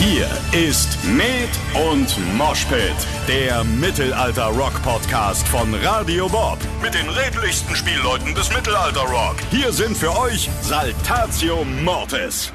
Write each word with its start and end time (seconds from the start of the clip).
Hier 0.00 0.26
ist 0.58 0.96
Med 1.04 1.50
und 1.92 2.16
Moshpit, 2.38 2.80
der 3.28 3.62
Mittelalter-Rock-Podcast 3.64 5.46
von 5.46 5.74
Radio 5.74 6.26
Bob. 6.26 6.56
Mit 6.82 6.94
den 6.94 7.06
redlichsten 7.06 7.76
Spielleuten 7.76 8.34
des 8.34 8.50
Mittelalter-Rock. 8.50 9.36
Hier 9.50 9.70
sind 9.74 9.94
für 9.94 10.18
euch 10.18 10.48
Saltatio 10.62 11.66
Mortis. 11.84 12.50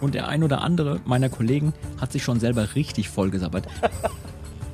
Und 0.00 0.14
der 0.14 0.28
ein 0.28 0.42
oder 0.42 0.62
andere 0.62 0.98
meiner 1.04 1.28
Kollegen 1.28 1.74
hat 2.00 2.12
sich 2.12 2.22
schon 2.22 2.40
selber 2.40 2.74
richtig 2.74 3.10
vollgesabbert. 3.10 3.68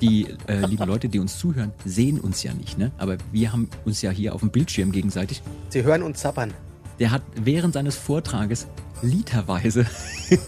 Die 0.00 0.28
äh, 0.46 0.64
lieben 0.66 0.86
Leute, 0.86 1.08
die 1.08 1.18
uns 1.18 1.36
zuhören, 1.36 1.72
sehen 1.84 2.20
uns 2.20 2.44
ja 2.44 2.54
nicht, 2.54 2.78
ne? 2.78 2.92
Aber 2.96 3.16
wir 3.32 3.52
haben 3.52 3.68
uns 3.84 4.02
ja 4.02 4.12
hier 4.12 4.36
auf 4.36 4.40
dem 4.40 4.50
Bildschirm 4.50 4.92
gegenseitig. 4.92 5.42
Sie 5.70 5.82
hören 5.82 6.04
uns 6.04 6.20
zappern. 6.20 6.54
Der 6.98 7.10
hat 7.10 7.22
während 7.34 7.74
seines 7.74 7.96
Vortrages 7.96 8.66
literweise 9.02 9.86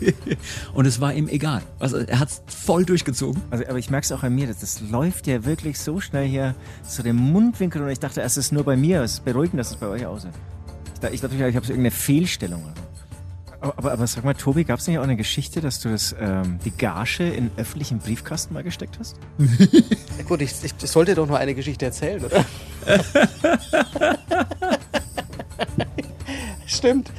und 0.75 0.87
es 0.87 1.01
war 1.01 1.13
ihm 1.13 1.29
egal. 1.29 1.63
Also 1.79 1.99
er 1.99 2.19
hat 2.19 2.29
es 2.29 2.43
voll 2.47 2.85
durchgezogen. 2.85 3.43
Also, 3.51 3.67
aber 3.67 3.79
ich 3.79 3.91
merke 3.91 4.05
es 4.05 4.13
auch 4.13 4.23
an 4.23 4.35
mir, 4.35 4.47
das, 4.47 4.61
das 4.61 4.81
läuft 4.81 5.27
ja 5.27 5.45
wirklich 5.45 5.79
so 5.79 6.01
schnell 6.01 6.27
hier 6.27 6.55
zu 6.87 7.03
dem 7.03 7.17
Mundwinkel 7.17 7.83
und 7.83 7.91
ich 7.91 8.01
dachte, 8.01 8.23
es 8.23 8.37
ist 8.37 8.53
nur 8.53 8.65
bei 8.65 8.77
mir. 8.77 9.03
Es 9.03 9.15
ist 9.15 9.25
beruhigend, 9.25 9.61
dass 9.61 9.71
es 9.71 9.77
bei 9.77 9.89
euch 9.89 10.07
aussieht. 10.07 10.33
Ich 10.95 11.01
dachte, 11.01 11.15
ich, 11.15 11.21
dachte, 11.21 11.35
ich 11.35 11.57
habe 11.57 11.67
so 11.67 11.73
irgendeine 11.73 11.91
Fehlstellung. 11.91 12.63
Aber, 13.61 13.79
aber, 13.79 13.93
aber 13.93 14.07
sag 14.07 14.25
mal, 14.25 14.35
Tobi, 14.35 14.65
gab 14.65 14.79
es 14.79 14.87
nicht 14.87 14.99
auch 14.99 15.03
eine 15.03 15.17
Geschichte, 15.17 15.61
dass 15.61 15.81
du 15.81 15.89
das, 15.89 16.15
ähm, 16.19 16.59
die 16.65 16.71
Gage 16.71 17.29
in 17.29 17.51
öffentlichen 17.57 17.99
Briefkasten 17.99 18.55
mal 18.55 18.63
gesteckt 18.63 18.99
hast? 18.99 19.17
Ja, 20.19 20.25
gut, 20.25 20.41
ich, 20.41 20.53
ich, 20.63 20.73
ich 20.83 20.91
sollte 20.91 21.15
doch 21.15 21.27
nur 21.27 21.37
eine 21.37 21.55
Geschichte 21.55 21.85
erzählen, 21.85 22.25
oder? 22.25 22.43
Stimmt. 26.67 27.13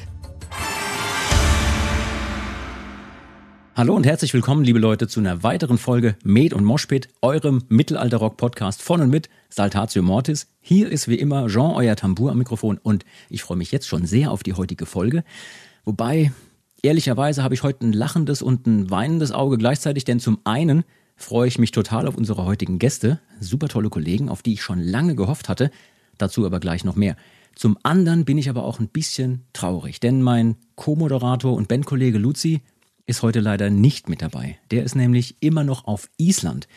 Hallo 3.76 3.96
und 3.96 4.06
herzlich 4.06 4.34
willkommen, 4.34 4.66
liebe 4.66 4.80
Leute, 4.80 5.08
zu 5.08 5.22
einer 5.22 5.42
weiteren 5.42 5.78
Folge 5.78 6.16
Med 6.24 6.54
und 6.54 6.66
Moshpit, 6.66 7.08
eurem 7.22 7.64
Mittelalter-Rock-Podcast 7.70 8.82
von 8.82 9.02
und 9.02 9.10
mit 9.10 9.30
Saltatio 9.50 10.04
Mortis. 10.04 10.48
Hier 10.60 10.92
ist 10.92 11.08
wie 11.08 11.16
immer 11.16 11.48
Jean, 11.48 11.76
euer 11.76 11.96
Tambour 11.96 12.32
am 12.32 12.40
Mikrofon 12.40 12.78
und 12.82 13.06
ich 13.30 13.44
freue 13.44 13.58
mich 13.58 13.72
jetzt 13.72 13.88
schon 13.88 14.06
sehr 14.06 14.32
auf 14.32 14.44
die 14.44 14.54
heutige 14.54 14.86
Folge. 14.86 15.24
Wobei, 15.86 16.34
ehrlicherweise 16.82 17.44
habe 17.44 17.54
ich 17.54 17.64
heute 17.64 17.86
ein 17.86 17.94
lachendes 17.94 18.42
und 18.42 18.68
ein 18.68 18.90
weinendes 18.90 19.32
Auge 19.32 19.58
gleichzeitig, 19.58 20.04
denn 20.04 20.20
zum 20.20 20.40
einen 20.44 20.84
freue 21.16 21.48
ich 21.48 21.58
mich 21.58 21.72
total 21.72 22.08
auf 22.08 22.18
unsere 22.18 22.46
heutigen 22.46 22.80
Gäste, 22.80 23.20
super 23.40 23.70
tolle 23.70 23.90
Kollegen, 23.90 24.28
auf 24.28 24.42
die 24.42 24.54
ich 24.54 24.62
schon 24.62 24.82
lange 24.82 25.16
gehofft 25.16 25.48
hatte, 25.48 25.72
dazu 26.18 26.46
aber 26.46 26.60
gleich 26.60 26.84
noch 26.84 26.96
mehr. 26.96 27.16
Zum 27.58 27.76
anderen 27.82 28.24
bin 28.24 28.38
ich 28.38 28.52
aber 28.52 28.64
auch 28.64 28.80
ein 28.80 28.88
bisschen 28.88 29.42
traurig, 29.52 30.00
denn 30.00 30.22
mein 30.22 30.58
Co-Moderator 30.76 31.56
und 31.56 31.68
Bandkollege 31.68 32.20
Luzi 32.20 32.62
ist 33.08 33.24
heute 33.24 33.40
leider 33.40 33.72
nicht 33.72 34.10
mit 34.10 34.22
dabei. 34.22 34.60
Der 34.70 34.84
ist 34.84 34.96
nämlich 34.96 35.38
immer 35.40 35.64
noch 35.64 35.86
auf 35.86 36.08
Island. 36.18 36.68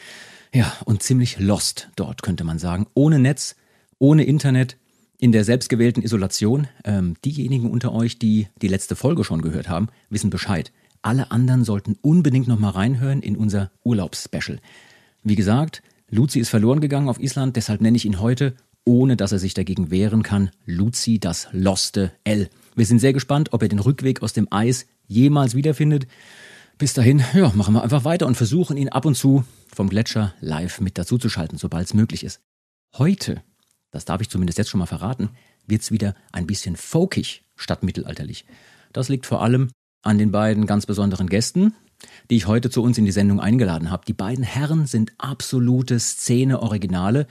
Ja, 0.54 0.72
und 0.86 1.02
ziemlich 1.02 1.38
lost 1.38 1.90
dort, 1.96 2.22
könnte 2.22 2.44
man 2.44 2.58
sagen. 2.58 2.86
Ohne 2.94 3.18
Netz, 3.18 3.56
ohne 3.98 4.24
Internet, 4.24 4.78
in 5.18 5.32
der 5.32 5.44
selbstgewählten 5.44 6.02
Isolation. 6.02 6.66
Ähm, 6.84 7.14
diejenigen 7.26 7.70
unter 7.70 7.92
euch, 7.92 8.18
die 8.18 8.48
die 8.62 8.68
letzte 8.68 8.96
Folge 8.96 9.22
schon 9.22 9.42
gehört 9.42 9.68
haben, 9.68 9.88
wissen 10.08 10.30
Bescheid. 10.30 10.72
Alle 11.02 11.30
anderen 11.30 11.62
sollten 11.62 11.98
unbedingt 12.00 12.48
noch 12.48 12.58
mal 12.58 12.70
reinhören 12.70 13.20
in 13.20 13.36
unser 13.36 13.70
Urlaubsspecial. 13.84 14.60
Wie 15.22 15.36
gesagt, 15.36 15.82
Luzi 16.08 16.40
ist 16.40 16.48
verloren 16.48 16.80
gegangen 16.80 17.10
auf 17.10 17.20
Island, 17.20 17.56
deshalb 17.56 17.82
nenne 17.82 17.98
ich 17.98 18.06
ihn 18.06 18.18
heute, 18.18 18.54
ohne 18.84 19.16
dass 19.16 19.32
er 19.32 19.38
sich 19.38 19.54
dagegen 19.54 19.90
wehren 19.90 20.22
kann, 20.22 20.50
Luzi 20.66 21.18
das 21.18 21.48
loste 21.52 22.12
L. 22.24 22.48
Wir 22.74 22.86
sind 22.86 22.98
sehr 22.98 23.12
gespannt, 23.12 23.52
ob 23.52 23.62
er 23.62 23.68
den 23.68 23.78
Rückweg 23.78 24.22
aus 24.22 24.32
dem 24.32 24.48
Eis 24.50 24.86
jemals 25.06 25.54
wiederfindet. 25.54 26.06
Bis 26.78 26.94
dahin, 26.94 27.22
ja, 27.34 27.52
machen 27.54 27.74
wir 27.74 27.82
einfach 27.82 28.04
weiter 28.04 28.26
und 28.26 28.36
versuchen 28.36 28.76
ihn 28.76 28.88
ab 28.88 29.04
und 29.04 29.14
zu 29.14 29.44
vom 29.74 29.88
Gletscher 29.88 30.34
live 30.40 30.80
mit 30.80 30.98
dazuzuschalten, 30.98 31.58
sobald 31.58 31.86
es 31.86 31.94
möglich 31.94 32.24
ist. 32.24 32.40
Heute, 32.96 33.42
das 33.90 34.04
darf 34.04 34.20
ich 34.20 34.30
zumindest 34.30 34.58
jetzt 34.58 34.70
schon 34.70 34.80
mal 34.80 34.86
verraten, 34.86 35.30
wird's 35.66 35.90
wieder 35.90 36.14
ein 36.32 36.46
bisschen 36.46 36.76
folkig 36.76 37.44
statt 37.56 37.82
mittelalterlich. 37.82 38.44
Das 38.92 39.08
liegt 39.08 39.26
vor 39.26 39.42
allem 39.42 39.70
an 40.02 40.18
den 40.18 40.32
beiden 40.32 40.66
ganz 40.66 40.86
besonderen 40.86 41.28
Gästen, 41.28 41.74
die 42.30 42.36
ich 42.36 42.46
heute 42.46 42.70
zu 42.70 42.82
uns 42.82 42.98
in 42.98 43.04
die 43.04 43.12
Sendung 43.12 43.40
eingeladen 43.40 43.90
habe. 43.90 44.06
Die 44.06 44.14
beiden 44.14 44.44
Herren 44.44 44.86
sind 44.86 45.12
absolute 45.18 46.00
Szene-Originale, 46.00 47.26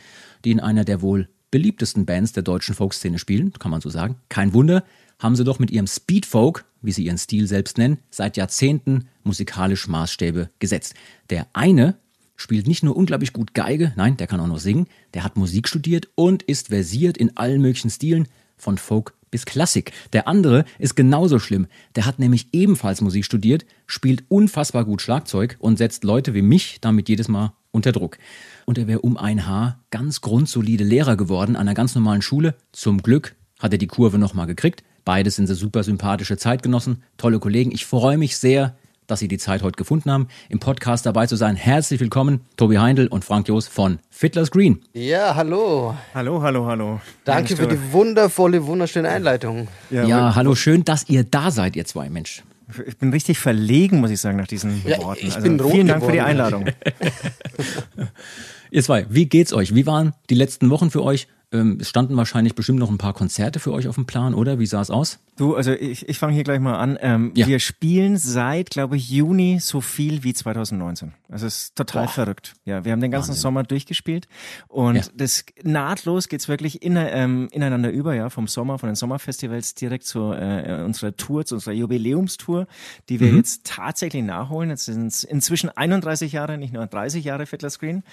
die 0.46 0.52
in 0.52 0.60
einer 0.60 0.86
der 0.86 1.02
wohl 1.02 1.28
beliebtesten 1.52 2.06
Bands 2.06 2.34
der 2.34 2.44
deutschen 2.44 2.76
Folkszene 2.76 3.20
spielen, 3.20 3.54
kann 3.54 3.72
man 3.72 3.82
so 3.82 3.90
sagen. 3.90 4.16
Kein 4.30 4.54
Wunder, 4.54 4.84
haben 5.20 5.36
sie 5.36 5.44
doch 5.44 5.60
mit 5.60 5.72
ihrem 5.72 5.88
Speedfolk, 5.88 6.66
wie 6.82 6.92
sie 6.92 7.06
ihren 7.06 7.18
Stil 7.18 7.48
selbst 7.48 7.78
nennen, 7.78 7.98
seit 8.10 8.38
Jahrzehnten 8.38 9.10
musikalisch 9.24 9.88
Maßstäbe 9.88 10.50
gesetzt. 10.60 10.94
Der 11.30 11.48
eine 11.54 11.98
spielt 12.38 12.68
nicht 12.68 12.84
nur 12.84 12.96
unglaublich 12.96 13.34
gut 13.34 13.54
Geige, 13.54 13.92
nein, 13.98 14.16
der 14.16 14.28
kann 14.28 14.40
auch 14.40 14.48
noch 14.48 14.60
singen, 14.60 14.88
der 15.14 15.26
hat 15.26 15.36
Musik 15.36 15.68
studiert 15.68 16.08
und 16.16 16.44
ist 16.44 16.70
versiert 16.70 17.18
in 17.18 17.36
allen 17.36 17.62
möglichen 17.62 17.90
Stilen, 17.90 18.28
von 18.56 18.78
Folk 18.78 19.14
bis 19.32 19.46
Klassik. 19.46 19.92
Der 20.14 20.28
andere 20.28 20.66
ist 20.80 20.96
genauso 20.96 21.40
schlimm. 21.40 21.68
Der 21.96 22.06
hat 22.06 22.20
nämlich 22.20 22.48
ebenfalls 22.52 23.02
Musik 23.02 23.26
studiert, 23.26 23.66
spielt 23.88 24.24
unfassbar 24.28 24.86
gut 24.86 25.02
Schlagzeug 25.02 25.56
und 25.60 25.78
setzt 25.78 26.04
Leute 26.04 26.34
wie 26.34 26.42
mich 26.42 26.80
damit 26.82 27.10
jedes 27.10 27.28
Mal 27.28 27.54
unter 27.72 27.92
Druck. 27.92 28.18
Und 28.66 28.78
er 28.78 28.88
wäre 28.88 29.02
um 29.02 29.18
ein 29.18 29.48
Haar 29.48 29.80
ganz 29.92 30.22
grundsolide 30.22 30.84
Lehrer 30.84 31.18
geworden 31.18 31.56
an 31.56 31.62
einer 31.64 31.74
ganz 31.74 31.96
normalen 31.96 32.22
Schule. 32.22 32.56
Zum 32.72 33.02
Glück 33.02 33.36
hat 33.60 33.72
er 33.72 33.78
die 33.78 33.88
Kurve 33.88 34.18
nochmal 34.18 34.48
gekriegt. 34.48 34.84
Beides 35.06 35.36
sind 35.36 35.48
sie 35.48 35.56
super 35.56 35.84
sympathische 35.84 36.38
Zeitgenossen, 36.38 37.04
tolle 37.18 37.40
Kollegen. 37.40 37.72
Ich 37.72 37.86
freue 37.86 38.18
mich 38.18 38.38
sehr, 38.38 38.76
dass 39.10 39.20
Sie 39.20 39.28
die 39.28 39.38
Zeit 39.38 39.64
heute 39.64 39.76
gefunden 39.76 40.12
haben, 40.12 40.28
im 40.50 40.60
Podcast 40.60 41.06
dabei 41.06 41.26
zu 41.26 41.36
sein. 41.36 41.56
Herzlich 41.56 42.00
willkommen, 42.00 42.42
Tobi 42.58 42.78
Heindl 42.78 43.08
und 43.08 43.26
Frank 43.26 43.48
Joos 43.48 43.68
von 43.68 44.00
Fiddler's 44.10 44.52
Green. 44.52 44.82
Ja, 44.94 45.36
hallo. 45.36 45.96
Hallo, 46.14 46.42
hallo, 46.42 46.66
hallo. 46.68 47.02
Danke 47.26 47.56
für 47.56 47.68
die 47.68 47.92
wundervolle, 47.92 48.66
wunderschöne 48.66 49.10
Einleitung. 49.10 49.68
Ja, 49.90 50.04
ja 50.04 50.36
hallo, 50.36 50.54
schön, 50.54 50.86
dass 50.86 51.10
ihr 51.10 51.24
da 51.24 51.50
seid, 51.50 51.76
ihr 51.76 51.86
zwei 51.86 52.10
Mensch. 52.10 52.44
Ich 52.88 52.98
bin 52.98 53.12
richtig 53.12 53.40
verlegen, 53.40 54.00
muss 54.00 54.12
ich 54.12 54.22
sagen, 54.22 54.38
nach 54.38 54.48
diesen 54.48 54.82
Ja, 54.86 54.98
Worten. 55.00 55.28
ich 55.28 55.36
also, 55.36 55.48
bin 55.48 55.60
rot 55.60 55.72
vielen 55.72 55.88
Dank 55.88 56.04
für 56.04 56.12
die. 56.12 56.22
Einladung. 56.22 56.66
Ihr 58.72 58.84
zwei, 58.84 59.06
wie 59.10 59.26
geht's 59.26 59.54
euch? 59.54 59.74
Wie 59.74 59.88
waren 59.88 60.14
die 60.30 60.36
letzten 60.36 60.70
Wochen 60.70 60.92
für 60.92 61.04
euch? 61.04 61.28
Ähm, 61.52 61.78
es 61.82 61.90
standen 61.90 62.16
wahrscheinlich 62.16 62.54
bestimmt 62.54 62.78
noch 62.80 62.92
ein 62.92 62.98
paar 63.00 63.14
Konzerte 63.14 63.60
für 63.60 63.72
euch 63.74 63.88
auf 63.88 63.96
dem 63.96 64.06
Plan, 64.06 64.34
oder? 64.36 64.60
Wie 64.60 64.66
sah 64.68 64.82
es 64.82 64.92
aus? 64.92 65.20
Du, 65.36 65.56
also 65.56 65.72
ich, 65.72 66.08
ich 66.08 66.20
fange 66.20 66.34
hier 66.34 66.44
gleich 66.44 66.60
mal 66.60 66.76
an. 66.78 66.98
Ähm, 67.02 67.32
Ja. 67.36 67.48
Wir 67.48 67.60
spielen 67.60 68.18
seit, 68.18 68.70
glaube 68.70 68.98
ich, 68.98 69.10
Juni 69.10 69.60
so 69.60 69.82
viel 69.82 70.24
wie 70.24 70.34
2019. 70.34 71.14
Also 71.30 71.48
es 71.48 71.64
ist 71.64 71.76
total 71.76 72.06
Boah. 72.06 72.12
verrückt. 72.12 72.54
Ja, 72.66 72.84
wir 72.86 72.92
haben 72.92 73.00
den 73.02 73.10
ganzen 73.10 73.30
Wahnsinn. 73.30 73.42
Sommer 73.42 73.64
durchgespielt 73.64 74.28
und 74.68 74.96
Ja. 74.98 75.04
das 75.16 75.46
nahtlos 75.64 76.28
geht's 76.28 76.48
wirklich 76.50 76.84
in, 76.84 76.98
ähm, 76.98 77.48
ineinander 77.52 77.90
über, 77.90 78.14
ja, 78.16 78.30
vom 78.30 78.48
Sommer, 78.48 78.78
von 78.78 78.88
den 78.90 78.96
Sommerfestivals 78.96 79.74
direkt 79.76 80.06
zu 80.06 80.32
äh, 80.34 80.84
unserer 80.84 81.16
Tour, 81.16 81.46
zu 81.46 81.56
unserer 81.56 81.74
Jubiläumstour, 81.74 82.68
die 83.08 83.16
Mhm. 83.16 83.20
wir 83.22 83.34
jetzt 83.36 83.66
tatsächlich 83.66 84.24
nachholen. 84.24 84.70
Jetzt 84.70 84.86
sind 84.86 85.08
es 85.08 85.24
inzwischen 85.24 85.70
31 85.70 86.32
Jahre, 86.34 86.58
nicht 86.58 86.74
nur 86.74 86.86
30 86.86 87.24
Jahre 87.24 87.46
Fiddler 87.46 87.70
Screen 87.70 88.04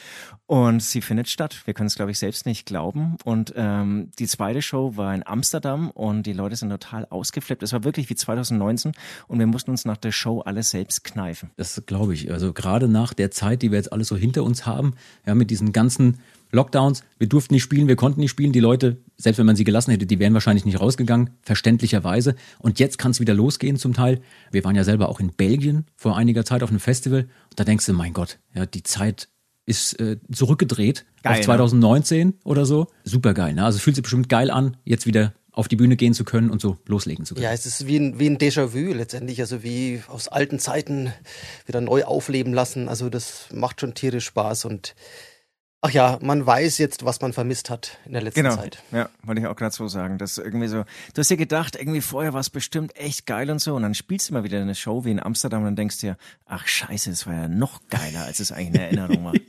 und 0.46 0.80
sie 0.82 1.02
findet 1.02 1.28
statt. 1.28 1.60
Wir 1.64 1.74
können 1.74 1.88
es, 1.88 1.96
glaube 1.96 2.12
ich, 2.12 2.18
selbst 2.18 2.46
nicht 2.46 2.66
glauben 2.66 3.16
und 3.26 3.54
ähm, 3.56 4.12
die 4.20 4.28
zweite 4.28 4.62
Show 4.62 4.96
war 4.96 5.12
in 5.12 5.26
Amsterdam 5.26 5.90
und 5.90 6.26
die 6.26 6.32
Leute 6.32 6.54
sind 6.54 6.70
total 6.70 7.06
ausgeflippt. 7.06 7.60
Es 7.64 7.72
war 7.72 7.82
wirklich 7.82 8.08
wie 8.08 8.14
2019 8.14 8.92
und 9.26 9.40
wir 9.40 9.48
mussten 9.48 9.72
uns 9.72 9.84
nach 9.84 9.96
der 9.96 10.12
Show 10.12 10.42
alles 10.42 10.70
selbst 10.70 11.02
kneifen. 11.02 11.50
Das 11.56 11.82
glaube 11.86 12.14
ich. 12.14 12.30
Also 12.30 12.52
gerade 12.52 12.86
nach 12.86 13.14
der 13.14 13.32
Zeit, 13.32 13.62
die 13.62 13.72
wir 13.72 13.78
jetzt 13.78 13.92
alles 13.92 14.06
so 14.06 14.16
hinter 14.16 14.44
uns 14.44 14.64
haben, 14.64 14.94
ja, 15.26 15.34
mit 15.34 15.50
diesen 15.50 15.72
ganzen 15.72 16.20
Lockdowns, 16.52 17.02
wir 17.18 17.28
durften 17.28 17.54
nicht 17.54 17.64
spielen, 17.64 17.88
wir 17.88 17.96
konnten 17.96 18.20
nicht 18.20 18.30
spielen. 18.30 18.52
Die 18.52 18.60
Leute, 18.60 18.98
selbst 19.16 19.38
wenn 19.38 19.46
man 19.46 19.56
sie 19.56 19.64
gelassen 19.64 19.90
hätte, 19.90 20.06
die 20.06 20.20
wären 20.20 20.32
wahrscheinlich 20.32 20.64
nicht 20.64 20.80
rausgegangen, 20.80 21.30
verständlicherweise. 21.42 22.36
Und 22.60 22.78
jetzt 22.78 22.96
kann 22.96 23.10
es 23.10 23.18
wieder 23.18 23.34
losgehen 23.34 23.76
zum 23.76 23.92
Teil. 23.92 24.20
Wir 24.52 24.62
waren 24.62 24.76
ja 24.76 24.84
selber 24.84 25.08
auch 25.08 25.18
in 25.18 25.32
Belgien 25.32 25.86
vor 25.96 26.16
einiger 26.16 26.44
Zeit 26.44 26.62
auf 26.62 26.70
einem 26.70 26.78
Festival. 26.78 27.22
Und 27.22 27.58
da 27.58 27.64
denkst 27.64 27.86
du, 27.86 27.92
mein 27.92 28.12
Gott, 28.12 28.38
ja, 28.54 28.66
die 28.66 28.84
Zeit 28.84 29.30
ist 29.66 30.00
äh, 30.00 30.16
zurückgedreht 30.32 31.04
Geil, 31.22 31.32
auf 31.32 31.38
ne? 31.38 31.44
2019 31.44 32.34
oder 32.44 32.64
so. 32.64 32.86
Super 33.04 33.34
geil. 33.34 33.52
Ne? 33.52 33.64
Also 33.64 33.76
es 33.76 33.82
fühlt 33.82 33.96
sich 33.96 34.02
bestimmt 34.02 34.28
geil 34.28 34.50
an, 34.50 34.76
jetzt 34.84 35.06
wieder 35.06 35.34
auf 35.52 35.68
die 35.68 35.76
Bühne 35.76 35.96
gehen 35.96 36.12
zu 36.12 36.24
können 36.24 36.50
und 36.50 36.60
so 36.60 36.76
loslegen 36.86 37.24
zu 37.24 37.34
können. 37.34 37.44
Ja, 37.44 37.52
es 37.52 37.66
ist 37.66 37.86
wie 37.86 37.98
ein, 37.98 38.18
wie 38.18 38.28
ein 38.28 38.38
Déjà-vu 38.38 38.92
letztendlich, 38.92 39.40
also 39.40 39.62
wie 39.62 40.02
aus 40.06 40.28
alten 40.28 40.58
Zeiten 40.58 41.12
wieder 41.66 41.80
neu 41.80 42.04
aufleben 42.04 42.52
lassen. 42.52 42.88
Also 42.88 43.08
das 43.08 43.48
macht 43.52 43.80
schon 43.80 43.94
tierisch 43.94 44.26
Spaß 44.26 44.66
und 44.66 44.94
ach 45.82 45.90
ja, 45.90 46.18
man 46.20 46.44
weiß 46.44 46.78
jetzt, 46.78 47.04
was 47.04 47.20
man 47.20 47.32
vermisst 47.32 47.70
hat 47.70 47.98
in 48.06 48.12
der 48.12 48.22
letzten 48.22 48.42
Genau, 48.42 48.56
Zeit. 48.56 48.82
ja, 48.92 49.08
wollte 49.22 49.40
ich 49.40 49.46
auch 49.46 49.56
gerade 49.56 49.74
so 49.74 49.86
sagen. 49.88 50.18
Das 50.18 50.32
ist 50.36 50.44
irgendwie 50.44 50.68
so, 50.68 50.84
du 51.14 51.18
hast 51.20 51.30
dir 51.30 51.36
gedacht, 51.36 51.76
irgendwie 51.76 52.00
vorher 52.00 52.32
war 52.32 52.40
es 52.40 52.50
bestimmt 52.50 52.96
echt 52.96 53.26
geil 53.26 53.50
und 53.50 53.60
so 53.60 53.74
und 53.76 53.82
dann 53.82 53.94
spielst 53.94 54.28
du 54.30 54.34
mal 54.34 54.44
wieder 54.44 54.60
eine 54.60 54.74
Show 54.74 55.04
wie 55.04 55.10
in 55.10 55.20
Amsterdam 55.20 55.60
und 55.60 55.66
dann 55.66 55.76
denkst 55.76 56.00
du 56.00 56.08
dir, 56.08 56.16
ach 56.44 56.66
scheiße, 56.66 57.10
das 57.10 57.26
war 57.26 57.34
ja 57.34 57.48
noch 57.48 57.80
geiler, 57.88 58.24
als 58.24 58.40
es 58.40 58.52
eigentlich 58.52 58.68
in 58.68 58.80
Erinnerung 58.80 59.24
war. 59.24 59.34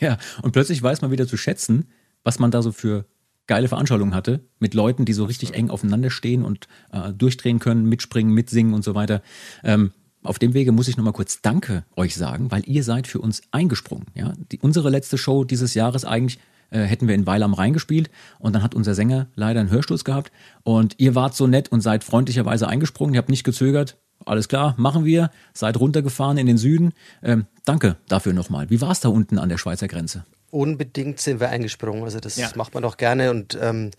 Ja, 0.00 0.18
und 0.42 0.50
plötzlich 0.52 0.82
weiß 0.82 1.00
man 1.00 1.10
wieder 1.12 1.28
zu 1.28 1.36
schätzen, 1.36 1.88
was 2.24 2.38
man 2.40 2.50
da 2.50 2.60
so 2.60 2.72
für 2.72 3.06
geile 3.46 3.68
Veranstaltungen 3.68 4.14
hatte, 4.14 4.44
mit 4.58 4.74
Leuten, 4.74 5.04
die 5.04 5.12
so 5.12 5.24
richtig 5.24 5.54
eng 5.54 5.70
aufeinander 5.70 6.10
stehen 6.10 6.44
und 6.44 6.66
äh, 6.92 7.12
durchdrehen 7.12 7.58
können, 7.60 7.84
mitspringen, 7.88 8.32
mitsingen 8.34 8.74
und 8.74 8.82
so 8.82 8.94
weiter. 8.94 9.22
Ähm, 9.62 9.92
auf 10.22 10.38
dem 10.38 10.54
Wege 10.54 10.72
muss 10.72 10.88
ich 10.88 10.96
nochmal 10.96 11.12
kurz 11.12 11.40
Danke 11.42 11.84
euch 11.96 12.14
sagen, 12.14 12.50
weil 12.50 12.62
ihr 12.66 12.84
seid 12.84 13.06
für 13.06 13.20
uns 13.20 13.42
eingesprungen. 13.50 14.06
Ja? 14.14 14.32
Die, 14.52 14.58
unsere 14.58 14.90
letzte 14.90 15.18
Show 15.18 15.44
dieses 15.44 15.74
Jahres 15.74 16.04
eigentlich 16.04 16.38
äh, 16.70 16.80
hätten 16.82 17.08
wir 17.08 17.14
in 17.14 17.26
Weil 17.26 17.42
am 17.42 17.54
Rhein 17.54 17.72
gespielt 17.72 18.10
und 18.38 18.54
dann 18.54 18.62
hat 18.62 18.74
unser 18.74 18.94
Sänger 18.94 19.28
leider 19.34 19.60
einen 19.60 19.70
Hörsturz 19.70 20.04
gehabt 20.04 20.30
und 20.62 20.94
ihr 20.98 21.14
wart 21.14 21.34
so 21.34 21.46
nett 21.46 21.72
und 21.72 21.80
seid 21.80 22.04
freundlicherweise 22.04 22.68
eingesprungen, 22.68 23.14
ihr 23.14 23.18
habt 23.18 23.28
nicht 23.28 23.44
gezögert, 23.44 23.96
alles 24.26 24.48
klar, 24.48 24.74
machen 24.76 25.04
wir, 25.04 25.30
seid 25.54 25.78
runtergefahren 25.80 26.36
in 26.36 26.46
den 26.46 26.58
Süden. 26.58 26.92
Ähm, 27.22 27.46
danke 27.64 27.96
dafür 28.08 28.32
nochmal. 28.32 28.68
Wie 28.70 28.80
war 28.80 28.90
es 28.90 29.00
da 29.00 29.08
unten 29.08 29.38
an 29.38 29.48
der 29.48 29.58
Schweizer 29.58 29.88
Grenze? 29.88 30.24
Unbedingt 30.50 31.20
sind 31.20 31.40
wir 31.40 31.48
eingesprungen. 31.48 32.04
Also 32.04 32.20
das 32.20 32.36
ja. 32.36 32.50
macht 32.54 32.74
man 32.74 32.82
doch 32.82 32.96
gerne. 32.96 33.30
Und 33.30 33.58
ähm, 33.60 33.92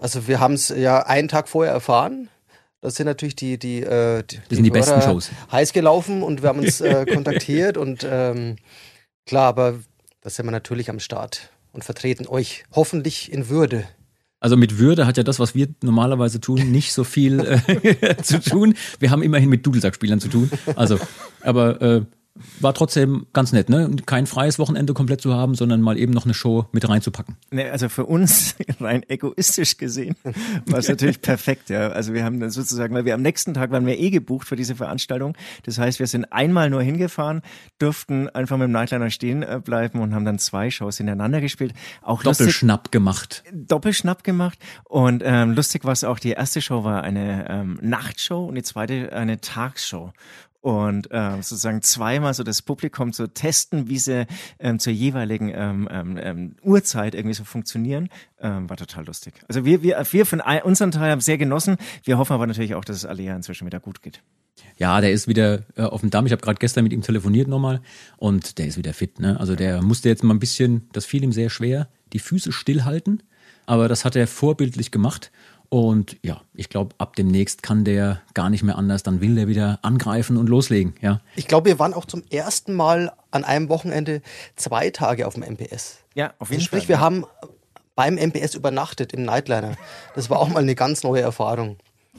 also 0.00 0.28
wir 0.28 0.38
haben 0.38 0.54
es 0.54 0.68
ja 0.68 1.04
einen 1.06 1.28
Tag 1.28 1.48
vorher 1.48 1.72
erfahren. 1.72 2.28
Das 2.80 2.94
sind 2.94 3.06
natürlich 3.06 3.34
die, 3.34 3.58
die, 3.58 3.82
äh, 3.82 4.22
die, 4.22 4.36
das 4.36 4.44
sind 4.50 4.58
die, 4.58 4.62
die 4.64 4.70
besten 4.70 5.02
Shows. 5.02 5.30
heiß 5.50 5.72
gelaufen 5.72 6.22
und 6.22 6.42
wir 6.42 6.48
haben 6.48 6.60
uns 6.60 6.80
äh, 6.80 7.06
kontaktiert 7.06 7.76
und 7.76 8.06
ähm, 8.08 8.56
klar, 9.26 9.48
aber 9.48 9.80
da 10.20 10.30
sind 10.30 10.46
wir 10.46 10.52
natürlich 10.52 10.88
am 10.88 11.00
Start 11.00 11.50
und 11.72 11.84
vertreten 11.84 12.26
euch 12.26 12.64
hoffentlich 12.72 13.32
in 13.32 13.48
Würde. 13.48 13.88
Also 14.40 14.56
mit 14.56 14.78
Würde 14.78 15.06
hat 15.06 15.16
ja 15.16 15.24
das, 15.24 15.40
was 15.40 15.56
wir 15.56 15.68
normalerweise 15.82 16.40
tun, 16.40 16.70
nicht 16.70 16.92
so 16.92 17.02
viel 17.02 17.40
äh, 17.40 18.16
zu 18.22 18.40
tun. 18.40 18.74
Wir 19.00 19.10
haben 19.10 19.22
immerhin 19.22 19.48
mit 19.48 19.66
Dudelsackspielern 19.66 20.20
zu 20.20 20.28
tun. 20.28 20.48
Also, 20.76 21.00
aber 21.42 21.82
äh, 21.82 22.02
war 22.60 22.74
trotzdem 22.74 23.26
ganz 23.32 23.52
nett, 23.52 23.68
ne? 23.68 23.90
Kein 24.06 24.26
freies 24.26 24.58
Wochenende 24.58 24.94
komplett 24.94 25.20
zu 25.20 25.34
haben, 25.34 25.54
sondern 25.54 25.80
mal 25.80 25.98
eben 25.98 26.12
noch 26.12 26.24
eine 26.24 26.34
Show 26.34 26.66
mit 26.72 26.88
reinzupacken. 26.88 27.36
Ne, 27.50 27.70
also 27.70 27.88
für 27.88 28.06
uns 28.06 28.54
rein 28.80 29.02
egoistisch 29.08 29.76
gesehen 29.76 30.16
war 30.66 30.78
es 30.78 30.88
natürlich 30.88 31.20
perfekt, 31.20 31.70
ja. 31.70 31.88
Also 31.88 32.14
wir 32.14 32.24
haben 32.24 32.40
dann 32.40 32.50
sozusagen, 32.50 32.94
weil 32.94 33.04
wir 33.04 33.14
am 33.14 33.22
nächsten 33.22 33.54
Tag 33.54 33.70
waren 33.70 33.86
wir 33.86 33.98
eh 33.98 34.10
gebucht 34.10 34.48
für 34.48 34.56
diese 34.56 34.74
Veranstaltung. 34.74 35.36
Das 35.64 35.78
heißt, 35.78 35.98
wir 35.98 36.06
sind 36.06 36.26
einmal 36.32 36.70
nur 36.70 36.82
hingefahren, 36.82 37.42
durften 37.78 38.28
einfach 38.30 38.56
mit 38.56 38.68
dem 38.68 38.72
Nightliner 38.72 39.10
stehen 39.10 39.42
äh, 39.42 39.60
bleiben 39.62 40.00
und 40.00 40.14
haben 40.14 40.24
dann 40.24 40.38
zwei 40.38 40.70
Shows 40.70 40.98
hintereinander 40.98 41.40
gespielt. 41.40 41.74
Auch 42.02 42.22
Doppelschnapp 42.22 42.80
lustig, 42.80 42.92
gemacht. 42.92 43.44
Doppelschnapp 43.52 44.24
gemacht. 44.24 44.58
Und 44.84 45.22
ähm, 45.24 45.52
lustig 45.52 45.84
war 45.84 45.92
es 45.92 46.04
auch, 46.04 46.18
die 46.18 46.30
erste 46.30 46.60
Show 46.60 46.84
war 46.84 47.02
eine 47.02 47.48
ähm, 47.48 47.78
Nachtshow 47.82 48.46
und 48.46 48.54
die 48.54 48.62
zweite 48.62 49.12
eine 49.12 49.40
Tagsshow 49.40 50.12
und 50.60 51.10
äh, 51.10 51.36
sozusagen 51.36 51.82
zweimal 51.82 52.34
so 52.34 52.42
das 52.42 52.62
Publikum 52.62 53.12
zu 53.12 53.28
testen, 53.28 53.88
wie 53.88 53.98
sie 53.98 54.26
ähm, 54.58 54.78
zur 54.78 54.92
jeweiligen 54.92 55.52
ähm, 55.54 55.88
ähm, 55.90 56.18
ähm, 56.20 56.56
Uhrzeit 56.62 57.14
irgendwie 57.14 57.34
so 57.34 57.44
funktionieren, 57.44 58.08
ähm, 58.40 58.68
war 58.68 58.76
total 58.76 59.06
lustig. 59.06 59.34
Also 59.46 59.64
wir, 59.64 59.82
wir, 59.82 60.04
wir 60.10 60.26
von 60.26 60.40
unserem 60.64 60.90
Teil 60.90 61.12
haben 61.12 61.20
sehr 61.20 61.38
genossen. 61.38 61.76
Wir 62.02 62.18
hoffen 62.18 62.32
aber 62.32 62.46
natürlich 62.46 62.74
auch, 62.74 62.84
dass 62.84 62.96
es 62.96 63.04
Alia 63.04 63.36
inzwischen 63.36 63.66
wieder 63.66 63.80
gut 63.80 64.02
geht. 64.02 64.22
Ja, 64.76 65.00
der 65.00 65.12
ist 65.12 65.28
wieder 65.28 65.62
äh, 65.76 65.82
auf 65.82 66.00
dem 66.00 66.10
Damm. 66.10 66.26
Ich 66.26 66.32
habe 66.32 66.42
gerade 66.42 66.58
gestern 66.58 66.84
mit 66.84 66.92
ihm 66.92 67.02
telefoniert 67.02 67.48
nochmal 67.48 67.80
und 68.16 68.58
der 68.58 68.66
ist 68.66 68.76
wieder 68.76 68.94
fit. 68.94 69.20
Ne? 69.20 69.38
Also 69.38 69.54
der 69.54 69.82
musste 69.82 70.08
jetzt 70.08 70.24
mal 70.24 70.34
ein 70.34 70.40
bisschen, 70.40 70.88
das 70.92 71.04
fiel 71.04 71.22
ihm 71.22 71.32
sehr 71.32 71.50
schwer, 71.50 71.88
die 72.12 72.18
Füße 72.18 72.52
stillhalten, 72.52 73.22
aber 73.66 73.88
das 73.88 74.04
hat 74.04 74.16
er 74.16 74.26
vorbildlich 74.26 74.90
gemacht 74.90 75.30
und 75.70 76.16
ja, 76.22 76.40
ich 76.54 76.70
glaube, 76.70 76.94
ab 76.98 77.14
demnächst 77.16 77.62
kann 77.62 77.84
der 77.84 78.22
gar 78.32 78.48
nicht 78.48 78.62
mehr 78.62 78.78
anders. 78.78 79.02
Dann 79.02 79.20
will 79.20 79.34
der 79.34 79.48
wieder 79.48 79.78
angreifen 79.82 80.36
und 80.36 80.48
loslegen. 80.48 80.94
Ja. 81.02 81.20
Ich 81.36 81.46
glaube, 81.46 81.68
wir 81.68 81.78
waren 81.78 81.92
auch 81.92 82.06
zum 82.06 82.22
ersten 82.30 82.74
Mal 82.74 83.12
an 83.30 83.44
einem 83.44 83.68
Wochenende 83.68 84.22
zwei 84.56 84.90
Tage 84.90 85.26
auf 85.26 85.34
dem 85.34 85.42
MPS. 85.42 85.98
Ja, 86.14 86.32
auf 86.38 86.48
jeden 86.50 86.60
also 86.60 86.66
sprich, 86.66 86.82
Fall. 86.84 86.88
wir 86.88 87.00
haben 87.00 87.24
beim 87.94 88.14
MPS 88.14 88.54
übernachtet 88.54 89.12
im 89.12 89.24
Nightliner. 89.24 89.76
Das 90.14 90.30
war 90.30 90.38
auch 90.38 90.48
mal 90.48 90.62
eine 90.62 90.74
ganz 90.74 91.02
neue 91.02 91.20
Erfahrung. 91.20 91.76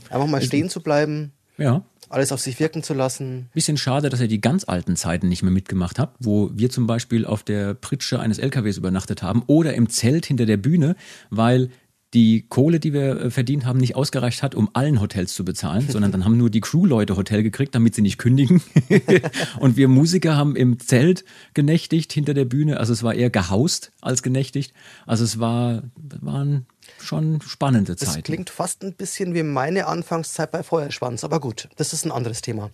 Einfach 0.10 0.28
mal 0.28 0.42
stehen 0.42 0.70
zu 0.70 0.82
bleiben. 0.82 1.32
Ja. 1.58 1.84
Alles 2.10 2.32
auf 2.32 2.40
sich 2.40 2.60
wirken 2.60 2.84
zu 2.84 2.94
lassen. 2.94 3.50
Bisschen 3.54 3.78
schade, 3.78 4.10
dass 4.10 4.20
ihr 4.20 4.28
die 4.28 4.42
ganz 4.42 4.64
alten 4.64 4.96
Zeiten 4.96 5.28
nicht 5.28 5.44
mehr 5.44 5.52
mitgemacht 5.52 6.00
habt, 6.00 6.18
wo 6.20 6.50
wir 6.54 6.70
zum 6.70 6.88
Beispiel 6.88 7.26
auf 7.26 7.44
der 7.44 7.76
Pritsche 7.76 8.20
eines 8.20 8.40
LKWs 8.40 8.78
übernachtet 8.78 9.22
haben 9.24 9.44
oder 9.48 9.74
im 9.74 9.90
Zelt 9.90 10.26
hinter 10.26 10.46
der 10.46 10.58
Bühne, 10.58 10.96
weil 11.30 11.70
die 12.14 12.46
Kohle, 12.50 12.80
die 12.80 12.94
wir 12.94 13.22
äh, 13.22 13.32
verdient 13.32 13.66
haben, 13.66 13.80
nicht 13.80 13.96
ausgereicht 13.96 14.42
hat, 14.42 14.56
um 14.56 14.70
allen 14.74 15.00
Hotels 15.00 15.34
zu 15.34 15.46
bezahlen, 15.46 15.88
sondern 15.90 16.12
dann 16.12 16.26
haben 16.26 16.38
nur 16.38 16.50
die 16.50 16.62
Crewleute 16.62 17.16
Hotel 17.16 17.44
gekriegt, 17.44 17.76
damit 17.76 17.96
sie 17.96 18.02
nicht 18.02 18.18
kündigen. 18.18 18.62
und 19.60 19.78
wir 19.78 19.88
Musiker 19.88 20.36
haben 20.36 20.56
im 20.56 20.80
Zelt 20.80 21.24
genächtigt 21.54 22.12
hinter 22.12 22.34
der 22.34 22.46
Bühne. 22.46 22.80
Also 22.80 22.94
es 22.94 23.04
war 23.04 23.14
eher 23.14 23.30
gehaust 23.30 23.92
als 24.02 24.24
genächtigt. 24.24 24.74
Also 25.06 25.24
es 25.24 25.40
war, 25.40 25.84
waren 26.22 26.66
schon 27.00 27.42
spannende 27.42 27.96
Zeiten. 27.96 28.14
Das 28.14 28.24
klingt 28.24 28.50
fast 28.50 28.84
ein 28.84 28.94
bisschen 28.94 29.36
wie 29.36 29.44
meine 29.44 29.86
Anfangszeit 29.86 30.52
bei 30.52 30.64
Feuerschwanz, 30.64 31.24
aber 31.24 31.40
gut, 31.40 31.70
das 31.76 31.94
ist 31.94 32.06
ein 32.06 32.12
anderes 32.12 32.42
Thema. 32.42 32.72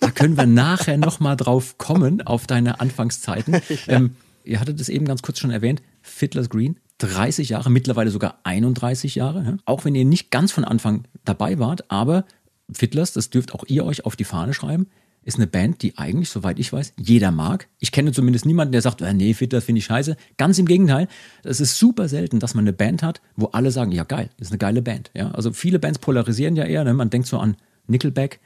Da 0.00 0.10
können 0.10 0.36
wir 0.36 0.46
nachher 0.46 0.98
nochmal 0.98 1.36
drauf 1.36 1.78
kommen, 1.78 2.22
auf 2.22 2.46
deine 2.46 2.80
Anfangszeiten. 2.80 3.54
Ja. 3.54 3.94
Ähm, 3.94 4.16
ihr 4.44 4.58
hattet 4.58 4.80
es 4.80 4.88
eben 4.88 5.04
ganz 5.04 5.22
kurz 5.22 5.38
schon 5.38 5.50
erwähnt, 5.50 5.82
Fiddler's 6.02 6.48
Green, 6.48 6.78
30 6.98 7.50
Jahre, 7.50 7.70
mittlerweile 7.70 8.10
sogar 8.10 8.40
31 8.44 9.14
Jahre. 9.14 9.44
Ja? 9.44 9.56
Auch 9.64 9.84
wenn 9.84 9.94
ihr 9.94 10.04
nicht 10.04 10.30
ganz 10.30 10.52
von 10.52 10.64
Anfang 10.64 11.04
dabei 11.24 11.58
wart, 11.58 11.90
aber 11.90 12.24
Fiddlers, 12.70 13.12
das 13.12 13.30
dürft 13.30 13.54
auch 13.54 13.64
ihr 13.66 13.84
euch 13.84 14.04
auf 14.04 14.16
die 14.16 14.24
Fahne 14.24 14.52
schreiben, 14.52 14.88
ist 15.24 15.36
eine 15.36 15.46
Band, 15.46 15.82
die 15.82 15.98
eigentlich, 15.98 16.30
soweit 16.30 16.58
ich 16.58 16.72
weiß, 16.72 16.94
jeder 16.96 17.30
mag. 17.30 17.68
Ich 17.78 17.92
kenne 17.92 18.12
zumindest 18.12 18.46
niemanden, 18.46 18.72
der 18.72 18.82
sagt, 18.82 19.02
äh, 19.02 19.12
nee, 19.12 19.34
Fiddlers 19.34 19.64
finde 19.64 19.80
ich 19.80 19.84
scheiße. 19.84 20.16
Ganz 20.38 20.58
im 20.58 20.66
Gegenteil, 20.66 21.06
es 21.44 21.60
ist 21.60 21.78
super 21.78 22.08
selten, 22.08 22.40
dass 22.40 22.54
man 22.54 22.64
eine 22.64 22.72
Band 22.72 23.02
hat, 23.02 23.20
wo 23.36 23.46
alle 23.46 23.70
sagen, 23.70 23.92
ja 23.92 24.04
geil, 24.04 24.30
ist 24.38 24.50
eine 24.50 24.58
geile 24.58 24.80
Band. 24.80 25.10
Ja? 25.14 25.30
Also 25.32 25.52
viele 25.52 25.78
Bands 25.78 25.98
polarisieren 25.98 26.56
ja 26.56 26.64
eher, 26.64 26.84
ne? 26.84 26.94
man 26.94 27.10
denkt 27.10 27.28
so 27.28 27.38
an 27.38 27.56
Nickelback, 27.86 28.40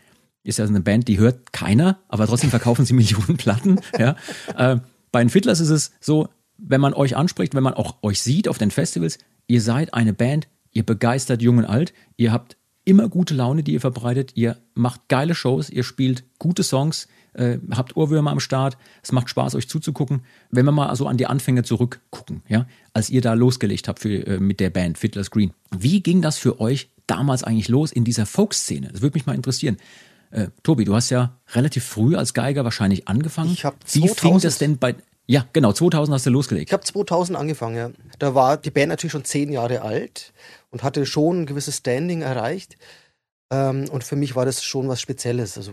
ist 0.44 0.58
ja 0.58 0.66
so 0.66 0.72
eine 0.72 0.80
Band, 0.80 1.06
die 1.08 1.18
hört 1.18 1.52
keiner, 1.52 1.98
aber 2.08 2.26
trotzdem 2.26 2.50
verkaufen 2.50 2.84
sie 2.84 2.94
Millionen 2.94 3.36
Platten. 3.36 3.80
Ja? 3.98 4.16
Äh, 4.56 4.78
bei 5.12 5.22
den 5.22 5.30
Fiddlers 5.30 5.60
ist 5.60 5.70
es 5.70 5.92
so, 6.00 6.28
wenn 6.58 6.80
man 6.80 6.94
euch 6.94 7.16
anspricht, 7.16 7.54
wenn 7.54 7.62
man 7.62 7.74
auch 7.74 8.02
euch 8.02 8.20
sieht 8.20 8.48
auf 8.48 8.58
den 8.58 8.70
Festivals, 8.70 9.18
ihr 9.46 9.60
seid 9.60 9.94
eine 9.94 10.12
Band, 10.12 10.48
ihr 10.70 10.84
begeistert 10.84 11.42
jung 11.42 11.58
und 11.58 11.64
alt, 11.64 11.92
ihr 12.16 12.32
habt 12.32 12.56
immer 12.84 13.08
gute 13.08 13.34
Laune, 13.34 13.62
die 13.62 13.72
ihr 13.72 13.80
verbreitet, 13.80 14.32
ihr 14.34 14.56
macht 14.74 15.08
geile 15.08 15.34
Shows, 15.34 15.70
ihr 15.70 15.84
spielt 15.84 16.24
gute 16.38 16.62
Songs, 16.62 17.08
äh, 17.34 17.58
habt 17.70 17.96
Ohrwürmer 17.96 18.30
am 18.30 18.40
Start, 18.40 18.76
es 19.02 19.12
macht 19.12 19.30
Spaß, 19.30 19.54
euch 19.54 19.68
zuzugucken. 19.68 20.22
Wenn 20.50 20.64
wir 20.64 20.72
mal 20.72 20.94
so 20.96 21.06
an 21.06 21.16
die 21.16 21.26
Anfänge 21.26 21.62
zurückgucken, 21.62 22.42
ja, 22.48 22.66
als 22.92 23.10
ihr 23.10 23.20
da 23.20 23.34
losgelegt 23.34 23.88
habt 23.88 24.00
für, 24.00 24.26
äh, 24.26 24.40
mit 24.40 24.60
der 24.60 24.70
Band 24.70 24.98
Fiddler's 24.98 25.30
Green, 25.30 25.52
wie 25.70 26.02
ging 26.02 26.22
das 26.22 26.38
für 26.38 26.60
euch 26.60 26.90
damals 27.06 27.44
eigentlich 27.44 27.68
los 27.68 27.92
in 27.92 28.04
dieser 28.04 28.26
Folkszene? 28.26 28.88
Das 28.92 29.00
würde 29.00 29.14
mich 29.14 29.26
mal 29.26 29.34
interessieren. 29.34 29.76
Äh, 30.30 30.48
Tobi, 30.62 30.84
du 30.84 30.94
hast 30.94 31.10
ja 31.10 31.38
relativ 31.52 31.84
früh 31.84 32.16
als 32.16 32.34
Geiger 32.34 32.64
wahrscheinlich 32.64 33.06
angefangen. 33.06 33.52
Ich 33.52 33.64
habe 33.64 33.76
Wie 33.90 34.08
fing 34.08 34.40
das 34.40 34.58
denn 34.58 34.78
bei 34.78 34.96
ja, 35.32 35.46
genau, 35.54 35.72
2000 35.72 36.14
hast 36.14 36.26
du 36.26 36.30
losgelegt. 36.30 36.68
Ich 36.68 36.72
habe 36.74 36.84
2000 36.84 37.38
angefangen, 37.38 37.76
ja. 37.76 37.90
Da 38.18 38.34
war 38.34 38.58
die 38.58 38.70
Band 38.70 38.90
natürlich 38.90 39.12
schon 39.12 39.24
zehn 39.24 39.50
Jahre 39.50 39.80
alt 39.80 40.34
und 40.70 40.82
hatte 40.82 41.06
schon 41.06 41.40
ein 41.40 41.46
gewisses 41.46 41.78
Standing 41.78 42.20
erreicht. 42.20 42.76
Ähm, 43.50 43.88
und 43.88 44.04
für 44.04 44.14
mich 44.14 44.36
war 44.36 44.44
das 44.44 44.62
schon 44.62 44.88
was 44.88 45.00
Spezielles. 45.00 45.56
Also 45.56 45.72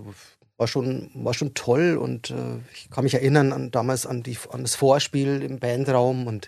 war 0.55 0.67
schon, 0.67 1.11
war 1.13 1.33
schon 1.33 1.55
toll 1.55 1.97
und 1.97 2.29
äh, 2.29 2.59
ich 2.73 2.89
kann 2.89 3.03
mich 3.03 3.15
erinnern 3.15 3.51
an 3.51 3.69
damals 3.69 4.05
an, 4.05 4.23
die, 4.23 4.37
an 4.49 4.61
das 4.61 4.75
Vorspiel 4.75 5.43
im 5.43 5.59
Bandraum 5.59 6.27
und 6.27 6.47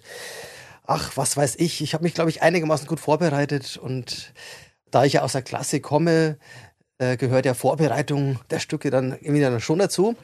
ach, 0.86 1.12
was 1.16 1.36
weiß 1.36 1.56
ich. 1.58 1.82
Ich 1.82 1.94
habe 1.94 2.06
mich, 2.06 2.14
glaube 2.14 2.30
ich, 2.30 2.42
einigermaßen 2.42 2.88
gut 2.88 3.02
vorbereitet 3.02 3.76
und 3.76 4.32
da 4.90 5.04
ich 5.04 5.14
ja 5.14 5.24
aus 5.24 5.34
der 5.34 5.42
Klasse 5.42 5.82
komme, 5.82 6.38
äh, 6.98 7.18
gehört 7.18 7.46
ja 7.46 7.56
Vorbereitung 7.56 8.40
der 8.50 8.60
Stücke 8.60 8.90
dann 8.90 9.12
irgendwie 9.20 9.42
dann 9.42 9.60
schon 9.60 9.80
dazu. 9.80 10.16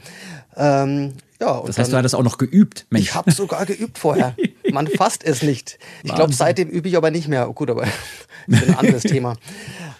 Ähm, 0.56 1.15
ja, 1.39 1.62
das 1.65 1.77
heißt, 1.77 1.94
du 1.94 1.98
hattest 1.98 2.15
auch 2.15 2.24
noch 2.24 2.38
geübt, 2.38 2.88
Mensch. 2.89 3.06
Ich 3.06 3.15
habe 3.15 3.32
sogar 3.32 3.65
geübt 3.65 3.98
vorher. 4.00 4.36
Man 4.72 4.88
fasst 4.88 5.24
es 5.24 5.44
nicht. 5.44 5.77
Ich 6.03 6.13
glaube, 6.13 6.34
seitdem 6.34 6.67
übe 6.70 6.89
ich 6.89 6.98
aber 6.98 7.12
nicht 7.12 7.27
mehr. 7.27 7.50
Oh, 7.50 7.53
gut, 7.53 7.70
aber 7.70 7.84
ein 8.48 8.75
anderes 8.75 9.03
Thema. 9.03 9.38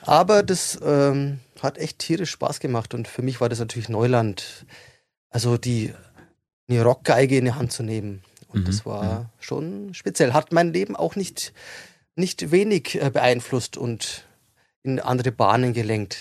Aber 0.02 0.42
das 0.42 0.80
ähm, 0.84 1.40
hat 1.62 1.78
echt 1.78 2.00
tierisch 2.00 2.32
Spaß 2.32 2.60
gemacht 2.60 2.94
und 2.94 3.08
für 3.08 3.22
mich 3.22 3.40
war 3.40 3.50
das 3.50 3.60
natürlich 3.60 3.90
Neuland. 3.90 4.66
Also 5.30 5.58
die 5.58 5.94
eine 6.70 6.84
Rockgeige 6.84 7.38
in 7.38 7.46
die 7.46 7.54
Hand 7.54 7.72
zu 7.72 7.84
nehmen. 7.84 8.24
Und 8.48 8.62
mhm. 8.62 8.66
das 8.66 8.86
war 8.86 9.04
ja. 9.04 9.30
schon 9.40 9.94
speziell. 9.94 10.34
Hat 10.34 10.52
mein 10.52 10.74
Leben 10.74 10.96
auch 10.96 11.16
nicht, 11.16 11.54
nicht 12.16 12.52
wenig 12.52 13.00
äh, 13.02 13.12
beeinflusst 13.12 13.78
und 13.78 14.26
in 14.84 15.00
andere 15.00 15.32
Bahnen 15.32 15.74
gelenkt 15.74 16.18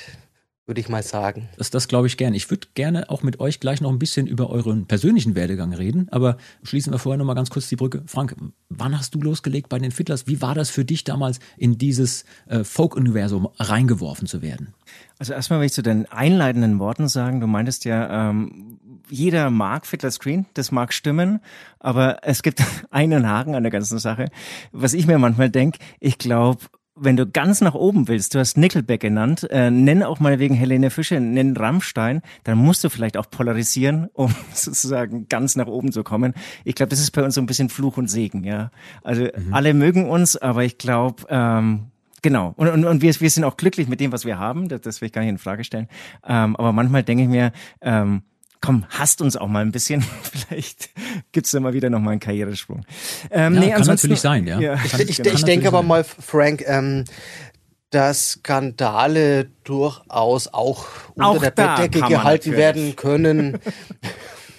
würde 0.66 0.80
ich 0.80 0.88
mal 0.88 1.02
sagen. 1.02 1.48
Das, 1.56 1.70
das 1.70 1.86
glaube 1.86 2.08
ich 2.08 2.16
gerne. 2.16 2.36
Ich 2.36 2.50
würde 2.50 2.66
gerne 2.74 3.08
auch 3.08 3.22
mit 3.22 3.38
euch 3.38 3.60
gleich 3.60 3.80
noch 3.80 3.90
ein 3.90 4.00
bisschen 4.00 4.26
über 4.26 4.50
euren 4.50 4.86
persönlichen 4.86 5.36
Werdegang 5.36 5.72
reden, 5.72 6.08
aber 6.10 6.36
schließen 6.64 6.92
wir 6.92 6.98
vorher 6.98 7.18
noch 7.18 7.24
mal 7.24 7.34
ganz 7.34 7.50
kurz 7.50 7.68
die 7.68 7.76
Brücke. 7.76 8.02
Frank, 8.06 8.34
wann 8.68 8.98
hast 8.98 9.14
du 9.14 9.20
losgelegt 9.20 9.68
bei 9.68 9.78
den 9.78 9.92
Fiddlers? 9.92 10.26
Wie 10.26 10.42
war 10.42 10.54
das 10.54 10.70
für 10.70 10.84
dich 10.84 11.04
damals, 11.04 11.38
in 11.56 11.78
dieses 11.78 12.24
äh, 12.46 12.64
Folk-Universum 12.64 13.48
reingeworfen 13.58 14.26
zu 14.26 14.42
werden? 14.42 14.74
Also 15.18 15.32
erstmal 15.32 15.60
will 15.60 15.66
ich 15.66 15.72
zu 15.72 15.82
den 15.82 16.06
einleitenden 16.06 16.78
Worten 16.80 17.08
sagen, 17.08 17.40
du 17.40 17.46
meintest 17.46 17.84
ja, 17.84 18.30
ähm, 18.30 18.78
jeder 19.08 19.50
mag 19.50 19.86
Fiddler's 19.86 20.18
Green, 20.18 20.46
das 20.54 20.72
mag 20.72 20.92
stimmen, 20.92 21.40
aber 21.78 22.18
es 22.22 22.42
gibt 22.42 22.62
einen 22.90 23.28
Haken 23.28 23.54
an 23.54 23.62
der 23.62 23.72
ganzen 23.72 24.00
Sache. 24.00 24.30
Was 24.72 24.94
ich 24.94 25.06
mir 25.06 25.18
manchmal 25.18 25.48
denke, 25.48 25.78
ich 26.00 26.18
glaube, 26.18 26.64
wenn 26.98 27.16
du 27.16 27.26
ganz 27.26 27.60
nach 27.60 27.74
oben 27.74 28.08
willst, 28.08 28.34
du 28.34 28.38
hast 28.38 28.56
Nickelback 28.56 29.00
genannt, 29.00 29.46
äh, 29.50 29.70
nenn 29.70 30.02
auch 30.02 30.18
mal 30.18 30.38
wegen 30.38 30.54
Helene 30.54 30.90
Fischer, 30.90 31.20
nenn 31.20 31.56
Rammstein, 31.56 32.22
dann 32.44 32.58
musst 32.58 32.82
du 32.82 32.88
vielleicht 32.88 33.16
auch 33.16 33.30
polarisieren, 33.30 34.08
um 34.14 34.34
sozusagen 34.52 35.28
ganz 35.28 35.56
nach 35.56 35.66
oben 35.66 35.92
zu 35.92 36.02
kommen. 36.02 36.34
Ich 36.64 36.74
glaube, 36.74 36.90
das 36.90 37.00
ist 37.00 37.10
bei 37.10 37.22
uns 37.22 37.34
so 37.34 37.40
ein 37.40 37.46
bisschen 37.46 37.68
Fluch 37.68 37.98
und 37.98 38.08
Segen, 38.08 38.44
ja. 38.44 38.70
Also 39.02 39.24
mhm. 39.24 39.52
alle 39.52 39.74
mögen 39.74 40.08
uns, 40.08 40.36
aber 40.36 40.64
ich 40.64 40.78
glaube, 40.78 41.24
ähm, 41.28 41.86
Genau. 42.22 42.54
Und, 42.56 42.68
und, 42.68 42.84
und 42.84 43.02
wir, 43.02 43.20
wir 43.20 43.30
sind 43.30 43.44
auch 43.44 43.56
glücklich 43.56 43.86
mit 43.86 44.00
dem, 44.00 44.10
was 44.10 44.24
wir 44.24 44.36
haben. 44.36 44.68
Das, 44.68 44.80
das 44.80 45.00
will 45.00 45.06
ich 45.06 45.12
gar 45.12 45.20
nicht 45.20 45.30
in 45.30 45.38
Frage 45.38 45.62
stellen. 45.62 45.86
Ähm, 46.26 46.56
aber 46.56 46.72
manchmal 46.72 47.04
denke 47.04 47.22
ich 47.22 47.28
mir, 47.28 47.52
ähm, 47.82 48.22
komm, 48.60 48.84
hasst 48.88 49.20
uns 49.20 49.36
auch 49.36 49.48
mal 49.48 49.62
ein 49.62 49.72
bisschen. 49.72 50.02
Vielleicht 50.22 50.90
gibt's 51.32 51.50
da 51.50 51.60
mal 51.60 51.72
wieder 51.72 51.90
noch 51.90 52.00
mal 52.00 52.12
einen 52.12 52.20
Karrieresprung. 52.20 52.84
Ähm, 53.30 53.54
ja, 53.54 53.60
nee, 53.60 53.70
kann 53.70 53.86
natürlich 53.86 54.20
sein, 54.20 54.46
ja. 54.46 54.60
ja 54.60 54.74
ich, 54.74 54.94
ich, 54.98 55.18
ich 55.20 55.44
denke 55.44 55.68
aber 55.68 55.82
mal, 55.82 56.04
Frank, 56.04 56.64
ähm, 56.66 57.04
dass 57.90 58.32
Skandale 58.32 59.48
durchaus 59.64 60.48
auch 60.48 60.86
unter 61.14 61.28
auch 61.28 61.38
der 61.38 61.50
Bettdecke 61.50 62.00
gehalten 62.00 62.52
werden 62.52 62.96
können. 62.96 63.58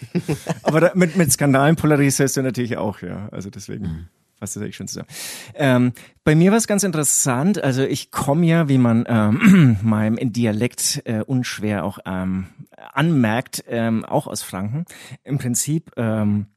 aber 0.63 0.79
da, 0.79 0.91
mit, 0.95 1.15
mit 1.15 1.31
Skandalen 1.31 1.75
polarisierst 1.75 2.37
du 2.37 2.41
natürlich 2.41 2.77
auch, 2.77 3.01
ja. 3.01 3.29
Also 3.31 3.49
deswegen. 3.49 4.09
Fasst 4.39 4.55
das 4.55 4.63
eigentlich 4.63 4.75
schon 4.75 4.87
zusammen. 4.87 5.07
Ähm, 5.55 5.93
bei 6.23 6.35
mir 6.35 6.51
war 6.51 6.57
es 6.57 6.67
ganz 6.67 6.83
interessant. 6.83 7.63
Also 7.63 7.83
ich 7.83 8.11
komme 8.11 8.45
ja, 8.45 8.69
wie 8.69 8.77
man 8.77 9.05
ähm, 9.07 9.77
meinem 9.83 10.31
Dialekt 10.31 11.01
äh, 11.05 11.21
unschwer 11.21 11.83
auch 11.83 11.99
ähm, 12.05 12.47
anmerkt, 12.93 13.63
ähm, 13.67 14.05
auch 14.05 14.27
aus 14.27 14.43
Franken. 14.43 14.85
Im 15.23 15.37
Prinzip 15.39 15.91
ähm, 15.97 16.47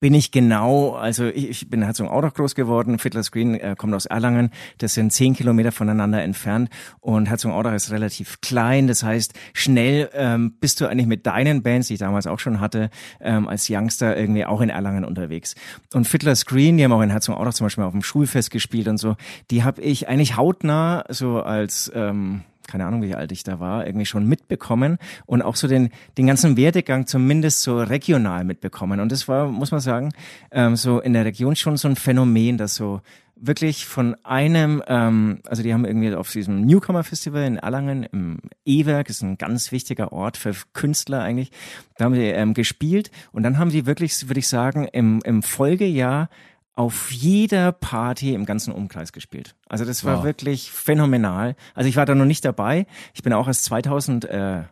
bin 0.00 0.14
ich 0.14 0.30
genau, 0.30 0.92
also 0.92 1.26
ich, 1.26 1.48
ich 1.48 1.70
bin 1.70 1.80
in 1.80 1.86
Herzogenaurach 1.86 2.34
groß 2.34 2.54
geworden, 2.54 2.98
Fiddler's 2.98 3.32
Green 3.32 3.54
äh, 3.54 3.74
kommt 3.76 3.94
aus 3.94 4.06
Erlangen, 4.06 4.50
das 4.78 4.94
sind 4.94 5.12
zehn 5.12 5.34
Kilometer 5.34 5.72
voneinander 5.72 6.22
entfernt. 6.22 6.70
Und 7.00 7.26
Herzogenaurach 7.26 7.74
ist 7.74 7.90
relativ 7.90 8.40
klein, 8.40 8.86
das 8.86 9.02
heißt, 9.02 9.34
schnell 9.54 10.10
ähm, 10.12 10.54
bist 10.60 10.80
du 10.80 10.86
eigentlich 10.86 11.06
mit 11.06 11.26
deinen 11.26 11.62
Bands, 11.62 11.88
die 11.88 11.94
ich 11.94 12.00
damals 12.00 12.26
auch 12.26 12.38
schon 12.38 12.60
hatte, 12.60 12.90
ähm, 13.20 13.48
als 13.48 13.68
Youngster 13.68 14.16
irgendwie 14.16 14.44
auch 14.44 14.60
in 14.60 14.68
Erlangen 14.68 15.04
unterwegs. 15.04 15.54
Und 15.92 16.06
Fiddler's 16.06 16.46
Green, 16.46 16.76
die 16.76 16.84
haben 16.84 16.92
auch 16.92 17.02
in 17.02 17.10
Herzogenaurach 17.10 17.54
zum 17.54 17.66
Beispiel 17.66 17.84
auf 17.84 17.92
dem 17.92 18.02
Schulfest 18.02 18.50
gespielt 18.50 18.88
und 18.88 18.98
so, 18.98 19.16
die 19.50 19.64
habe 19.64 19.82
ich 19.82 20.08
eigentlich 20.08 20.36
hautnah 20.36 21.04
so 21.08 21.40
als 21.42 21.90
ähm, 21.94 22.42
keine 22.68 22.86
Ahnung, 22.86 23.02
wie 23.02 23.14
alt 23.14 23.32
ich 23.32 23.42
da 23.42 23.58
war, 23.58 23.86
irgendwie 23.86 24.06
schon 24.06 24.26
mitbekommen 24.26 24.98
und 25.26 25.42
auch 25.42 25.56
so 25.56 25.66
den, 25.66 25.88
den 26.16 26.28
ganzen 26.28 26.56
Werdegang 26.56 27.06
zumindest 27.06 27.62
so 27.62 27.80
regional 27.80 28.44
mitbekommen. 28.44 29.00
Und 29.00 29.10
das 29.10 29.26
war, 29.26 29.48
muss 29.48 29.72
man 29.72 29.80
sagen, 29.80 30.12
ähm, 30.52 30.76
so 30.76 31.00
in 31.00 31.14
der 31.14 31.24
Region 31.24 31.56
schon 31.56 31.76
so 31.76 31.88
ein 31.88 31.96
Phänomen, 31.96 32.58
dass 32.58 32.76
so 32.76 33.00
wirklich 33.40 33.86
von 33.86 34.16
einem, 34.24 34.82
ähm, 34.86 35.40
also 35.46 35.62
die 35.62 35.72
haben 35.72 35.84
irgendwie 35.84 36.14
auf 36.14 36.30
diesem 36.30 36.62
Newcomer 36.62 37.04
Festival 37.04 37.44
in 37.44 37.56
Erlangen 37.56 38.04
im 38.04 38.38
E-Werk, 38.64 39.08
ist 39.08 39.22
ein 39.22 39.38
ganz 39.38 39.72
wichtiger 39.72 40.12
Ort 40.12 40.36
für 40.36 40.52
Künstler 40.72 41.22
eigentlich, 41.22 41.50
da 41.96 42.06
haben 42.06 42.14
sie 42.14 42.26
ähm, 42.26 42.54
gespielt 42.54 43.10
und 43.32 43.42
dann 43.42 43.58
haben 43.58 43.70
sie 43.70 43.86
wirklich, 43.86 44.28
würde 44.28 44.40
ich 44.40 44.48
sagen, 44.48 44.88
im, 44.92 45.20
im 45.24 45.42
Folgejahr 45.42 46.28
auf 46.78 47.10
jeder 47.10 47.72
Party 47.72 48.34
im 48.34 48.46
ganzen 48.46 48.72
Umkreis 48.72 49.12
gespielt. 49.12 49.56
Also 49.66 49.84
das 49.84 50.04
war 50.04 50.18
wow. 50.18 50.24
wirklich 50.24 50.70
phänomenal. 50.70 51.56
Also 51.74 51.88
ich 51.88 51.96
war 51.96 52.06
da 52.06 52.14
noch 52.14 52.24
nicht 52.24 52.44
dabei. 52.44 52.86
Ich 53.14 53.24
bin 53.24 53.32
auch 53.32 53.48
erst 53.48 53.64
2000 53.64 54.26
äh, 54.26 54.62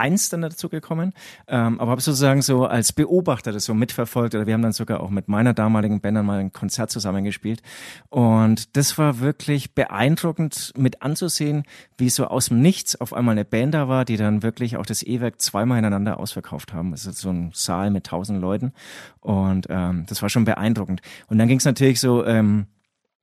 eins 0.00 0.28
dann 0.30 0.40
dazu 0.40 0.68
gekommen, 0.68 1.12
ähm, 1.46 1.80
aber 1.80 1.92
habe 1.92 2.00
sozusagen 2.00 2.42
so 2.42 2.64
als 2.64 2.92
Beobachter 2.92 3.52
das 3.52 3.64
so 3.64 3.74
mitverfolgt 3.74 4.34
oder 4.34 4.46
wir 4.46 4.54
haben 4.54 4.62
dann 4.62 4.72
sogar 4.72 5.00
auch 5.00 5.10
mit 5.10 5.28
meiner 5.28 5.54
damaligen 5.54 6.00
Band 6.00 6.24
mal 6.24 6.40
ein 6.40 6.52
Konzert 6.52 6.90
zusammengespielt 6.90 7.62
und 8.08 8.76
das 8.76 8.98
war 8.98 9.20
wirklich 9.20 9.74
beeindruckend 9.74 10.72
mit 10.76 11.02
anzusehen, 11.02 11.64
wie 11.96 12.10
so 12.10 12.26
aus 12.26 12.46
dem 12.46 12.60
Nichts 12.60 13.00
auf 13.00 13.12
einmal 13.12 13.32
eine 13.32 13.44
Band 13.44 13.74
da 13.74 13.88
war, 13.88 14.04
die 14.04 14.16
dann 14.16 14.42
wirklich 14.42 14.76
auch 14.76 14.86
das 14.86 15.02
E-Werk 15.02 15.40
zweimal 15.40 15.78
ineinander 15.78 16.18
ausverkauft 16.18 16.72
haben. 16.72 16.90
Das 16.90 17.06
ist 17.06 17.18
so 17.18 17.30
ein 17.30 17.50
Saal 17.54 17.90
mit 17.90 18.04
tausend 18.04 18.40
Leuten 18.40 18.72
und 19.20 19.66
ähm, 19.68 20.04
das 20.08 20.22
war 20.22 20.28
schon 20.28 20.44
beeindruckend. 20.44 21.02
Und 21.28 21.38
dann 21.38 21.48
ging 21.48 21.58
es 21.58 21.64
natürlich 21.64 22.00
so 22.00 22.24
ähm, 22.24 22.66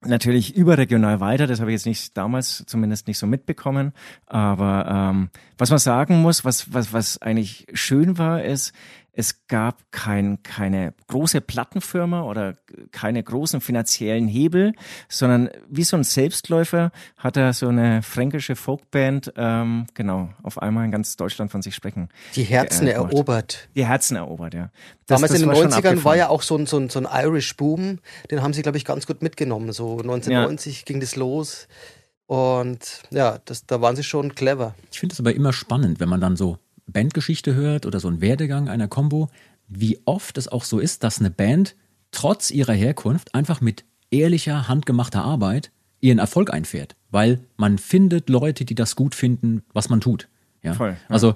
natürlich 0.07 0.55
überregional 0.55 1.19
weiter. 1.19 1.47
Das 1.47 1.59
habe 1.59 1.71
ich 1.71 1.75
jetzt 1.75 1.85
nicht 1.85 2.17
damals 2.17 2.63
zumindest 2.65 3.07
nicht 3.07 3.17
so 3.17 3.27
mitbekommen. 3.27 3.93
Aber 4.25 4.85
ähm, 4.89 5.29
was 5.57 5.69
man 5.69 5.79
sagen 5.79 6.21
muss, 6.21 6.45
was, 6.45 6.73
was, 6.73 6.93
was 6.93 7.21
eigentlich 7.21 7.67
schön 7.73 8.17
war, 8.17 8.43
ist, 8.43 8.73
es 9.19 9.47
gab 9.47 9.91
kein, 9.91 10.43
keine 10.43 10.93
große 11.07 11.41
Plattenfirma 11.41 12.21
oder 12.21 12.53
keine 12.91 13.23
großen 13.23 13.61
finanziellen 13.61 14.27
Hebel, 14.27 14.73
sondern 15.09 15.49
wie 15.67 15.83
so 15.83 15.97
ein 15.97 16.03
Selbstläufer 16.03 16.91
hat 17.17 17.35
er 17.35 17.53
so 17.53 17.67
eine 17.67 18.03
fränkische 18.03 18.55
Folkband, 18.55 19.33
ähm, 19.35 19.87
genau, 19.95 20.29
auf 20.43 20.61
einmal 20.61 20.85
in 20.85 20.91
ganz 20.91 21.15
Deutschland 21.15 21.51
von 21.51 21.63
sich 21.63 21.73
sprechen. 21.73 22.09
Die 22.35 22.43
Herzen 22.43 22.85
äh, 22.85 22.91
erobert. 22.91 23.69
Die 23.75 23.87
Herzen 23.87 24.17
erobert, 24.17 24.53
ja. 24.53 24.69
Das, 25.07 25.19
Damals 25.19 25.31
das 25.31 25.41
in 25.41 25.49
den 25.49 25.57
90ern 25.57 26.03
war 26.03 26.15
ja 26.15 26.29
auch 26.29 26.43
so 26.43 26.55
ein, 26.55 26.67
so 26.67 26.77
ein, 26.77 26.89
so 26.89 26.99
ein 26.99 27.07
Irish 27.11 27.57
Boom, 27.57 27.97
den 28.29 28.43
haben 28.43 28.53
sie, 28.53 28.61
glaube 28.61 28.77
ich, 28.77 28.85
ganz 28.85 29.07
gut 29.07 29.23
mitgenommen. 29.23 29.71
So 29.71 29.93
1990 29.93 30.77
ja. 30.77 30.83
ging 30.85 30.99
das 30.99 31.15
los. 31.15 31.67
Und 32.27 33.01
ja, 33.09 33.39
das, 33.45 33.65
da 33.65 33.81
waren 33.81 33.95
sie 33.95 34.03
schon 34.03 34.35
clever. 34.35 34.75
Ich 34.91 34.99
finde 34.99 35.13
es 35.13 35.19
aber 35.19 35.33
immer 35.33 35.53
spannend, 35.53 35.99
wenn 35.99 36.09
man 36.09 36.21
dann 36.21 36.35
so 36.35 36.59
Bandgeschichte 36.87 37.53
hört 37.53 37.85
oder 37.85 37.99
so 37.99 38.07
ein 38.07 38.21
Werdegang 38.21 38.69
einer 38.69 38.87
Combo, 38.87 39.29
wie 39.67 39.99
oft 40.05 40.37
es 40.37 40.47
auch 40.47 40.63
so 40.63 40.79
ist, 40.79 41.03
dass 41.03 41.19
eine 41.19 41.29
Band 41.29 41.75
trotz 42.11 42.51
ihrer 42.51 42.73
Herkunft 42.73 43.35
einfach 43.35 43.61
mit 43.61 43.83
ehrlicher, 44.09 44.67
handgemachter 44.67 45.23
Arbeit 45.23 45.71
ihren 45.99 46.19
Erfolg 46.19 46.53
einfährt, 46.53 46.95
weil 47.11 47.41
man 47.57 47.77
findet 47.77 48.29
Leute, 48.29 48.65
die 48.65 48.75
das 48.75 48.95
gut 48.95 49.15
finden, 49.15 49.63
was 49.73 49.89
man 49.89 50.01
tut. 50.01 50.29
Ja? 50.63 50.73
Voll, 50.73 50.89
ja. 50.91 50.97
Also 51.09 51.35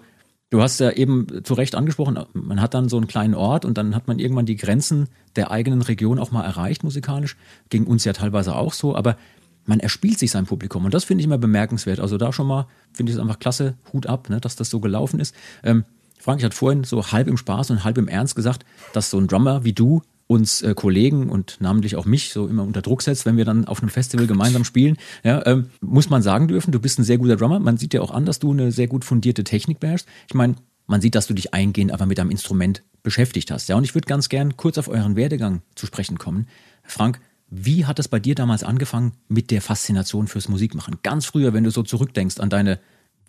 du 0.49 0.61
hast 0.61 0.79
ja 0.79 0.91
eben 0.91 1.43
zu 1.43 1.53
Recht 1.55 1.75
angesprochen, 1.75 2.19
man 2.33 2.61
hat 2.61 2.73
dann 2.73 2.87
so 2.87 2.97
einen 2.97 3.07
kleinen 3.07 3.33
Ort 3.33 3.65
und 3.65 3.77
dann 3.77 3.95
hat 3.95 4.07
man 4.07 4.19
irgendwann 4.19 4.45
die 4.45 4.55
Grenzen 4.55 5.09
der 5.35 5.51
eigenen 5.51 5.81
Region 5.81 6.19
auch 6.19 6.31
mal 6.31 6.43
erreicht 6.43 6.83
musikalisch. 6.83 7.35
Ging 7.69 7.85
uns 7.85 8.05
ja 8.05 8.13
teilweise 8.13 8.55
auch 8.55 8.73
so, 8.73 8.95
aber 8.95 9.17
man 9.65 9.79
erspielt 9.79 10.19
sich 10.19 10.31
sein 10.31 10.45
Publikum 10.45 10.85
und 10.85 10.93
das 10.93 11.03
finde 11.03 11.21
ich 11.21 11.25
immer 11.25 11.37
bemerkenswert. 11.37 11.99
Also 11.99 12.17
da 12.17 12.33
schon 12.33 12.47
mal 12.47 12.67
finde 12.93 13.11
ich 13.11 13.17
es 13.17 13.21
einfach 13.21 13.39
klasse, 13.39 13.75
Hut 13.93 14.07
ab, 14.07 14.29
ne, 14.29 14.39
dass 14.39 14.55
das 14.55 14.69
so 14.69 14.79
gelaufen 14.79 15.19
ist. 15.19 15.35
Ähm, 15.63 15.85
Frank, 16.19 16.39
ich 16.39 16.45
hatte 16.45 16.55
vorhin 16.55 16.83
so 16.83 17.11
halb 17.11 17.27
im 17.27 17.37
Spaß 17.37 17.71
und 17.71 17.83
halb 17.83 17.97
im 17.97 18.07
Ernst 18.07 18.35
gesagt, 18.35 18.65
dass 18.93 19.09
so 19.09 19.17
ein 19.17 19.27
Drummer 19.27 19.63
wie 19.63 19.73
du 19.73 20.01
uns 20.27 20.61
äh, 20.61 20.73
Kollegen 20.73 21.29
und 21.29 21.57
namentlich 21.59 21.97
auch 21.97 22.05
mich 22.05 22.31
so 22.31 22.47
immer 22.47 22.63
unter 22.63 22.81
Druck 22.81 23.01
setzt, 23.01 23.25
wenn 23.25 23.35
wir 23.35 23.43
dann 23.43 23.65
auf 23.65 23.81
einem 23.81 23.89
Festival 23.89 24.27
gemeinsam 24.27 24.63
spielen. 24.63 24.97
Ja, 25.23 25.45
ähm, 25.45 25.69
muss 25.81 26.09
man 26.09 26.21
sagen 26.21 26.47
dürfen, 26.47 26.71
du 26.71 26.79
bist 26.79 26.99
ein 26.99 27.03
sehr 27.03 27.17
guter 27.17 27.35
Drummer. 27.35 27.59
Man 27.59 27.77
sieht 27.77 27.93
ja 27.93 28.01
auch 28.01 28.11
an, 28.11 28.25
dass 28.25 28.39
du 28.39 28.51
eine 28.51 28.71
sehr 28.71 28.87
gut 28.87 29.03
fundierte 29.03 29.43
Technik 29.43 29.81
beherrschst. 29.81 30.07
Ich 30.29 30.33
meine, 30.33 30.55
man 30.87 31.01
sieht, 31.01 31.15
dass 31.15 31.27
du 31.27 31.33
dich 31.33 31.53
eingehend 31.53 31.91
aber 31.91 32.05
mit 32.05 32.17
deinem 32.17 32.31
Instrument 32.31 32.83
beschäftigt 33.03 33.51
hast. 33.51 33.67
Ja, 33.67 33.75
und 33.75 33.83
ich 33.83 33.93
würde 33.93 34.07
ganz 34.07 34.29
gern 34.29 34.55
kurz 34.55 34.77
auf 34.77 34.87
euren 34.87 35.17
Werdegang 35.17 35.63
zu 35.75 35.85
sprechen 35.85 36.17
kommen. 36.17 36.47
Frank, 36.83 37.19
wie 37.51 37.85
hat 37.85 37.99
es 37.99 38.07
bei 38.07 38.19
dir 38.19 38.33
damals 38.33 38.63
angefangen 38.63 39.11
mit 39.27 39.51
der 39.51 39.61
Faszination 39.61 40.27
fürs 40.27 40.47
Musikmachen? 40.47 40.99
Ganz 41.03 41.25
früher, 41.25 41.53
wenn 41.53 41.65
du 41.65 41.69
so 41.69 41.83
zurückdenkst 41.83 42.39
an 42.39 42.49
deine 42.49 42.79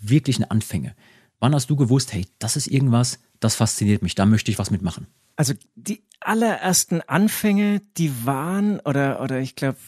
wirklichen 0.00 0.44
Anfänge. 0.44 0.94
Wann 1.40 1.54
hast 1.54 1.68
du 1.70 1.76
gewusst, 1.76 2.12
hey, 2.12 2.26
das 2.38 2.56
ist 2.56 2.68
irgendwas, 2.68 3.18
das 3.40 3.56
fasziniert 3.56 4.00
mich, 4.00 4.14
da 4.14 4.24
möchte 4.24 4.52
ich 4.52 4.60
was 4.60 4.70
mitmachen? 4.70 5.08
Also 5.34 5.54
die 5.74 6.04
allerersten 6.20 7.00
Anfänge, 7.00 7.82
die 7.96 8.24
waren, 8.24 8.78
oder, 8.80 9.20
oder 9.20 9.40
ich 9.40 9.56
glaube, 9.56 9.78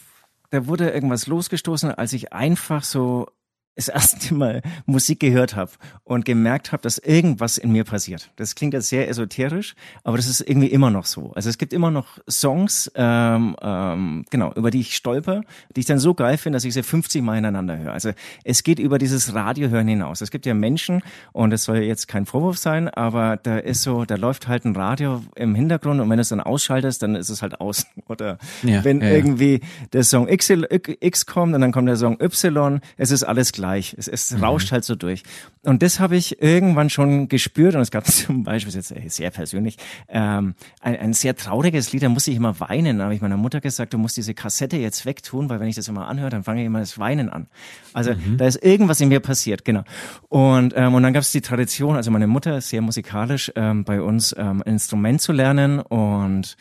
da 0.50 0.66
wurde 0.66 0.90
irgendwas 0.90 1.28
losgestoßen, 1.28 1.92
als 1.92 2.12
ich 2.12 2.32
einfach 2.32 2.82
so 2.82 3.28
das 3.76 3.88
erste 3.88 4.34
Mal 4.34 4.62
Musik 4.86 5.20
gehört 5.20 5.56
habe 5.56 5.72
und 6.04 6.24
gemerkt 6.24 6.72
habe, 6.72 6.82
dass 6.82 6.98
irgendwas 6.98 7.58
in 7.58 7.72
mir 7.72 7.84
passiert. 7.84 8.30
Das 8.36 8.54
klingt 8.54 8.74
jetzt 8.74 8.88
sehr 8.88 9.08
esoterisch, 9.08 9.74
aber 10.04 10.16
das 10.16 10.28
ist 10.28 10.40
irgendwie 10.40 10.68
immer 10.68 10.90
noch 10.90 11.06
so. 11.06 11.32
Also 11.34 11.48
es 11.48 11.58
gibt 11.58 11.72
immer 11.72 11.90
noch 11.90 12.18
Songs, 12.30 12.90
ähm, 12.94 13.56
ähm, 13.60 14.24
genau, 14.30 14.52
über 14.54 14.70
die 14.70 14.80
ich 14.80 14.94
stolper, 14.94 15.42
die 15.74 15.80
ich 15.80 15.86
dann 15.86 15.98
so 15.98 16.14
geil 16.14 16.36
finde, 16.36 16.56
dass 16.56 16.64
ich 16.64 16.74
sie 16.74 16.82
50 16.82 17.22
Mal 17.22 17.38
ineinander 17.38 17.76
höre. 17.76 17.92
Also 17.92 18.12
es 18.44 18.62
geht 18.62 18.78
über 18.78 18.98
dieses 18.98 19.34
Radiohören 19.34 19.88
hinaus. 19.88 20.20
Es 20.20 20.30
gibt 20.30 20.46
ja 20.46 20.54
Menschen, 20.54 21.02
und 21.32 21.50
das 21.50 21.64
soll 21.64 21.78
jetzt 21.78 22.06
kein 22.06 22.26
Vorwurf 22.26 22.58
sein, 22.58 22.88
aber 22.88 23.36
da 23.36 23.58
ist 23.58 23.82
so, 23.82 24.04
da 24.04 24.14
läuft 24.14 24.46
halt 24.46 24.64
ein 24.64 24.76
Radio 24.76 25.22
im 25.34 25.54
Hintergrund 25.54 26.00
und 26.00 26.08
wenn 26.10 26.18
du 26.18 26.22
es 26.22 26.28
dann 26.28 26.40
ausschaltest, 26.40 27.02
dann 27.02 27.16
ist 27.16 27.28
es 27.28 27.42
halt 27.42 27.60
aus. 27.60 27.86
Oder 28.08 28.38
ja, 28.62 28.84
wenn 28.84 29.00
ja, 29.00 29.08
irgendwie 29.08 29.60
der 29.92 30.04
Song 30.04 30.28
X, 30.28 30.50
X 30.50 31.26
kommt 31.26 31.54
und 31.54 31.60
dann 31.60 31.72
kommt 31.72 31.88
der 31.88 31.96
Song 31.96 32.20
Y, 32.20 32.80
es 32.96 33.10
ist 33.10 33.24
alles 33.24 33.52
gleich 33.52 33.63
gleich. 33.64 33.94
Es, 33.96 34.08
es 34.08 34.32
mhm. 34.32 34.44
rauscht 34.44 34.72
halt 34.72 34.84
so 34.84 34.94
durch. 34.94 35.22
Und 35.62 35.82
das 35.82 35.98
habe 35.98 36.16
ich 36.16 36.42
irgendwann 36.42 36.90
schon 36.90 37.28
gespürt. 37.28 37.74
Und 37.74 37.80
es 37.80 37.90
gab 37.90 38.06
zum 38.10 38.44
Beispiel, 38.44 38.74
jetzt 38.74 38.94
sehr 39.14 39.30
persönlich, 39.30 39.76
ähm, 40.08 40.54
ein, 40.80 40.96
ein 40.96 41.12
sehr 41.14 41.34
trauriges 41.34 41.92
Lied, 41.92 42.02
da 42.02 42.08
musste 42.10 42.30
ich 42.30 42.36
immer 42.36 42.60
weinen. 42.60 42.98
Da 42.98 43.04
habe 43.04 43.14
ich 43.14 43.22
meiner 43.22 43.38
Mutter 43.38 43.60
gesagt, 43.60 43.94
du 43.94 43.98
musst 43.98 44.16
diese 44.16 44.34
Kassette 44.34 44.76
jetzt 44.76 45.06
wegtun, 45.06 45.48
weil 45.48 45.60
wenn 45.60 45.68
ich 45.68 45.76
das 45.76 45.88
immer 45.88 46.08
anhöre, 46.08 46.30
dann 46.30 46.44
fange 46.44 46.60
ich 46.60 46.66
immer 46.66 46.80
das 46.80 46.98
Weinen 46.98 47.30
an. 47.30 47.46
Also 47.94 48.12
mhm. 48.12 48.36
da 48.36 48.46
ist 48.46 48.62
irgendwas 48.62 49.00
in 49.00 49.08
mir 49.08 49.20
passiert, 49.20 49.64
genau. 49.64 49.84
Und, 50.28 50.74
ähm, 50.76 50.94
und 50.94 51.02
dann 51.02 51.14
gab 51.14 51.22
es 51.22 51.32
die 51.32 51.40
Tradition, 51.40 51.96
also 51.96 52.10
meine 52.10 52.26
Mutter 52.26 52.58
ist 52.58 52.68
sehr 52.68 52.82
musikalisch, 52.82 53.50
ähm, 53.56 53.84
bei 53.84 54.02
uns 54.02 54.34
ähm, 54.36 54.62
ein 54.66 54.74
Instrument 54.74 55.22
zu 55.22 55.32
lernen. 55.32 55.80
Und 55.80 56.56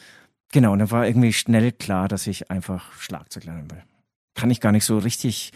genau, 0.53 0.71
und 0.71 0.79
dann 0.79 0.91
war 0.91 1.05
irgendwie 1.05 1.33
schnell 1.33 1.73
klar, 1.73 2.07
dass 2.07 2.27
ich 2.27 2.49
einfach 2.49 2.93
Schlagzeug 2.93 3.43
lernen 3.43 3.69
will. 3.69 3.83
kann 4.35 4.49
ich 4.49 4.61
gar 4.61 4.71
nicht 4.71 4.85
so 4.85 4.97
richtig 4.97 5.51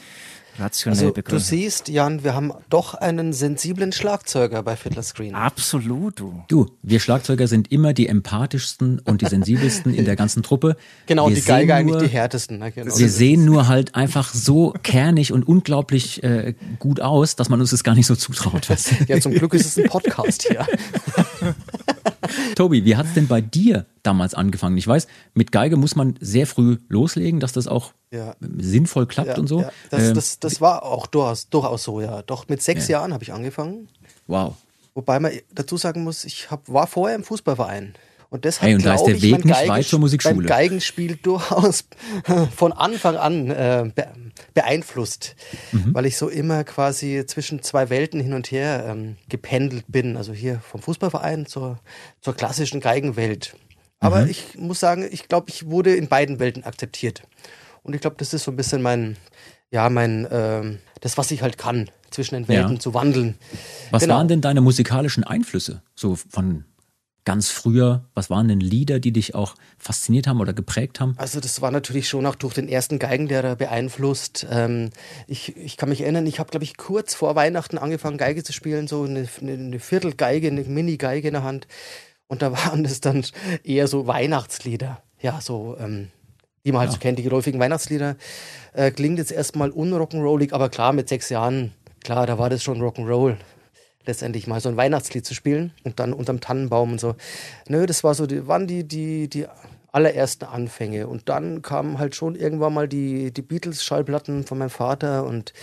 rationell 0.59 0.99
Also 0.99 1.13
begründen. 1.13 1.39
du 1.39 1.43
siehst, 1.43 1.87
Jan, 1.87 2.23
wir 2.23 2.33
haben 2.33 2.53
doch 2.69 2.93
einen 2.93 3.33
sensiblen 3.33 3.91
Schlagzeuger 3.91 4.63
bei 4.63 4.75
Fiddler 4.75 5.03
Screen. 5.03 5.35
Absolut, 5.35 6.19
du. 6.19 6.43
Du, 6.47 6.67
wir 6.81 6.99
Schlagzeuger 6.99 7.47
sind 7.47 7.71
immer 7.71 7.93
die 7.93 8.07
empathischsten 8.07 8.99
und 8.99 9.21
die 9.21 9.27
sensibelsten 9.27 9.93
in 9.93 10.05
der 10.05 10.15
ganzen 10.15 10.43
Truppe. 10.43 10.75
Genau, 11.05 11.29
wir 11.29 11.35
die 11.35 11.41
Geige 11.41 11.67
sehen 11.67 11.77
eigentlich 11.77 11.93
nur, 11.93 12.01
die 12.03 12.09
härtesten. 12.09 12.59
Ne? 12.59 12.71
Genau. 12.71 12.97
Wir 12.97 13.09
sehen 13.09 13.45
nur 13.45 13.67
halt 13.67 13.95
einfach 13.95 14.33
so 14.33 14.73
kernig 14.83 15.31
und 15.31 15.47
unglaublich 15.47 16.21
äh, 16.23 16.53
gut 16.79 16.99
aus, 16.99 17.35
dass 17.35 17.49
man 17.49 17.61
uns 17.61 17.71
das 17.71 17.83
gar 17.83 17.95
nicht 17.95 18.07
so 18.07 18.15
zutraut. 18.15 18.67
ja, 19.07 19.19
zum 19.19 19.33
Glück 19.33 19.53
ist 19.53 19.65
es 19.65 19.77
ein 19.77 19.89
Podcast 19.89 20.47
hier. 20.47 20.65
Tobi, 22.55 22.85
wie 22.85 22.95
hat's 22.95 23.13
denn 23.13 23.27
bei 23.27 23.41
dir 23.41 23.85
damals 24.03 24.33
angefangen? 24.33 24.77
Ich 24.77 24.87
weiß, 24.87 25.07
mit 25.33 25.51
Geige 25.51 25.77
muss 25.77 25.95
man 25.95 26.15
sehr 26.19 26.47
früh 26.47 26.77
loslegen, 26.89 27.39
dass 27.39 27.53
das 27.53 27.67
auch 27.67 27.93
Ja. 28.11 28.35
sinnvoll 28.57 29.05
klappt 29.05 29.29
Ja, 29.29 29.37
und 29.37 29.47
so. 29.47 29.61
ja, 29.61 29.71
das, 29.89 30.03
Ähm, 30.09 30.13
das, 30.15 30.39
das 30.39 30.61
war 30.61 30.83
auch 30.83 31.07
durchaus, 31.07 31.49
durchaus 31.49 31.83
so, 31.83 32.01
ja. 32.01 32.21
Doch 32.23 32.47
mit 32.47 32.61
sechs 32.61 32.87
Jahren 32.87 33.13
habe 33.13 33.23
ich 33.23 33.33
angefangen. 33.33 33.87
wow. 34.27 34.55
Wobei 34.93 35.19
man 35.19 35.31
dazu 35.53 35.77
sagen 35.77 36.03
muss, 36.03 36.25
ich 36.25 36.49
hab, 36.49 36.67
war 36.73 36.87
vorher 36.87 37.15
im 37.15 37.23
Fußballverein. 37.23 37.93
Und 38.29 38.43
das 38.43 38.57
hat, 38.61 38.67
Hey, 38.67 38.75
und 38.75 38.85
da 38.85 38.93
ist 38.95 38.97
glaub 38.99 39.07
der 39.07 39.15
ich, 39.15 39.21
Weg 39.21 39.31
mein 39.31 39.41
nicht 39.41 39.53
Geigen- 39.55 39.69
weit 39.69 39.85
zur 39.85 39.99
Musikschule. 39.99 40.45
Geigenspiel 40.47 41.15
durchaus 41.15 41.85
von 42.55 42.73
Anfang 42.73 43.15
an 43.15 43.49
äh, 43.51 43.91
be 43.95 44.07
beeinflusst, 44.53 45.35
Mhm. 45.71 45.93
weil 45.93 46.05
ich 46.05 46.17
so 46.17 46.27
immer 46.29 46.63
quasi 46.63 47.23
zwischen 47.25 47.61
zwei 47.63 47.89
Welten 47.89 48.19
hin 48.19 48.33
und 48.33 48.51
her 48.51 48.85
ähm, 48.89 49.17
gependelt 49.29 49.85
bin. 49.87 50.17
Also 50.17 50.33
hier 50.33 50.59
vom 50.59 50.81
Fußballverein 50.81 51.45
zur, 51.45 51.79
zur 52.21 52.35
klassischen 52.35 52.79
Geigenwelt. 52.81 53.55
Aber 53.99 54.21
Mhm. 54.23 54.29
ich 54.29 54.43
muss 54.57 54.79
sagen, 54.79 55.07
ich 55.09 55.27
glaube, 55.27 55.49
ich 55.49 55.67
wurde 55.67 55.95
in 55.95 56.07
beiden 56.07 56.39
Welten 56.39 56.63
akzeptiert. 56.65 57.23
Und 57.83 57.93
ich 57.95 58.01
glaube, 58.01 58.17
das 58.19 58.33
ist 58.33 58.43
so 58.43 58.51
ein 58.51 58.55
bisschen 58.57 58.81
mein, 58.81 59.15
ja, 59.71 59.89
mein, 59.89 60.27
ähm, 60.29 60.79
das, 61.01 61.17
was 61.17 61.31
ich 61.31 61.41
halt 61.41 61.57
kann, 61.57 61.89
zwischen 62.11 62.35
den 62.35 62.47
Welten 62.47 62.73
Ja. 62.75 62.79
zu 62.79 62.93
wandeln. 62.93 63.35
Was 63.91 64.03
Genau. 64.03 64.15
waren 64.15 64.27
denn 64.27 64.41
deine 64.41 64.61
musikalischen 64.61 65.23
Einflüsse? 65.23 65.81
So 65.95 66.15
von 66.15 66.65
ganz 67.27 67.49
früher, 67.49 68.05
was 68.13 68.29
waren 68.29 68.47
denn 68.47 68.61
Lieder, 68.61 69.01
die 69.01 69.11
dich 69.11 69.35
auch 69.35 69.55
fasziniert 69.77 70.27
haben 70.27 70.39
oder 70.39 70.53
geprägt 70.53 71.01
haben? 71.01 71.13
Also 71.17 71.41
das 71.41 71.61
war 71.61 71.71
natürlich 71.71 72.07
schon 72.07 72.25
auch 72.25 72.35
durch 72.35 72.53
den 72.53 72.69
ersten 72.69 72.99
Geigenlehrer 72.99 73.57
beeinflusst. 73.57 74.47
Ähm, 74.49 74.91
ich, 75.27 75.57
ich 75.57 75.75
kann 75.75 75.89
mich 75.89 75.99
erinnern, 75.99 76.25
ich 76.25 76.39
habe, 76.39 76.49
glaube 76.49 76.63
ich, 76.63 76.77
kurz 76.77 77.15
vor 77.15 77.35
Weihnachten 77.35 77.77
angefangen, 77.79 78.17
Geige 78.17 78.45
zu 78.45 78.53
spielen, 78.53 78.87
so 78.87 79.03
eine, 79.03 79.27
eine, 79.41 79.77
Viertelgeige, 79.81 80.47
eine 80.47 80.63
Mini-Geige 80.63 81.27
in 81.27 81.33
der 81.33 81.43
Hand. 81.43 81.67
Und 82.27 82.41
da 82.41 82.53
waren 82.65 82.85
das 82.85 83.01
dann 83.01 83.25
eher 83.61 83.89
so 83.89 84.07
Weihnachtslieder. 84.07 85.03
Ja, 85.19 85.41
so, 85.41 85.75
ähm, 85.81 86.07
die 86.63 86.71
man 86.71 86.79
halt 86.79 86.93
so 86.93 86.97
kennt, 86.97 87.19
die 87.19 87.23
geläufigen 87.23 87.59
Weihnachtslieder. 87.59 88.15
Äh, 88.71 88.91
klingt 88.91 89.19
jetzt 89.19 89.33
erstmal 89.33 89.71
unrock'n'rollig, 89.71 90.53
aber 90.53 90.69
klar, 90.69 90.93
mit 90.93 91.09
sechs 91.09 91.27
Jahren, 91.27 91.73
klar, 92.05 92.25
da 92.25 92.39
war 92.39 92.49
das 92.49 92.63
schon 92.63 92.81
Rock'n'Roll. 92.81 93.35
Letztendlich 94.07 94.47
mal 94.47 94.61
so 94.61 94.69
ein 94.69 94.77
Weihnachtslied 94.77 95.25
zu 95.25 95.35
spielen 95.35 95.73
und 95.83 95.99
dann 95.99 96.13
unterm 96.13 96.39
Tannenbaum 96.39 96.93
und 96.93 96.99
so. 96.99 97.15
Nö, 97.67 97.85
das 97.85 98.03
war 98.03 98.15
so, 98.15 98.25
die, 98.25 98.47
waren 98.47 98.65
die, 98.65 98.87
die, 98.87 99.29
die 99.29 99.45
allerersten 99.91 100.45
Anfänge. 100.45 101.07
Und 101.07 101.29
dann 101.29 101.61
kamen 101.61 101.99
halt 101.99 102.15
schon 102.15 102.35
irgendwann 102.35 102.73
mal 102.73 102.87
die, 102.87 103.31
die 103.31 103.41
Beatles-Schallplatten 103.41 104.45
von 104.45 104.57
meinem 104.57 104.69
Vater 104.69 105.25
und 105.25 105.53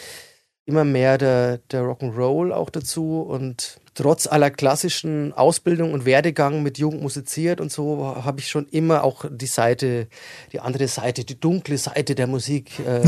immer 0.67 0.85
mehr 0.85 1.19
der, 1.19 1.59
der 1.71 1.83
Rock'n'Roll 1.83 2.53
auch 2.53 2.71
dazu. 2.71 3.21
Und 3.21 3.81
trotz 3.95 4.27
aller 4.27 4.51
klassischen 4.51 5.33
Ausbildung 5.33 5.93
und 5.93 6.05
Werdegang 6.05 6.63
mit 6.63 6.79
Jugend 6.79 7.03
musiziert 7.03 7.61
und 7.61 7.71
so, 7.71 8.17
habe 8.25 8.41
ich 8.41 8.49
schon 8.49 8.67
immer 8.69 9.05
auch 9.05 9.25
die 9.31 9.47
Seite, 9.47 10.09
die 10.53 10.61
andere 10.61 10.89
Seite, 10.89 11.25
die 11.25 11.39
dunkle 11.39 11.79
Seite 11.79 12.15
der 12.15 12.27
Musik, 12.27 12.73
äh, 12.81 13.03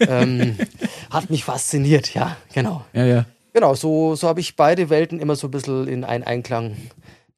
ähm, 0.08 0.56
hat 1.10 1.30
mich 1.30 1.44
fasziniert, 1.44 2.14
ja, 2.14 2.36
genau. 2.52 2.84
Ja, 2.92 3.04
ja. 3.04 3.26
Genau, 3.54 3.74
so, 3.74 4.16
so 4.16 4.26
habe 4.28 4.40
ich 4.40 4.56
beide 4.56 4.90
Welten 4.90 5.20
immer 5.20 5.36
so 5.36 5.46
ein 5.46 5.50
bisschen 5.52 5.86
in 5.86 6.02
einen 6.04 6.24
Einklang 6.24 6.76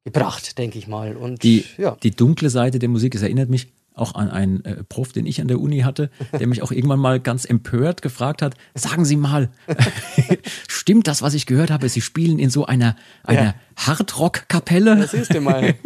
gebracht, 0.03 0.57
denke 0.57 0.79
ich 0.79 0.89
mal. 0.89 1.15
Und 1.15 1.43
Die, 1.43 1.65
ja. 1.77 1.97
die 2.03 2.11
dunkle 2.11 2.49
Seite 2.49 2.79
der 2.79 2.89
Musik, 2.89 3.15
es 3.15 3.21
erinnert 3.23 3.51
mich 3.51 3.69
auch 3.93 4.15
an 4.15 4.31
einen 4.31 4.65
äh, 4.65 4.83
Prof, 4.85 5.13
den 5.13 5.27
ich 5.27 5.41
an 5.41 5.49
der 5.49 5.61
Uni 5.61 5.81
hatte, 5.81 6.11
der 6.39 6.47
mich 6.47 6.63
auch 6.63 6.71
irgendwann 6.71 7.01
mal 7.01 7.21
ganz 7.21 7.45
empört 7.45 8.03
gefragt 8.03 8.41
hat, 8.43 8.55
sagen 8.75 9.05
Sie 9.05 9.17
mal, 9.17 9.51
stimmt 10.69 11.07
das, 11.07 11.21
was 11.23 11.35
ich 11.35 11.47
gehört 11.47 11.71
habe? 11.71 11.89
Sie 11.89 12.01
spielen 12.01 12.39
in 12.39 12.51
so 12.51 12.67
einer, 12.67 12.97
einer 13.25 13.43
Ja. 13.45 13.55
Hardrock-Kapelle? 13.77 14.97
Das 14.97 15.29
du 15.29 15.41
mal. 15.41 15.75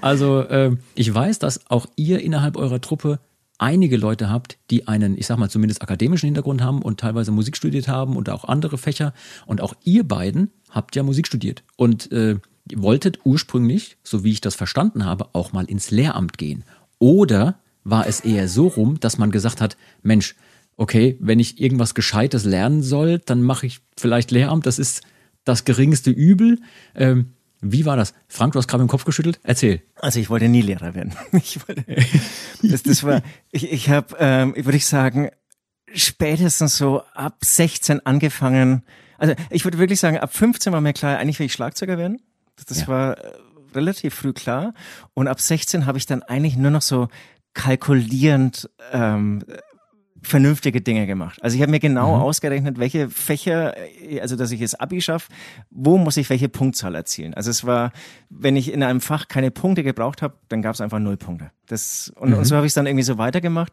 Also 0.00 0.48
ähm, 0.48 0.78
ich 0.94 1.12
weiß, 1.12 1.38
dass 1.38 1.70
auch 1.70 1.86
ihr 1.96 2.20
innerhalb 2.20 2.56
eurer 2.56 2.80
Truppe 2.80 3.18
einige 3.58 3.96
Leute 3.96 4.28
habt, 4.28 4.58
die 4.70 4.88
einen, 4.88 5.16
ich 5.16 5.26
sag 5.26 5.38
mal, 5.38 5.50
zumindest 5.50 5.82
akademischen 5.82 6.26
Hintergrund 6.26 6.62
haben 6.62 6.82
und 6.82 7.00
teilweise 7.00 7.32
Musik 7.32 7.56
studiert 7.56 7.88
haben 7.88 8.16
und 8.16 8.28
auch 8.30 8.44
andere 8.44 8.78
Fächer. 8.78 9.14
Und 9.46 9.60
auch 9.60 9.74
ihr 9.84 10.06
beiden 10.06 10.50
habt 10.70 10.96
ja 10.96 11.02
Musik 11.02 11.26
studiert 11.26 11.62
und 11.76 12.10
äh, 12.12 12.38
wolltet 12.74 13.20
ursprünglich, 13.24 13.96
so 14.02 14.24
wie 14.24 14.32
ich 14.32 14.40
das 14.40 14.54
verstanden 14.54 15.04
habe, 15.04 15.28
auch 15.32 15.52
mal 15.52 15.64
ins 15.64 15.90
Lehramt 15.90 16.38
gehen. 16.38 16.64
Oder 16.98 17.56
war 17.84 18.06
es 18.06 18.20
eher 18.20 18.48
so 18.48 18.68
rum, 18.68 19.00
dass 19.00 19.18
man 19.18 19.30
gesagt 19.30 19.60
hat, 19.60 19.76
Mensch, 20.02 20.36
okay, 20.76 21.16
wenn 21.20 21.40
ich 21.40 21.60
irgendwas 21.60 21.94
Gescheites 21.94 22.44
lernen 22.44 22.82
soll, 22.82 23.18
dann 23.18 23.42
mache 23.42 23.66
ich 23.66 23.80
vielleicht 23.96 24.30
Lehramt, 24.30 24.66
das 24.66 24.78
ist 24.78 25.02
das 25.44 25.64
geringste 25.64 26.10
Übel. 26.10 26.60
Ähm, 26.94 27.32
wie 27.62 27.86
war 27.86 27.96
das? 27.96 28.12
Frank, 28.28 28.52
du 28.52 28.58
hast 28.58 28.66
gerade 28.68 28.82
im 28.82 28.88
Kopf 28.88 29.04
geschüttelt? 29.04 29.40
Erzähl. 29.44 29.82
Also 29.96 30.18
ich 30.20 30.28
wollte 30.28 30.48
nie 30.48 30.60
Lehrer 30.62 30.94
werden. 30.94 31.14
Ich 31.32 31.58
wollte, 31.66 31.84
das, 32.62 32.82
das 32.82 33.02
war, 33.04 33.22
ich, 33.50 33.70
ich 33.72 33.88
habe, 33.88 34.16
ähm, 34.18 34.54
würde 34.56 34.76
ich 34.76 34.86
sagen, 34.86 35.30
spätestens 35.94 36.76
so 36.76 37.02
ab 37.14 37.36
16 37.44 38.04
angefangen. 38.06 38.82
Also 39.18 39.34
ich 39.50 39.64
würde 39.64 39.78
wirklich 39.78 40.00
sagen, 40.00 40.18
ab 40.18 40.34
15 40.34 40.72
war 40.72 40.80
mir 40.80 40.92
klar, 40.92 41.18
eigentlich 41.18 41.38
will 41.38 41.46
ich 41.46 41.52
Schlagzeuger 41.52 41.98
werden. 41.98 42.20
Das, 42.56 42.66
das 42.66 42.80
Ja. 42.82 42.88
war 42.88 43.18
äh, 43.18 43.30
relativ 43.74 44.14
früh 44.14 44.32
klar. 44.32 44.74
Und 45.14 45.28
ab 45.28 45.40
16 45.40 45.86
habe 45.86 45.98
ich 45.98 46.06
dann 46.06 46.22
eigentlich 46.22 46.56
nur 46.56 46.70
noch 46.70 46.82
so 46.82 47.08
kalkulierend 47.54 48.68
ähm, 48.92 49.44
vernünftige 50.22 50.80
Dinge 50.80 51.06
gemacht. 51.06 51.42
Also 51.42 51.56
ich 51.56 51.62
habe 51.62 51.70
mir 51.70 51.80
genau 51.80 52.16
ausgerechnet, 52.16 52.78
welche 52.78 53.10
Fächer, 53.10 53.76
äh, 53.76 54.20
also 54.20 54.36
dass 54.36 54.50
ich 54.50 54.60
das 54.60 54.74
Abi 54.74 55.00
schaffe, 55.00 55.30
wo 55.70 55.98
muss 55.98 56.16
ich 56.16 56.30
welche 56.30 56.48
Punktzahl 56.48 56.94
erzielen. 56.94 57.34
Also 57.34 57.50
es 57.50 57.64
war, 57.64 57.92
wenn 58.30 58.56
ich 58.56 58.72
in 58.72 58.82
einem 58.82 59.00
Fach 59.00 59.28
keine 59.28 59.50
Punkte 59.50 59.82
gebraucht 59.82 60.22
habe, 60.22 60.34
dann 60.48 60.62
gab 60.62 60.74
es 60.74 60.80
einfach 60.80 60.98
null 60.98 61.16
Punkte. 61.16 61.50
Das, 61.66 62.12
und, 62.16 62.32
und 62.32 62.44
so 62.44 62.56
habe 62.56 62.66
ich 62.66 62.70
es 62.70 62.74
dann 62.74 62.86
irgendwie 62.86 63.04
so 63.04 63.18
weitergemacht. 63.18 63.72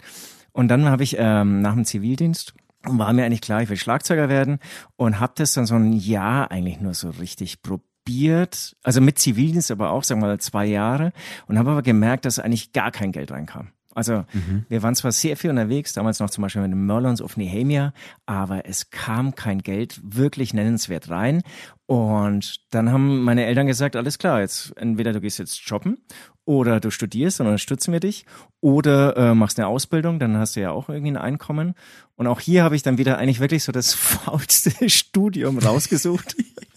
Und 0.51 0.67
dann 0.69 0.85
habe 0.85 1.03
ich 1.03 1.15
ähm, 1.19 1.61
nach 1.61 1.73
dem 1.73 1.85
Zivildienst 1.85 2.53
war 2.83 3.11
mir 3.13 3.25
eigentlich 3.25 3.41
klar, 3.41 3.61
ich 3.61 3.69
will 3.69 3.77
Schlagzeuger 3.77 4.29
werden 4.29 4.59
und 4.95 5.19
habe 5.19 5.33
das 5.35 5.53
dann 5.53 5.65
so 5.65 5.75
ein 5.75 5.93
Jahr 5.93 6.49
eigentlich 6.49 6.79
nur 6.79 6.93
so 6.93 7.09
richtig 7.09 7.61
probiert. 7.61 8.77
Also 8.83 9.01
mit 9.01 9.19
Zivildienst 9.19 9.69
aber 9.69 9.91
auch, 9.91 10.03
sagen 10.03 10.21
wir 10.21 10.27
mal, 10.27 10.39
zwei 10.39 10.65
Jahre. 10.65 11.11
Und 11.47 11.59
habe 11.59 11.71
aber 11.71 11.81
gemerkt, 11.81 12.25
dass 12.25 12.39
eigentlich 12.39 12.71
gar 12.71 12.91
kein 12.91 13.11
Geld 13.11 13.31
reinkam. 13.31 13.69
Also 13.99 14.23
wir 14.69 14.81
waren 14.81 14.95
zwar 14.95 15.11
sehr 15.11 15.35
viel 15.35 15.49
unterwegs, 15.49 15.91
damals 15.91 16.21
noch 16.21 16.29
zum 16.29 16.41
Beispiel 16.41 16.61
mit 16.61 16.71
den 16.71 16.85
Merlons 16.85 17.21
of 17.21 17.35
Nehemia, 17.35 17.93
aber 18.25 18.65
es 18.65 18.91
kam 18.91 19.35
kein 19.35 19.59
Geld 19.59 19.99
wirklich 20.01 20.53
nennenswert 20.53 21.09
rein. 21.09 21.41
Und 21.85 22.61
dann 22.69 22.93
haben 22.93 23.23
meine 23.23 23.45
Eltern 23.45 23.67
gesagt, 23.67 23.97
alles 23.97 24.17
klar, 24.17 24.39
jetzt 24.39 24.71
entweder 24.77 25.11
du 25.11 25.19
gehst 25.19 25.37
jetzt 25.37 25.61
shoppen 25.61 25.97
oder 26.45 26.79
du 26.79 26.91
studierst, 26.91 27.41
dann 27.41 27.47
unterstützen 27.47 27.91
wir 27.91 27.99
dich, 27.99 28.25
oder 28.61 29.17
äh, 29.17 29.35
machst 29.35 29.59
eine 29.59 29.67
Ausbildung, 29.67 30.17
dann 30.17 30.37
hast 30.37 30.55
du 30.55 30.61
ja 30.61 30.71
auch 30.71 30.87
irgendwie 30.87 31.11
ein 31.11 31.17
Einkommen. 31.17 31.75
Und 32.15 32.27
auch 32.27 32.39
hier 32.39 32.63
habe 32.63 32.77
ich 32.77 32.83
dann 32.83 32.97
wieder 32.97 33.17
eigentlich 33.17 33.41
wirklich 33.41 33.65
so 33.65 33.73
das 33.73 33.93
faulste 33.95 34.89
Studium 34.89 35.57
rausgesucht, 35.57 36.37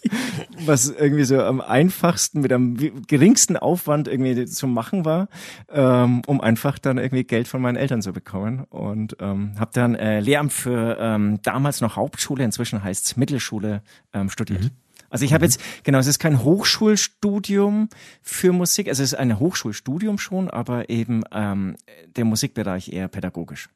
was 0.67 0.89
irgendwie 0.89 1.25
so 1.25 1.41
am 1.41 1.61
einfachsten, 1.61 2.41
mit 2.41 2.53
am 2.53 2.77
geringsten 3.07 3.57
Aufwand 3.57 4.09
irgendwie 4.09 4.47
zu 4.47 4.67
machen 4.67 5.05
war, 5.05 5.29
ähm, 5.71 6.23
um 6.27 6.41
einfach 6.41 6.79
dann 6.79 6.99
irgendwie 6.99 7.25
Geld 7.25 7.49
von 7.49 7.61
meinen 7.61 7.77
Eltern 7.77 8.03
zu 8.03 8.13
bekommen. 8.13 8.65
Und 8.71 9.17
ähm, 9.21 9.55
habe 9.59 9.71
dann 9.75 9.95
äh, 9.95 10.21
Lehramt 10.21 10.53
für 10.53 10.97
ähm, 11.01 11.41
damals 11.43 11.81
noch 11.81 11.97
Hauptschule, 11.97 12.45
inzwischen 12.45 12.83
heißt 12.83 13.07
es 13.07 13.17
Mittelschule, 13.17 13.83
ähm, 14.13 14.31
studiert. 14.31 14.71
Also 15.13 15.27
ich 15.27 15.35
habe 15.35 15.45
jetzt, 15.45 15.61
genau, 15.85 15.99
es 15.99 16.07
ist 16.07 16.19
kein 16.19 16.43
Hochschulstudium 16.43 17.91
für 18.23 18.53
Musik, 18.53 18.89
also 18.89 19.03
es 19.03 19.13
ist 19.13 19.19
ein 19.19 19.39
Hochschulstudium 19.39 20.17
schon, 20.17 20.49
aber 20.49 20.89
eben 20.89 21.23
ähm, 21.33 21.77
der 22.17 22.25
Musikbereich 22.25 22.91
eher 22.91 23.09
pädagogisch. 23.09 23.69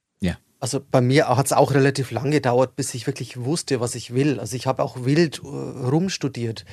Also 0.67 0.81
bei 0.91 1.01
mir 1.01 1.29
hat 1.29 1.47
es 1.47 1.53
auch 1.53 1.75
relativ 1.75 2.11
lange 2.11 2.31
gedauert, 2.31 2.75
bis 2.75 2.93
ich 2.95 3.07
wirklich 3.07 3.45
wusste, 3.45 3.79
was 3.79 3.95
ich 3.95 4.15
will. 4.15 4.41
Also 4.41 4.57
ich 4.57 4.67
habe 4.67 4.83
auch 4.83 5.05
wild 5.05 5.41
äh, 5.45 5.47
rumstudiert. 5.47 6.65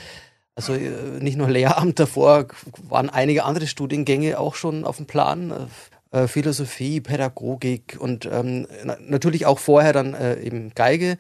Also 0.56 0.74
äh, 0.74 1.20
nicht 1.20 1.38
nur 1.38 1.48
Lehramt, 1.48 2.00
davor 2.00 2.48
waren 2.90 3.12
einige 3.12 3.44
andere 3.44 3.68
Studiengänge 3.68 4.40
auch 4.40 4.56
schon 4.56 4.84
auf 4.84 4.98
dem 4.98 5.06
Plan. 5.06 5.70
Äh, 6.10 6.26
Philosophie, 6.26 7.02
Pädagogik 7.02 7.98
und 8.00 8.26
ähm, 8.26 8.66
na 8.84 8.98
natürlich 9.00 9.46
auch 9.46 9.60
vorher 9.60 9.94
dann 9.94 10.16
äh, 10.16 10.40
eben 10.42 10.72
Geige 10.74 11.20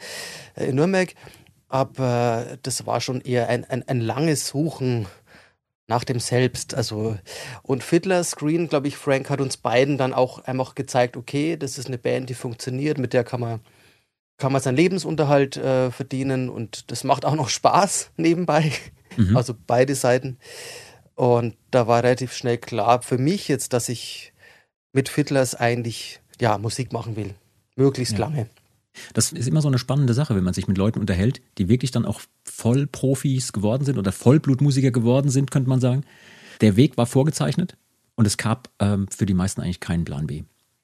äh, 0.55 0.65
in 0.65 0.77
Nürnberg. 0.77 1.13
Aber 1.69 2.57
das 2.63 2.87
war 2.87 3.01
schon 3.01 3.21
eher 3.21 3.49
ein, 3.49 3.65
ein, 3.65 3.87
ein 3.87 4.01
langes 4.01 4.47
Suchen 4.47 5.05
nach 5.87 6.03
dem 6.03 6.19
Selbst. 6.19 6.73
Also 6.73 7.17
und 7.61 7.83
Fiddler 7.83 8.23
Screen, 8.23 8.67
glaube 8.67 8.87
ich, 8.87 8.97
Frank 8.97 9.29
hat 9.29 9.41
uns 9.41 9.57
beiden 9.57 9.97
dann 9.97 10.13
auch 10.13 10.39
einfach 10.39 10.75
gezeigt, 10.75 11.17
okay, 11.17 11.57
das 11.57 11.77
ist 11.77 11.87
eine 11.87 11.97
Band, 11.97 12.29
die 12.29 12.35
funktioniert, 12.35 12.97
mit 12.97 13.13
der 13.13 13.23
kann 13.23 13.39
man 13.39 13.59
kann 14.37 14.51
man 14.51 14.61
seinen 14.61 14.75
Lebensunterhalt 14.75 15.57
äh, 15.57 15.91
verdienen 15.91 16.49
und 16.49 16.91
das 16.91 17.03
macht 17.03 17.23
auch 17.23 17.35
noch 17.35 17.49
Spaß 17.49 18.11
nebenbei. 18.17 18.71
Mhm. 19.15 19.37
Also 19.37 19.53
beide 19.67 19.95
Seiten. 19.95 20.37
Und 21.15 21.55
da 21.69 21.87
war 21.87 22.03
relativ 22.03 22.33
schnell 22.33 22.57
klar 22.57 23.03
für 23.03 23.19
mich 23.19 23.47
jetzt, 23.47 23.73
dass 23.73 23.89
ich 23.89 24.33
mit 24.91 25.09
Fiddlers 25.09 25.53
eigentlich 25.53 26.19
ja 26.41 26.57
Musik 26.57 26.91
machen 26.91 27.15
will, 27.15 27.35
möglichst 27.75 28.13
ja. 28.13 28.19
lange. 28.19 28.47
Das 29.13 29.31
ist 29.31 29.47
immer 29.47 29.61
so 29.61 29.67
eine 29.67 29.77
spannende 29.77 30.13
Sache, 30.13 30.35
wenn 30.35 30.43
man 30.43 30.53
sich 30.53 30.67
mit 30.67 30.77
Leuten 30.77 30.99
unterhält, 30.99 31.41
die 31.57 31.69
wirklich 31.69 31.91
dann 31.91 32.05
auch 32.05 32.21
Vollprofis 32.43 33.53
geworden 33.53 33.85
sind 33.85 33.97
oder 33.97 34.11
Vollblutmusiker 34.11 34.91
geworden 34.91 35.29
sind, 35.29 35.51
könnte 35.51 35.69
man 35.69 35.79
sagen. 35.79 36.03
Der 36.61 36.75
Weg 36.75 36.97
war 36.97 37.05
vorgezeichnet 37.05 37.77
und 38.15 38.25
es 38.25 38.37
gab 38.37 38.69
ähm, 38.79 39.07
für 39.09 39.25
die 39.25 39.33
meisten 39.33 39.61
eigentlich 39.61 39.79
keinen 39.79 40.05
Plan 40.05 40.27
B. 40.27 40.43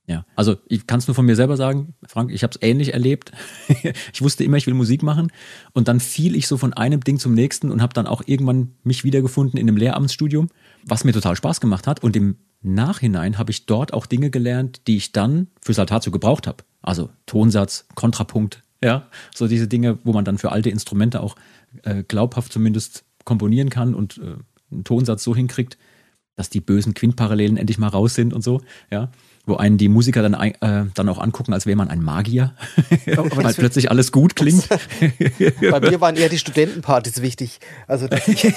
Ja, 0.10 0.26
also 0.36 0.58
ich 0.68 0.88
kann 0.88 0.98
es 0.98 1.08
nur 1.08 1.14
von 1.14 1.28
mir 1.28 1.36
selber 1.36 1.56
sagen, 1.56 1.94
Frank, 2.08 2.32
ich 2.32 2.42
habe 2.42 2.50
es 2.56 2.68
ähnlich 2.68 2.96
erlebt. 2.96 3.32
ich 4.12 4.24
wusste 4.24 4.44
immer, 4.44 4.58
ich 4.58 4.66
will 4.66 4.74
Musik 4.74 5.04
machen 5.04 5.32
und 5.74 5.88
dann 5.88 6.00
fiel 6.00 6.36
ich 6.36 6.48
so 6.48 6.58
von 6.58 6.74
einem 6.74 7.02
Ding 7.02 7.20
zum 7.20 7.36
nächsten 7.36 7.70
und 7.70 7.80
habe 7.84 7.94
dann 7.94 8.08
auch 8.08 8.24
irgendwann 8.26 8.72
mich 8.84 9.04
wiedergefunden 9.04 9.60
in 9.60 9.68
einem 9.68 9.78
Lehramtsstudium, 9.78 10.50
was 10.84 11.04
mir 11.04 11.14
total 11.14 11.36
Spaß 11.36 11.62
gemacht 11.62 11.86
hat 11.86 12.02
und 12.02 12.16
im 12.16 12.38
Nachhinein 12.64 13.38
habe 13.38 13.52
ich 13.52 13.68
dort 13.68 13.94
auch 13.94 14.08
Dinge 14.08 14.32
gelernt, 14.32 14.88
die 14.88 14.98
ich 14.98 15.12
dann 15.12 15.48
für 15.62 15.76
Saltatio 15.76 16.12
gebraucht 16.12 16.48
habe. 16.48 16.64
Also 16.82 17.10
Tonsatz, 17.26 17.86
Kontrapunkt, 17.96 18.64
ja, 18.84 19.08
so 19.36 19.48
diese 19.48 19.68
Dinge, 19.68 20.00
wo 20.04 20.14
man 20.14 20.26
dann 20.26 20.38
für 20.38 20.52
alte 20.52 20.70
Instrumente 20.70 21.22
auch 21.22 21.36
äh, 21.84 22.04
glaubhaft 22.04 22.54
zumindest 22.54 23.04
komponieren 23.26 23.70
kann 23.70 23.94
und 23.94 24.18
äh, 24.18 24.36
einen 24.72 24.84
Tonsatz 24.84 25.24
so 25.24 25.36
hinkriegt, 25.36 25.78
dass 26.36 26.50
die 26.50 26.62
bösen 26.62 26.94
Quintparallelen 26.94 27.58
endlich 27.58 27.78
mal 27.78 27.90
raus 27.90 28.16
sind 28.16 28.34
und 28.34 28.44
so, 28.44 28.62
ja 28.90 29.12
wo 29.50 29.56
einen 29.58 29.78
die 29.78 29.90
Musiker 29.90 30.22
dann, 30.22 30.34
äh, 30.34 30.86
dann 30.94 31.10
auch 31.10 31.20
angucken, 31.20 31.54
als 31.54 31.66
wäre 31.66 31.76
man 31.76 31.90
ein 31.90 32.02
Magier, 32.02 32.54
oh, 33.18 33.26
weil 33.36 33.54
plötzlich 33.54 33.92
alles 33.92 34.12
gut 34.12 34.36
klingt. 34.36 34.68
Bei 34.70 35.80
mir 35.80 36.00
waren 36.00 36.16
eher 36.16 36.30
die 36.30 36.38
Studentenpartys 36.38 37.22
wichtig, 37.22 37.60
also 37.88 38.08
dass 38.08 38.28
ich 38.28 38.54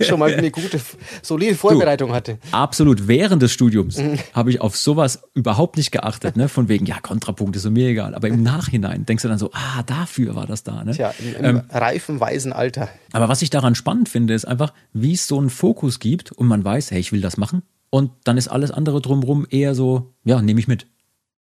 schon 0.06 0.18
mal 0.18 0.32
eine 0.32 0.50
gute, 0.50 0.80
solide 1.22 1.54
Vorbereitung 1.54 2.10
du, 2.10 2.14
hatte. 2.14 2.38
Absolut, 2.52 3.08
während 3.08 3.42
des 3.42 3.52
Studiums 3.52 3.98
mhm. 3.98 4.18
habe 4.32 4.50
ich 4.50 4.60
auf 4.60 4.76
sowas 4.76 5.22
überhaupt 5.34 5.76
nicht 5.76 5.90
geachtet, 5.90 6.36
ne? 6.36 6.48
von 6.48 6.68
wegen, 6.68 6.86
ja, 6.86 6.98
Kontrapunkt 7.00 7.56
ist 7.56 7.68
mir 7.68 7.88
egal, 7.88 8.14
aber 8.14 8.28
im 8.28 8.42
Nachhinein 8.42 9.04
denkst 9.04 9.22
du 9.22 9.28
dann 9.28 9.38
so, 9.38 9.50
ah, 9.52 9.82
dafür 9.84 10.34
war 10.34 10.46
das 10.46 10.62
da. 10.62 10.84
Ne? 10.84 10.92
Tja, 10.92 11.12
im, 11.18 11.44
im 11.44 11.56
ähm, 11.56 11.62
reifen, 11.70 12.20
weisen 12.20 12.52
Alter. 12.52 12.88
Aber 13.12 13.28
was 13.28 13.42
ich 13.42 13.50
daran 13.50 13.74
spannend 13.74 14.08
finde, 14.08 14.34
ist 14.34 14.46
einfach, 14.46 14.72
wie 14.92 15.14
es 15.14 15.26
so 15.26 15.38
einen 15.38 15.50
Fokus 15.50 15.98
gibt 15.98 16.32
und 16.32 16.46
man 16.46 16.64
weiß, 16.64 16.90
hey, 16.90 17.00
ich 17.00 17.12
will 17.12 17.20
das 17.20 17.36
machen, 17.36 17.62
und 17.90 18.10
dann 18.24 18.36
ist 18.36 18.48
alles 18.48 18.70
andere 18.70 19.00
drumherum 19.00 19.46
eher 19.48 19.74
so, 19.74 20.14
ja, 20.24 20.42
nehme 20.42 20.60
ich 20.60 20.68
mit. 20.68 20.86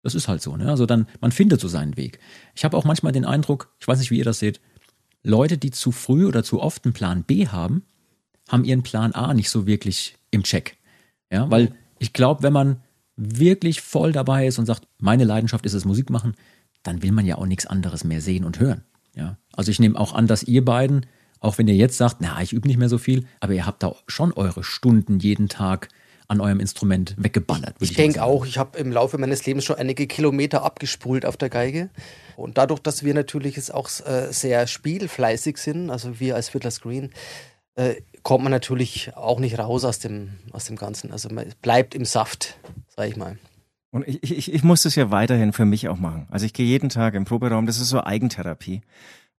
Das 0.03 0.15
ist 0.15 0.29
halt 0.29 0.41
so, 0.41 0.57
ne? 0.57 0.71
Also 0.71 0.87
dann, 0.87 1.07
man 1.21 1.33
findet 1.33 1.61
so 1.61 1.69
seinen 1.69 1.97
Weg. 1.97 2.21
Ich 2.55 2.65
habe 2.65 2.77
auch 2.77 2.85
manchmal 2.85 3.13
den 3.13 3.25
Eindruck, 3.25 3.75
ich 3.81 3.89
weiß 3.89 3.99
nicht, 3.99 4.11
wie 4.11 4.19
ihr 4.19 4.25
das 4.25 4.39
seht, 4.39 4.61
Leute, 5.23 5.59
die 5.59 5.73
zu 5.73 5.91
früh 5.91 6.27
oder 6.27 6.45
zu 6.45 6.61
oft 6.63 6.85
einen 6.85 6.95
Plan 6.95 7.25
B 7.25 7.49
haben, 7.49 7.83
haben 8.49 8.65
ihren 8.65 8.85
Plan 8.85 9.13
A 9.13 9.35
nicht 9.35 9.51
so 9.51 9.67
wirklich 9.67 10.17
im 10.31 10.45
Check. 10.45 10.77
Ja, 11.33 11.51
weil 11.51 11.75
ich 11.99 12.13
glaube, 12.13 12.45
wenn 12.45 12.53
man 12.53 12.81
wirklich 13.17 13.81
voll 13.81 14.13
dabei 14.13 14.47
ist 14.47 14.59
und 14.59 14.67
sagt, 14.67 14.87
meine 14.99 15.25
Leidenschaft 15.25 15.67
ist 15.67 15.73
es 15.73 15.85
Musik 15.85 16.11
machen, 16.11 16.35
dann 16.85 17.03
will 17.03 17.11
man 17.11 17.27
ja 17.27 17.39
auch 17.39 17.47
nichts 17.47 17.67
anderes 17.67 18.05
mehr 18.05 18.21
sehen 18.21 18.45
und 18.45 18.61
hören. 18.61 18.85
Ja, 19.15 19.39
also 19.55 19.71
ich 19.71 19.81
nehme 19.81 19.99
auch 19.99 20.15
an, 20.15 20.27
dass 20.27 20.43
ihr 20.45 20.65
beiden, 20.65 21.07
auch 21.41 21.59
wenn 21.59 21.67
ihr 21.67 21.75
jetzt 21.75 21.97
sagt, 21.97 22.19
na, 22.21 22.41
ich 22.43 22.53
übe 22.53 22.69
nicht 22.69 22.77
mehr 22.77 22.89
so 22.89 22.99
viel, 22.99 23.27
aber 23.41 23.55
ihr 23.55 23.67
habt 23.67 23.83
da 23.83 23.95
schon 24.07 24.33
eure 24.33 24.63
Stunden 24.63 25.19
jeden 25.19 25.49
Tag 25.49 25.89
an 26.29 26.41
eurem 26.41 26.61
Instrument 26.61 27.15
weggeballert. 27.19 27.77
Ich, 27.81 27.91
ich 27.91 27.97
denke 27.97 28.23
auch, 28.23 28.47
ich 28.47 28.59
habe 28.59 28.79
im 28.79 28.93
Laufe 28.93 29.19
meines 29.19 29.47
Lebens 29.47 29.65
schon 29.65 29.77
einige 29.77 30.07
Kilometer 30.07 30.63
abgespult 30.63 31.25
auf 31.25 31.37
der 31.37 31.49
Geige. 31.49 31.91
Und 32.37 32.59
dadurch, 32.59 32.81
dass 32.81 33.05
wir 33.05 33.15
natürlich 33.15 33.57
jetzt 33.57 33.73
auch 33.73 33.89
äh, 34.05 34.33
sehr 34.33 34.67
spielfleißig 34.67 35.57
sind, 35.59 35.91
also 35.91 36.21
wir 36.21 36.35
als 36.35 36.49
Fiddler's 36.49 36.81
Green, 36.81 37.11
äh, 37.77 37.97
kommt 38.23 38.43
man 38.43 38.51
natürlich 38.51 39.13
auch 39.15 39.39
nicht 39.39 39.59
raus 39.59 39.85
aus 39.85 39.99
dem, 39.99 40.31
aus 40.53 40.65
dem 40.65 40.77
Ganzen. 40.77 41.13
Also 41.13 41.29
man 41.29 41.47
bleibt 41.63 41.95
im 41.95 42.05
Saft, 42.05 42.59
sag 42.89 43.09
ich 43.09 43.17
mal. 43.17 43.39
Und 43.91 44.07
ich, 44.09 44.23
ich, 44.23 44.53
ich 44.53 44.65
muss 44.65 44.83
das 44.83 44.95
ja 44.97 45.11
weiterhin 45.11 45.53
für 45.53 45.65
mich 45.65 45.89
auch 45.89 45.97
machen. 45.97 46.27
Also 46.31 46.45
ich 46.45 46.53
gehe 46.53 46.67
jeden 46.67 46.89
Tag 46.89 47.15
im 47.15 47.25
Proberaum, 47.25 47.67
das 47.67 47.81
ist 47.81 47.89
so 47.89 48.03
Eigentherapie. 48.03 48.83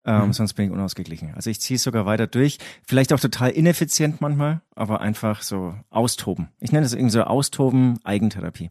Ähm, 0.07 0.27
mhm. 0.27 0.33
Sonst 0.33 0.53
bin 0.53 0.65
ich 0.65 0.71
unausgeglichen. 0.71 1.33
Also 1.35 1.49
ich 1.49 1.59
ziehe 1.59 1.75
es 1.75 1.83
sogar 1.83 2.05
weiter 2.05 2.27
durch. 2.27 2.57
Vielleicht 2.85 3.11
auch 3.11 3.19
total 3.19 3.49
ineffizient 3.49 4.21
manchmal, 4.21 4.61
aber 4.73 5.01
einfach 5.01 5.41
so 5.41 5.75
austoben. 5.89 6.47
Ich 6.61 6.71
nenne 6.71 6.85
das 6.85 6.93
irgendwie 6.93 7.11
so 7.11 7.23
austoben, 7.23 7.99
Eigentherapie. 8.05 8.69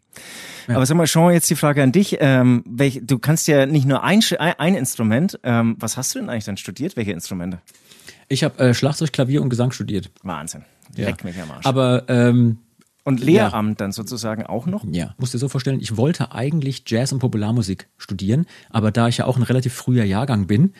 Ja. 0.66 0.76
Aber 0.76 0.86
sag 0.86 0.96
mal, 0.96 1.06
Sean, 1.06 1.32
jetzt 1.32 1.50
die 1.50 1.54
Frage 1.54 1.82
an 1.82 1.92
dich. 1.92 2.16
Ähm, 2.20 2.64
welch, 2.66 3.02
du 3.04 3.18
kannst 3.18 3.46
ja 3.48 3.66
nicht 3.66 3.86
nur 3.86 4.02
ein, 4.02 4.20
ein 4.38 4.74
Instrument. 4.74 5.38
Ähm, 5.42 5.76
was 5.78 5.98
hast 5.98 6.14
du 6.14 6.18
denn 6.18 6.30
eigentlich 6.30 6.44
dann 6.44 6.56
studiert? 6.56 6.96
Welche 6.96 7.12
Instrumente? 7.12 7.60
Ich 8.28 8.42
habe 8.42 8.58
äh, 8.58 8.74
Schlagzeug, 8.74 9.12
Klavier 9.12 9.42
und 9.42 9.50
Gesang 9.50 9.70
studiert. 9.72 10.10
Wahnsinn. 10.22 10.64
Leck 10.96 11.20
ja. 11.22 11.26
mich 11.28 11.40
am 11.40 11.50
Arsch. 11.50 11.66
Aber 11.66 12.04
ähm, 12.08 12.58
und 13.06 13.20
Lehramt 13.20 13.78
ja. 13.78 13.84
dann 13.84 13.92
sozusagen 13.92 14.44
auch 14.46 14.66
noch? 14.66 14.84
Ja, 14.90 15.14
musst 15.16 15.32
dir 15.32 15.38
so 15.38 15.48
vorstellen, 15.48 15.78
ich 15.80 15.96
wollte 15.96 16.32
eigentlich 16.32 16.82
Jazz 16.86 17.12
und 17.12 17.20
Popularmusik 17.20 17.86
studieren, 17.98 18.46
aber 18.68 18.90
da 18.90 19.06
ich 19.06 19.18
ja 19.18 19.26
auch 19.26 19.36
ein 19.36 19.44
relativ 19.44 19.74
früher 19.74 20.02
Jahrgang 20.02 20.48
bin, 20.48 20.72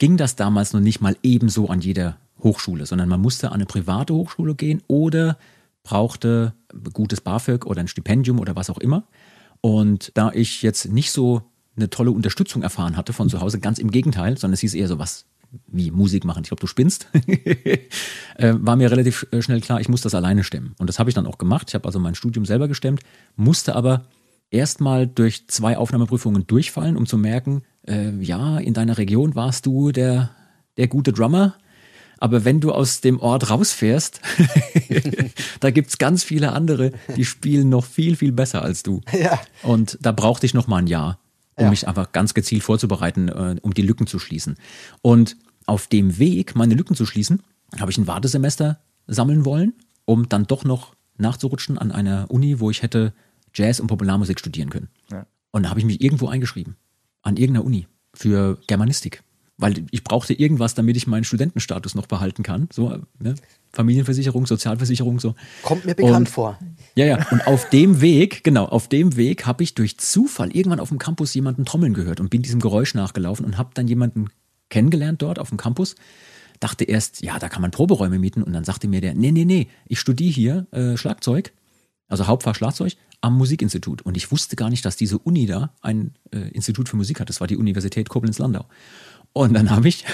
ging 0.00 0.16
das 0.16 0.34
damals 0.34 0.72
noch 0.72 0.80
nicht 0.80 1.00
mal 1.00 1.16
ebenso 1.22 1.68
an 1.68 1.80
jeder 1.80 2.16
Hochschule, 2.42 2.86
sondern 2.86 3.08
man 3.08 3.20
musste 3.20 3.48
an 3.48 3.54
eine 3.54 3.66
private 3.66 4.14
Hochschule 4.14 4.56
gehen 4.56 4.82
oder 4.88 5.38
brauchte 5.84 6.54
gutes 6.92 7.20
BAföG 7.20 7.66
oder 7.66 7.80
ein 7.80 7.88
Stipendium 7.88 8.40
oder 8.40 8.56
was 8.56 8.70
auch 8.70 8.78
immer. 8.78 9.04
Und 9.60 10.10
da 10.14 10.32
ich 10.32 10.62
jetzt 10.62 10.90
nicht 10.90 11.12
so 11.12 11.42
eine 11.76 11.90
tolle 11.90 12.10
Unterstützung 12.10 12.62
erfahren 12.62 12.96
hatte 12.96 13.12
von 13.12 13.28
zu 13.28 13.40
Hause, 13.40 13.60
ganz 13.60 13.78
im 13.78 13.90
Gegenteil, 13.90 14.36
sondern 14.38 14.54
es 14.54 14.60
hieß 14.60 14.74
eher 14.74 14.88
so 14.88 14.98
was 14.98 15.26
wie 15.66 15.90
Musik 15.90 16.24
machen. 16.24 16.42
Ich 16.44 16.48
glaube, 16.48 16.60
du 16.60 16.66
spinnst. 16.66 17.08
äh, 18.36 18.54
war 18.56 18.76
mir 18.76 18.90
relativ 18.90 19.26
äh, 19.32 19.42
schnell 19.42 19.60
klar, 19.60 19.80
ich 19.80 19.88
muss 19.88 20.00
das 20.00 20.14
alleine 20.14 20.44
stemmen. 20.44 20.74
Und 20.78 20.86
das 20.86 20.98
habe 20.98 21.10
ich 21.10 21.14
dann 21.14 21.26
auch 21.26 21.38
gemacht. 21.38 21.66
Ich 21.68 21.74
habe 21.74 21.86
also 21.86 21.98
mein 21.98 22.14
Studium 22.14 22.46
selber 22.46 22.68
gestemmt, 22.68 23.02
musste 23.36 23.74
aber 23.74 24.06
erstmal 24.50 25.06
durch 25.06 25.48
zwei 25.48 25.76
Aufnahmeprüfungen 25.76 26.46
durchfallen, 26.46 26.96
um 26.96 27.06
zu 27.06 27.18
merken, 27.18 27.62
äh, 27.86 28.10
ja, 28.20 28.58
in 28.58 28.74
deiner 28.74 28.98
Region 28.98 29.34
warst 29.34 29.66
du 29.66 29.92
der, 29.92 30.30
der 30.76 30.88
gute 30.88 31.12
Drummer, 31.12 31.54
aber 32.18 32.44
wenn 32.44 32.60
du 32.60 32.70
aus 32.70 33.00
dem 33.00 33.18
Ort 33.18 33.48
rausfährst, 33.50 34.20
da 35.60 35.70
gibt's 35.70 35.96
ganz 35.96 36.22
viele 36.22 36.52
andere, 36.52 36.92
die 37.16 37.24
spielen 37.24 37.70
noch 37.70 37.86
viel, 37.86 38.14
viel 38.14 38.32
besser 38.32 38.62
als 38.62 38.82
du. 38.82 39.00
Ja. 39.18 39.40
Und 39.62 39.98
da 40.00 40.12
brauchte 40.12 40.46
ich 40.46 40.54
noch 40.54 40.66
mal 40.66 40.78
ein 40.78 40.86
Jahr, 40.86 41.18
um 41.56 41.64
ja. 41.64 41.70
mich 41.70 41.88
einfach 41.88 42.12
ganz 42.12 42.32
gezielt 42.32 42.62
vorzubereiten, 42.62 43.28
äh, 43.28 43.56
um 43.62 43.74
die 43.74 43.82
Lücken 43.82 44.06
zu 44.06 44.18
schließen. 44.18 44.56
Und 45.02 45.36
auf 45.66 45.86
dem 45.88 46.18
Weg, 46.18 46.56
meine 46.56 46.74
Lücken 46.74 46.94
zu 46.94 47.06
schließen, 47.06 47.42
habe 47.78 47.90
ich 47.90 47.98
ein 47.98 48.06
Wartesemester 48.06 48.80
sammeln 49.06 49.44
wollen, 49.44 49.74
um 50.04 50.28
dann 50.28 50.46
doch 50.46 50.64
noch 50.64 50.94
nachzurutschen 51.16 51.78
an 51.78 51.92
einer 51.92 52.30
Uni, 52.30 52.60
wo 52.60 52.70
ich 52.70 52.82
hätte 52.82 53.12
Jazz 53.54 53.80
und 53.80 53.86
Popularmusik 53.86 54.38
studieren 54.38 54.70
können. 54.70 54.88
Ja. 55.10 55.26
Und 55.50 55.64
da 55.64 55.70
habe 55.70 55.80
ich 55.80 55.86
mich 55.86 56.00
irgendwo 56.00 56.28
eingeschrieben 56.28 56.76
an 57.22 57.36
irgendeiner 57.36 57.66
Uni 57.66 57.86
für 58.14 58.58
Germanistik. 58.66 59.22
Weil 59.56 59.84
ich 59.90 60.04
brauchte 60.04 60.32
irgendwas, 60.32 60.74
damit 60.74 60.96
ich 60.96 61.06
meinen 61.06 61.24
Studentenstatus 61.24 61.94
noch 61.94 62.06
behalten 62.06 62.42
kann. 62.42 62.68
So, 62.72 62.98
ne? 63.18 63.34
Familienversicherung, 63.72 64.46
Sozialversicherung, 64.46 65.20
so. 65.20 65.34
Kommt 65.62 65.84
mir 65.84 65.94
bekannt 65.94 66.16
und, 66.16 66.28
vor. 66.30 66.58
Ja, 66.94 67.04
ja. 67.04 67.26
Und 67.30 67.46
auf 67.46 67.68
dem 67.68 68.00
Weg, 68.00 68.42
genau, 68.42 68.64
auf 68.64 68.88
dem 68.88 69.16
Weg 69.16 69.44
habe 69.44 69.62
ich 69.62 69.74
durch 69.74 69.98
Zufall 69.98 70.50
irgendwann 70.56 70.80
auf 70.80 70.88
dem 70.88 70.98
Campus 70.98 71.34
jemanden 71.34 71.66
trommeln 71.66 71.92
gehört 71.92 72.20
und 72.20 72.30
bin 72.30 72.40
diesem 72.40 72.60
Geräusch 72.60 72.94
nachgelaufen 72.94 73.44
und 73.44 73.58
habe 73.58 73.70
dann 73.74 73.86
jemanden 73.86 74.30
kennengelernt 74.70 75.20
dort 75.20 75.38
auf 75.38 75.50
dem 75.50 75.58
Campus. 75.58 75.94
Dachte 76.58 76.84
erst, 76.84 77.22
ja, 77.22 77.38
da 77.38 77.50
kann 77.50 77.60
man 77.60 77.70
Proberäume 77.70 78.18
mieten. 78.18 78.42
Und 78.42 78.54
dann 78.54 78.64
sagte 78.64 78.88
mir 78.88 79.02
der, 79.02 79.14
nee, 79.14 79.30
nee, 79.30 79.44
nee, 79.44 79.68
ich 79.86 80.00
studiere 80.00 80.32
hier 80.32 80.66
äh, 80.70 80.96
Schlagzeug, 80.96 81.52
also 82.10 82.26
Hauptfach 82.26 82.54
Schlagzeug, 82.54 82.96
am 83.22 83.36
Musikinstitut. 83.38 84.02
Und 84.02 84.16
ich 84.16 84.30
wusste 84.30 84.56
gar 84.56 84.68
nicht, 84.68 84.84
dass 84.84 84.96
diese 84.96 85.18
Uni 85.18 85.46
da 85.46 85.72
ein 85.80 86.12
äh, 86.32 86.50
Institut 86.50 86.88
für 86.88 86.96
Musik 86.96 87.20
hat. 87.20 87.28
Das 87.28 87.40
war 87.40 87.46
die 87.46 87.56
Universität 87.56 88.08
Koblenz-Landau. 88.08 88.66
Und 89.32 89.54
dann 89.54 89.70
habe 89.70 89.88
ich 89.88 90.04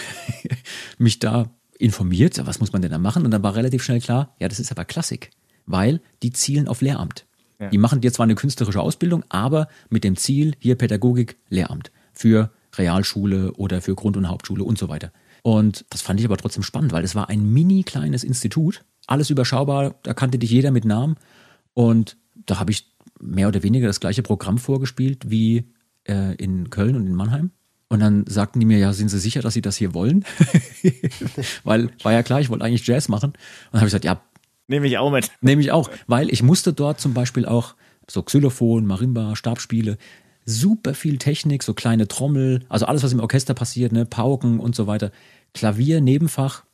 mich 0.98 1.18
da 1.18 1.50
informiert, 1.78 2.40
was 2.46 2.60
muss 2.60 2.72
man 2.72 2.82
denn 2.82 2.90
da 2.90 2.98
machen? 2.98 3.24
Und 3.24 3.30
dann 3.30 3.42
war 3.42 3.54
relativ 3.54 3.82
schnell 3.82 4.00
klar, 4.00 4.34
ja, 4.38 4.48
das 4.48 4.60
ist 4.60 4.70
aber 4.70 4.84
Klassik, 4.84 5.30
weil 5.66 6.00
die 6.22 6.32
zielen 6.32 6.68
auf 6.68 6.80
Lehramt. 6.80 7.26
Ja. 7.58 7.70
Die 7.70 7.78
machen 7.78 8.00
dir 8.00 8.12
zwar 8.12 8.24
eine 8.24 8.34
künstlerische 8.34 8.80
Ausbildung, 8.80 9.24
aber 9.28 9.68
mit 9.88 10.04
dem 10.04 10.16
Ziel, 10.16 10.54
hier 10.58 10.76
Pädagogik, 10.76 11.36
Lehramt. 11.48 11.90
Für 12.12 12.50
Realschule 12.74 13.52
oder 13.52 13.80
für 13.80 13.94
Grund- 13.94 14.16
und 14.16 14.28
Hauptschule 14.28 14.64
und 14.64 14.78
so 14.78 14.88
weiter. 14.88 15.12
Und 15.42 15.84
das 15.90 16.02
fand 16.02 16.20
ich 16.20 16.26
aber 16.26 16.36
trotzdem 16.36 16.62
spannend, 16.62 16.92
weil 16.92 17.04
es 17.04 17.14
war 17.14 17.28
ein 17.28 17.52
mini 17.52 17.84
kleines 17.84 18.24
Institut, 18.24 18.84
alles 19.06 19.30
überschaubar, 19.30 19.94
da 20.02 20.12
kannte 20.12 20.38
dich 20.38 20.50
jeder 20.50 20.70
mit 20.70 20.84
Namen. 20.84 21.16
Und 21.76 22.16
da 22.34 22.58
habe 22.58 22.70
ich 22.70 22.90
mehr 23.20 23.48
oder 23.48 23.62
weniger 23.62 23.86
das 23.86 24.00
gleiche 24.00 24.22
Programm 24.22 24.56
vorgespielt 24.56 25.30
wie 25.30 25.64
äh, 26.08 26.34
in 26.36 26.70
Köln 26.70 26.96
und 26.96 27.06
in 27.06 27.14
Mannheim. 27.14 27.50
Und 27.88 28.00
dann 28.00 28.24
sagten 28.26 28.60
die 28.60 28.66
mir, 28.66 28.78
ja, 28.78 28.94
sind 28.94 29.10
Sie 29.10 29.18
sicher, 29.18 29.42
dass 29.42 29.54
Sie 29.54 29.60
das 29.60 29.76
hier 29.76 29.92
wollen? 29.92 30.24
Weil 31.64 31.90
war 32.02 32.12
ja 32.12 32.22
klar, 32.22 32.40
ich 32.40 32.48
wollte 32.48 32.64
eigentlich 32.64 32.86
Jazz 32.86 33.08
machen. 33.08 33.30
Und 33.30 33.36
dann 33.72 33.80
habe 33.80 33.88
ich 33.88 33.92
gesagt, 33.92 34.04
ja, 34.04 34.22
Nehme 34.68 34.86
ich 34.86 34.98
auch 34.98 35.10
mit. 35.10 35.30
Nehme 35.40 35.62
ich 35.62 35.70
auch, 35.70 35.90
weil 36.08 36.28
ich 36.30 36.42
musste 36.42 36.72
dort 36.72 37.00
zum 37.00 37.14
Beispiel 37.14 37.46
auch 37.46 37.76
so 38.08 38.22
Xylophon, 38.22 38.84
Marimba, 38.84 39.36
Stabspiele, 39.36 39.96
super 40.44 40.94
viel 40.94 41.18
Technik, 41.18 41.62
so 41.62 41.72
kleine 41.72 42.08
Trommel, 42.08 42.64
also 42.68 42.86
alles, 42.86 43.02
was 43.02 43.12
im 43.12 43.20
Orchester 43.20 43.54
passiert, 43.54 43.92
ne, 43.92 44.06
Pauken 44.06 44.58
und 44.58 44.74
so 44.74 44.86
weiter. 44.86 45.12
Klavier, 45.54 46.00
Nebenfach. 46.00 46.64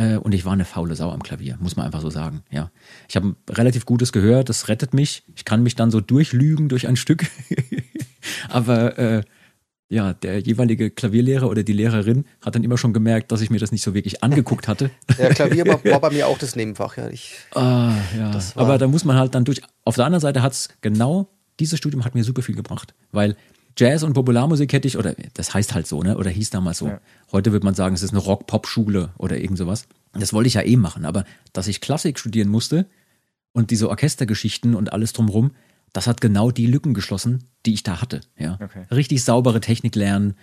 Äh, 0.00 0.16
und 0.16 0.32
ich 0.32 0.46
war 0.46 0.54
eine 0.54 0.64
faule 0.64 0.94
Sau 0.96 1.10
am 1.10 1.22
Klavier, 1.22 1.58
muss 1.60 1.76
man 1.76 1.84
einfach 1.84 2.00
so 2.00 2.08
sagen. 2.08 2.42
Ja, 2.50 2.70
ich 3.08 3.16
habe 3.16 3.36
relativ 3.50 3.84
gutes 3.84 4.12
Gehör, 4.12 4.44
das 4.44 4.68
rettet 4.68 4.94
mich. 4.94 5.24
Ich 5.36 5.44
kann 5.44 5.62
mich 5.62 5.76
dann 5.76 5.90
so 5.90 6.00
durchlügen 6.00 6.70
durch 6.70 6.88
ein 6.88 6.96
Stück. 6.96 7.26
Aber 8.48 8.98
äh, 8.98 9.22
ja, 9.90 10.14
der 10.14 10.38
jeweilige 10.38 10.90
Klavierlehrer 10.90 11.50
oder 11.50 11.64
die 11.64 11.74
Lehrerin 11.74 12.24
hat 12.40 12.54
dann 12.54 12.64
immer 12.64 12.78
schon 12.78 12.94
gemerkt, 12.94 13.30
dass 13.30 13.42
ich 13.42 13.50
mir 13.50 13.58
das 13.58 13.72
nicht 13.72 13.82
so 13.82 13.92
wirklich 13.92 14.22
angeguckt 14.22 14.68
hatte. 14.68 14.90
Ja, 15.18 15.28
Klavier 15.28 15.66
war, 15.66 15.84
war 15.84 16.00
bei 16.08 16.10
mir 16.10 16.28
auch 16.28 16.38
das 16.38 16.56
Nebenfach, 16.56 16.96
ja. 16.96 17.10
Ich, 17.10 17.34
ah, 17.54 17.92
ja. 18.16 18.40
Aber 18.54 18.78
da 18.78 18.86
muss 18.86 19.04
man 19.04 19.18
halt 19.18 19.34
dann 19.34 19.44
durch. 19.44 19.60
Auf 19.84 19.96
der 19.96 20.06
anderen 20.06 20.22
Seite 20.22 20.40
hat 20.42 20.52
es 20.52 20.70
genau, 20.80 21.28
dieses 21.58 21.78
Studium 21.78 22.06
hat 22.06 22.14
mir 22.14 22.24
super 22.24 22.40
viel 22.40 22.54
gebracht, 22.54 22.94
weil 23.12 23.36
Jazz 23.80 24.02
und 24.02 24.12
Popularmusik 24.12 24.72
hätte 24.74 24.86
ich, 24.86 24.98
oder 24.98 25.14
das 25.32 25.54
heißt 25.54 25.74
halt 25.74 25.86
so, 25.86 26.02
ne? 26.02 26.18
Oder 26.18 26.28
hieß 26.28 26.50
damals 26.50 26.78
so. 26.78 26.88
Ja. 26.88 27.00
Heute 27.32 27.52
wird 27.52 27.64
man 27.64 27.74
sagen, 27.74 27.94
es 27.94 28.02
ist 28.02 28.10
eine 28.10 28.20
Rock-Pop-Schule 28.20 29.10
oder 29.16 29.38
irgend 29.38 29.56
sowas. 29.56 29.86
Das 30.12 30.34
wollte 30.34 30.48
ich 30.48 30.54
ja 30.54 30.62
eh 30.62 30.76
machen, 30.76 31.06
aber 31.06 31.24
dass 31.54 31.66
ich 31.66 31.80
Klassik 31.80 32.18
studieren 32.18 32.48
musste 32.48 32.86
und 33.52 33.70
diese 33.70 33.88
Orchestergeschichten 33.88 34.74
und 34.74 34.92
alles 34.92 35.14
drumrum, 35.14 35.52
das 35.94 36.06
hat 36.06 36.20
genau 36.20 36.50
die 36.50 36.66
Lücken 36.66 36.92
geschlossen, 36.92 37.44
die 37.64 37.72
ich 37.72 37.82
da 37.82 38.02
hatte. 38.02 38.20
Ja. 38.36 38.58
Okay. 38.60 38.84
Richtig 38.90 39.24
saubere 39.24 39.60
Technik 39.60 39.94
lernen 39.94 40.34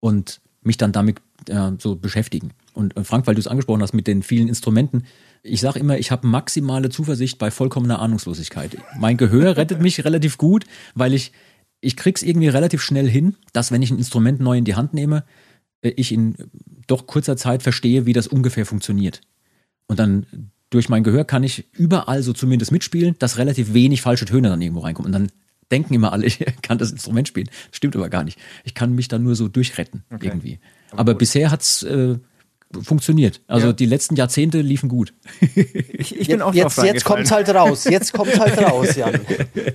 und 0.00 0.40
mich 0.60 0.76
dann 0.76 0.92
damit 0.92 1.18
äh, 1.48 1.72
so 1.78 1.96
beschäftigen. 1.96 2.52
Und 2.74 2.96
äh, 2.96 3.04
Frank, 3.04 3.26
weil 3.26 3.34
du 3.34 3.40
es 3.40 3.48
angesprochen 3.48 3.82
hast 3.82 3.94
mit 3.94 4.06
den 4.06 4.22
vielen 4.22 4.48
Instrumenten, 4.48 5.04
ich 5.42 5.60
sage 5.60 5.80
immer, 5.80 5.98
ich 5.98 6.12
habe 6.12 6.26
maximale 6.26 6.88
Zuversicht 6.88 7.38
bei 7.38 7.50
vollkommener 7.50 7.98
Ahnungslosigkeit. 7.98 8.76
Mein 8.98 9.16
Gehör 9.16 9.56
rettet 9.56 9.80
mich 9.80 10.04
relativ 10.04 10.38
gut, 10.38 10.66
weil 10.94 11.14
ich 11.14 11.32
ich 11.82 11.96
krieg's 11.96 12.22
irgendwie 12.22 12.48
relativ 12.48 12.80
schnell 12.80 13.08
hin, 13.08 13.34
dass 13.52 13.70
wenn 13.70 13.82
ich 13.82 13.90
ein 13.90 13.98
Instrument 13.98 14.40
neu 14.40 14.56
in 14.56 14.64
die 14.64 14.76
Hand 14.76 14.94
nehme, 14.94 15.24
äh, 15.82 15.90
ich 15.90 16.12
in 16.12 16.36
doch 16.86 17.06
kurzer 17.06 17.36
Zeit 17.36 17.62
verstehe, 17.62 18.06
wie 18.06 18.14
das 18.14 18.26
ungefähr 18.26 18.64
funktioniert. 18.64 19.20
Und 19.88 19.98
dann 19.98 20.26
durch 20.70 20.88
mein 20.88 21.04
Gehör 21.04 21.24
kann 21.24 21.44
ich 21.44 21.66
überall 21.72 22.22
so 22.22 22.32
zumindest 22.32 22.72
mitspielen, 22.72 23.16
dass 23.18 23.36
relativ 23.36 23.74
wenig 23.74 24.00
falsche 24.00 24.24
Töne 24.24 24.48
dann 24.48 24.62
irgendwo 24.62 24.80
reinkommen. 24.80 25.06
Und 25.06 25.12
dann 25.12 25.30
denken 25.70 25.92
immer 25.92 26.12
alle, 26.12 26.26
ich 26.26 26.38
kann 26.62 26.78
das 26.78 26.92
Instrument 26.92 27.28
spielen. 27.28 27.48
Das 27.68 27.76
stimmt 27.76 27.96
aber 27.96 28.08
gar 28.08 28.24
nicht. 28.24 28.38
Ich 28.64 28.74
kann 28.74 28.94
mich 28.94 29.08
dann 29.08 29.22
nur 29.22 29.34
so 29.34 29.48
durchretten 29.48 30.04
okay. 30.10 30.28
irgendwie. 30.28 30.60
Aber, 30.92 31.00
aber 31.00 31.14
bisher 31.14 31.50
hat's 31.50 31.82
äh, 31.82 32.16
funktioniert. 32.80 33.40
Also 33.46 33.68
ja. 33.68 33.72
die 33.72 33.86
letzten 33.86 34.16
Jahrzehnte 34.16 34.60
liefen 34.60 34.88
gut. 34.88 35.12
Ich, 35.92 36.18
ich 36.18 36.28
bin 36.28 36.42
auch 36.42 36.54
jetzt, 36.54 36.82
jetzt 36.82 37.04
kommt 37.04 37.30
halt 37.30 37.48
raus. 37.50 37.84
Jetzt 37.84 38.12
kommt 38.12 38.38
halt 38.38 38.58
raus, 38.62 38.96
Jan. 38.96 39.20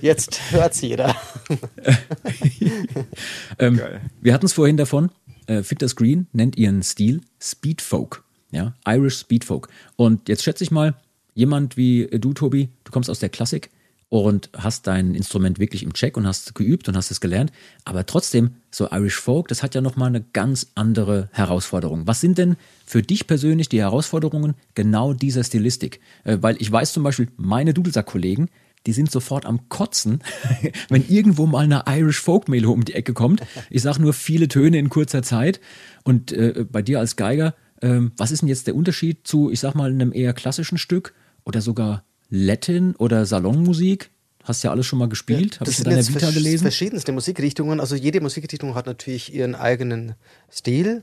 Jetzt 0.00 0.40
hört's 0.50 0.80
jeder. 0.80 1.14
ähm, 3.58 3.80
wir 4.20 4.34
hatten 4.34 4.46
es 4.46 4.52
vorhin 4.52 4.76
davon. 4.76 5.10
Äh, 5.46 5.62
Fitter 5.62 5.88
Screen 5.88 6.26
nennt 6.32 6.56
ihren 6.56 6.82
Stil 6.82 7.20
Speed 7.40 7.82
Folk. 7.82 8.22
Ja, 8.50 8.74
Irish 8.86 9.18
Speed 9.18 9.44
Folk. 9.44 9.68
Und 9.96 10.28
jetzt 10.28 10.42
schätze 10.42 10.64
ich 10.64 10.70
mal, 10.70 10.94
jemand 11.34 11.76
wie 11.76 12.06
du, 12.06 12.32
Tobi, 12.32 12.68
du 12.84 12.92
kommst 12.92 13.10
aus 13.10 13.18
der 13.18 13.28
Klassik 13.28 13.70
und 14.08 14.48
hast 14.56 14.86
dein 14.86 15.14
Instrument 15.14 15.58
wirklich 15.58 15.82
im 15.82 15.92
Check 15.92 16.16
und 16.16 16.26
hast 16.26 16.54
geübt 16.54 16.88
und 16.88 16.96
hast 16.96 17.10
es 17.10 17.20
gelernt. 17.20 17.52
Aber 17.84 18.06
trotzdem, 18.06 18.52
so 18.70 18.88
Irish 18.90 19.20
Folk, 19.20 19.48
das 19.48 19.62
hat 19.62 19.74
ja 19.74 19.80
nochmal 19.80 20.08
eine 20.08 20.24
ganz 20.32 20.68
andere 20.74 21.28
Herausforderung. 21.32 22.06
Was 22.06 22.20
sind 22.20 22.38
denn 22.38 22.56
für 22.86 23.02
dich 23.02 23.26
persönlich 23.26 23.68
die 23.68 23.80
Herausforderungen 23.80 24.54
genau 24.74 25.12
dieser 25.12 25.44
Stilistik? 25.44 26.00
Äh, 26.24 26.38
weil 26.40 26.56
ich 26.58 26.72
weiß 26.72 26.92
zum 26.92 27.02
Beispiel, 27.02 27.28
meine 27.36 27.74
Dudelsack-Kollegen, 27.74 28.48
die 28.88 28.94
sind 28.94 29.10
sofort 29.10 29.44
am 29.44 29.68
Kotzen, 29.68 30.22
wenn 30.88 31.06
irgendwo 31.06 31.44
mal 31.44 31.64
eine 31.64 31.82
Irish 31.86 32.22
Folk 32.22 32.48
Melo 32.48 32.72
um 32.72 32.86
die 32.86 32.94
Ecke 32.94 33.12
kommt. 33.12 33.42
Ich 33.68 33.82
sage 33.82 34.00
nur 34.00 34.14
viele 34.14 34.48
Töne 34.48 34.78
in 34.78 34.88
kurzer 34.88 35.22
Zeit. 35.22 35.60
Und 36.04 36.32
äh, 36.32 36.64
bei 36.66 36.80
dir 36.80 37.00
als 37.00 37.16
Geiger, 37.16 37.54
äh, 37.82 38.00
was 38.16 38.30
ist 38.30 38.40
denn 38.40 38.48
jetzt 38.48 38.66
der 38.66 38.74
Unterschied 38.74 39.26
zu, 39.26 39.50
ich 39.50 39.60
sag 39.60 39.74
mal, 39.74 39.90
einem 39.90 40.10
eher 40.14 40.32
klassischen 40.32 40.78
Stück 40.78 41.12
oder 41.44 41.60
sogar 41.60 42.02
Latin 42.30 42.96
oder 42.96 43.26
Salonmusik? 43.26 44.08
Hast 44.42 44.64
ja 44.64 44.70
alles 44.70 44.86
schon 44.86 44.98
mal 44.98 45.10
gespielt, 45.10 45.56
ja, 45.56 45.60
habe 45.60 45.70
ich 45.70 45.78
in 45.80 45.84
deiner 45.84 46.08
Vita 46.08 46.30
gelesen. 46.30 46.62
Verschiedenste 46.62 47.12
Musikrichtungen. 47.12 47.78
Also 47.78 47.94
jede 47.94 48.22
Musikrichtung 48.22 48.74
hat 48.74 48.86
natürlich 48.86 49.34
ihren 49.34 49.54
eigenen 49.54 50.14
Stil. 50.50 51.02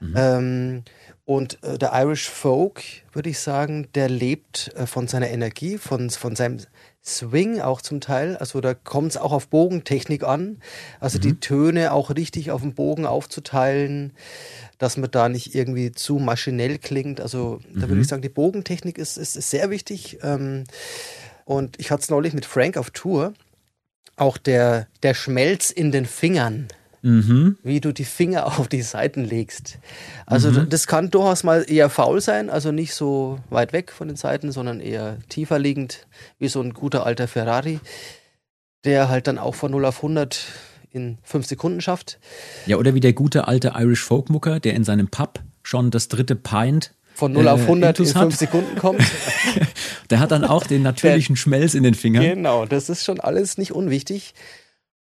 Mhm. 0.00 0.14
Ähm, 0.16 0.82
und 1.24 1.62
äh, 1.62 1.78
der 1.78 1.92
Irish 1.94 2.28
Folk, 2.28 2.82
würde 3.12 3.30
ich 3.30 3.38
sagen, 3.38 3.88
der 3.94 4.08
lebt 4.08 4.72
äh, 4.74 4.86
von 4.86 5.06
seiner 5.06 5.30
Energie, 5.30 5.78
von, 5.78 6.10
von 6.10 6.34
seinem 6.34 6.58
Swing 7.04 7.60
auch 7.60 7.82
zum 7.82 8.00
Teil. 8.00 8.36
Also 8.36 8.60
da 8.60 8.74
kommt 8.74 9.12
es 9.12 9.16
auch 9.16 9.32
auf 9.32 9.48
Bogentechnik 9.48 10.22
an. 10.22 10.58
Also 11.00 11.18
mhm. 11.18 11.22
die 11.22 11.40
Töne 11.40 11.92
auch 11.92 12.10
richtig 12.10 12.50
auf 12.50 12.62
dem 12.62 12.74
Bogen 12.74 13.06
aufzuteilen 13.06 14.12
dass 14.82 14.96
man 14.96 15.12
da 15.12 15.28
nicht 15.28 15.54
irgendwie 15.54 15.92
zu 15.92 16.16
maschinell 16.16 16.76
klingt. 16.78 17.20
Also 17.20 17.60
da 17.72 17.86
mhm. 17.86 17.90
würde 17.90 18.00
ich 18.00 18.08
sagen, 18.08 18.20
die 18.20 18.28
Bogentechnik 18.28 18.98
ist, 18.98 19.16
ist, 19.16 19.36
ist 19.36 19.48
sehr 19.48 19.70
wichtig. 19.70 20.18
Ähm, 20.22 20.64
und 21.44 21.78
ich 21.78 21.92
hatte 21.92 22.02
es 22.02 22.10
neulich 22.10 22.34
mit 22.34 22.44
Frank 22.44 22.76
auf 22.76 22.90
Tour. 22.90 23.32
Auch 24.16 24.38
der, 24.38 24.88
der 25.04 25.14
Schmelz 25.14 25.70
in 25.70 25.92
den 25.92 26.04
Fingern. 26.04 26.66
Mhm. 27.02 27.56
wie 27.64 27.80
du 27.80 27.92
die 27.92 28.04
Finger 28.04 28.46
auf 28.58 28.68
die 28.68 28.82
Seiten 28.82 29.24
legst. 29.24 29.78
Also 30.24 30.50
mhm. 30.50 30.68
das 30.68 30.86
kann 30.86 31.10
durchaus 31.10 31.42
mal 31.42 31.64
eher 31.68 31.90
faul 31.90 32.20
sein, 32.20 32.48
also 32.48 32.72
nicht 32.72 32.94
so 32.94 33.40
weit 33.50 33.72
weg 33.72 33.92
von 33.92 34.08
den 34.08 34.16
Seiten, 34.16 34.52
sondern 34.52 34.80
eher 34.80 35.18
tiefer 35.28 35.58
liegend, 35.58 36.06
wie 36.38 36.48
so 36.48 36.60
ein 36.60 36.72
guter 36.74 37.04
alter 37.04 37.28
Ferrari, 37.28 37.80
der 38.84 39.08
halt 39.08 39.26
dann 39.26 39.38
auch 39.38 39.54
von 39.54 39.72
0 39.72 39.84
auf 39.84 39.96
100 39.96 40.46
in 40.92 41.18
fünf 41.22 41.46
Sekunden 41.46 41.80
schafft. 41.80 42.18
Ja, 42.66 42.76
oder 42.76 42.94
wie 42.94 43.00
der 43.00 43.14
gute 43.14 43.48
alte 43.48 43.72
Irish 43.76 44.02
Folkmucker, 44.02 44.60
der 44.60 44.74
in 44.74 44.84
seinem 44.84 45.08
Pub 45.08 45.40
schon 45.62 45.90
das 45.90 46.08
dritte 46.08 46.36
Pint 46.36 46.94
von 47.14 47.32
0 47.32 47.48
auf 47.48 47.62
100 47.62 47.98
äh, 47.98 48.02
in 48.02 48.08
5 48.08 48.36
Sekunden 48.36 48.76
kommt. 48.76 49.02
der 50.10 50.20
hat 50.20 50.30
dann 50.30 50.44
auch 50.44 50.66
den 50.66 50.82
natürlichen 50.82 51.34
der, 51.34 51.40
Schmelz 51.40 51.74
in 51.74 51.82
den 51.82 51.94
Fingern. 51.94 52.24
Genau, 52.24 52.66
das 52.66 52.88
ist 52.88 53.04
schon 53.04 53.20
alles 53.20 53.58
nicht 53.58 53.72
unwichtig. 53.72 54.34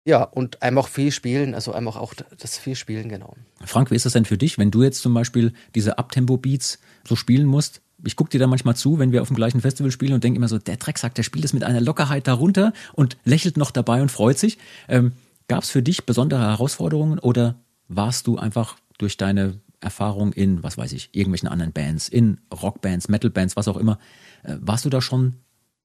Ja, 0.07 0.23
und 0.23 0.63
einfach 0.63 0.87
viel 0.87 1.11
spielen, 1.11 1.53
also 1.53 1.73
einfach 1.73 1.97
auch 1.97 2.15
das 2.15 2.59
viel 2.59 2.77
spielen, 2.77 3.09
genau. 3.09 3.35
Frank, 3.65 3.91
wie 3.91 3.97
ist 3.97 4.07
das 4.07 4.13
denn 4.13 4.25
für 4.25 4.39
dich, 4.39 4.57
wenn 4.57 4.71
du 4.71 4.85
jetzt 4.85 5.03
zum 5.03 5.13
Beispiel 5.13 5.53
diese 5.75 5.99
Abtempo-Beats 5.99 6.79
so 7.07 7.17
spielen 7.17 7.45
musst? 7.45 7.81
Ich 8.05 8.15
gucke 8.15 8.31
dir 8.31 8.39
da 8.39 8.47
manchmal 8.47 8.77
zu, 8.77 9.01
wenn 9.01 9.11
wir 9.11 9.21
auf 9.21 9.29
dem 9.29 9.37
gleichen 9.37 9.61
Festival 9.61 9.91
spielen 9.91 10.13
und 10.13 10.23
denke 10.23 10.37
immer 10.37 10.47
so, 10.47 10.59
der 10.59 10.77
Drecksack, 10.77 11.17
der 11.17 11.25
spielt 11.25 11.45
es 11.45 11.53
mit 11.53 11.65
einer 11.65 11.81
Lockerheit 11.81 12.29
darunter 12.29 12.73
und 12.93 13.17
lächelt 13.25 13.57
noch 13.57 13.73
dabei 13.73 14.01
und 14.01 14.13
freut 14.13 14.39
sich. 14.39 14.59
Ähm, 14.89 15.13
Gab 15.49 15.65
es 15.65 15.71
für 15.71 15.83
dich 15.83 16.07
besondere 16.07 16.41
Herausforderungen 16.41 17.19
oder 17.19 17.57
warst 17.89 18.29
du 18.29 18.39
einfach 18.39 18.77
durch 18.99 19.17
deine 19.17 19.61
Erfahrung 19.81 20.33
in, 20.33 20.63
was 20.63 20.79
weiß 20.79 20.93
ich, 20.93 21.11
irgendwelchen 21.13 21.49
anderen 21.49 21.73
Bands, 21.73 22.09
in 22.09 22.39
Rockbands, 22.53 23.09
Metalbands, 23.09 23.57
was 23.57 23.67
auch 23.67 23.77
immer, 23.77 23.99
äh, 24.45 24.57
warst 24.61 24.85
du 24.85 24.91
da 24.91 25.01
schon 25.01 25.35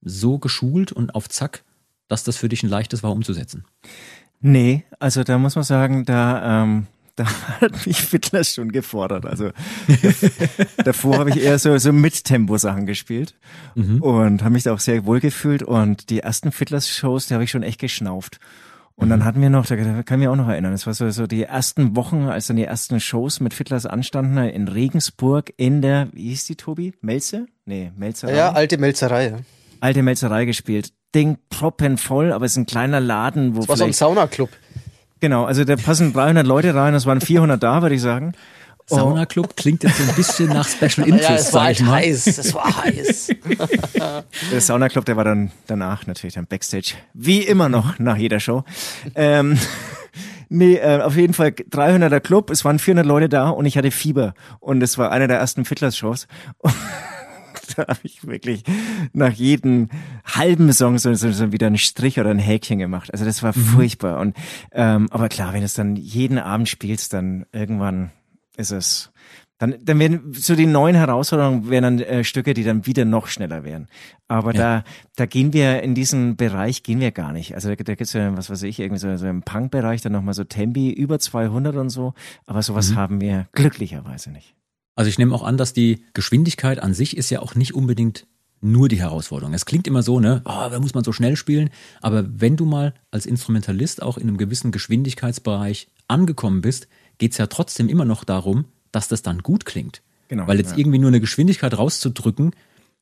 so 0.00 0.38
geschult 0.38 0.92
und 0.92 1.14
auf 1.14 1.28
Zack, 1.28 1.64
dass 2.08 2.24
das 2.24 2.36
für 2.36 2.48
dich 2.48 2.62
ein 2.62 2.68
leichtes 2.68 3.02
war 3.02 3.10
umzusetzen? 3.10 3.64
Nee, 4.40 4.84
also 4.98 5.22
da 5.22 5.38
muss 5.38 5.54
man 5.54 5.64
sagen, 5.64 6.04
da, 6.04 6.62
ähm, 6.62 6.86
da 7.16 7.26
hat 7.60 7.86
mich 7.86 8.00
Fiddler 8.00 8.42
schon 8.42 8.72
gefordert. 8.72 9.26
Also 9.26 9.50
davor 10.84 11.18
habe 11.18 11.30
ich 11.30 11.42
eher 11.42 11.58
so, 11.58 11.76
so 11.78 11.92
Mit-Tempo-Sachen 11.92 12.86
gespielt 12.86 13.34
mhm. 13.74 14.02
und 14.02 14.42
habe 14.42 14.54
mich 14.54 14.64
da 14.64 14.72
auch 14.72 14.80
sehr 14.80 15.04
wohl 15.04 15.20
gefühlt. 15.20 15.62
Und 15.62 16.10
die 16.10 16.20
ersten 16.20 16.52
Fiddlers-Shows, 16.52 17.26
die 17.26 17.34
habe 17.34 17.44
ich 17.44 17.50
schon 17.50 17.62
echt 17.62 17.80
geschnauft. 17.80 18.40
Und 18.94 19.08
dann 19.08 19.20
mhm. 19.20 19.24
hatten 19.24 19.42
wir 19.42 19.50
noch, 19.50 19.66
da 19.66 19.76
kann 19.76 20.04
ich 20.04 20.10
mich 20.10 20.28
auch 20.28 20.36
noch 20.36 20.48
erinnern, 20.48 20.72
das 20.72 20.86
war 20.86 20.94
so, 20.94 21.08
so 21.10 21.26
die 21.26 21.42
ersten 21.42 21.96
Wochen, 21.96 22.24
als 22.24 22.46
dann 22.46 22.56
die 22.56 22.64
ersten 22.64 23.00
Shows 23.00 23.40
mit 23.40 23.54
Fiddlers 23.54 23.86
anstanden, 23.86 24.36
in 24.38 24.68
Regensburg 24.68 25.52
in 25.56 25.82
der, 25.82 26.08
wie 26.12 26.28
hieß 26.28 26.44
die, 26.44 26.56
Tobi? 26.56 26.92
Melze? 27.00 27.46
Nee, 27.64 27.92
Melzerei. 27.96 28.34
Ja, 28.34 28.52
alte 28.52 28.78
Melzerei. 28.78 29.36
Alte 29.80 30.02
Melzerei 30.02 30.44
gespielt. 30.44 30.92
Ding 31.14 31.38
proppenvoll, 31.50 32.32
aber 32.32 32.44
es 32.46 32.52
ist 32.52 32.58
ein 32.58 32.66
kleiner 32.66 33.00
Laden, 33.00 33.54
wo 33.54 33.60
Das 33.60 33.68
war 33.68 33.76
so 33.76 33.84
ein 33.84 33.92
Saunaclub. 33.92 34.50
Genau, 35.20 35.44
also 35.44 35.64
da 35.64 35.76
passen 35.76 36.12
300 36.12 36.46
Leute 36.46 36.74
rein, 36.74 36.94
das 36.94 37.06
waren 37.06 37.20
400 37.20 37.62
da, 37.62 37.82
würde 37.82 37.94
ich 37.94 38.00
sagen. 38.00 38.34
Sauna-Club 38.86 39.56
klingt 39.56 39.82
jetzt 39.84 39.96
so 39.96 40.02
ein 40.02 40.14
bisschen 40.16 40.48
nach 40.48 40.68
Special 40.68 41.06
Interest, 41.06 41.28
ja, 41.28 41.36
es 41.36 41.52
war 41.52 41.64
halt 41.64 41.84
heiß, 41.84 42.26
es 42.26 42.54
war 42.54 42.76
heiß. 42.84 43.28
der 44.50 44.60
Sauna-Club, 44.60 45.04
der 45.04 45.16
war 45.16 45.24
dann 45.24 45.50
danach 45.66 46.06
natürlich 46.06 46.34
dann 46.34 46.46
Backstage, 46.46 46.94
wie 47.14 47.42
immer 47.42 47.68
noch 47.68 47.98
nach 47.98 48.16
jeder 48.16 48.40
Show. 48.40 48.64
Ähm, 49.14 49.58
nee, 50.48 50.74
äh, 50.74 51.00
auf 51.00 51.16
jeden 51.16 51.34
Fall 51.34 51.48
300er 51.48 52.20
Club, 52.20 52.50
es 52.50 52.64
waren 52.64 52.78
400 52.78 53.06
Leute 53.06 53.28
da 53.28 53.48
und 53.50 53.66
ich 53.66 53.76
hatte 53.78 53.90
Fieber 53.90 54.34
und 54.60 54.82
es 54.82 54.98
war 54.98 55.10
einer 55.10 55.28
der 55.28 55.38
ersten 55.38 55.64
Fiddlers-Shows. 55.64 56.26
da 57.76 57.86
habe 57.88 58.00
ich 58.02 58.26
wirklich 58.26 58.62
nach 59.12 59.32
jedem 59.32 59.88
halben 60.24 60.72
Song 60.72 60.98
so, 60.98 61.12
so, 61.14 61.32
so 61.32 61.52
wieder 61.52 61.66
einen 61.66 61.78
Strich 61.78 62.18
oder 62.20 62.30
ein 62.30 62.38
Häkchen 62.38 62.78
gemacht. 62.78 63.12
Also 63.12 63.24
das 63.24 63.42
war 63.42 63.56
mhm. 63.56 63.60
furchtbar. 63.60 64.20
Und 64.20 64.36
ähm, 64.72 65.08
aber 65.10 65.28
klar, 65.28 65.52
wenn 65.52 65.60
du 65.60 65.66
es 65.66 65.74
dann 65.74 65.96
jeden 65.96 66.38
Abend 66.38 66.68
spielst, 66.68 67.12
dann 67.12 67.46
irgendwann 67.52 68.10
ist 68.56 68.70
es, 68.70 69.10
Dann, 69.58 69.76
dann 69.80 69.98
wären 70.00 70.32
so 70.32 70.56
die 70.56 70.66
neuen 70.66 70.96
Herausforderungen 70.96 71.70
wären 71.70 71.84
dann 71.84 72.00
äh, 72.00 72.24
Stücke, 72.24 72.52
die 72.52 72.64
dann 72.64 72.84
wieder 72.84 73.04
noch 73.04 73.28
schneller 73.28 73.62
wären. 73.62 73.86
Aber 74.26 74.52
ja. 74.52 74.60
da, 74.60 74.84
da 75.14 75.26
gehen 75.26 75.52
wir 75.52 75.82
in 75.82 75.94
diesen 75.94 76.36
Bereich 76.36 76.82
gehen 76.82 76.98
wir 76.98 77.12
gar 77.12 77.32
nicht. 77.32 77.54
Also 77.54 77.68
da, 77.68 77.76
da 77.76 77.94
gibt's 77.94 78.12
ja, 78.12 78.36
was 78.36 78.50
weiß 78.50 78.64
ich, 78.64 78.80
irgendwie 78.80 78.98
so, 78.98 79.16
so 79.16 79.26
im 79.26 79.42
Punk-Bereich 79.42 80.00
dann 80.02 80.12
nochmal 80.12 80.34
so 80.34 80.42
Tempi 80.42 80.90
über 80.90 81.18
200 81.18 81.76
und 81.76 81.90
so. 81.90 82.12
Aber 82.44 82.60
sowas 82.62 82.90
mhm. 82.90 82.96
haben 82.96 83.20
wir 83.20 83.46
glücklicherweise 83.52 84.32
nicht. 84.32 84.56
Also 84.94 85.08
ich 85.08 85.18
nehme 85.18 85.34
auch 85.34 85.42
an, 85.42 85.56
dass 85.56 85.72
die 85.72 86.04
Geschwindigkeit 86.14 86.82
an 86.82 86.94
sich 86.94 87.16
ist 87.16 87.30
ja 87.30 87.40
auch 87.40 87.54
nicht 87.54 87.74
unbedingt 87.74 88.26
nur 88.60 88.88
die 88.88 89.00
Herausforderung. 89.00 89.54
Es 89.54 89.66
klingt 89.66 89.86
immer 89.86 90.02
so, 90.02 90.20
ne, 90.20 90.40
oh, 90.44 90.68
da 90.70 90.78
muss 90.78 90.94
man 90.94 91.02
so 91.02 91.12
schnell 91.12 91.36
spielen. 91.36 91.70
Aber 92.00 92.24
wenn 92.40 92.56
du 92.56 92.64
mal 92.64 92.94
als 93.10 93.26
Instrumentalist 93.26 94.02
auch 94.02 94.16
in 94.16 94.28
einem 94.28 94.38
gewissen 94.38 94.70
Geschwindigkeitsbereich 94.70 95.88
angekommen 96.08 96.60
bist, 96.60 96.86
geht's 97.18 97.38
ja 97.38 97.48
trotzdem 97.48 97.88
immer 97.88 98.04
noch 98.04 98.24
darum, 98.24 98.66
dass 98.92 99.08
das 99.08 99.22
dann 99.22 99.40
gut 99.40 99.64
klingt. 99.64 100.02
Genau. 100.28 100.46
Weil 100.46 100.58
jetzt 100.58 100.72
ja. 100.72 100.78
irgendwie 100.78 100.98
nur 100.98 101.08
eine 101.08 101.20
Geschwindigkeit 101.20 101.76
rauszudrücken, 101.76 102.52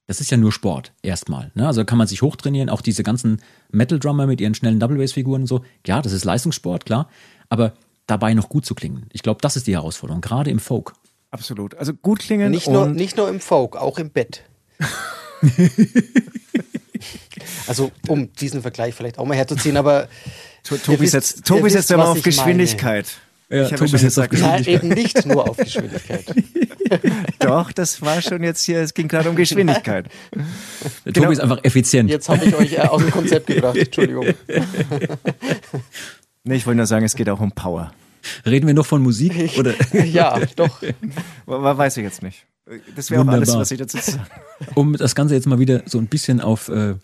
das 0.06 0.20
ist 0.20 0.30
ja 0.30 0.36
nur 0.36 0.50
Sport 0.50 0.92
erstmal. 1.02 1.52
Ne? 1.54 1.66
Also 1.66 1.84
kann 1.84 1.98
man 1.98 2.08
sich 2.08 2.22
hochtrainieren, 2.22 2.70
auch 2.70 2.80
diese 2.80 3.02
ganzen 3.02 3.40
Metal-Drummer 3.70 4.26
mit 4.26 4.40
ihren 4.40 4.54
schnellen 4.54 4.80
Double 4.80 4.98
Bass-Figuren 4.98 5.42
und 5.42 5.46
so. 5.46 5.64
Ja, 5.86 6.02
das 6.02 6.12
ist 6.12 6.24
Leistungssport, 6.24 6.84
klar. 6.84 7.08
Aber 7.48 7.74
dabei 8.06 8.34
noch 8.34 8.48
gut 8.48 8.66
zu 8.66 8.74
klingen. 8.74 9.06
Ich 9.12 9.22
glaube, 9.22 9.40
das 9.40 9.56
ist 9.56 9.66
die 9.66 9.74
Herausforderung, 9.74 10.20
gerade 10.20 10.50
im 10.50 10.58
Folk. 10.58 10.94
Absolut. 11.30 11.74
Also 11.76 11.94
gut 11.94 12.20
klingen. 12.20 12.50
Nicht, 12.50 12.68
nur, 12.68 12.86
nicht 12.86 13.16
nur 13.16 13.28
im 13.28 13.40
Folk, 13.40 13.76
auch 13.76 13.98
im 13.98 14.10
Bett. 14.10 14.42
also, 17.66 17.92
um 18.08 18.32
diesen 18.32 18.62
Vergleich 18.62 18.94
vielleicht 18.94 19.18
auch 19.18 19.26
mal 19.26 19.36
herzuziehen, 19.36 19.76
aber. 19.76 20.08
Tobi 20.84 21.06
setzt, 21.06 21.44
Tobi 21.44 21.70
setzt 21.70 21.90
ja 21.90 21.96
mal 21.96 22.06
auf 22.06 22.22
Geschwindigkeit. 22.22 23.06
Meine. 23.06 23.62
Ja, 23.62 23.68
ich 23.68 23.74
Tobi 23.74 23.90
jetzt 23.96 24.18
auf 24.18 24.28
Geschwindigkeit. 24.28 24.66
Nein, 24.66 24.74
eben 24.74 24.88
nicht 24.88 25.26
nur 25.26 25.48
auf 25.48 25.56
Geschwindigkeit. 25.56 26.24
Doch, 27.40 27.72
das 27.72 28.00
war 28.00 28.22
schon 28.22 28.44
jetzt 28.44 28.62
hier, 28.64 28.80
es 28.80 28.94
ging 28.94 29.08
gerade 29.08 29.28
um 29.28 29.34
Geschwindigkeit. 29.34 30.06
Der 31.04 31.12
genau. 31.12 31.24
Tobi 31.24 31.32
ist 31.32 31.40
einfach 31.40 31.64
effizient. 31.64 32.10
Jetzt 32.10 32.28
habe 32.28 32.44
ich 32.44 32.54
euch 32.54 32.72
äh, 32.74 32.82
aus 32.82 33.02
dem 33.02 33.10
Konzept 33.10 33.48
gebracht, 33.48 33.76
Entschuldigung. 33.76 34.26
Nee, 36.44 36.54
ich 36.54 36.66
wollte 36.66 36.76
nur 36.76 36.86
sagen, 36.86 37.04
es 37.04 37.16
geht 37.16 37.28
auch 37.28 37.40
um 37.40 37.50
Power. 37.50 37.92
Reden 38.46 38.66
wir 38.66 38.74
noch 38.74 38.86
von 38.86 39.02
Musik? 39.02 39.58
Oder? 39.58 39.74
ja, 40.04 40.38
doch. 40.56 40.82
Weiß 41.46 41.96
ich 41.96 42.04
jetzt 42.04 42.22
nicht. 42.22 42.46
Das 42.94 43.10
wäre 43.10 43.22
auch 43.22 43.28
alles, 43.28 43.54
was 43.54 43.70
ich 43.70 43.78
dazu 43.78 43.98
sagen. 43.98 44.26
Um 44.74 44.96
das 44.96 45.14
Ganze 45.14 45.34
jetzt 45.34 45.46
mal 45.46 45.58
wieder 45.58 45.82
so 45.86 45.98
ein 45.98 46.06
bisschen 46.06 46.40
auf 46.40 46.68
äh, 46.68 46.94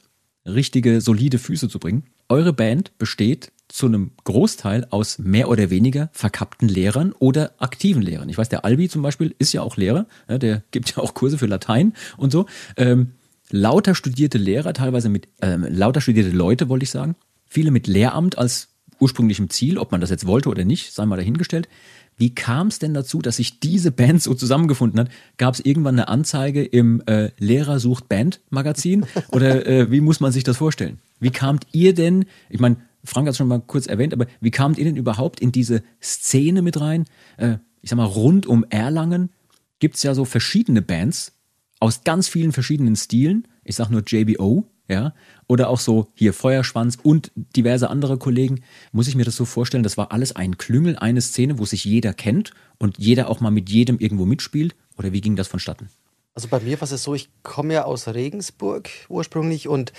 richtige, 0.44 1.00
solide 1.00 1.38
Füße 1.38 1.68
zu 1.68 1.78
bringen. 1.78 2.04
Eure 2.28 2.52
Band 2.52 2.96
besteht 2.98 3.52
zu 3.68 3.86
einem 3.86 4.12
Großteil 4.24 4.86
aus 4.90 5.18
mehr 5.18 5.48
oder 5.48 5.70
weniger 5.70 6.08
verkappten 6.12 6.68
Lehrern 6.68 7.12
oder 7.12 7.52
aktiven 7.58 8.02
Lehrern. 8.02 8.28
Ich 8.28 8.38
weiß, 8.38 8.48
der 8.48 8.64
Albi 8.64 8.88
zum 8.88 9.02
Beispiel 9.02 9.34
ist 9.38 9.52
ja 9.52 9.62
auch 9.62 9.76
Lehrer, 9.76 10.06
ja, 10.28 10.38
der 10.38 10.62
gibt 10.70 10.94
ja 10.94 11.02
auch 11.02 11.14
Kurse 11.14 11.38
für 11.38 11.46
Latein 11.46 11.94
und 12.16 12.30
so. 12.30 12.46
Ähm, 12.76 13.12
lauter 13.50 13.94
studierte 13.94 14.38
Lehrer, 14.38 14.72
teilweise 14.72 15.08
mit, 15.08 15.28
ähm, 15.40 15.66
lauter 15.68 16.00
studierte 16.00 16.30
Leute, 16.30 16.68
wollte 16.68 16.84
ich 16.84 16.90
sagen. 16.90 17.16
Viele 17.46 17.70
mit 17.70 17.86
Lehramt 17.86 18.38
als 18.38 18.68
ursprünglichem 19.00 19.50
Ziel, 19.50 19.78
ob 19.78 19.92
man 19.92 20.00
das 20.00 20.10
jetzt 20.10 20.26
wollte 20.26 20.48
oder 20.48 20.64
nicht, 20.64 20.92
sei 20.92 21.06
mal 21.06 21.16
dahingestellt. 21.16 21.68
Wie 22.16 22.34
kam 22.34 22.68
es 22.68 22.78
denn 22.78 22.94
dazu, 22.94 23.20
dass 23.20 23.36
sich 23.36 23.60
diese 23.60 23.92
Band 23.92 24.22
so 24.22 24.34
zusammengefunden 24.34 25.00
hat? 25.00 25.10
Gab 25.36 25.54
es 25.54 25.60
irgendwann 25.60 25.96
eine 25.96 26.08
Anzeige 26.08 26.64
im 26.64 27.02
äh, 27.06 27.30
Lehrer 27.38 27.78
sucht 27.78 28.08
Band 28.08 28.40
Magazin? 28.48 29.04
Oder 29.32 29.66
äh, 29.66 29.90
wie 29.90 30.00
muss 30.00 30.20
man 30.20 30.32
sich 30.32 30.44
das 30.44 30.56
vorstellen? 30.56 30.98
Wie 31.20 31.30
kamt 31.30 31.66
ihr 31.72 31.94
denn, 31.94 32.24
ich 32.48 32.60
meine, 32.60 32.76
Frank 33.04 33.26
hat 33.26 33.32
es 33.32 33.36
schon 33.36 33.48
mal 33.48 33.60
kurz 33.60 33.86
erwähnt, 33.86 34.14
aber 34.14 34.26
wie 34.40 34.50
kamt 34.50 34.78
ihr 34.78 34.84
denn 34.84 34.96
überhaupt 34.96 35.40
in 35.40 35.52
diese 35.52 35.82
Szene 36.02 36.62
mit 36.62 36.80
rein? 36.80 37.04
Äh, 37.36 37.58
ich 37.82 37.90
sag 37.90 37.96
mal, 37.96 38.04
rund 38.04 38.46
um 38.46 38.64
Erlangen 38.70 39.30
gibt 39.78 39.96
es 39.96 40.02
ja 40.02 40.14
so 40.14 40.24
verschiedene 40.24 40.82
Bands 40.82 41.32
aus 41.80 42.02
ganz 42.04 42.28
vielen 42.28 42.52
verschiedenen 42.52 42.96
Stilen. 42.96 43.46
Ich 43.62 43.76
sag 43.76 43.90
nur 43.90 44.02
JBO, 44.04 44.66
ja, 44.88 45.14
oder 45.48 45.68
auch 45.68 45.80
so 45.80 46.08
hier 46.14 46.32
Feuerschwanz 46.32 46.98
und 47.02 47.30
diverse 47.34 47.88
andere 47.88 48.18
Kollegen. 48.18 48.62
Muss 48.92 49.08
ich 49.08 49.14
mir 49.14 49.24
das 49.24 49.36
so 49.36 49.44
vorstellen, 49.44 49.82
das 49.82 49.96
war 49.96 50.12
alles 50.12 50.34
ein 50.34 50.58
Klüngel, 50.58 50.96
eine 50.96 51.20
Szene, 51.20 51.58
wo 51.58 51.64
sich 51.64 51.84
jeder 51.84 52.12
kennt 52.12 52.52
und 52.78 52.98
jeder 52.98 53.30
auch 53.30 53.40
mal 53.40 53.50
mit 53.50 53.70
jedem 53.70 53.98
irgendwo 53.98 54.24
mitspielt? 54.24 54.74
Oder 54.98 55.12
wie 55.12 55.20
ging 55.20 55.36
das 55.36 55.48
vonstatten? 55.48 55.88
Also 56.34 56.48
bei 56.48 56.60
mir 56.60 56.78
war 56.80 56.90
es 56.90 57.02
so, 57.02 57.14
ich 57.14 57.30
komme 57.42 57.74
ja 57.74 57.84
aus 57.84 58.08
Regensburg 58.08 58.90
ursprünglich 59.08 59.68
und 59.68 59.92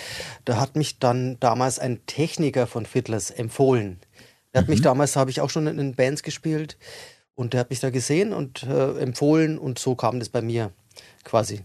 da 0.46 0.60
hat 0.60 0.76
mich 0.76 1.00
dann 1.00 1.40
damals 1.40 1.80
ein 1.80 2.06
Techniker 2.06 2.68
von 2.68 2.86
Fiddlers 2.86 3.32
empfohlen. 3.32 4.00
Der 4.54 4.62
hat 4.62 4.68
mhm. 4.68 4.76
mich 4.76 4.82
damals, 4.82 5.16
habe 5.16 5.32
ich 5.32 5.42
auch 5.42 5.50
schon 5.50 5.66
in 5.66 5.96
Bands 5.96 6.22
gespielt 6.22 6.78
und 7.34 7.54
der 7.54 7.62
hat 7.62 7.72
mich 7.72 7.80
da 7.80 7.90
gesehen 7.90 8.34
und 8.34 8.64
äh, 8.64 9.00
empfohlen 9.00 9.58
und 9.58 9.80
so 9.80 9.96
kam 9.96 10.20
das 10.20 10.30
bei 10.30 10.44
mir 10.44 10.72
quasi 11.24 11.62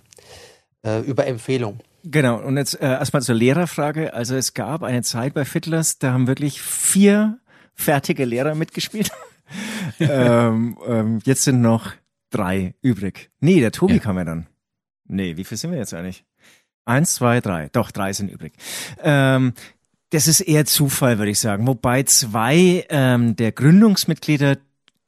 äh, 0.85 1.01
über 1.01 1.27
Empfehlung. 1.27 1.81
Genau, 2.05 2.41
und 2.41 2.57
jetzt 2.57 2.81
äh, 2.81 2.87
erstmal 2.87 3.23
zur 3.23 3.35
Lehrerfrage. 3.35 4.13
Also 4.15 4.35
es 4.35 4.55
gab 4.55 4.83
eine 4.83 5.03
Zeit 5.03 5.35
bei 5.35 5.45
Fiddlers, 5.45 5.99
da 5.99 6.13
haben 6.13 6.27
wirklich 6.27 6.61
vier 6.61 7.39
fertige 7.75 8.25
Lehrer 8.25 8.55
mitgespielt. 8.55 9.11
ähm, 10.01 10.77
ähm, 10.87 11.21
jetzt 11.25 11.45
sind 11.45 11.61
noch 11.61 11.93
drei 12.31 12.75
übrig. 12.83 13.31
Nee, 13.41 13.61
der 13.61 13.73
Tobi 13.73 13.95
ja. 13.95 13.99
kam 14.01 14.19
ja 14.19 14.25
dann. 14.25 14.47
Nee, 15.07 15.37
wie 15.37 15.45
viel 15.45 15.59
sind 15.59 15.71
wir 15.71 15.79
jetzt 15.79 15.95
eigentlich? 15.95 16.25
Eins, 16.85 17.15
zwei, 17.15 17.41
drei. 17.41 17.69
Doch, 17.73 17.91
drei 17.91 18.13
sind 18.13 18.31
übrig. 18.31 18.55
Ähm, 19.03 19.53
das 20.11 20.27
ist 20.27 20.41
eher 20.41 20.67
Zufall, 20.67 21.19
würde 21.19 21.31
ich 21.31 21.39
sagen. 21.39 21.67
Wobei 21.67 22.03
zwei 22.03 22.85
ähm, 22.89 23.37
der 23.37 23.53
Gründungsmitglieder, 23.53 24.59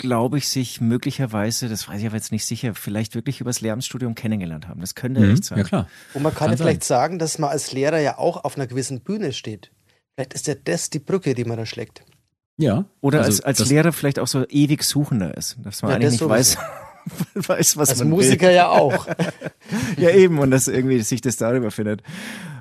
glaube 0.05 0.37
ich, 0.37 0.51
sich 0.51 0.83
möglicherweise, 0.83 1.71
das 1.71 1.89
weiß 1.89 1.99
ich 1.99 2.07
aber 2.07 2.17
jetzt 2.17 2.31
nicht 2.31 2.45
sicher, 2.45 2.75
vielleicht 2.75 3.15
wirklich 3.15 3.41
übers 3.41 3.63
Lehramtsstudium 3.63 4.15
kennengelernt 4.15 4.69
haben. 4.69 4.83
Das 4.83 4.95
könnte 4.95 5.23
mhm, 5.23 5.33
echt 5.33 5.45
sein. 5.47 5.59
Ja, 5.59 5.65
klar. 5.65 5.89
Und 6.13 6.23
man 6.23 6.35
kann, 6.35 6.49
kann 6.49 6.51
ja 6.51 6.57
vielleicht 6.59 6.85
sagen, 6.85 7.19
dass 7.19 7.39
man 7.39 7.49
als 7.49 7.73
Lehrer 7.73 7.99
ja 8.01 8.19
auch 8.19 8.45
auf 8.45 8.57
einer 8.57 8.67
gewissen 8.67 9.01
Bühne 9.01 9.33
steht. 9.33 9.71
Vielleicht 10.15 10.35
ist 10.35 10.47
ja 10.47 10.55
das 10.63 10.91
die 10.91 10.99
Brücke, 10.99 11.35
die 11.35 11.45
man 11.45 11.57
da 11.57 11.65
schlägt. 11.65 12.05
Ja. 12.59 12.85
Oder 13.01 13.23
also 13.23 13.43
als, 13.43 13.61
als 13.61 13.71
Lehrer 13.71 13.93
vielleicht 13.93 14.19
auch 14.19 14.27
so 14.27 14.47
ewig 14.47 14.83
Suchender 14.85 15.35
ist, 15.37 15.57
dass 15.63 15.81
man 15.81 15.93
ja, 15.93 15.97
eigentlich 15.97 16.21
nicht 16.21 16.29
weiß, 16.29 16.59
weiß, 17.35 17.79
was 17.79 17.89
Als 17.89 17.99
man 18.01 18.11
Musiker 18.11 18.49
will. 18.49 18.55
ja 18.55 18.69
auch. 18.69 19.07
ja, 19.97 20.11
eben, 20.11 20.39
und 20.39 20.51
dass 20.51 20.69
irgendwie 20.69 21.01
sich 21.01 21.23
das 21.23 21.39
darüber 21.39 21.71
findet. 21.71 22.03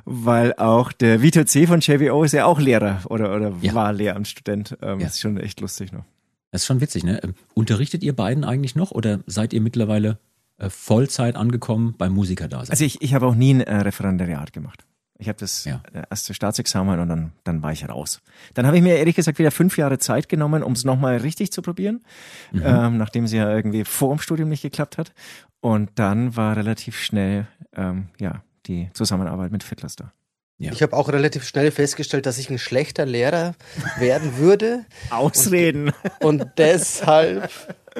Weil 0.05 0.53
auch 0.55 0.93
der 0.93 1.21
Vito 1.21 1.43
C. 1.43 1.67
von 1.67 1.81
JVO 1.81 2.23
ist 2.23 2.31
ja 2.31 2.45
auch 2.45 2.59
Lehrer 2.59 3.01
oder, 3.09 3.35
oder 3.35 3.51
ja. 3.59 3.73
war 3.73 3.91
Lehramtsstudent. 3.91 4.77
Ähm, 4.81 4.99
ja. 4.99 5.05
Das 5.07 5.15
ist 5.15 5.19
schon 5.19 5.37
echt 5.37 5.59
lustig 5.59 5.91
noch. 5.91 6.05
Das 6.53 6.61
ist 6.61 6.67
schon 6.67 6.81
witzig, 6.81 7.03
ne? 7.03 7.19
Unterrichtet 7.55 8.03
ihr 8.03 8.15
beiden 8.15 8.43
eigentlich 8.43 8.75
noch 8.75 8.91
oder 8.91 9.21
seid 9.25 9.53
ihr 9.53 9.59
mittlerweile 9.59 10.19
äh, 10.59 10.69
Vollzeit 10.69 11.35
angekommen 11.35 11.95
beim 11.97 12.13
Musikerdasein? 12.13 12.69
Also 12.69 12.85
ich, 12.85 13.01
ich 13.01 13.15
habe 13.15 13.25
auch 13.25 13.33
nie 13.33 13.55
ein 13.55 13.61
äh, 13.61 13.77
Referendariat 13.77 14.53
gemacht. 14.53 14.85
Ich 15.17 15.27
habe 15.29 15.39
das 15.39 15.65
ja. 15.65 15.81
Äh, 15.93 16.03
erste 16.11 16.35
Staatsexamen 16.35 16.99
und 16.99 17.09
dann, 17.09 17.31
dann 17.43 17.63
war 17.63 17.71
ich 17.71 17.89
raus. 17.89 18.21
Dann 18.53 18.67
habe 18.67 18.77
ich 18.77 18.83
mir 18.83 18.97
ehrlich 18.97 19.15
gesagt 19.15 19.39
wieder 19.39 19.49
fünf 19.49 19.79
Jahre 19.79 19.97
Zeit 19.97 20.29
genommen, 20.29 20.61
um 20.61 20.73
es 20.73 20.85
nochmal 20.85 21.17
richtig 21.17 21.51
zu 21.51 21.63
probieren, 21.63 22.03
mhm. 22.51 22.61
ähm, 22.63 22.97
nachdem 22.97 23.23
es 23.23 23.31
ja 23.31 23.51
irgendwie 23.51 23.83
vor 23.83 24.15
dem 24.15 24.19
Studium 24.19 24.49
nicht 24.49 24.61
geklappt 24.61 24.99
hat. 24.99 25.11
Und 25.59 25.89
dann 25.95 26.35
war 26.35 26.55
relativ 26.55 26.99
schnell 26.99 27.47
ähm, 27.75 28.09
ja 28.19 28.43
die 28.67 28.91
Zusammenarbeit 28.93 29.51
mit 29.51 29.63
Fiddlers 29.63 29.95
da. 29.95 30.13
Ja. 30.57 30.71
Ich 30.71 30.81
habe 30.81 30.95
auch 30.95 31.09
relativ 31.09 31.45
schnell 31.45 31.71
festgestellt, 31.71 32.25
dass 32.25 32.37
ich 32.37 32.49
ein 32.49 32.59
schlechter 32.59 33.05
Lehrer 33.05 33.55
werden 33.99 34.37
würde. 34.37 34.85
Ausreden. 35.09 35.91
Und, 36.19 36.41
und 36.41 36.51
deshalb 36.57 37.49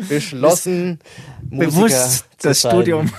beschlossen, 0.07 0.99
bewusst 1.41 2.25
das 2.41 2.61
sein. 2.61 2.71
Studium. 2.71 3.13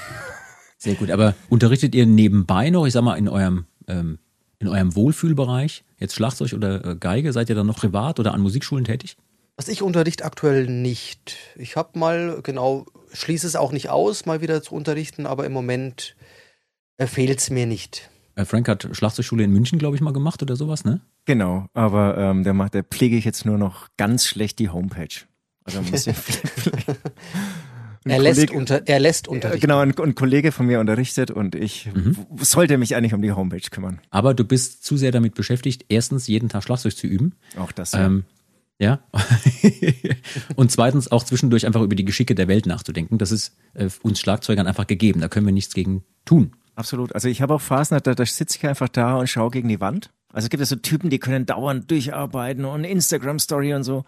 Sehr 0.78 0.94
gut. 0.94 1.10
Aber 1.10 1.34
unterrichtet 1.48 1.94
ihr 1.94 2.06
nebenbei 2.06 2.70
noch, 2.70 2.86
ich 2.86 2.92
sag 2.92 3.02
mal, 3.02 3.16
in 3.16 3.28
eurem 3.28 3.66
ähm, 3.86 4.18
in 4.64 4.68
eurem 4.68 4.94
Wohlfühlbereich, 4.94 5.84
jetzt 5.98 6.14
Schlagzeug 6.14 6.52
oder 6.54 6.84
äh, 6.84 6.96
Geige, 6.96 7.32
seid 7.32 7.48
ihr 7.48 7.54
dann 7.54 7.66
noch 7.66 7.76
privat 7.76 8.18
oder 8.18 8.32
an 8.32 8.40
Musikschulen 8.40 8.84
tätig? 8.84 9.16
Was 9.56 9.68
ich 9.68 9.82
unterrichte 9.82 10.24
aktuell 10.24 10.66
nicht. 10.66 11.36
Ich 11.56 11.76
habe 11.76 11.98
mal, 11.98 12.40
genau, 12.42 12.86
schließe 13.12 13.46
es 13.46 13.56
auch 13.56 13.72
nicht 13.72 13.88
aus, 13.88 14.26
mal 14.26 14.40
wieder 14.40 14.62
zu 14.62 14.74
unterrichten, 14.74 15.26
aber 15.26 15.44
im 15.44 15.52
Moment 15.52 16.16
äh, 16.96 17.06
fehlt 17.06 17.38
es 17.38 17.50
mir 17.50 17.66
nicht. 17.66 18.10
Äh, 18.36 18.44
Frank 18.44 18.68
hat 18.68 18.88
Schlagzeugschule 18.92 19.44
in 19.44 19.52
München, 19.52 19.78
glaube 19.78 19.96
ich, 19.96 20.02
mal 20.02 20.12
gemacht 20.12 20.42
oder 20.42 20.56
sowas, 20.56 20.84
ne? 20.84 21.00
Genau, 21.24 21.66
aber 21.72 22.18
ähm, 22.18 22.44
der 22.44 22.54
macht, 22.54 22.74
der 22.74 22.84
pflege 22.84 23.16
ich 23.16 23.24
jetzt 23.24 23.44
nur 23.46 23.58
noch 23.58 23.88
ganz 23.96 24.26
schlecht 24.26 24.58
die 24.58 24.68
Homepage. 24.68 25.08
Also 25.64 25.80
muss 25.82 26.06
ich 26.06 26.14
er, 28.04 28.18
lässt 28.18 28.40
Kollege, 28.40 28.58
unter, 28.58 28.86
er 28.86 29.00
lässt 29.00 29.28
unterrichten. 29.28 29.60
Genau, 29.62 29.78
ein, 29.78 29.98
ein, 29.98 30.14
Kollege 30.14 30.52
von 30.52 30.66
mir 30.66 30.80
unterrichtet 30.80 31.30
und 31.30 31.54
ich 31.54 31.90
mhm. 31.94 32.16
sollte 32.38 32.76
mich 32.76 32.96
eigentlich 32.96 33.14
um 33.14 33.22
die 33.22 33.32
Homepage 33.32 33.70
kümmern. 33.70 34.00
Aber 34.10 34.34
du 34.34 34.44
bist 34.44 34.84
zu 34.84 34.96
sehr 34.96 35.12
damit 35.12 35.34
beschäftigt, 35.34 35.86
erstens 35.88 36.26
jeden 36.26 36.50
Tag 36.50 36.64
Schlagzeug 36.64 36.96
zu 36.96 37.06
üben. 37.06 37.34
Auch 37.56 37.72
das. 37.72 37.92
Ja. 37.92 38.06
Ähm, 38.06 38.24
ja. 38.78 39.00
und 40.56 40.70
zweitens 40.70 41.10
auch 41.10 41.22
zwischendurch 41.24 41.64
einfach 41.64 41.80
über 41.80 41.94
die 41.94 42.04
Geschicke 42.04 42.34
der 42.34 42.48
Welt 42.48 42.66
nachzudenken. 42.66 43.18
Das 43.18 43.32
ist 43.32 43.56
äh, 43.72 43.88
uns 44.02 44.20
Schlagzeugern 44.20 44.66
einfach 44.66 44.86
gegeben. 44.86 45.20
Da 45.20 45.28
können 45.28 45.46
wir 45.46 45.52
nichts 45.52 45.72
gegen 45.72 46.04
tun. 46.24 46.52
Absolut. 46.76 47.14
Also 47.14 47.28
ich 47.28 47.42
habe 47.42 47.54
auch 47.54 47.60
Phasen, 47.60 47.98
da, 48.02 48.14
da 48.14 48.26
sitze 48.26 48.58
ich 48.58 48.66
einfach 48.66 48.88
da 48.88 49.16
und 49.16 49.28
schaue 49.28 49.50
gegen 49.50 49.68
die 49.68 49.80
Wand. 49.80 50.10
Also 50.32 50.46
es 50.46 50.50
gibt 50.50 50.60
ja 50.60 50.66
so 50.66 50.76
Typen, 50.76 51.10
die 51.10 51.18
können 51.18 51.46
dauernd 51.46 51.90
durcharbeiten 51.90 52.64
und 52.64 52.84
Instagram-Story 52.84 53.74
und 53.74 53.84
so. 53.84 54.04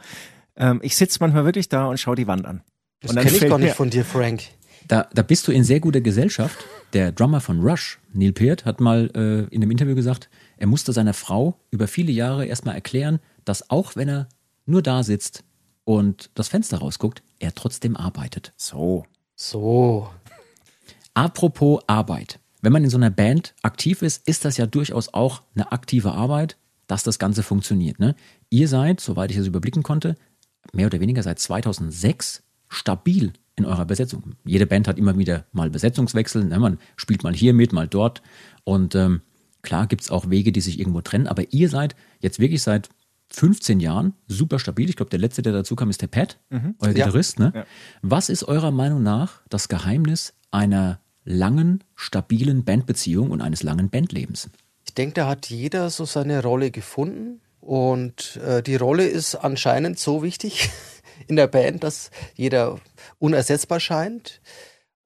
Ähm, 0.56 0.80
ich 0.82 0.96
sitze 0.96 1.18
manchmal 1.20 1.44
wirklich 1.44 1.68
da 1.68 1.86
und 1.86 1.98
schaue 1.98 2.16
die 2.16 2.26
Wand 2.26 2.44
an. 2.46 2.62
Das 3.00 3.14
kenne 3.14 3.30
ich 3.30 3.48
gar 3.48 3.58
nicht 3.58 3.74
von 3.74 3.90
dir, 3.90 4.04
Frank. 4.04 4.42
Da, 4.88 5.08
da 5.12 5.22
bist 5.22 5.46
du 5.46 5.52
in 5.52 5.64
sehr 5.64 5.80
guter 5.80 6.00
Gesellschaft. 6.00 6.56
Der 6.92 7.12
Drummer 7.12 7.40
von 7.40 7.60
Rush, 7.60 7.98
Neil 8.12 8.32
Peart, 8.32 8.64
hat 8.64 8.80
mal 8.80 9.10
äh, 9.14 9.54
in 9.54 9.62
einem 9.62 9.70
Interview 9.70 9.94
gesagt, 9.94 10.28
er 10.56 10.66
musste 10.66 10.92
seiner 10.92 11.14
Frau 11.14 11.58
über 11.70 11.88
viele 11.88 12.12
Jahre 12.12 12.46
erstmal 12.46 12.74
erklären, 12.74 13.20
dass 13.44 13.70
auch 13.70 13.96
wenn 13.96 14.08
er 14.08 14.28
nur 14.64 14.82
da 14.82 15.02
sitzt 15.02 15.44
und 15.84 16.30
das 16.34 16.48
Fenster 16.48 16.78
rausguckt, 16.78 17.22
er 17.38 17.54
trotzdem 17.54 17.96
arbeitet. 17.96 18.52
So. 18.56 19.04
So. 19.34 20.08
Apropos 21.14 21.82
Arbeit. 21.86 22.40
Wenn 22.66 22.72
man 22.72 22.82
in 22.82 22.90
so 22.90 22.96
einer 22.96 23.10
Band 23.10 23.54
aktiv 23.62 24.02
ist, 24.02 24.26
ist 24.26 24.44
das 24.44 24.56
ja 24.56 24.66
durchaus 24.66 25.14
auch 25.14 25.44
eine 25.54 25.70
aktive 25.70 26.10
Arbeit, 26.10 26.56
dass 26.88 27.04
das 27.04 27.20
Ganze 27.20 27.44
funktioniert. 27.44 28.00
Ne? 28.00 28.16
Ihr 28.50 28.66
seid, 28.66 28.98
soweit 28.98 29.30
ich 29.30 29.36
es 29.36 29.46
überblicken 29.46 29.84
konnte, 29.84 30.16
mehr 30.72 30.86
oder 30.86 30.98
weniger 30.98 31.22
seit 31.22 31.38
2006 31.38 32.42
stabil 32.68 33.32
in 33.54 33.66
eurer 33.66 33.84
Besetzung. 33.84 34.34
Jede 34.44 34.66
Band 34.66 34.88
hat 34.88 34.98
immer 34.98 35.16
wieder 35.16 35.44
mal 35.52 35.70
Besetzungswechsel. 35.70 36.44
Ne? 36.44 36.58
Man 36.58 36.80
spielt 36.96 37.22
mal 37.22 37.34
hier 37.34 37.54
mit, 37.54 37.72
mal 37.72 37.86
dort. 37.86 38.20
Und 38.64 38.96
ähm, 38.96 39.20
klar 39.62 39.86
gibt 39.86 40.02
es 40.02 40.10
auch 40.10 40.28
Wege, 40.28 40.50
die 40.50 40.60
sich 40.60 40.80
irgendwo 40.80 41.02
trennen. 41.02 41.28
Aber 41.28 41.44
ihr 41.52 41.68
seid 41.68 41.94
jetzt 42.18 42.40
wirklich 42.40 42.64
seit 42.64 42.88
15 43.28 43.78
Jahren 43.78 44.14
super 44.26 44.58
stabil. 44.58 44.88
Ich 44.88 44.96
glaube, 44.96 45.10
der 45.10 45.20
letzte, 45.20 45.40
der 45.40 45.52
dazu 45.52 45.76
kam, 45.76 45.88
ist 45.88 46.02
der 46.02 46.08
Pat, 46.08 46.40
mhm. 46.50 46.74
euer 46.80 46.88
ja. 46.88 46.94
Gitarrist. 46.94 47.38
Ne? 47.38 47.52
Ja. 47.54 47.64
Was 48.02 48.28
ist 48.28 48.42
eurer 48.42 48.72
Meinung 48.72 49.04
nach 49.04 49.42
das 49.50 49.68
Geheimnis 49.68 50.34
einer 50.50 50.98
langen, 51.26 51.84
stabilen 51.94 52.64
Bandbeziehung 52.64 53.30
und 53.30 53.42
eines 53.42 53.62
langen 53.62 53.90
Bandlebens? 53.90 54.48
Ich 54.86 54.94
denke, 54.94 55.14
da 55.14 55.28
hat 55.28 55.50
jeder 55.50 55.90
so 55.90 56.06
seine 56.06 56.42
Rolle 56.42 56.70
gefunden. 56.70 57.40
Und 57.60 58.36
äh, 58.46 58.62
die 58.62 58.76
Rolle 58.76 59.06
ist 59.06 59.34
anscheinend 59.34 59.98
so 59.98 60.22
wichtig 60.22 60.70
in 61.26 61.36
der 61.36 61.48
Band, 61.48 61.84
dass 61.84 62.10
jeder 62.34 62.78
unersetzbar 63.18 63.80
scheint 63.80 64.40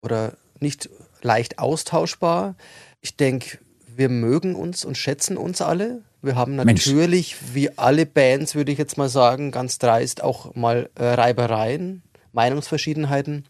oder 0.03 0.37
nicht 0.61 0.91
leicht 1.23 1.59
austauschbar. 1.59 2.55
Ich 3.01 3.17
denke, 3.17 3.59
wir 3.97 4.11
mögen 4.11 4.55
uns 4.55 4.85
und 4.85 4.99
schätzen 4.99 5.39
uns 5.39 5.63
alle. 5.63 6.03
Wir 6.23 6.37
haben 6.37 6.57
natürlich, 6.57 7.37
Mensch. 7.41 7.55
wie 7.55 7.79
alle 7.79 8.05
Bands, 8.05 8.55
würde 8.55 8.73
ich 8.73 8.79
jetzt 8.79 8.99
mal 8.99 9.09
sagen, 9.09 9.53
ganz 9.53 9.79
dreist 9.79 10.23
auch 10.23 10.55
mal 10.55 10.91
äh, 10.97 11.05
Reibereien, 11.05 12.03
Meinungsverschiedenheiten. 12.33 13.47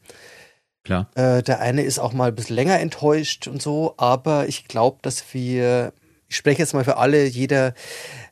Klar. 0.85 1.11
Äh, 1.15 1.43
der 1.43 1.61
eine 1.61 1.83
ist 1.83 1.99
auch 1.99 2.13
mal 2.13 2.29
ein 2.29 2.35
bisschen 2.35 2.57
länger 2.57 2.81
enttäuscht 2.81 3.47
und 3.47 3.61
so, 3.61 3.95
aber 3.97 4.49
ich 4.49 4.67
glaube, 4.67 4.99
dass 5.03 5.35
wir, 5.35 5.93
ich 6.29 6.37
spreche 6.37 6.61
jetzt 6.61 6.75
mal 6.75 6.85
für 6.85 6.97
alle, 6.97 7.27
jeder 7.27 7.75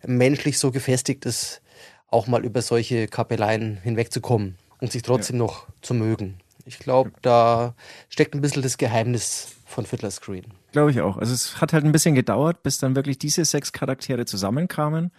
menschlich 0.07 0.59
so 0.59 0.70
gefestigt 0.70 1.24
ist, 1.26 1.61
auch 2.09 2.26
mal 2.26 2.44
über 2.44 2.62
solche 2.62 3.07
Kapelleien 3.07 3.78
hinwegzukommen 3.82 4.57
und 4.80 4.92
sich 4.92 5.03
trotzdem 5.03 5.36
ja. 5.36 5.42
noch 5.42 5.66
zu 5.82 5.94
mögen. 5.94 6.38
Ich 6.64 6.78
glaube, 6.78 7.12
da 7.22 7.74
steckt 8.09 8.34
ein 8.34 8.40
bisschen 8.40 8.62
das 8.62 8.78
Geheimnis 8.78 9.49
von 9.64 9.86
Fiddler 9.86 10.11
Screen. 10.11 10.44
Glaube 10.72 10.90
ich 10.90 11.01
auch. 11.01 11.16
Also 11.16 11.32
es 11.32 11.61
hat 11.61 11.72
halt 11.72 11.84
ein 11.84 11.92
bisschen 11.92 12.14
gedauert, 12.14 12.62
bis 12.62 12.78
dann 12.78 12.94
wirklich 12.94 13.18
diese 13.18 13.44
sechs 13.44 13.72
Charaktere 13.72 14.26
zusammenkamen. 14.26 15.11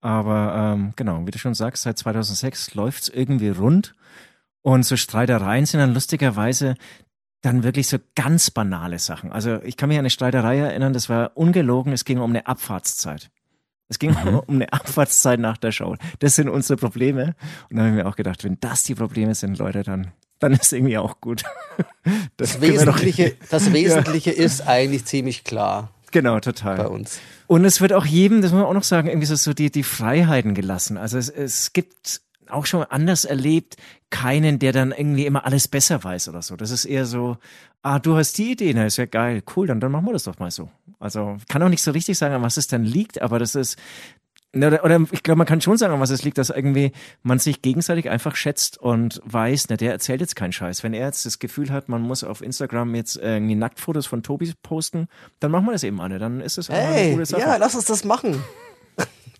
Aber 0.00 0.74
ähm, 0.74 0.92
genau, 0.96 1.26
wie 1.26 1.30
du 1.30 1.38
schon 1.38 1.54
sagst, 1.54 1.84
seit 1.84 1.98
2006 1.98 2.74
läuft 2.74 3.04
es 3.04 3.08
irgendwie 3.08 3.48
rund. 3.48 3.94
Und 4.66 4.82
so 4.82 4.96
Streitereien 4.96 5.64
sind 5.64 5.78
dann 5.78 5.94
lustigerweise 5.94 6.74
dann 7.40 7.62
wirklich 7.62 7.86
so 7.86 7.98
ganz 8.16 8.50
banale 8.50 8.98
Sachen. 8.98 9.30
Also 9.30 9.62
ich 9.62 9.76
kann 9.76 9.88
mich 9.88 9.96
an 9.96 10.00
eine 10.00 10.10
Streiterei 10.10 10.58
erinnern, 10.58 10.92
das 10.92 11.08
war 11.08 11.36
ungelogen, 11.36 11.92
es 11.92 12.04
ging 12.04 12.18
um 12.18 12.30
eine 12.30 12.48
Abfahrtszeit. 12.48 13.30
Es 13.88 14.00
ging 14.00 14.10
mhm. 14.10 14.40
um 14.44 14.56
eine 14.56 14.72
Abfahrtszeit 14.72 15.38
nach 15.38 15.56
der 15.56 15.70
Show. 15.70 15.94
Das 16.18 16.34
sind 16.34 16.48
unsere 16.48 16.76
Probleme. 16.76 17.36
Und 17.70 17.76
da 17.76 17.82
habe 17.82 17.90
ich 17.90 17.94
mir 18.02 18.08
auch 18.08 18.16
gedacht, 18.16 18.42
wenn 18.42 18.58
das 18.58 18.82
die 18.82 18.96
Probleme 18.96 19.36
sind, 19.36 19.56
Leute, 19.56 19.84
dann, 19.84 20.10
dann 20.40 20.52
ist 20.52 20.72
irgendwie 20.72 20.98
auch 20.98 21.20
gut. 21.20 21.44
Das, 22.36 22.54
das 22.54 22.60
Wesentliche, 22.60 23.36
das 23.50 23.72
Wesentliche 23.72 24.30
ja. 24.30 24.42
ist 24.42 24.66
eigentlich 24.66 25.04
ziemlich 25.04 25.44
klar. 25.44 25.92
Genau, 26.10 26.40
total. 26.40 26.76
Bei 26.76 26.88
uns. 26.88 27.20
Und 27.46 27.64
es 27.64 27.80
wird 27.80 27.92
auch 27.92 28.04
jedem, 28.04 28.42
das 28.42 28.50
muss 28.50 28.62
man 28.62 28.68
auch 28.68 28.74
noch 28.74 28.82
sagen, 28.82 29.06
irgendwie 29.06 29.26
so, 29.26 29.36
so 29.36 29.54
die, 29.54 29.70
die 29.70 29.84
Freiheiten 29.84 30.54
gelassen. 30.54 30.96
Also 30.96 31.18
es, 31.18 31.28
es 31.28 31.72
gibt 31.72 32.20
auch 32.48 32.66
schon 32.66 32.82
anders 32.84 33.24
erlebt, 33.24 33.76
keinen, 34.10 34.58
der 34.58 34.72
dann 34.72 34.92
irgendwie 34.92 35.26
immer 35.26 35.44
alles 35.44 35.68
besser 35.68 36.02
weiß 36.02 36.28
oder 36.28 36.42
so. 36.42 36.56
Das 36.56 36.70
ist 36.70 36.84
eher 36.84 37.06
so, 37.06 37.38
ah, 37.82 37.98
du 37.98 38.16
hast 38.16 38.38
die 38.38 38.52
Idee, 38.52 38.72
na, 38.74 38.86
ist 38.86 38.96
ja 38.96 39.06
geil, 39.06 39.42
cool, 39.56 39.66
dann, 39.66 39.80
dann 39.80 39.92
machen 39.92 40.06
wir 40.06 40.12
das 40.12 40.24
doch 40.24 40.38
mal 40.38 40.50
so. 40.50 40.70
Also 40.98 41.36
kann 41.48 41.62
auch 41.62 41.68
nicht 41.68 41.82
so 41.82 41.90
richtig 41.90 42.16
sagen, 42.16 42.34
an 42.34 42.42
was 42.42 42.56
es 42.56 42.68
dann 42.68 42.84
liegt, 42.84 43.20
aber 43.20 43.38
das 43.38 43.54
ist, 43.54 43.78
oder, 44.54 44.84
oder 44.84 45.00
ich 45.10 45.22
glaube, 45.22 45.38
man 45.38 45.46
kann 45.46 45.60
schon 45.60 45.76
sagen, 45.76 45.92
an 45.92 46.00
was 46.00 46.10
es 46.10 46.22
liegt, 46.22 46.38
dass 46.38 46.50
irgendwie 46.50 46.92
man 47.22 47.38
sich 47.38 47.62
gegenseitig 47.62 48.08
einfach 48.08 48.36
schätzt 48.36 48.78
und 48.78 49.20
weiß, 49.24 49.66
na, 49.68 49.76
der 49.76 49.92
erzählt 49.92 50.20
jetzt 50.20 50.36
keinen 50.36 50.52
Scheiß. 50.52 50.82
Wenn 50.82 50.94
er 50.94 51.06
jetzt 51.06 51.26
das 51.26 51.38
Gefühl 51.38 51.70
hat, 51.70 51.88
man 51.88 52.00
muss 52.00 52.24
auf 52.24 52.40
Instagram 52.40 52.94
jetzt 52.94 53.16
irgendwie 53.16 53.54
Nacktfotos 53.54 54.06
von 54.06 54.22
Tobi 54.22 54.52
posten, 54.62 55.08
dann 55.40 55.50
machen 55.50 55.66
wir 55.66 55.72
das 55.72 55.82
eben 55.82 56.00
alle. 56.00 56.18
Dann 56.18 56.40
ist 56.40 56.58
es 56.58 56.68
hey, 56.68 57.08
eine 57.08 57.12
gute 57.12 57.26
Sache. 57.26 57.42
Ja, 57.42 57.56
lass 57.56 57.74
uns 57.74 57.84
das 57.86 58.04
machen. 58.04 58.42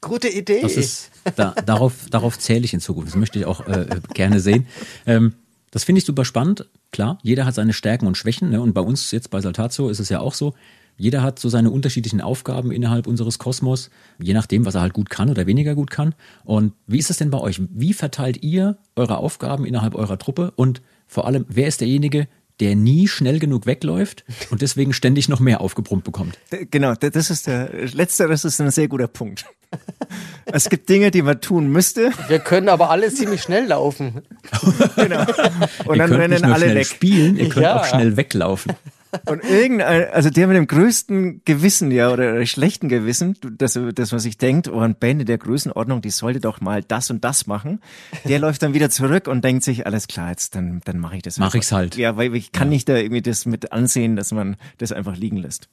Gute 0.09 0.29
Idee. 0.29 0.63
Das 0.63 0.77
ist, 0.77 1.11
da, 1.37 1.55
darauf, 1.65 2.09
darauf 2.11 2.39
zähle 2.39 2.65
ich 2.65 2.75
in 2.75 2.81
Zukunft. 2.81 3.09
Das 3.09 3.17
möchte 3.17 3.39
ich 3.39 3.45
auch 3.45 3.67
äh, 3.67 4.01
gerne 4.15 4.41
sehen. 4.41 4.67
Ähm, 5.07 5.35
das 5.71 5.85
finde 5.85 5.99
ich 5.99 6.05
super 6.05 6.25
spannend. 6.25 6.67
Klar, 6.93 7.19
jeder 7.23 7.45
hat 7.45 7.55
seine 7.55 7.73
Stärken 7.73 8.07
und 8.07 8.17
Schwächen. 8.17 8.51
Ne? 8.51 8.61
Und 8.61 8.73
bei 8.73 8.81
uns 8.81 9.11
jetzt 9.11 9.31
bei 9.31 9.41
Saltatio 9.41 9.89
ist 9.89 10.01
es 10.01 10.09
ja 10.09 10.21
auch 10.21 10.35
so. 10.35 10.55
Jeder 10.97 11.23
hat 11.23 11.39
so 11.39 11.49
seine 11.49 11.71
unterschiedlichen 11.71 12.21
Aufgaben 12.21 12.73
innerhalb 12.73 13.07
unseres 13.07 13.39
Kosmos, 13.39 13.91
je 14.19 14.33
nachdem, 14.33 14.65
was 14.65 14.77
er 14.77 14.81
halt 14.81 14.95
gut 14.95 15.11
kann 15.11 15.29
oder 15.29 15.47
weniger 15.47 15.75
gut 15.75 15.91
kann. 15.91 16.15
Und 16.45 16.73
wie 16.87 16.99
ist 16.99 17.11
es 17.11 17.19
denn 17.19 17.31
bei 17.31 17.39
euch? 17.39 17.61
Wie 17.71 17.93
verteilt 17.93 18.43
ihr 18.43 18.79
eure 18.95 19.19
Aufgaben 19.19 19.67
innerhalb 19.67 19.95
eurer 19.95 20.19
Truppe? 20.19 20.53
Und 20.57 20.81
vor 21.07 21.27
allem, 21.27 21.45
wer 21.49 21.69
ist 21.69 21.83
derjenige, 21.83 22.29
der 22.61 22.75
nie 22.75 23.09
schnell 23.09 23.39
genug 23.39 23.67
wegläuft 23.67 24.25
und 24.51 24.63
deswegen 24.63 24.93
ständig 24.93 25.29
noch 25.29 25.41
mehr 25.41 25.61
aufgebrummt 25.61 26.05
bekommt. 26.05 26.39
Genau, 26.71 26.95
das 26.95 27.31
ist 27.31 27.47
der 27.47 27.71
letzte, 27.93 28.27
das 28.29 28.45
ist 28.45 28.61
ein 28.61 28.71
sehr 28.71 28.89
guter 28.89 29.09
Punkt. 29.09 29.45
Es 30.47 30.69
gibt 30.71 30.89
Dinge, 30.89 31.11
die 31.11 31.23
man 31.23 31.41
tun 31.41 31.69
müsste. 31.69 32.13
Wir 32.29 32.39
können 32.39 32.69
aber 32.69 32.91
alle 32.91 33.13
ziemlich 33.13 33.43
schnell 33.43 33.67
laufen. 33.67 34.23
genau. 34.97 35.27
Und 35.85 35.97
ihr 35.97 36.07
dann 36.07 36.13
rennen 36.13 36.45
alle 36.45 36.75
weg. 36.75 36.87
Spielen, 36.87 37.37
ihr 37.37 37.49
könnt 37.49 37.65
ja. 37.65 37.81
auch 37.81 37.85
schnell 37.85 38.17
weglaufen. 38.17 38.73
Und 39.25 39.45
irgendein, 39.45 40.11
also 40.11 40.31
der 40.31 40.47
mit 40.47 40.57
dem 40.57 40.67
größten 40.67 41.43
Gewissen, 41.45 41.91
ja, 41.91 42.11
oder 42.11 42.45
schlechten 42.47 42.89
Gewissen, 42.89 43.37
das, 43.57 43.79
das 43.95 44.13
was 44.13 44.25
ich 44.25 44.39
denkt, 44.39 44.69
oh, 44.69 44.81
ein 44.81 44.97
Band 44.97 45.21
in 45.21 45.27
der 45.27 45.39
Größenordnung, 45.39 46.03
die 46.03 46.11
sollte 46.11 46.41
doch 46.41 46.61
mal 46.61 46.83
das 46.83 47.11
und 47.11 47.25
das 47.25 47.47
machen, 47.47 47.81
der 48.25 48.39
läuft 48.39 48.63
dann 48.63 48.75
wieder 48.75 48.91
zurück 48.91 49.29
und 49.29 49.45
denkt 49.45 49.65
sich, 49.65 49.87
alles 49.87 50.09
klar, 50.09 50.31
jetzt 50.31 50.55
dann, 50.55 50.81
dann 50.85 50.99
mache 50.99 51.17
ich 51.17 51.23
das. 51.23 51.39
Mach 51.39 51.55
ich's 51.55 51.73
halt. 51.73 51.97
Ja, 51.97 52.17
weil 52.17 52.35
ich 52.35 52.53
kann 52.53 52.69
ja. 52.69 52.71
nicht 52.71 52.89
da 52.89 52.97
irgendwie 52.97 53.23
das 53.23 53.47
mit 53.47 53.73
ansehen, 53.73 54.17
dass 54.17 54.33
man 54.33 54.57
das 54.79 54.93
einfach 54.93 55.17
liegen 55.17 55.39
lässt. 55.39 55.69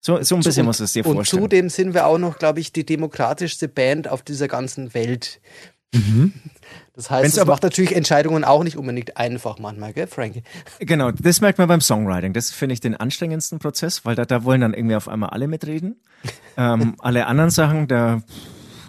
So, 0.00 0.22
so 0.22 0.34
ein 0.34 0.42
bisschen 0.42 0.62
und, 0.62 0.66
muss 0.66 0.80
es 0.80 0.94
dir 0.94 1.04
vorstellen. 1.04 1.42
Und 1.42 1.50
zudem 1.50 1.68
sind 1.68 1.92
wir 1.92 2.06
auch 2.06 2.18
noch, 2.18 2.38
glaube 2.38 2.60
ich, 2.60 2.72
die 2.72 2.86
demokratischste 2.86 3.68
Band 3.68 4.08
auf 4.08 4.22
dieser 4.22 4.48
ganzen 4.48 4.94
Welt. 4.94 5.40
Mhm. 5.94 6.32
Das 7.00 7.10
heißt, 7.10 7.38
es 7.38 7.46
macht 7.46 7.62
natürlich 7.62 7.96
Entscheidungen 7.96 8.44
auch 8.44 8.62
nicht 8.62 8.76
unbedingt 8.76 9.16
einfach 9.16 9.58
manchmal, 9.58 9.94
gell, 9.94 10.06
Frankie? 10.06 10.42
Genau, 10.80 11.10
das 11.10 11.40
merkt 11.40 11.56
man 11.56 11.66
beim 11.66 11.80
Songwriting. 11.80 12.34
Das 12.34 12.50
finde 12.50 12.74
ich 12.74 12.80
den 12.80 12.94
anstrengendsten 12.94 13.58
Prozess, 13.58 14.04
weil 14.04 14.14
da, 14.16 14.26
da 14.26 14.44
wollen 14.44 14.60
dann 14.60 14.74
irgendwie 14.74 14.96
auf 14.96 15.08
einmal 15.08 15.30
alle 15.30 15.48
mitreden. 15.48 15.96
ähm, 16.58 16.96
alle 16.98 17.26
anderen 17.26 17.48
Sachen, 17.48 17.88
da, 17.88 18.20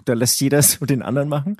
da 0.04 0.12
lässt 0.12 0.38
jeder 0.42 0.60
so 0.60 0.84
den 0.84 1.00
anderen 1.00 1.30
machen. 1.30 1.56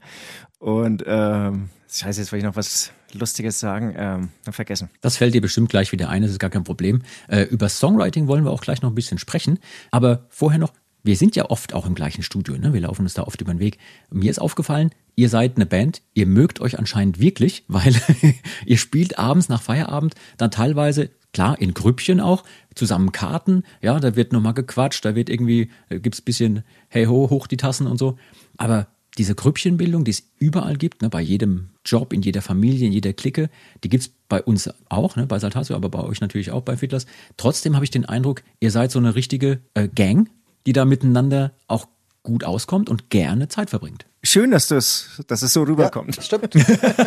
Und 0.58 1.02
ähm, 1.06 1.70
Scheiße, 1.90 2.20
jetzt 2.20 2.32
wollte 2.32 2.44
ich 2.44 2.50
noch 2.50 2.56
was 2.56 2.92
Lustiges 3.14 3.58
sagen, 3.58 3.94
ähm, 3.96 4.28
vergessen. 4.50 4.90
Das 5.00 5.16
fällt 5.16 5.32
dir 5.32 5.40
bestimmt 5.40 5.70
gleich 5.70 5.90
wieder 5.90 6.10
ein, 6.10 6.20
das 6.20 6.32
ist 6.32 6.38
gar 6.38 6.50
kein 6.50 6.64
Problem. 6.64 7.00
Äh, 7.28 7.44
über 7.44 7.70
Songwriting 7.70 8.26
wollen 8.26 8.44
wir 8.44 8.50
auch 8.50 8.60
gleich 8.60 8.82
noch 8.82 8.90
ein 8.90 8.94
bisschen 8.94 9.16
sprechen. 9.16 9.58
Aber 9.90 10.26
vorher 10.28 10.58
noch, 10.58 10.74
wir 11.02 11.16
sind 11.16 11.34
ja 11.34 11.48
oft 11.48 11.72
auch 11.72 11.86
im 11.86 11.94
gleichen 11.94 12.22
Studio, 12.22 12.58
ne? 12.58 12.74
wir 12.74 12.80
laufen 12.82 13.02
uns 13.02 13.14
da 13.14 13.22
oft 13.22 13.40
über 13.40 13.54
den 13.54 13.58
Weg. 13.58 13.78
Mir 14.10 14.30
ist 14.30 14.38
aufgefallen, 14.38 14.90
ihr 15.14 15.28
seid 15.28 15.56
eine 15.56 15.66
Band, 15.66 16.02
ihr 16.14 16.26
mögt 16.26 16.60
euch 16.60 16.78
anscheinend 16.78 17.20
wirklich, 17.20 17.64
weil 17.68 17.94
ihr 18.66 18.78
spielt 18.78 19.18
abends 19.18 19.48
nach 19.48 19.62
Feierabend 19.62 20.14
dann 20.36 20.50
teilweise, 20.50 21.10
klar, 21.32 21.60
in 21.60 21.74
Grüppchen 21.74 22.20
auch, 22.20 22.44
zusammen 22.74 23.12
Karten, 23.12 23.64
ja, 23.80 23.98
da 24.00 24.16
wird 24.16 24.32
nochmal 24.32 24.54
gequatscht, 24.54 25.04
da 25.04 25.14
wird 25.14 25.30
irgendwie, 25.30 25.70
da 25.88 25.98
gibt's 25.98 26.20
bisschen, 26.20 26.62
hey 26.88 27.06
ho, 27.06 27.28
hoch 27.30 27.46
die 27.46 27.56
Tassen 27.56 27.86
und 27.86 27.98
so. 27.98 28.16
Aber 28.56 28.88
diese 29.18 29.34
Grüppchenbildung, 29.34 30.04
die 30.04 30.10
es 30.10 30.22
überall 30.38 30.76
gibt, 30.76 31.02
ne, 31.02 31.10
bei 31.10 31.20
jedem 31.20 31.68
Job, 31.84 32.12
in 32.12 32.22
jeder 32.22 32.40
Familie, 32.40 32.86
in 32.86 32.92
jeder 32.92 33.12
Clique, 33.12 33.50
die 33.84 33.88
gibt's 33.88 34.10
bei 34.28 34.42
uns 34.42 34.70
auch, 34.88 35.16
ne, 35.16 35.26
bei 35.26 35.38
Saltatio, 35.38 35.76
aber 35.76 35.90
bei 35.90 36.00
euch 36.00 36.20
natürlich 36.20 36.50
auch 36.50 36.62
bei 36.62 36.76
Fiddlers. 36.76 37.06
Trotzdem 37.36 37.74
habe 37.74 37.84
ich 37.84 37.90
den 37.90 38.06
Eindruck, 38.06 38.42
ihr 38.60 38.70
seid 38.70 38.90
so 38.90 38.98
eine 38.98 39.14
richtige 39.14 39.60
äh, 39.74 39.88
Gang, 39.88 40.30
die 40.66 40.72
da 40.72 40.84
miteinander 40.84 41.52
auch 41.66 41.88
gut 42.22 42.44
auskommt 42.44 42.88
und 42.88 43.10
gerne 43.10 43.48
Zeit 43.48 43.70
verbringt. 43.70 44.06
Schön, 44.22 44.52
dass, 44.52 44.68
das, 44.68 45.22
dass 45.26 45.42
es 45.42 45.52
so 45.52 45.62
rüberkommt. 45.62 46.16
Ja, 46.16 46.22
stimmt. 46.22 46.54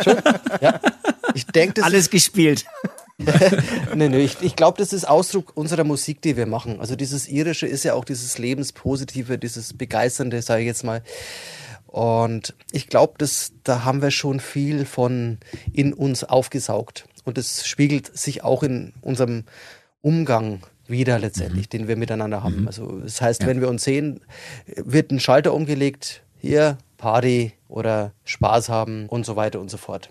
stimmt. 0.00 0.22
Ja. 0.60 0.80
Ich 1.34 1.46
denke, 1.46 1.82
Alles 1.82 2.10
gespielt. 2.10 2.66
nee, 3.94 4.08
nee, 4.08 4.24
ich, 4.24 4.36
ich 4.42 4.56
glaube, 4.56 4.78
das 4.78 4.92
ist 4.92 5.08
Ausdruck 5.08 5.56
unserer 5.56 5.84
Musik, 5.84 6.20
die 6.20 6.36
wir 6.36 6.46
machen. 6.46 6.80
Also 6.80 6.96
dieses 6.96 7.28
Irische 7.28 7.66
ist 7.66 7.84
ja 7.84 7.94
auch 7.94 8.04
dieses 8.04 8.36
Lebenspositive, 8.36 9.38
dieses 9.38 9.72
Begeisternde, 9.72 10.42
sage 10.42 10.62
ich 10.62 10.66
jetzt 10.66 10.84
mal. 10.84 11.02
Und 11.86 12.54
ich 12.72 12.88
glaube, 12.88 13.14
da 13.64 13.84
haben 13.84 14.02
wir 14.02 14.10
schon 14.10 14.38
viel 14.40 14.84
von 14.84 15.38
in 15.72 15.94
uns 15.94 16.24
aufgesaugt. 16.24 17.06
Und 17.24 17.38
das 17.38 17.66
spiegelt 17.66 18.16
sich 18.16 18.44
auch 18.44 18.62
in 18.62 18.92
unserem 19.00 19.44
Umgang 20.02 20.60
wieder 20.88 21.18
letztendlich, 21.18 21.66
mhm. 21.66 21.70
den 21.70 21.88
wir 21.88 21.96
miteinander 21.96 22.42
haben. 22.42 22.62
Mhm. 22.62 22.66
Also 22.66 23.00
das 23.00 23.20
heißt, 23.20 23.42
ja. 23.42 23.48
wenn 23.48 23.60
wir 23.60 23.68
uns 23.68 23.84
sehen, 23.84 24.20
wird 24.76 25.10
ein 25.10 25.20
Schalter 25.20 25.54
umgelegt, 25.54 26.22
hier 26.38 26.78
Party 26.96 27.52
oder 27.68 28.12
Spaß 28.24 28.68
haben 28.68 29.06
und 29.08 29.26
so 29.26 29.36
weiter 29.36 29.60
und 29.60 29.70
so 29.70 29.76
fort. 29.76 30.08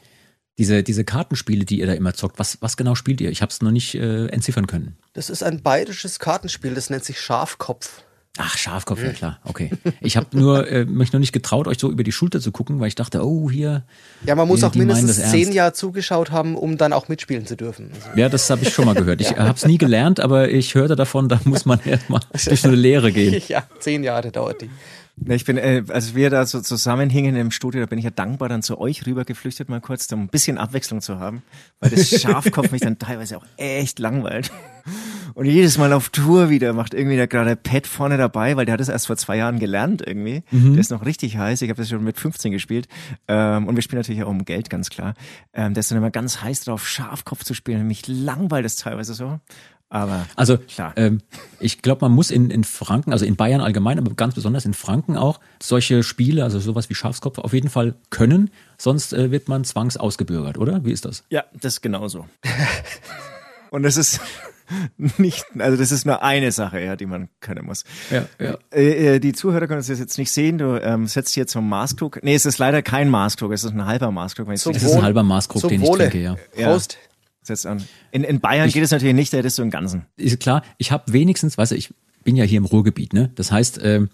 Diese, 0.57 0.83
diese 0.83 1.03
Kartenspiele, 1.03 1.65
die 1.65 1.79
ihr 1.79 1.87
da 1.87 1.93
immer 1.93 2.13
zockt, 2.13 2.39
was, 2.39 2.61
was 2.61 2.77
genau 2.77 2.95
spielt 2.95 3.19
ihr? 3.19 3.29
Ich 3.29 3.41
habe 3.41 3.51
es 3.51 3.61
noch 3.61 3.71
nicht 3.71 3.95
äh, 3.95 4.27
entziffern 4.27 4.67
können. 4.67 4.95
Das 5.13 5.29
ist 5.29 5.43
ein 5.43 5.61
bayerisches 5.61 6.19
Kartenspiel, 6.19 6.73
das 6.73 6.89
nennt 6.89 7.03
sich 7.03 7.19
Schafkopf. 7.19 8.04
Ach, 8.37 8.57
Schafkopf, 8.57 9.01
ja 9.01 9.13
klar, 9.13 9.39
okay. 9.45 9.71
Ich 10.01 10.17
habe 10.17 10.27
nur 10.37 10.67
äh, 10.69 10.83
mich 10.83 11.13
noch 11.13 11.21
nicht 11.21 11.31
getraut, 11.31 11.67
euch 11.67 11.79
so 11.79 11.89
über 11.89 12.03
die 12.03 12.11
Schulter 12.11 12.41
zu 12.41 12.51
gucken, 12.51 12.81
weil 12.81 12.89
ich 12.89 12.95
dachte, 12.95 13.25
oh, 13.25 13.49
hier. 13.49 13.83
Ja, 14.25 14.35
man 14.35 14.47
muss 14.47 14.59
die, 14.59 14.65
auch 14.65 14.75
mindestens 14.75 15.31
zehn 15.31 15.53
Jahre 15.53 15.71
zugeschaut 15.71 16.31
haben, 16.31 16.55
um 16.57 16.77
dann 16.77 16.91
auch 16.91 17.07
mitspielen 17.07 17.45
zu 17.45 17.55
dürfen. 17.55 17.91
Also. 17.93 18.19
Ja, 18.19 18.27
das 18.27 18.49
habe 18.49 18.63
ich 18.63 18.73
schon 18.73 18.85
mal 18.85 18.95
gehört. 18.95 19.21
Ich 19.21 19.29
ja. 19.31 19.37
habe 19.37 19.55
es 19.55 19.65
nie 19.65 19.77
gelernt, 19.77 20.19
aber 20.19 20.49
ich 20.49 20.75
hörte 20.75 20.97
davon, 20.97 21.29
da 21.29 21.39
muss 21.45 21.65
man 21.65 21.79
erstmal 21.85 22.19
durch 22.45 22.59
so 22.59 22.67
eine 22.67 22.75
Lehre 22.75 23.13
gehen. 23.13 23.41
Ja, 23.47 23.63
zehn 23.79 24.03
Jahre 24.03 24.31
dauert 24.31 24.61
die. 24.61 24.69
Ich 25.27 25.45
bin, 25.45 25.57
äh, 25.57 25.83
als 25.89 26.13
wir 26.13 26.29
da 26.29 26.45
so 26.45 26.59
zusammenhingen 26.61 27.35
im 27.35 27.51
Studio, 27.51 27.81
da 27.81 27.87
bin 27.87 27.97
ich 27.97 28.05
ja 28.05 28.11
dankbar 28.11 28.49
dann 28.49 28.61
zu 28.61 28.79
euch 28.79 29.05
rüber 29.05 29.23
geflüchtet 29.23 29.69
mal 29.69 29.79
kurz, 29.79 30.11
um 30.11 30.23
ein 30.23 30.27
bisschen 30.27 30.57
Abwechslung 30.57 31.01
zu 31.01 31.19
haben, 31.19 31.41
weil 31.79 31.89
das 31.89 32.09
Schafkopf 32.21 32.71
mich 32.71 32.81
dann 32.81 32.99
teilweise 32.99 33.37
auch 33.37 33.45
echt 33.57 33.99
langweilt. 33.99 34.51
Und 35.33 35.45
jedes 35.45 35.77
Mal 35.77 35.91
auf 35.93 36.09
Tour 36.09 36.49
wieder 36.49 36.73
macht 36.73 36.93
irgendwie 36.93 37.17
da 37.17 37.25
gerade 37.25 37.55
Pat 37.55 37.87
vorne 37.87 38.17
dabei, 38.17 38.55
weil 38.55 38.65
der 38.65 38.73
hat 38.73 38.81
es 38.81 38.89
erst 38.89 39.07
vor 39.07 39.17
zwei 39.17 39.37
Jahren 39.37 39.59
gelernt 39.59 40.01
irgendwie. 40.05 40.43
Mhm. 40.51 40.73
Der 40.73 40.79
ist 40.79 40.91
noch 40.91 41.05
richtig 41.05 41.37
heiß. 41.37 41.61
Ich 41.61 41.69
habe 41.69 41.81
das 41.81 41.89
schon 41.89 42.03
mit 42.03 42.17
15 42.17 42.51
gespielt. 42.51 42.87
Ähm, 43.27 43.67
und 43.67 43.75
wir 43.75 43.81
spielen 43.81 43.99
natürlich 43.99 44.23
auch 44.23 44.29
um 44.29 44.45
Geld, 44.45 44.69
ganz 44.69 44.89
klar. 44.89 45.13
Ähm, 45.53 45.73
der 45.73 45.81
ist 45.81 45.91
dann 45.91 45.97
immer 45.97 46.11
ganz 46.11 46.41
heiß 46.41 46.65
drauf, 46.65 46.87
Schafkopf 46.87 47.43
zu 47.43 47.53
spielen. 47.53 47.85
Mich 47.87 48.07
langweilt 48.07 48.65
es 48.65 48.77
teilweise 48.77 49.13
so. 49.13 49.39
Aber 49.89 50.25
also 50.35 50.57
klar. 50.57 50.93
Ähm, 50.95 51.21
ich 51.59 51.81
glaube, 51.81 52.05
man 52.05 52.11
muss 52.11 52.31
in, 52.31 52.49
in 52.49 52.63
Franken, 52.63 53.11
also 53.11 53.25
in 53.25 53.35
Bayern 53.35 53.61
allgemein, 53.61 53.99
aber 53.99 54.13
ganz 54.13 54.35
besonders 54.35 54.65
in 54.65 54.73
Franken 54.73 55.15
auch, 55.15 55.39
solche 55.61 56.03
Spiele, 56.03 56.43
also 56.43 56.59
sowas 56.59 56.89
wie 56.89 56.95
Schafskopf, 56.95 57.37
auf 57.37 57.53
jeden 57.53 57.69
Fall 57.69 57.95
können. 58.09 58.49
Sonst 58.77 59.13
äh, 59.13 59.31
wird 59.31 59.47
man 59.47 59.63
zwangsausgebürgert, 59.63 60.57
oder? 60.57 60.83
Wie 60.85 60.91
ist 60.91 61.05
das? 61.05 61.23
Ja, 61.29 61.43
das 61.53 61.75
ist 61.75 61.81
genauso. 61.81 62.25
Und 63.69 63.83
das 63.83 63.97
ist 63.97 64.21
nicht, 65.17 65.45
also 65.59 65.77
das 65.77 65.91
ist 65.91 66.05
nur 66.05 66.23
eine 66.23 66.51
Sache, 66.51 66.81
ja, 66.81 66.95
die 66.95 67.05
man 67.05 67.29
können 67.39 67.65
muss. 67.65 67.83
Ja, 68.09 68.25
ja. 68.39 68.57
Äh, 68.73 69.15
äh 69.15 69.19
die 69.19 69.33
Zuhörer 69.33 69.67
können 69.67 69.79
das 69.85 69.87
jetzt 69.87 70.17
nicht 70.17 70.31
sehen. 70.31 70.57
Du 70.57 70.81
ähm, 70.81 71.07
setzt 71.07 71.33
hier 71.33 71.47
zum 71.47 71.69
Maßkrug. 71.69 72.23
Nee, 72.23 72.35
es 72.35 72.45
ist 72.45 72.57
leider 72.57 72.81
kein 72.81 73.09
Maßkrug, 73.09 73.51
es 73.51 73.63
ist 73.63 73.73
ein 73.73 73.85
halber 73.85 74.11
Maßkrug. 74.11 74.49
es 74.49 74.65
ist 74.65 74.93
ein 74.93 75.03
halber 75.03 75.23
Maßkrug, 75.23 75.67
den 75.67 75.81
Wohle. 75.81 76.05
ich 76.05 76.11
trinke, 76.11 76.23
ja. 76.23 76.35
Prost. 76.55 76.93
Ja. 76.93 77.14
Setzt 77.45 77.65
an. 77.67 77.83
In, 78.11 78.23
in 78.23 78.39
Bayern 78.39 78.67
ich, 78.67 78.73
geht 78.73 78.83
es 78.83 78.91
natürlich 78.91 79.13
nicht, 79.13 79.31
da 79.31 79.37
hättest 79.37 79.57
du 79.57 79.61
im 79.61 79.69
Ganzen. 79.69 80.05
Ist 80.17 80.39
klar, 80.39 80.63
ich 80.77 80.91
habe 80.91 81.13
wenigstens, 81.13 81.57
weißt 81.57 81.71
du, 81.71 81.75
ich 81.75 81.93
bin 82.23 82.35
ja 82.35 82.43
hier 82.43 82.57
im 82.57 82.65
Ruhrgebiet, 82.65 83.13
ne? 83.13 83.31
Das 83.35 83.51
heißt, 83.51 83.79
ähm, 83.83 84.09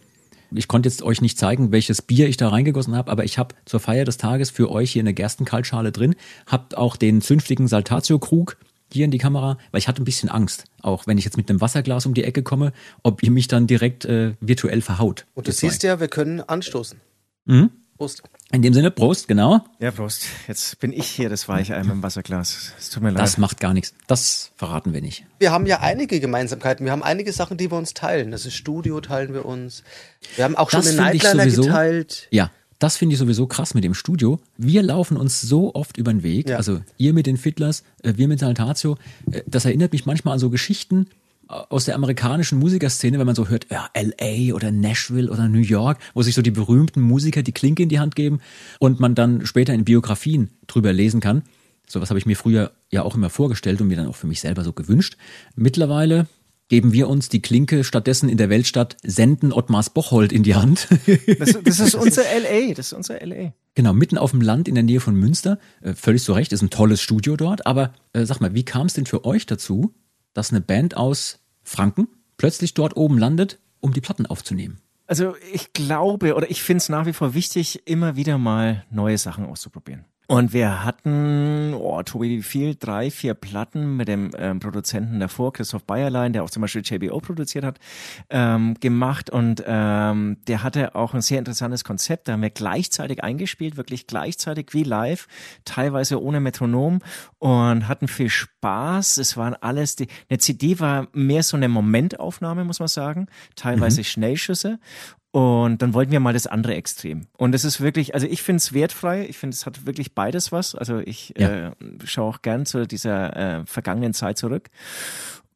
ich 0.53 0.67
konnte 0.67 0.89
jetzt 0.89 1.01
euch 1.01 1.21
nicht 1.21 1.39
zeigen, 1.39 1.71
welches 1.71 2.01
Bier 2.01 2.27
ich 2.27 2.35
da 2.35 2.49
reingegossen 2.49 2.95
habe, 2.95 3.09
aber 3.09 3.23
ich 3.23 3.37
habe 3.37 3.55
zur 3.65 3.79
Feier 3.79 4.03
des 4.03 4.17
Tages 4.17 4.49
für 4.49 4.69
euch 4.69 4.91
hier 4.91 5.01
eine 5.01 5.13
Gerstenkaltschale 5.13 5.93
drin, 5.93 6.15
habt 6.45 6.77
auch 6.77 6.97
den 6.97 7.21
zünftigen 7.21 7.69
Saltatio-Krug 7.69 8.57
hier 8.91 9.05
in 9.05 9.11
die 9.11 9.17
Kamera, 9.17 9.57
weil 9.71 9.79
ich 9.79 9.87
hatte 9.87 10.01
ein 10.01 10.05
bisschen 10.05 10.27
Angst, 10.27 10.65
auch 10.81 11.07
wenn 11.07 11.17
ich 11.17 11.23
jetzt 11.23 11.37
mit 11.37 11.49
einem 11.49 11.61
Wasserglas 11.61 12.05
um 12.05 12.13
die 12.13 12.25
Ecke 12.25 12.43
komme, 12.43 12.73
ob 13.03 13.23
ihr 13.23 13.31
mich 13.31 13.47
dann 13.47 13.65
direkt 13.65 14.03
äh, 14.03 14.33
virtuell 14.41 14.81
verhaut. 14.81 15.25
Und 15.33 15.47
du 15.47 15.53
siehst 15.53 15.83
ja, 15.83 16.01
wir 16.01 16.09
können 16.09 16.41
anstoßen. 16.41 16.99
Mhm. 17.45 17.69
Prost. 17.97 18.23
In 18.53 18.61
dem 18.61 18.73
Sinne, 18.73 18.91
Prost, 18.91 19.27
genau. 19.27 19.61
Ja, 19.79 19.91
Prost. 19.91 20.25
Jetzt 20.47 20.79
bin 20.79 20.91
ich 20.91 21.07
hier 21.07 21.29
das 21.29 21.47
Weiche 21.47 21.73
im 21.75 22.03
Wasserglas. 22.03 22.73
Es 22.77 22.89
tut 22.89 23.01
mir 23.01 23.11
leid. 23.11 23.21
Das 23.21 23.37
macht 23.37 23.61
gar 23.61 23.73
nichts. 23.73 23.93
Das 24.07 24.51
verraten 24.57 24.93
wir 24.93 25.01
nicht. 25.01 25.25
Wir 25.39 25.51
haben 25.51 25.65
ja 25.65 25.79
einige 25.79 26.19
Gemeinsamkeiten. 26.19 26.85
Wir 26.85 26.91
haben 26.91 27.03
einige 27.03 27.31
Sachen, 27.31 27.57
die 27.57 27.71
wir 27.71 27.77
uns 27.77 27.93
teilen. 27.93 28.31
Das 28.31 28.45
ist 28.45 28.55
Studio, 28.55 28.99
teilen 28.99 29.33
wir 29.33 29.45
uns. 29.45 29.83
Wir 30.35 30.43
haben 30.43 30.57
auch 30.57 30.69
das 30.69 30.85
schon 30.85 30.99
eine 30.99 31.11
Nightliner 31.11 31.45
geteilt. 31.45 32.27
Ja, 32.31 32.51
das 32.81 32.97
finde 32.97 33.13
ich 33.13 33.19
sowieso 33.19 33.45
krass 33.47 33.73
mit 33.73 33.83
dem 33.83 33.93
Studio. 33.93 34.39
Wir 34.57 34.81
laufen 34.81 35.15
uns 35.15 35.39
so 35.39 35.75
oft 35.75 35.97
über 35.97 36.11
den 36.11 36.23
Weg. 36.23 36.49
Ja. 36.49 36.57
Also 36.57 36.81
ihr 36.97 37.13
mit 37.13 37.27
den 37.27 37.37
Fiddlers, 37.37 37.83
äh, 38.03 38.13
wir 38.17 38.27
mit 38.27 38.39
Saltatio. 38.39 38.97
Äh, 39.31 39.43
das 39.45 39.65
erinnert 39.65 39.93
mich 39.93 40.05
manchmal 40.05 40.33
an 40.33 40.39
so 40.39 40.49
Geschichten, 40.49 41.07
aus 41.51 41.85
der 41.85 41.95
amerikanischen 41.95 42.59
Musikerszene, 42.59 43.19
wenn 43.19 43.25
man 43.25 43.35
so 43.35 43.49
hört, 43.49 43.67
ja, 43.69 43.89
LA 43.95 44.53
oder 44.53 44.71
Nashville 44.71 45.29
oder 45.29 45.47
New 45.47 45.59
York, 45.59 45.99
wo 46.13 46.21
sich 46.21 46.35
so 46.35 46.41
die 46.41 46.51
berühmten 46.51 47.01
Musiker 47.01 47.43
die 47.43 47.51
Klinke 47.51 47.83
in 47.83 47.89
die 47.89 47.99
Hand 47.99 48.15
geben 48.15 48.39
und 48.79 48.99
man 48.99 49.15
dann 49.15 49.45
später 49.45 49.73
in 49.73 49.85
Biografien 49.85 50.51
drüber 50.67 50.93
lesen 50.93 51.19
kann. 51.19 51.43
Sowas 51.87 52.09
habe 52.09 52.19
ich 52.19 52.25
mir 52.25 52.37
früher 52.37 52.71
ja 52.89 53.03
auch 53.03 53.15
immer 53.15 53.29
vorgestellt 53.29 53.81
und 53.81 53.87
mir 53.87 53.97
dann 53.97 54.07
auch 54.07 54.15
für 54.15 54.27
mich 54.27 54.39
selber 54.39 54.63
so 54.63 54.71
gewünscht. 54.71 55.17
Mittlerweile 55.55 56.27
geben 56.69 56.93
wir 56.93 57.09
uns 57.09 57.27
die 57.27 57.41
Klinke 57.41 57.83
stattdessen 57.83 58.29
in 58.29 58.37
der 58.37 58.49
Weltstadt 58.49 58.95
Senden 59.03 59.51
Ottmars 59.51 59.89
Bocholt 59.89 60.31
in 60.31 60.43
die 60.43 60.55
Hand. 60.55 60.87
Das, 61.37 61.57
das 61.61 61.79
ist 61.81 61.95
unser 61.95 62.21
LA, 62.21 62.73
das 62.73 62.87
ist 62.87 62.93
unser 62.93 63.19
LA. 63.19 63.53
Genau, 63.75 63.91
mitten 63.91 64.17
auf 64.17 64.31
dem 64.31 64.39
Land 64.39 64.69
in 64.69 64.75
der 64.75 64.83
Nähe 64.85 65.01
von 65.01 65.15
Münster. 65.15 65.59
Äh, 65.81 65.95
völlig 65.95 66.23
zu 66.23 66.31
Recht, 66.31 66.53
ist 66.53 66.61
ein 66.61 66.69
tolles 66.69 67.01
Studio 67.01 67.35
dort. 67.35 67.65
Aber 67.65 67.93
äh, 68.13 68.25
sag 68.25 68.39
mal, 68.39 68.53
wie 68.53 68.63
kam 68.63 68.87
es 68.87 68.93
denn 68.93 69.05
für 69.05 69.25
euch 69.25 69.45
dazu, 69.45 69.93
dass 70.33 70.51
eine 70.51 70.61
Band 70.61 70.95
aus 70.95 71.40
Franken 71.71 72.07
plötzlich 72.37 72.73
dort 72.73 72.95
oben 72.97 73.17
landet, 73.17 73.59
um 73.79 73.93
die 73.93 74.01
Platten 74.01 74.25
aufzunehmen. 74.25 74.79
Also 75.07 75.35
ich 75.51 75.73
glaube 75.73 76.35
oder 76.35 76.49
ich 76.49 76.61
finde 76.63 76.77
es 76.77 76.89
nach 76.89 77.05
wie 77.05 77.13
vor 77.13 77.33
wichtig, 77.33 77.87
immer 77.87 78.15
wieder 78.15 78.37
mal 78.37 78.85
neue 78.91 79.17
Sachen 79.17 79.45
auszuprobieren. 79.45 80.05
Und 80.31 80.53
wir 80.53 80.85
hatten, 80.85 81.73
oh, 81.73 82.01
Tobi, 82.03 82.29
wie 82.29 82.41
viel? 82.41 82.75
Drei, 82.75 83.11
vier 83.11 83.33
Platten 83.33 83.97
mit 83.97 84.07
dem 84.07 84.31
ähm, 84.37 84.61
Produzenten 84.61 85.19
davor, 85.19 85.51
Christoph 85.51 85.83
Bayerlein, 85.83 86.31
der 86.31 86.45
auch 86.45 86.49
zum 86.49 86.61
Beispiel 86.61 86.83
JBO 86.85 87.19
produziert 87.19 87.65
hat, 87.65 87.79
ähm, 88.29 88.75
gemacht. 88.79 89.29
Und 89.29 89.61
ähm, 89.67 90.37
der 90.47 90.63
hatte 90.63 90.95
auch 90.95 91.13
ein 91.13 91.19
sehr 91.19 91.37
interessantes 91.37 91.83
Konzept. 91.83 92.29
Da 92.29 92.31
haben 92.31 92.43
wir 92.43 92.49
gleichzeitig 92.49 93.21
eingespielt, 93.21 93.75
wirklich 93.75 94.07
gleichzeitig 94.07 94.67
wie 94.71 94.83
live, 94.83 95.27
teilweise 95.65 96.23
ohne 96.23 96.39
Metronom 96.39 96.99
und 97.39 97.89
hatten 97.89 98.07
viel 98.07 98.29
Spaß. 98.29 99.17
Es 99.17 99.35
waren 99.35 99.53
alles, 99.55 99.97
die, 99.97 100.07
eine 100.29 100.39
CD 100.39 100.79
war 100.79 101.09
mehr 101.11 101.43
so 101.43 101.57
eine 101.57 101.67
Momentaufnahme, 101.67 102.63
muss 102.63 102.79
man 102.79 102.87
sagen, 102.87 103.27
teilweise 103.57 103.99
mhm. 103.99 104.05
Schnellschüsse. 104.05 104.79
Und 105.31 105.81
dann 105.81 105.93
wollten 105.93 106.11
wir 106.11 106.19
mal 106.19 106.33
das 106.33 106.45
andere 106.45 106.75
Extrem. 106.75 107.27
Und 107.37 107.55
es 107.55 107.63
ist 107.63 107.79
wirklich, 107.79 108.13
also 108.13 108.27
ich 108.27 108.41
finde 108.41 108.57
es 108.57 108.73
wertfrei. 108.73 109.25
Ich 109.29 109.37
finde, 109.37 109.55
es 109.55 109.65
hat 109.65 109.85
wirklich 109.85 110.13
beides 110.13 110.51
was. 110.51 110.75
Also 110.75 110.99
ich 110.99 111.33
ja. 111.37 111.69
äh, 111.69 111.71
schaue 112.03 112.29
auch 112.29 112.41
gern 112.41 112.65
zu 112.65 112.85
dieser 112.85 113.35
äh, 113.61 113.65
vergangenen 113.65 114.13
Zeit 114.13 114.37
zurück. 114.37 114.69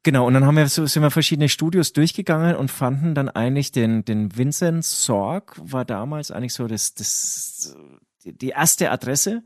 Genau, 0.02 0.26
und 0.26 0.34
dann 0.34 0.46
haben 0.46 0.56
wir 0.56 0.68
so, 0.68 0.86
sind 0.86 1.02
wir 1.02 1.10
verschiedene 1.10 1.48
Studios 1.48 1.92
durchgegangen 1.92 2.54
und 2.54 2.70
fanden 2.70 3.14
dann 3.14 3.28
eigentlich 3.28 3.72
den, 3.72 4.04
den 4.04 4.36
Vincent 4.36 4.84
Sorg 4.84 5.56
war 5.60 5.84
damals 5.84 6.30
eigentlich 6.30 6.54
so 6.54 6.68
das, 6.68 6.94
das, 6.94 7.76
die 8.24 8.50
erste 8.50 8.90
Adresse. 8.90 9.42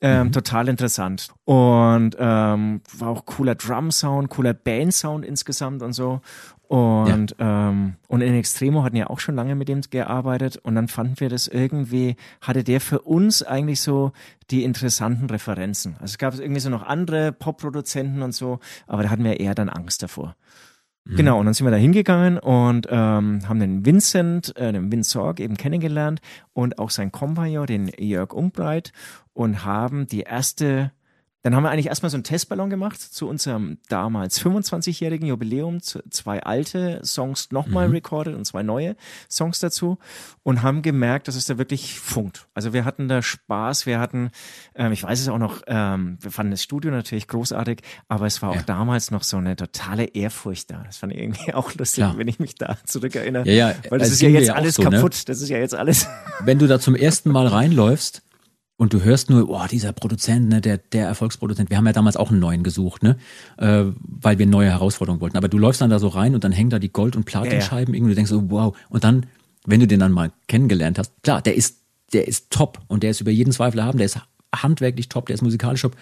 Ähm, 0.00 0.28
mhm. 0.28 0.32
Total 0.32 0.68
interessant. 0.68 1.28
Und 1.44 2.16
ähm, 2.18 2.80
war 2.96 3.08
auch 3.08 3.26
cooler 3.26 3.56
Drum-Sound, 3.56 4.30
cooler 4.30 4.54
Band-Sound 4.54 5.24
insgesamt 5.24 5.82
und 5.82 5.94
so. 5.94 6.20
Und, 6.68 7.36
ja. 7.38 7.68
ähm, 7.68 7.96
und 8.08 8.22
in 8.22 8.34
Extremo 8.34 8.84
hatten 8.84 8.96
ja 8.96 9.08
auch 9.10 9.20
schon 9.20 9.34
lange 9.34 9.54
mit 9.54 9.68
dem 9.68 9.82
gearbeitet 9.82 10.56
und 10.56 10.74
dann 10.74 10.88
fanden 10.88 11.20
wir 11.20 11.28
das 11.28 11.46
irgendwie, 11.46 12.16
hatte 12.40 12.64
der 12.64 12.80
für 12.80 13.00
uns 13.00 13.42
eigentlich 13.42 13.80
so 13.80 14.12
die 14.50 14.64
interessanten 14.64 15.26
Referenzen. 15.26 15.94
Also 15.94 16.12
es 16.12 16.18
gab 16.18 16.38
irgendwie 16.38 16.60
so 16.60 16.70
noch 16.70 16.82
andere 16.82 17.32
Pop-Produzenten 17.32 18.22
und 18.22 18.32
so, 18.32 18.60
aber 18.86 19.02
da 19.02 19.10
hatten 19.10 19.24
wir 19.24 19.40
eher 19.40 19.54
dann 19.54 19.68
Angst 19.68 20.02
davor. 20.02 20.36
Mhm. 21.04 21.16
Genau, 21.16 21.38
und 21.38 21.44
dann 21.44 21.54
sind 21.54 21.66
wir 21.66 21.70
da 21.70 21.76
hingegangen 21.76 22.38
und 22.38 22.86
ähm, 22.90 23.46
haben 23.46 23.60
den 23.60 23.84
Vincent, 23.84 24.56
äh, 24.56 24.72
den 24.72 24.90
Vince 24.90 25.10
Sorg 25.10 25.40
eben 25.40 25.56
kennengelernt 25.56 26.20
und 26.54 26.78
auch 26.78 26.90
sein 26.90 27.12
Kompagnon, 27.12 27.66
den 27.66 27.90
Jörg 27.98 28.32
Umbreit 28.32 28.92
und 29.34 29.64
haben 29.64 30.06
die 30.06 30.22
erste 30.22 30.92
dann 31.44 31.54
haben 31.54 31.62
wir 31.62 31.70
eigentlich 31.70 31.88
erstmal 31.88 32.08
so 32.08 32.16
einen 32.16 32.24
Testballon 32.24 32.70
gemacht 32.70 32.98
zu 32.98 33.28
unserem 33.28 33.76
damals 33.90 34.40
25-jährigen 34.40 35.28
Jubiläum, 35.28 35.82
zwei 35.82 36.42
alte 36.42 37.02
Songs 37.04 37.50
nochmal 37.50 37.88
mhm. 37.88 37.94
recorded 37.94 38.34
und 38.34 38.46
zwei 38.46 38.62
neue 38.62 38.96
Songs 39.30 39.58
dazu 39.58 39.98
und 40.42 40.62
haben 40.62 40.80
gemerkt, 40.80 41.28
dass 41.28 41.36
es 41.36 41.44
da 41.44 41.58
wirklich 41.58 42.00
funkt. 42.00 42.48
Also 42.54 42.72
wir 42.72 42.86
hatten 42.86 43.08
da 43.08 43.20
Spaß, 43.20 43.84
wir 43.84 44.00
hatten, 44.00 44.30
ähm, 44.74 44.92
ich 44.92 45.02
weiß 45.02 45.20
es 45.20 45.28
auch 45.28 45.36
noch, 45.36 45.60
ähm, 45.66 46.16
wir 46.18 46.30
fanden 46.30 46.50
das 46.50 46.62
Studio 46.62 46.90
natürlich 46.90 47.28
großartig, 47.28 47.82
aber 48.08 48.24
es 48.24 48.40
war 48.40 48.48
auch 48.48 48.56
ja. 48.56 48.62
damals 48.62 49.10
noch 49.10 49.22
so 49.22 49.36
eine 49.36 49.54
totale 49.54 50.04
Ehrfurcht 50.04 50.70
da. 50.70 50.82
Das 50.86 50.96
fand 50.96 51.12
ich 51.12 51.18
irgendwie 51.18 51.52
auch 51.52 51.74
lustig, 51.74 52.04
Klar. 52.04 52.16
wenn 52.16 52.28
ich 52.28 52.38
mich 52.38 52.54
da 52.54 52.78
zurückerinnere. 52.86 53.46
Ja, 53.46 53.68
ja, 53.68 53.74
Weil 53.90 53.98
das, 53.98 54.08
das 54.08 54.14
ist 54.14 54.22
ja 54.22 54.30
jetzt 54.30 54.48
alles 54.48 54.76
so, 54.76 54.82
ne? 54.82 54.90
kaputt, 54.90 55.12
ne? 55.12 55.22
das 55.26 55.42
ist 55.42 55.50
ja 55.50 55.58
jetzt 55.58 55.74
alles. 55.74 56.08
Wenn 56.40 56.58
du 56.58 56.66
da 56.66 56.80
zum 56.80 56.96
ersten 56.96 57.30
Mal 57.30 57.46
reinläufst, 57.46 58.22
und 58.76 58.92
du 58.92 59.02
hörst 59.02 59.30
nur, 59.30 59.48
oh, 59.48 59.66
dieser 59.70 59.92
Produzent, 59.92 60.48
ne, 60.48 60.60
der, 60.60 60.78
der 60.78 61.06
Erfolgsproduzent, 61.06 61.70
wir 61.70 61.76
haben 61.76 61.86
ja 61.86 61.92
damals 61.92 62.16
auch 62.16 62.30
einen 62.30 62.40
neuen 62.40 62.64
gesucht, 62.64 63.04
ne? 63.04 63.16
Äh, 63.56 63.84
weil 64.00 64.38
wir 64.38 64.46
neue 64.46 64.70
Herausforderungen 64.70 65.20
wollten. 65.20 65.36
Aber 65.36 65.48
du 65.48 65.58
läufst 65.58 65.80
dann 65.80 65.90
da 65.90 66.00
so 66.00 66.08
rein 66.08 66.34
und 66.34 66.42
dann 66.42 66.50
hängen 66.50 66.70
da 66.70 66.80
die 66.80 66.92
Gold- 66.92 67.14
und 67.14 67.24
Platinscheiben 67.24 67.94
ja, 67.94 67.96
ja. 67.96 67.96
irgendwie, 67.98 68.10
du 68.10 68.14
denkst 68.16 68.30
so, 68.30 68.50
wow. 68.50 68.76
Und 68.88 69.04
dann, 69.04 69.26
wenn 69.64 69.78
du 69.78 69.86
den 69.86 70.00
dann 70.00 70.10
mal 70.10 70.32
kennengelernt 70.48 70.98
hast, 70.98 71.12
klar, 71.22 71.40
der 71.40 71.54
ist, 71.54 71.82
der 72.12 72.26
ist 72.26 72.50
top 72.50 72.80
und 72.88 73.04
der 73.04 73.10
ist 73.10 73.20
über 73.20 73.30
jeden 73.30 73.52
Zweifel 73.52 73.78
erhaben, 73.78 73.98
der 73.98 74.06
ist 74.06 74.18
handwerklich 74.54 75.08
top, 75.08 75.26
der 75.26 75.34
ist 75.34 75.42
musikalisch 75.42 75.82
top. 75.82 75.96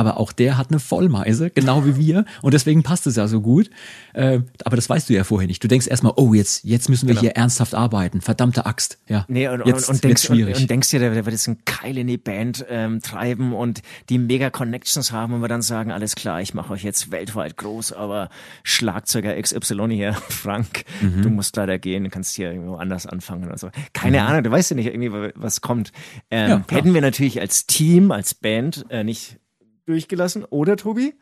Aber 0.00 0.18
auch 0.18 0.32
der 0.32 0.56
hat 0.56 0.70
eine 0.70 0.80
Vollmeise, 0.80 1.50
genau 1.50 1.84
wie 1.84 1.96
wir. 1.96 2.24
Und 2.40 2.54
deswegen 2.54 2.82
passt 2.82 3.06
es 3.06 3.16
ja 3.16 3.28
so 3.28 3.42
gut. 3.42 3.68
Äh, 4.14 4.40
aber 4.64 4.76
das 4.76 4.88
weißt 4.88 5.10
du 5.10 5.12
ja 5.12 5.24
vorher 5.24 5.46
nicht. 5.46 5.62
Du 5.62 5.68
denkst 5.68 5.86
erstmal, 5.86 6.14
oh, 6.16 6.32
jetzt, 6.32 6.64
jetzt 6.64 6.88
müssen 6.88 7.06
wir 7.06 7.14
genau. 7.14 7.20
hier 7.20 7.32
ernsthaft 7.32 7.74
arbeiten. 7.74 8.22
Verdammte 8.22 8.64
Axt. 8.64 8.98
Ja, 9.08 9.26
nee, 9.28 9.46
und, 9.46 9.66
jetzt 9.66 9.90
und, 9.90 9.96
und 9.96 10.04
denkst, 10.04 10.22
schwierig. 10.22 10.56
Und, 10.56 10.62
und, 10.62 10.70
denkst 10.70 10.88
dir, 10.88 11.00
der, 11.00 11.12
der 11.12 11.26
wird 11.26 11.34
jetzt 11.34 11.48
einen 11.48 11.62
Keil 11.66 11.98
in 11.98 12.06
die 12.06 12.16
Band 12.16 12.64
ähm, 12.70 13.02
treiben 13.02 13.52
und 13.52 13.82
die 14.08 14.18
mega 14.18 14.48
Connections 14.48 15.12
haben 15.12 15.34
und 15.34 15.42
wir 15.42 15.48
dann 15.48 15.60
sagen, 15.60 15.92
alles 15.92 16.14
klar, 16.14 16.40
ich 16.40 16.54
mache 16.54 16.72
euch 16.72 16.82
jetzt 16.82 17.10
weltweit 17.10 17.58
groß, 17.58 17.92
aber 17.92 18.30
Schlagzeuger 18.62 19.40
XY 19.40 19.88
hier, 19.90 20.14
Frank, 20.28 20.84
mhm. 21.02 21.20
du 21.20 21.28
musst 21.28 21.54
leider 21.56 21.78
gehen, 21.78 22.04
du 22.04 22.10
kannst 22.10 22.34
hier 22.34 22.52
irgendwo 22.52 22.76
anders 22.76 23.06
anfangen 23.06 23.44
oder 23.44 23.58
so. 23.58 23.68
Keine 23.92 24.22
mhm. 24.22 24.26
Ahnung, 24.26 24.44
du 24.44 24.50
weißt 24.50 24.70
ja 24.70 24.76
nicht 24.76 24.86
irgendwie, 24.86 25.32
was 25.34 25.60
kommt. 25.60 25.92
Ähm, 26.30 26.48
ja, 26.48 26.64
hätten 26.70 26.94
wir 26.94 27.02
natürlich 27.02 27.38
als 27.38 27.66
Team, 27.66 28.10
als 28.12 28.34
Band 28.34 28.86
äh, 28.88 29.04
nicht 29.04 29.38
durchgelassen, 29.86 30.44
oder 30.44 30.76
Tobi? 30.76 31.14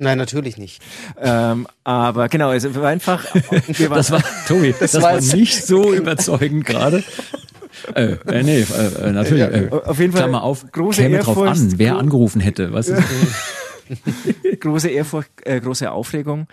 Nein, 0.00 0.16
natürlich 0.16 0.58
nicht. 0.58 0.80
Ähm, 1.20 1.66
aber 1.82 2.28
genau, 2.28 2.52
es 2.52 2.72
war 2.74 2.86
einfach. 2.86 3.24
Wir 3.34 3.88
das 3.88 4.12
war, 4.12 4.22
Tobi, 4.46 4.72
das, 4.78 4.92
das 4.92 5.02
war, 5.02 5.20
nicht 5.20 5.66
so 5.66 5.92
überzeugend 5.92 6.64
gerade. 6.64 7.02
Äh, 7.94 8.16
äh, 8.26 8.42
nee, 8.42 8.60
äh, 8.60 9.08
äh 9.08 9.12
natürlich. 9.12 9.42
Äh, 9.42 9.70
auf 9.70 9.98
jeden 9.98 10.12
Fall. 10.12 10.22
Klammer 10.22 10.42
auf, 10.44 10.70
große 10.70 11.02
käme 11.02 11.18
drauf 11.18 11.38
an, 11.38 11.74
wer 11.78 11.96
angerufen 11.96 12.40
hätte. 12.40 12.72
Was 12.72 12.88
ist, 12.88 13.02
große 14.60 14.88
Ehrfurcht, 14.88 15.30
äh, 15.44 15.60
große 15.60 15.90
Aufregung. 15.90 16.46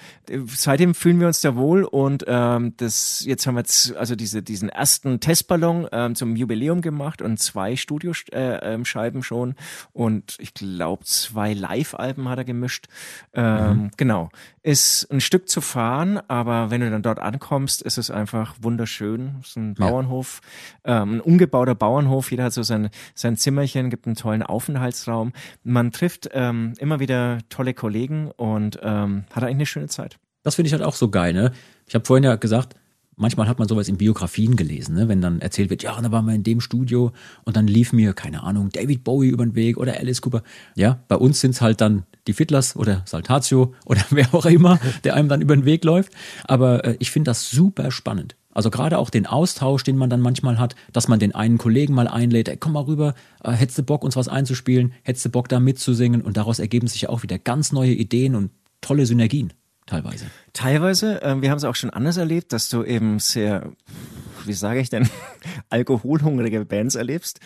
Seitdem 0.48 0.96
fühlen 0.96 1.20
wir 1.20 1.28
uns 1.28 1.42
da 1.42 1.56
wohl 1.56 1.84
und 1.84 2.26
ähm, 2.28 2.74
das 2.78 3.24
jetzt 3.26 3.46
haben 3.48 3.56
wir 3.56 3.62
jetzt 3.62 3.96
also 3.96 4.16
diese 4.16 4.42
diesen 4.42 4.70
ersten 4.70 5.20
Testballon 5.20 5.88
ähm, 5.92 6.16
zum 6.16 6.36
Jubiläum 6.36 6.82
gemacht 6.82 7.22
und 7.22 7.40
zwei 7.40 7.76
Studioscheiben 7.76 8.32
äh, 8.34 8.74
ähm, 8.74 8.86
schon 9.24 9.56
und 9.94 10.38
ich 10.40 10.54
glaube 10.54 11.04
zwei 11.06 11.54
Live-Alben 11.54 12.30
hat 12.30 12.40
er 12.40 12.46
gemischt. 12.46 12.88
Ähm, 13.34 13.78
mhm. 13.78 13.92
Genau, 13.98 14.30
ist 14.64 15.08
ein 15.12 15.22
Stück 15.22 15.50
zu 15.50 15.62
fahren, 15.62 16.20
aber 16.28 16.72
wenn 16.72 16.82
du 16.82 16.90
dann 16.90 17.04
dort 17.04 17.20
ankommst, 17.20 17.82
ist 17.82 17.98
es 17.98 18.10
einfach 18.10 18.56
wunderschön. 18.62 19.36
Es 19.42 19.50
ist 19.50 19.58
ein 19.58 19.76
Bauernhof, 19.76 20.42
ja. 20.86 21.04
ähm, 21.04 21.16
ein 21.16 21.22
umgebauter 21.22 21.76
Bauernhof. 21.76 22.32
Jeder 22.32 22.46
hat 22.46 22.54
so 22.54 22.64
sein 22.64 22.90
sein 23.14 23.38
Zimmerchen, 23.38 23.90
gibt 23.90 24.08
einen 24.08 24.16
tollen 24.16 24.44
Aufenthaltsraum. 24.44 25.34
Man 25.64 25.92
trifft 25.92 26.30
ähm, 26.34 26.74
immer 26.80 27.00
wieder 27.00 27.25
tolle 27.50 27.74
Kollegen 27.74 28.32
und 28.32 28.80
ähm, 28.82 29.26
hatte 29.32 29.46
eigentlich 29.46 29.56
eine 29.56 29.66
schöne 29.66 29.88
Zeit. 29.88 30.18
Das 30.44 30.56
finde 30.56 30.68
ich 30.68 30.74
halt 30.74 30.84
auch 30.84 30.96
so 30.96 31.10
geil, 31.10 31.34
ne? 31.34 31.52
Ich 31.88 31.96
habe 31.96 32.06
vorhin 32.06 32.24
ja 32.24 32.36
gesagt, 32.36 32.76
manchmal 33.16 33.48
hat 33.48 33.60
man 33.60 33.68
sowas 33.68 33.88
in 33.88 33.98
Biografien 33.98 34.56
gelesen, 34.56 34.96
ne? 34.96 35.08
wenn 35.08 35.22
dann 35.22 35.40
erzählt 35.40 35.70
wird, 35.70 35.84
ja, 35.84 36.00
da 36.00 36.12
waren 36.12 36.26
wir 36.26 36.34
in 36.34 36.44
dem 36.44 36.62
Studio 36.62 37.12
und 37.44 37.56
dann 37.56 37.68
lief 37.68 37.94
mir, 37.94 38.14
keine 38.14 38.44
Ahnung, 38.44 38.70
David 38.70 39.04
Bowie 39.04 39.30
über 39.30 39.46
den 39.46 39.56
Weg 39.56 39.78
oder 39.78 39.98
Alice 39.98 40.22
Cooper. 40.22 40.44
Ja, 40.76 41.00
bei 41.08 41.16
uns 41.16 41.40
sind 41.40 41.52
es 41.52 41.62
halt 41.62 41.82
dann 41.82 42.04
die 42.28 42.34
Fiddlers 42.34 42.76
oder 42.76 43.04
Saltatio 43.06 43.74
oder 43.86 44.02
wer 44.10 44.34
auch 44.34 44.46
immer, 44.46 44.80
der 45.04 45.16
einem 45.16 45.30
dann 45.30 45.42
über 45.42 45.56
den 45.56 45.66
Weg 45.66 45.84
läuft. 45.84 46.14
Aber 46.44 46.84
äh, 46.86 46.96
ich 47.00 47.12
finde 47.12 47.30
das 47.30 47.50
super 47.50 47.92
spannend. 47.92 48.36
Also 48.56 48.72
gerade 48.72 48.98
auch 48.98 49.12
den 49.12 49.28
Austausch, 49.28 49.84
den 49.84 49.98
man 49.98 50.10
dann 50.10 50.22
manchmal 50.22 50.58
hat, 50.58 50.76
dass 50.92 51.08
man 51.08 51.20
den 51.20 51.36
einen 51.36 51.60
Kollegen 51.60 51.94
mal 51.94 52.08
einlädt, 52.08 52.48
ey, 52.48 52.58
komm 52.58 52.74
mal 52.74 52.86
rüber, 52.86 53.14
äh, 53.44 53.52
hättest 53.52 53.78
du 53.78 53.84
Bock, 53.84 54.04
uns 54.04 54.16
was 54.16 54.28
einzuspielen, 54.28 54.94
hättest 55.04 55.26
du 55.26 55.30
Bock, 55.30 55.50
da 55.50 55.60
mitzusingen? 55.60 56.24
Und 56.24 56.38
daraus 56.38 56.58
ergeben 56.58 56.88
sich 56.88 57.02
ja 57.02 57.10
auch 57.10 57.22
wieder 57.22 57.38
ganz 57.38 57.72
neue 57.72 57.92
Ideen 57.92 58.34
und 58.34 58.50
tolle 58.82 59.06
Synergien 59.06 59.54
teilweise. 59.86 60.26
Teilweise, 60.54 61.22
äh, 61.22 61.42
wir 61.42 61.50
haben 61.50 61.58
es 61.58 61.64
auch 61.64 61.76
schon 61.76 61.90
anders 61.90 62.18
erlebt, 62.18 62.54
dass 62.54 62.70
du 62.70 62.84
eben 62.84 63.20
sehr 63.20 63.72
wie 64.48 64.54
sage 64.54 64.80
ich 64.80 64.90
denn, 64.90 65.10
alkoholhungrige 65.70 66.66
Bands 66.66 66.96
erlebst. 66.96 67.40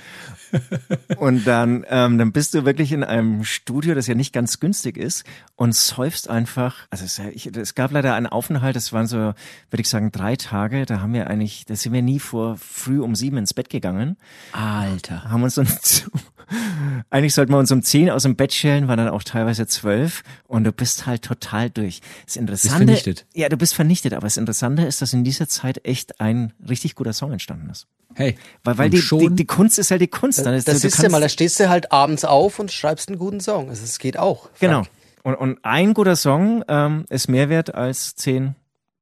und 1.17 1.45
dann, 1.45 1.85
ähm, 1.89 2.17
dann 2.17 2.31
bist 2.31 2.53
du 2.53 2.65
wirklich 2.65 2.91
in 2.91 3.03
einem 3.03 3.43
Studio, 3.43 3.95
das 3.95 4.07
ja 4.07 4.15
nicht 4.15 4.33
ganz 4.33 4.59
günstig 4.59 4.97
ist 4.97 5.23
und 5.55 5.75
säufst 5.75 6.29
einfach. 6.29 6.87
Also 6.89 7.05
es, 7.05 7.19
ich, 7.33 7.55
es 7.55 7.75
gab 7.75 7.91
leider 7.91 8.15
einen 8.15 8.27
Aufenthalt, 8.27 8.75
das 8.75 8.93
waren 8.93 9.07
so, 9.07 9.17
würde 9.17 9.81
ich 9.81 9.89
sagen, 9.89 10.11
drei 10.11 10.35
Tage. 10.35 10.85
Da 10.85 11.01
haben 11.01 11.13
wir 11.13 11.27
eigentlich, 11.27 11.65
da 11.65 11.75
sind 11.75 11.93
wir 11.93 12.01
nie 12.01 12.19
vor 12.19 12.57
früh 12.57 13.01
um 13.01 13.15
sieben 13.15 13.37
ins 13.37 13.53
Bett 13.53 13.69
gegangen. 13.69 14.17
Alter. 14.51 15.25
Haben 15.25 15.43
uns 15.43 15.55
dann 15.55 15.67
zu, 15.81 16.09
eigentlich 17.09 17.33
sollten 17.33 17.51
wir 17.51 17.57
uns 17.57 17.71
um 17.71 17.81
zehn 17.81 18.09
aus 18.09 18.23
dem 18.23 18.35
Bett 18.35 18.53
stellen, 18.53 18.87
waren 18.87 18.97
dann 18.97 19.09
auch 19.09 19.23
teilweise 19.23 19.67
zwölf 19.67 20.23
und 20.47 20.63
du 20.63 20.71
bist 20.71 21.05
halt 21.05 21.23
total 21.23 21.69
durch. 21.69 22.01
Das 22.25 22.35
Interessante, 22.35 22.85
bist 22.85 23.03
vernichtet. 23.03 23.25
Ja, 23.33 23.49
du 23.49 23.57
bist 23.57 23.75
vernichtet, 23.75 24.13
aber 24.13 24.27
das 24.27 24.37
Interessante 24.37 24.83
ist, 24.83 25.01
dass 25.01 25.13
in 25.13 25.23
dieser 25.23 25.47
Zeit 25.47 25.85
echt 25.85 26.19
ein 26.19 26.53
richtig 26.67 26.95
guter 26.95 27.13
Song 27.13 27.31
entstanden 27.31 27.69
ist. 27.69 27.87
Hey, 28.15 28.37
weil, 28.63 28.77
weil 28.77 28.89
die, 28.89 29.01
die, 29.01 29.35
die, 29.35 29.45
Kunst 29.45 29.77
ist 29.77 29.91
halt 29.91 30.01
die 30.01 30.07
Kunst. 30.07 30.39
Das, 30.39 30.65
das 30.65 30.83
ist 30.83 31.01
ja 31.01 31.09
mal, 31.09 31.21
da 31.21 31.29
stehst 31.29 31.59
du 31.59 31.69
halt 31.69 31.91
abends 31.91 32.25
auf 32.25 32.59
und 32.59 32.71
schreibst 32.71 33.09
einen 33.09 33.19
guten 33.19 33.39
Song. 33.39 33.69
Also 33.69 33.83
es 33.83 33.99
geht 33.99 34.17
auch. 34.17 34.49
Frank. 34.53 34.59
Genau. 34.59 34.83
Und, 35.23 35.35
und 35.35 35.59
ein 35.63 35.93
guter 35.93 36.15
Song 36.15 36.63
ähm, 36.67 37.05
ist 37.09 37.27
mehr 37.27 37.49
wert 37.49 37.75
als 37.75 38.15
zehn 38.15 38.55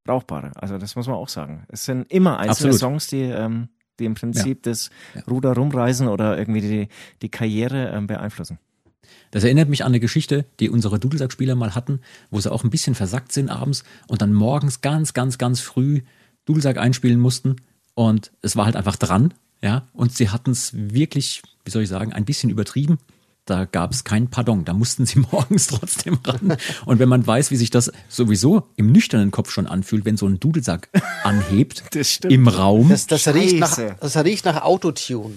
brauchbare. 0.03 0.51
Also 0.55 0.77
das 0.77 0.95
muss 0.95 1.07
man 1.07 1.15
auch 1.15 1.29
sagen. 1.29 1.65
Es 1.69 1.85
sind 1.85 2.11
immer 2.11 2.37
einzelne 2.37 2.71
Absolut. 2.71 2.79
Songs, 2.79 3.07
die 3.07 3.21
ähm, 3.21 3.69
die 3.99 4.05
im 4.05 4.15
Prinzip 4.15 4.65
ja. 4.65 4.71
das 4.71 4.89
Ruder 5.29 5.53
rumreisen 5.53 6.07
oder 6.07 6.37
irgendwie 6.37 6.61
die, 6.61 6.87
die 7.21 7.29
Karriere 7.29 7.91
ähm, 7.93 8.07
beeinflussen. 8.07 8.59
Das 9.31 9.43
erinnert 9.43 9.69
mich 9.69 9.83
an 9.83 9.91
eine 9.91 9.99
Geschichte, 9.99 10.45
die 10.59 10.69
unsere 10.69 10.99
Dudelsackspieler 10.99 11.55
mal 11.55 11.75
hatten, 11.75 11.99
wo 12.29 12.39
sie 12.39 12.51
auch 12.51 12.63
ein 12.63 12.69
bisschen 12.69 12.95
versackt 12.95 13.31
sind 13.31 13.49
abends 13.49 13.83
und 14.07 14.21
dann 14.21 14.33
morgens 14.33 14.81
ganz, 14.81 15.13
ganz, 15.13 15.37
ganz 15.37 15.59
früh 15.59 16.01
Dudelsack 16.45 16.77
einspielen 16.77 17.19
mussten 17.19 17.57
und 17.93 18.31
es 18.41 18.55
war 18.55 18.65
halt 18.65 18.75
einfach 18.75 18.95
dran, 18.95 19.33
ja, 19.61 19.87
und 19.93 20.13
sie 20.13 20.29
hatten 20.29 20.51
es 20.51 20.71
wirklich, 20.73 21.41
wie 21.65 21.71
soll 21.71 21.83
ich 21.83 21.89
sagen, 21.89 22.13
ein 22.13 22.25
bisschen 22.25 22.49
übertrieben 22.49 22.99
da 23.49 23.65
gab 23.65 23.91
es 23.91 24.03
kein 24.03 24.29
Pardon. 24.29 24.65
Da 24.65 24.73
mussten 24.73 25.05
sie 25.05 25.19
morgens 25.31 25.67
trotzdem 25.67 26.19
ran. 26.23 26.57
Und 26.85 26.99
wenn 26.99 27.09
man 27.09 27.25
weiß, 27.25 27.51
wie 27.51 27.55
sich 27.55 27.69
das 27.69 27.91
sowieso 28.07 28.63
im 28.75 28.91
nüchternen 28.91 29.31
Kopf 29.31 29.51
schon 29.51 29.67
anfühlt, 29.67 30.05
wenn 30.05 30.17
so 30.17 30.27
ein 30.27 30.39
Dudelsack 30.39 30.89
anhebt 31.23 31.83
im 32.29 32.47
Raum. 32.47 32.89
Das, 32.89 33.07
das, 33.07 33.27
riecht 33.33 33.59
nach, 33.59 33.77
das 33.99 34.17
riecht 34.17 34.45
nach 34.45 34.61
Autotune. 34.61 35.33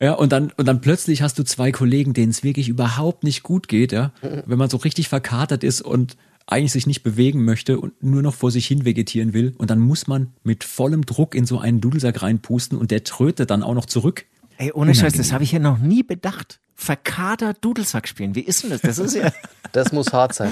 Ja, 0.00 0.12
und 0.12 0.30
dann, 0.30 0.52
und 0.56 0.68
dann 0.68 0.80
plötzlich 0.80 1.22
hast 1.22 1.38
du 1.40 1.42
zwei 1.42 1.72
Kollegen, 1.72 2.14
denen 2.14 2.30
es 2.30 2.44
wirklich 2.44 2.68
überhaupt 2.68 3.24
nicht 3.24 3.42
gut 3.42 3.66
geht, 3.66 3.90
ja. 3.90 4.12
Wenn 4.46 4.58
man 4.58 4.70
so 4.70 4.76
richtig 4.76 5.08
verkatert 5.08 5.64
ist 5.64 5.80
und 5.80 6.16
eigentlich 6.46 6.72
sich 6.72 6.86
nicht 6.86 7.02
bewegen 7.02 7.44
möchte 7.44 7.78
und 7.78 8.02
nur 8.02 8.22
noch 8.22 8.34
vor 8.34 8.50
sich 8.50 8.66
hin 8.66 8.84
vegetieren 8.84 9.34
will. 9.34 9.54
Und 9.58 9.70
dann 9.70 9.80
muss 9.80 10.06
man 10.06 10.32
mit 10.44 10.64
vollem 10.64 11.04
Druck 11.04 11.34
in 11.34 11.44
so 11.44 11.58
einen 11.58 11.80
Dudelsack 11.80 12.22
reinpusten 12.22 12.78
und 12.78 12.90
der 12.90 13.04
trötet 13.04 13.50
dann 13.50 13.62
auch 13.62 13.74
noch 13.74 13.86
zurück. 13.86 14.24
Ey, 14.58 14.72
ohne 14.72 14.92
Scheiß, 14.92 15.12
das 15.12 15.32
habe 15.32 15.44
ich 15.44 15.52
ja 15.52 15.60
noch 15.60 15.78
nie 15.78 16.02
bedacht. 16.02 16.58
Verkater 16.74 17.54
Dudelsack 17.54 18.08
spielen. 18.08 18.34
Wie 18.34 18.40
ist 18.40 18.64
denn 18.64 18.70
das? 18.70 18.80
Das 18.80 18.98
ist 18.98 19.14
ja. 19.14 19.32
Das 19.72 19.92
muss 19.92 20.12
hart 20.12 20.34
sein. 20.34 20.50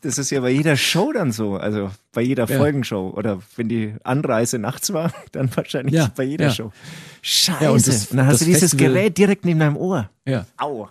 Das 0.00 0.16
ist 0.16 0.30
ja 0.30 0.40
bei 0.40 0.50
jeder 0.50 0.76
Show 0.76 1.12
dann 1.12 1.32
so, 1.32 1.56
also 1.56 1.90
bei 2.12 2.22
jeder 2.22 2.48
ja. 2.48 2.56
Folgenshow. 2.56 3.12
Oder 3.14 3.40
wenn 3.56 3.68
die 3.68 3.94
Anreise 4.04 4.58
nachts 4.58 4.92
war, 4.92 5.12
dann 5.32 5.54
wahrscheinlich 5.54 5.94
ja, 5.94 6.10
bei 6.14 6.22
jeder 6.22 6.46
ja. 6.46 6.52
Show. 6.52 6.72
Scheiße. 7.20 7.70
und, 7.72 7.86
das, 7.86 8.06
und, 8.06 8.16
dann 8.16 8.26
hast 8.26 8.40
du 8.40 8.44
dieses 8.46 8.70
Festival, 8.70 8.92
Gerät 8.94 9.18
direkt 9.18 9.44
neben 9.44 9.60
deinem 9.60 9.76
Ohr. 9.76 10.08
Ja. 10.24 10.46
Au. 10.56 10.88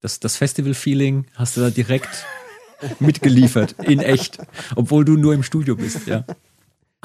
Das, 0.00 0.18
das 0.18 0.36
Festival-Feeling 0.36 1.26
hast 1.34 1.56
du 1.56 1.60
da 1.60 1.70
direkt 1.70 2.08
mitgeliefert, 2.98 3.76
in 3.82 4.00
echt. 4.00 4.38
Obwohl 4.74 5.04
du 5.04 5.16
nur 5.16 5.34
im 5.34 5.42
Studio 5.42 5.76
bist, 5.76 6.06
ja. 6.06 6.24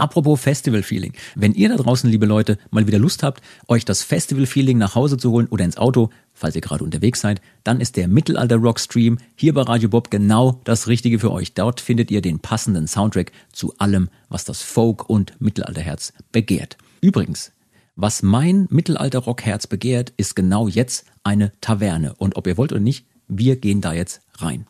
Apropos 0.02 0.42
Festival-Feeling. 0.42 1.14
Wenn 1.36 1.54
ihr 1.54 1.70
da 1.70 1.76
draußen, 1.76 2.10
liebe 2.10 2.26
Leute, 2.26 2.58
mal 2.72 2.88
wieder 2.88 2.98
Lust 2.98 3.22
habt, 3.22 3.40
euch 3.68 3.86
das 3.86 4.02
Festival-Feeling 4.02 4.80
nach 4.80 4.96
Hause 4.96 5.16
zu 5.16 5.30
holen 5.30 5.46
oder 5.46 5.64
ins 5.64 5.78
Auto, 5.78 6.10
falls 6.34 6.56
ihr 6.56 6.62
gerade 6.62 6.84
unterwegs 6.84 7.22
seid, 7.22 7.40
dann 7.64 7.80
ist 7.80 7.98
der 7.98 8.08
Mittelalter-Rock-Stream 8.08 9.20
hier 9.36 9.54
bei 9.54 9.62
Radio 9.62 9.90
Bob 9.90 10.10
genau 10.10 10.60
das 10.64 10.88
Richtige 10.88 11.20
für 11.20 11.32
euch. 11.32 11.54
Dort 11.54 11.82
findet 11.82 12.10
ihr 12.10 12.24
den 12.24 12.40
passenden 12.40 12.88
Soundtrack 12.88 13.32
zu 13.54 13.76
allem, 13.78 14.10
was 14.28 14.44
das 14.44 14.64
Folk- 14.64 15.08
und 15.08 15.40
Mittelalterherz 15.40 16.14
begehrt. 16.32 16.78
Übrigens, 17.02 17.52
was 17.96 18.24
mein 18.24 18.66
Mittelalter-Rock-Herz 18.72 19.68
begehrt, 19.68 20.14
ist 20.18 20.36
genau 20.36 20.68
jetzt 20.68 21.06
eine 21.24 21.52
Taverne. 21.62 22.16
Und 22.16 22.38
ob 22.38 22.48
ihr 22.48 22.58
wollt 22.58 22.72
oder 22.72 22.82
nicht, 22.82 23.06
wir 23.28 23.56
gehen 23.58 23.82
da 23.82 23.94
jetzt 23.94 24.22
rein. 24.40 24.66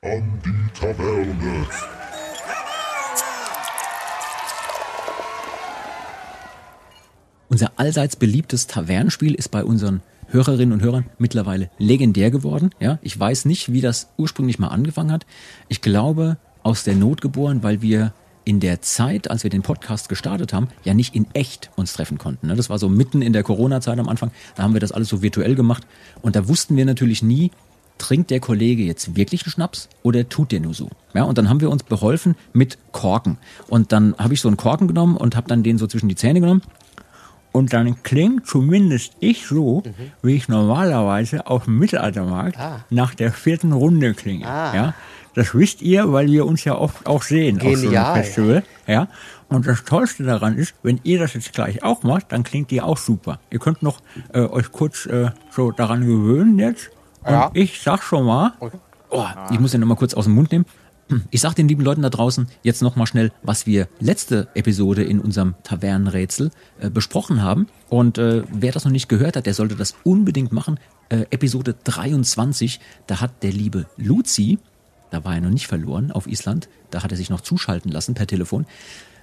An 0.00 0.40
die 0.42 0.80
Taverne. 0.80 1.66
Unser 7.50 7.72
allseits 7.76 8.14
beliebtes 8.14 8.68
Tavernenspiel 8.68 9.34
ist 9.34 9.50
bei 9.50 9.64
unseren 9.64 10.02
Hörerinnen 10.28 10.72
und 10.72 10.82
Hörern 10.82 11.06
mittlerweile 11.18 11.68
legendär 11.78 12.30
geworden. 12.30 12.70
Ja, 12.78 13.00
ich 13.02 13.18
weiß 13.18 13.44
nicht, 13.44 13.72
wie 13.72 13.80
das 13.80 14.08
ursprünglich 14.16 14.60
mal 14.60 14.68
angefangen 14.68 15.10
hat. 15.10 15.26
Ich 15.66 15.82
glaube, 15.82 16.36
aus 16.62 16.84
der 16.84 16.94
Not 16.94 17.20
geboren, 17.20 17.64
weil 17.64 17.82
wir 17.82 18.12
in 18.44 18.60
der 18.60 18.82
Zeit, 18.82 19.32
als 19.32 19.42
wir 19.42 19.50
den 19.50 19.62
Podcast 19.62 20.08
gestartet 20.08 20.52
haben, 20.52 20.68
ja 20.84 20.94
nicht 20.94 21.16
in 21.16 21.26
echt 21.32 21.70
uns 21.74 21.92
treffen 21.92 22.18
konnten. 22.18 22.46
Ne? 22.46 22.54
Das 22.54 22.70
war 22.70 22.78
so 22.78 22.88
mitten 22.88 23.20
in 23.20 23.32
der 23.32 23.42
Corona-Zeit 23.42 23.98
am 23.98 24.08
Anfang. 24.08 24.30
Da 24.54 24.62
haben 24.62 24.72
wir 24.72 24.80
das 24.80 24.92
alles 24.92 25.08
so 25.08 25.20
virtuell 25.20 25.56
gemacht. 25.56 25.84
Und 26.22 26.36
da 26.36 26.46
wussten 26.46 26.76
wir 26.76 26.84
natürlich 26.84 27.20
nie, 27.20 27.50
trinkt 27.98 28.30
der 28.30 28.38
Kollege 28.38 28.84
jetzt 28.84 29.16
wirklich 29.16 29.42
einen 29.42 29.50
Schnaps 29.50 29.88
oder 30.04 30.28
tut 30.28 30.52
der 30.52 30.60
nur 30.60 30.72
so? 30.72 30.88
Ja, 31.14 31.24
und 31.24 31.36
dann 31.36 31.48
haben 31.48 31.60
wir 31.60 31.70
uns 31.70 31.82
beholfen 31.82 32.36
mit 32.52 32.78
Korken. 32.92 33.38
Und 33.66 33.90
dann 33.90 34.14
habe 34.18 34.34
ich 34.34 34.40
so 34.40 34.46
einen 34.46 34.56
Korken 34.56 34.86
genommen 34.86 35.16
und 35.16 35.34
habe 35.34 35.48
dann 35.48 35.64
den 35.64 35.78
so 35.78 35.88
zwischen 35.88 36.08
die 36.08 36.14
Zähne 36.14 36.40
genommen 36.40 36.62
Und 37.52 37.72
dann 37.72 38.02
klingt 38.04 38.46
zumindest 38.46 39.14
ich 39.20 39.46
so, 39.46 39.82
wie 40.22 40.36
ich 40.36 40.48
normalerweise 40.48 41.46
auf 41.46 41.64
dem 41.64 41.78
Mittelaltermarkt 41.78 42.58
Ah. 42.58 42.84
nach 42.90 43.14
der 43.14 43.32
vierten 43.32 43.72
Runde 43.72 44.14
klinge. 44.14 44.46
Ah. 44.46 44.74
Ja? 44.74 44.94
Das 45.34 45.54
wisst 45.54 45.82
ihr, 45.82 46.12
weil 46.12 46.26
wir 46.28 46.46
uns 46.46 46.64
ja 46.64 46.74
oft 46.76 47.06
auch 47.06 47.22
sehen 47.22 47.56
auf 47.58 47.62
so 47.62 47.68
einem 47.70 47.80
Genial. 47.82 48.14
Festival. 48.22 48.62
Ja? 48.86 49.08
Und 49.48 49.66
das 49.66 49.84
Tollste 49.84 50.22
daran 50.22 50.56
ist, 50.56 50.74
wenn 50.84 51.00
ihr 51.02 51.18
das 51.18 51.34
jetzt 51.34 51.52
gleich 51.52 51.82
auch 51.82 52.02
macht, 52.04 52.30
dann 52.30 52.44
klingt 52.44 52.70
ihr 52.72 52.84
auch 52.84 52.96
super. 52.98 53.40
Ihr 53.50 53.58
könnt 53.58 53.82
noch 53.82 53.98
äh, 54.32 54.40
euch 54.42 54.70
kurz 54.70 55.06
äh, 55.06 55.30
so 55.50 55.72
daran 55.72 56.00
gewöhnen 56.06 56.58
jetzt. 56.58 56.90
Und 57.24 57.32
Ja. 57.32 57.50
ich 57.54 57.80
sag 57.82 58.02
schon 58.02 58.26
mal, 58.26 58.52
Oh, 59.12 59.24
ich 59.50 59.58
muss 59.58 59.72
den 59.72 59.80
nochmal 59.80 59.96
kurz 59.96 60.14
aus 60.14 60.26
dem 60.26 60.34
Mund 60.36 60.52
nehmen. 60.52 60.66
Ich 61.30 61.40
sag 61.40 61.54
den 61.54 61.68
lieben 61.68 61.82
Leuten 61.82 62.02
da 62.02 62.10
draußen 62.10 62.46
jetzt 62.62 62.82
nochmal 62.82 63.06
schnell, 63.06 63.32
was 63.42 63.66
wir 63.66 63.88
letzte 63.98 64.48
Episode 64.54 65.02
in 65.02 65.20
unserem 65.20 65.54
Tavernenrätsel 65.62 66.50
äh, 66.80 66.90
besprochen 66.90 67.42
haben. 67.42 67.66
Und 67.88 68.18
äh, 68.18 68.44
wer 68.52 68.72
das 68.72 68.84
noch 68.84 68.92
nicht 68.92 69.08
gehört 69.08 69.36
hat, 69.36 69.46
der 69.46 69.54
sollte 69.54 69.76
das 69.76 69.94
unbedingt 70.04 70.52
machen. 70.52 70.78
Äh, 71.08 71.26
Episode 71.30 71.74
23, 71.84 72.80
da 73.06 73.20
hat 73.20 73.42
der 73.42 73.52
liebe 73.52 73.86
Luzi, 73.96 74.58
da 75.10 75.24
war 75.24 75.34
er 75.34 75.40
noch 75.40 75.50
nicht 75.50 75.66
verloren 75.66 76.12
auf 76.12 76.26
Island, 76.26 76.68
da 76.90 77.02
hat 77.02 77.10
er 77.10 77.16
sich 77.16 77.30
noch 77.30 77.40
zuschalten 77.40 77.90
lassen 77.90 78.14
per 78.14 78.26
Telefon, 78.26 78.66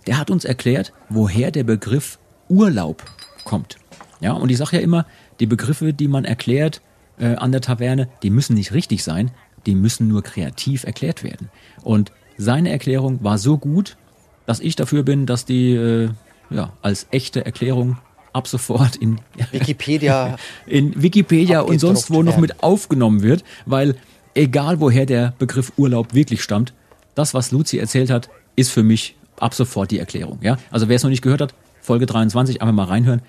der 0.06 0.18
hat 0.18 0.30
uns 0.30 0.46
erklärt, 0.46 0.94
woher 1.10 1.52
der 1.52 1.64
Begriff 1.64 2.20
Urlaub 2.50 3.04
kommt. 3.44 3.78
Ja, 4.20 4.34
und 4.34 4.50
ich 4.50 4.58
sage 4.58 4.78
ja 4.78 4.82
immer, 4.82 5.06
die 5.40 5.46
Begriffe, 5.46 5.94
die 5.94 6.08
man 6.08 6.26
erklärt 6.26 6.82
äh, 7.20 7.36
an 7.36 7.52
der 7.52 7.62
Taverne, 7.62 8.10
die 8.24 8.30
müssen 8.30 8.56
nicht 8.56 8.74
richtig 8.74 9.04
sein, 9.04 9.32
die 9.68 9.76
müssen 9.76 10.07
nur 10.07 10.24
kreativ 10.24 10.84
erklärt 10.84 11.24
werden. 11.24 11.49
Und 11.84 12.11
seine 12.38 12.72
Erklärung 12.72 13.24
war 13.24 13.38
so 13.38 13.57
gut, 13.57 13.97
dass 14.45 14.59
ich 14.59 14.76
dafür 14.76 15.03
bin, 15.03 15.26
dass 15.26 15.45
die 15.45 15.74
äh, 15.74 16.09
ja, 16.49 16.74
als 16.82 17.07
echte 17.11 17.45
Erklärung 17.45 17.97
ab 18.34 18.47
sofort 18.47 18.95
in, 18.95 19.20
Wikipedia. 19.51 20.38
in 20.65 21.01
Wikipedia 21.01 21.61
und 21.61 21.80
sonst 21.80 22.09
wo 22.09 22.24
noch 22.24 22.38
mit 22.38 22.63
aufgenommen 22.63 23.22
wird, 23.22 23.43
weil 23.65 23.95
egal 24.34 24.80
woher 24.80 25.05
der 25.05 25.34
Begriff 25.38 25.74
Urlaub 25.78 26.13
wirklich 26.13 26.41
stammt, 26.41 26.74
das, 27.15 27.34
was 27.34 27.51
Luzi 27.51 27.78
erzählt 27.78 28.09
hat, 28.09 28.30
ist 28.55 28.72
für 28.72 28.84
mich 28.84 29.15
ab 29.39 29.53
sofort 29.53 29.91
die 29.91 29.99
Erklärung. 29.99 30.39
Ja? 30.41 30.57
Also 30.72 30.88
wer 30.88 30.95
es 30.95 31.03
noch 31.03 31.09
nicht 31.09 31.22
gehört 31.22 31.41
hat, 31.41 31.53
Folge 31.82 32.05
23, 32.05 32.61
einfach 32.61 32.74
mal 32.74 32.86
reinhören. 32.86 33.22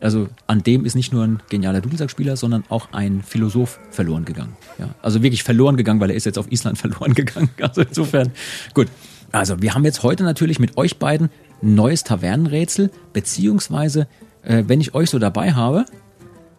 Also 0.00 0.28
an 0.46 0.62
dem 0.62 0.84
ist 0.84 0.94
nicht 0.94 1.12
nur 1.12 1.24
ein 1.24 1.42
genialer 1.50 1.80
Dudelsackspieler, 1.80 2.36
sondern 2.36 2.64
auch 2.68 2.88
ein 2.92 3.22
Philosoph 3.22 3.78
verloren 3.90 4.24
gegangen. 4.24 4.56
Ja? 4.78 4.88
Also 5.02 5.22
wirklich 5.22 5.42
verloren 5.42 5.76
gegangen, 5.76 6.00
weil 6.00 6.10
er 6.10 6.16
ist 6.16 6.24
jetzt 6.24 6.38
auf 6.38 6.50
Island 6.50 6.78
verloren 6.78 7.14
gegangen. 7.14 7.50
Also 7.60 7.82
insofern, 7.82 8.32
gut. 8.74 8.88
Also 9.32 9.62
wir 9.62 9.74
haben 9.74 9.84
jetzt 9.84 10.02
heute 10.02 10.24
natürlich 10.24 10.58
mit 10.58 10.76
euch 10.76 10.98
beiden 10.98 11.30
ein 11.62 11.74
neues 11.74 12.02
Tavernenrätsel, 12.02 12.90
beziehungsweise, 13.12 14.08
äh, 14.42 14.64
wenn 14.66 14.80
ich 14.80 14.94
euch 14.94 15.10
so 15.10 15.18
dabei 15.18 15.52
habe, 15.52 15.84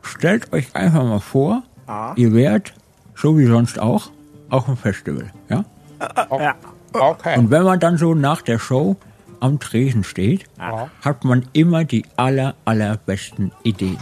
stellt 0.01 0.53
euch 0.53 0.73
einfach 0.75 1.03
mal 1.03 1.19
vor, 1.19 1.63
ihr 2.15 2.33
wärt, 2.33 2.73
so 3.15 3.37
wie 3.37 3.45
sonst 3.45 3.79
auch, 3.79 4.11
auf 4.49 4.65
dem 4.65 4.77
Festival. 4.77 5.31
Ja? 5.49 5.65
Okay. 6.93 7.37
Und 7.37 7.51
wenn 7.51 7.63
man 7.63 7.79
dann 7.79 7.97
so 7.97 8.13
nach 8.13 8.41
der 8.41 8.59
Show 8.59 8.95
am 9.41 9.59
Tresen 9.59 10.03
steht, 10.03 10.45
hat 11.01 11.23
man 11.23 11.45
immer 11.53 11.83
die 11.83 12.05
aller, 12.15 12.55
allerbesten 12.65 13.51
Ideen. 13.63 13.97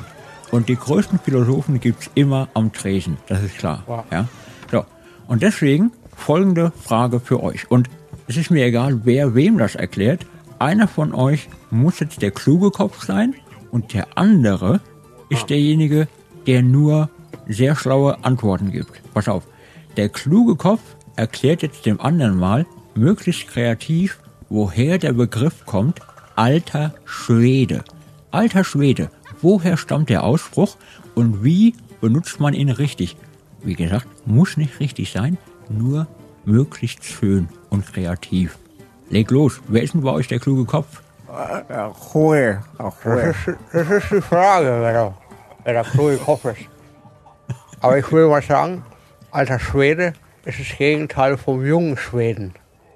Und 0.51 0.69
die 0.69 0.75
größten 0.75 1.19
Philosophen 1.19 1.79
gibt's 1.79 2.09
immer 2.15 2.49
am 2.53 2.71
Tresen, 2.73 3.17
das 3.27 3.43
ist 3.43 3.57
klar. 3.57 4.05
Ja? 4.11 4.27
So. 4.71 4.85
Und 5.27 5.43
deswegen 5.43 5.91
folgende 6.15 6.71
Frage 6.71 7.19
für 7.19 7.41
euch. 7.43 7.69
Und 7.69 7.89
es 8.27 8.37
ist 8.37 8.51
mir 8.51 8.65
egal, 8.65 9.01
wer 9.05 9.35
wem 9.35 9.57
das 9.57 9.75
erklärt. 9.75 10.25
Einer 10.59 10.87
von 10.87 11.13
euch 11.13 11.49
muss 11.71 11.99
jetzt 11.99 12.21
der 12.21 12.31
kluge 12.31 12.71
Kopf 12.71 13.05
sein 13.05 13.35
und 13.71 13.93
der 13.93 14.07
andere 14.15 14.81
ist 15.29 15.49
derjenige, 15.49 16.07
der 16.47 16.63
nur 16.63 17.09
sehr 17.47 17.75
schlaue 17.75 18.23
Antworten 18.23 18.71
gibt. 18.71 19.01
Pass 19.13 19.27
auf. 19.27 19.47
Der 19.97 20.09
kluge 20.09 20.55
Kopf 20.55 20.81
erklärt 21.15 21.61
jetzt 21.61 21.85
dem 21.85 22.01
anderen 22.01 22.37
mal, 22.37 22.65
möglichst 22.95 23.47
kreativ, 23.47 24.19
woher 24.49 24.97
der 24.97 25.13
Begriff 25.13 25.65
kommt, 25.65 25.99
alter 26.35 26.93
Schwede. 27.05 27.83
Alter 28.31 28.63
Schwede. 28.63 29.09
Woher 29.41 29.77
stammt 29.77 30.09
der 30.09 30.23
Ausspruch 30.23 30.77
und 31.15 31.43
wie 31.43 31.75
benutzt 32.01 32.39
man 32.39 32.53
ihn 32.53 32.69
richtig? 32.69 33.15
Wie 33.61 33.75
gesagt, 33.75 34.07
muss 34.25 34.57
nicht 34.57 34.79
richtig 34.79 35.11
sein, 35.11 35.37
nur 35.69 36.07
möglichst 36.45 37.03
schön 37.03 37.49
und 37.69 37.85
kreativ. 37.85 38.57
Leg 39.09 39.31
los, 39.31 39.61
wer 39.67 39.83
ist 39.83 39.93
denn 39.93 40.01
bei 40.01 40.11
euch 40.11 40.27
der 40.27 40.39
kluge 40.39 40.65
Kopf? 40.65 41.01
Ruhe, 42.13 42.61
Ruhe. 42.79 42.93
Das 43.03 43.47
ist, 43.47 43.57
das 43.71 43.89
ist 43.89 44.11
die 44.11 44.21
Frage, 44.21 44.65
wer 44.81 44.93
der, 44.93 45.17
wer 45.63 45.73
der 45.73 45.83
kluge 45.83 46.17
Kopf 46.17 46.45
ist. 46.45 46.61
Aber 47.81 47.97
ich 47.97 48.11
will 48.11 48.27
mal 48.27 48.41
sagen, 48.41 48.83
alter 49.31 49.59
Schwede 49.59 50.13
ist 50.45 50.59
das 50.59 50.77
Gegenteil 50.77 51.37
vom 51.37 51.65
jungen 51.65 51.97
Schweden. 51.97 52.53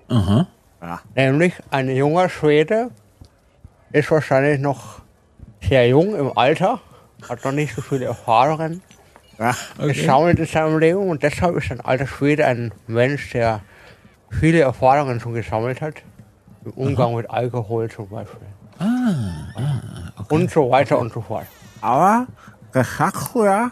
Aha. 0.09 0.47
Nämlich 1.15 1.53
ein 1.69 1.89
junger 1.89 2.29
Schwede 2.29 2.91
ist 3.91 4.11
wahrscheinlich 4.11 4.59
noch 4.59 5.01
sehr 5.61 5.87
jung 5.87 6.15
im 6.15 6.37
Alter, 6.37 6.81
hat 7.29 7.43
noch 7.45 7.51
nicht 7.51 7.75
so 7.75 7.81
viele 7.81 8.05
Erfahrungen 8.05 8.81
gesammelt 9.77 10.39
in 10.39 10.45
seinem 10.45 10.77
Leben 10.79 11.09
und 11.09 11.23
deshalb 11.23 11.55
ist 11.57 11.71
ein 11.71 11.81
alter 11.81 12.07
Schwede 12.07 12.45
ein 12.45 12.73
Mensch, 12.87 13.31
der 13.31 13.61
viele 14.29 14.61
Erfahrungen 14.61 15.19
schon 15.19 15.33
gesammelt 15.33 15.81
hat. 15.81 15.95
Im 16.65 16.71
Umgang 16.71 17.15
mit 17.15 17.29
Alkohol 17.29 17.89
zum 17.89 18.09
Beispiel. 18.09 18.47
Und 20.29 20.51
so 20.51 20.69
weiter 20.69 20.97
und 20.99 21.13
so 21.13 21.21
fort. 21.21 21.45
Aber 21.81 22.27
das 22.71 22.97
sagst 22.97 23.33
du 23.33 23.45
ja. 23.45 23.71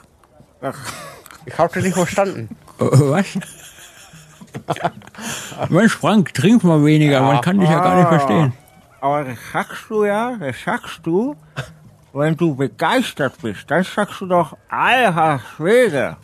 Ich 1.46 1.58
habe 1.58 1.74
das 1.74 1.84
nicht 1.84 1.94
verstanden. 1.94 2.56
Was? 2.78 3.26
Mensch, 5.70 5.96
Frank, 5.96 6.34
trink 6.34 6.64
mal 6.64 6.84
weniger, 6.84 7.22
man 7.22 7.42
kann 7.42 7.60
dich 7.60 7.70
ja 7.70 7.80
gar 7.80 7.96
nicht 7.96 8.08
verstehen. 8.08 8.54
Aber 9.00 9.24
das 9.24 9.38
sagst 9.52 9.90
du 9.90 10.06
ja, 10.06 10.36
das 10.40 10.56
sagst 10.64 11.00
du, 11.04 11.36
wenn 12.14 12.36
du 12.36 12.56
begeistert 12.56 13.34
bist. 13.42 13.70
Dann 13.70 13.84
sagst 13.84 14.22
du 14.22 14.28
doch, 14.28 14.56
alter 14.70 15.40
Schwede. 15.56 16.18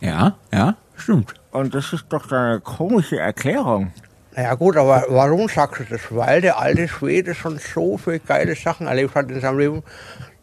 Ja, 0.00 0.34
ja, 0.52 0.74
stimmt. 0.96 1.34
Und 1.50 1.74
das 1.74 1.92
ist 1.92 2.06
doch 2.08 2.30
eine 2.30 2.60
komische 2.60 3.18
Erklärung. 3.18 3.92
Naja 4.36 4.54
gut, 4.54 4.76
aber 4.76 5.04
warum 5.08 5.48
sagst 5.48 5.80
du 5.80 5.84
das? 5.84 6.02
Weil 6.10 6.40
der 6.40 6.58
alte 6.58 6.86
Schwede 6.86 7.34
schon 7.34 7.58
so 7.58 7.98
viele 7.98 8.20
geile 8.20 8.54
Sachen 8.54 8.86
erlebt 8.86 9.14
hat 9.14 9.28
in 9.28 9.40
seinem 9.40 9.58
Leben, 9.58 9.82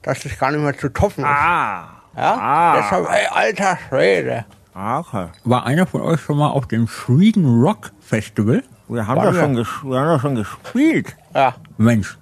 dass 0.01 0.19
das 0.23 0.37
gar 0.37 0.51
nicht 0.51 0.61
mehr 0.61 0.77
zu 0.77 0.89
toppen 0.89 1.23
ist. 1.23 1.29
Ah. 1.29 1.87
Ja? 2.15 2.37
Ah. 2.39 2.75
Deshalb, 2.77 3.09
ey, 3.09 3.27
alter 3.31 3.77
Schwede. 3.87 4.45
Okay. 4.77 5.29
War 5.43 5.65
einer 5.65 5.87
von 5.87 6.01
euch 6.01 6.21
schon 6.21 6.37
mal 6.37 6.49
auf 6.49 6.67
dem 6.67 6.87
Sweden 6.87 7.63
Rock 7.63 7.91
Festival? 7.99 8.61
Wir 8.87 9.07
haben, 9.07 9.23
doch 9.23 9.33
wir? 9.33 9.41
schon, 9.41 9.55
ges 9.55 9.67
wir 9.81 9.99
haben 9.99 10.19
schon 10.19 10.35
gespielt. 10.35 11.15
Ja, 11.33 11.55
Mensch, 11.79 12.15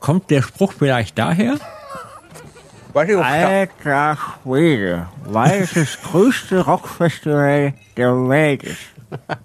kommt 0.00 0.28
der 0.28 0.42
Spruch 0.42 0.72
vielleicht 0.72 1.16
daher? 1.18 1.54
Alter 2.92 4.18
Schwede. 4.42 5.06
Weil 5.26 5.60
es 5.60 5.74
das 5.74 6.02
größte 6.02 6.64
Rockfestival 6.64 7.74
der 7.96 8.28
Welt 8.28 8.64
ist. 8.64 8.80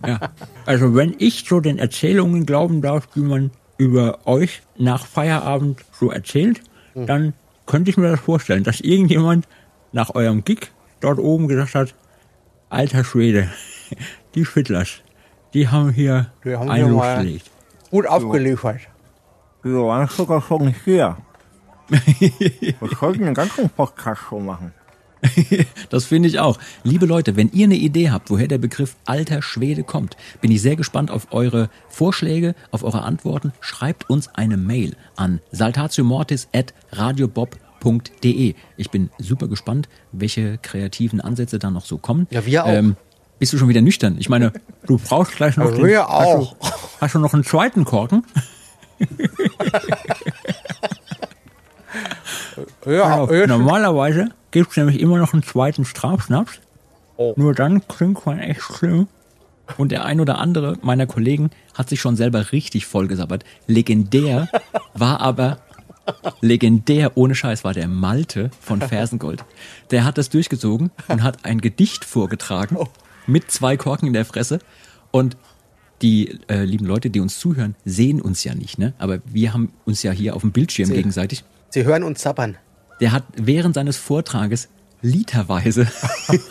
Ja. 0.03 0.19
Also 0.65 0.95
wenn 0.95 1.15
ich 1.19 1.45
so 1.47 1.59
den 1.59 1.77
Erzählungen 1.77 2.47
glauben 2.47 2.81
darf, 2.81 3.05
die 3.05 3.19
man 3.19 3.51
über 3.77 4.25
euch 4.25 4.63
nach 4.75 5.05
Feierabend 5.05 5.85
so 5.91 6.09
erzählt, 6.09 6.61
dann 6.95 7.33
könnte 7.67 7.91
ich 7.91 7.97
mir 7.97 8.09
das 8.09 8.21
vorstellen, 8.21 8.63
dass 8.63 8.79
irgendjemand 8.79 9.47
nach 9.91 10.15
eurem 10.15 10.43
Gig 10.43 10.71
dort 10.99 11.19
oben 11.19 11.47
gesagt 11.47 11.75
hat, 11.75 11.93
alter 12.69 13.03
Schwede, 13.03 13.49
die 14.33 14.45
Fiddlers, 14.45 15.01
die 15.53 15.67
haben 15.67 15.91
hier 15.91 16.31
Die 16.43 16.55
haben 16.55 16.69
losgelegt. 16.91 17.49
gut 17.91 18.05
abgeliefert. 18.05 18.81
Wir 19.63 19.81
waren 19.81 20.07
sogar 20.07 20.41
schon 20.41 20.73
hier. 20.83 21.17
Wir 21.89 22.89
sollten 22.99 23.23
einen 23.25 23.33
ganzen 23.33 23.69
Podcast 23.69 24.21
schon 24.29 24.45
machen. 24.45 24.73
Das 25.89 26.05
finde 26.05 26.27
ich 26.27 26.39
auch. 26.39 26.59
Liebe 26.83 27.05
Leute, 27.05 27.35
wenn 27.35 27.49
ihr 27.51 27.65
eine 27.65 27.75
Idee 27.75 28.11
habt, 28.11 28.29
woher 28.29 28.47
der 28.47 28.57
Begriff 28.57 28.95
alter 29.05 29.41
Schwede 29.41 29.83
kommt, 29.83 30.17
bin 30.41 30.51
ich 30.51 30.61
sehr 30.61 30.75
gespannt 30.75 31.09
auf 31.09 31.27
eure 31.31 31.69
Vorschläge, 31.89 32.53
auf 32.71 32.83
eure 32.83 33.03
Antworten. 33.03 33.53
Schreibt 33.59 34.09
uns 34.09 34.27
eine 34.35 34.57
Mail 34.57 34.95
an 35.15 35.41
saltatiomortis@radiobob.de. 37.85 38.55
Ich 38.77 38.89
bin 38.91 39.09
super 39.19 39.47
gespannt, 39.47 39.87
welche 40.11 40.57
kreativen 40.57 41.21
Ansätze 41.21 41.59
da 41.59 41.69
noch 41.71 41.85
so 41.85 41.97
kommen. 41.97 42.27
Ja, 42.31 42.45
wir 42.45 42.65
auch. 42.65 42.69
Ähm, 42.69 42.95
bist 43.39 43.53
du 43.53 43.57
schon 43.57 43.67
wieder 43.67 43.81
nüchtern? 43.81 44.15
Ich 44.19 44.29
meine, 44.29 44.53
Du 44.87 44.97
brauchst 44.97 45.35
gleich 45.35 45.57
noch 45.57 45.71
den, 45.71 45.85
wir 45.85 45.99
hast, 46.07 46.09
auch. 46.09 46.53
du, 46.53 46.67
hast 47.01 47.15
du 47.15 47.19
noch 47.19 47.33
einen 47.33 47.43
zweiten 47.43 47.85
Korken? 47.85 48.23
Ja, 52.85 53.15
Auf, 53.21 53.29
normalerweise 53.31 54.29
gibt 54.51 54.71
es 54.71 54.77
nämlich 54.77 54.99
immer 55.01 55.17
noch 55.17 55.33
einen 55.33 55.43
zweiten 55.43 55.85
Strafschnaps. 55.85 56.59
Oh. 57.17 57.33
Nur 57.35 57.53
dann 57.53 57.85
klingt 57.87 58.25
man 58.25 58.39
echt 58.39 58.61
schlimm. 58.61 59.07
Und 59.77 59.91
der 59.91 60.05
ein 60.05 60.19
oder 60.21 60.37
andere 60.37 60.77
meiner 60.81 61.07
Kollegen 61.07 61.49
hat 61.73 61.89
sich 61.89 61.99
schon 61.99 62.15
selber 62.15 62.51
richtig 62.51 62.85
vollgesabbert. 62.85 63.43
Legendär 63.67 64.47
war 64.93 65.19
aber 65.21 65.57
legendär 66.41 67.17
ohne 67.17 67.35
Scheiß 67.35 67.63
war 67.63 67.73
der 67.73 67.87
Malte 67.87 68.51
von 68.61 68.81
Fersengold. 68.81 69.43
Der 69.91 70.03
hat 70.05 70.17
das 70.17 70.29
durchgezogen 70.29 70.91
und 71.07 71.23
hat 71.23 71.45
ein 71.45 71.61
Gedicht 71.61 72.05
vorgetragen 72.05 72.77
mit 73.27 73.49
zwei 73.51 73.77
Korken 73.77 74.07
in 74.07 74.13
der 74.13 74.25
Fresse 74.25 74.59
und 75.11 75.37
die 76.01 76.39
äh, 76.49 76.63
lieben 76.63 76.85
Leute, 76.85 77.09
die 77.09 77.21
uns 77.21 77.39
zuhören, 77.39 77.75
sehen 77.85 78.21
uns 78.21 78.43
ja 78.43 78.53
nicht, 78.53 78.77
ne? 78.77 78.93
Aber 78.97 79.19
wir 79.25 79.53
haben 79.53 79.71
uns 79.85 80.03
ja 80.03 80.11
hier 80.11 80.35
auf 80.35 80.41
dem 80.41 80.51
Bildschirm 80.51 80.87
Sie- 80.87 80.93
gegenseitig. 80.93 81.43
Sie 81.69 81.85
hören 81.85 82.03
uns 82.03 82.19
zappern. 82.19 82.57
Der 82.99 83.11
hat 83.11 83.23
während 83.35 83.75
seines 83.75 83.97
Vortrages 83.97 84.69
literweise 85.01 85.87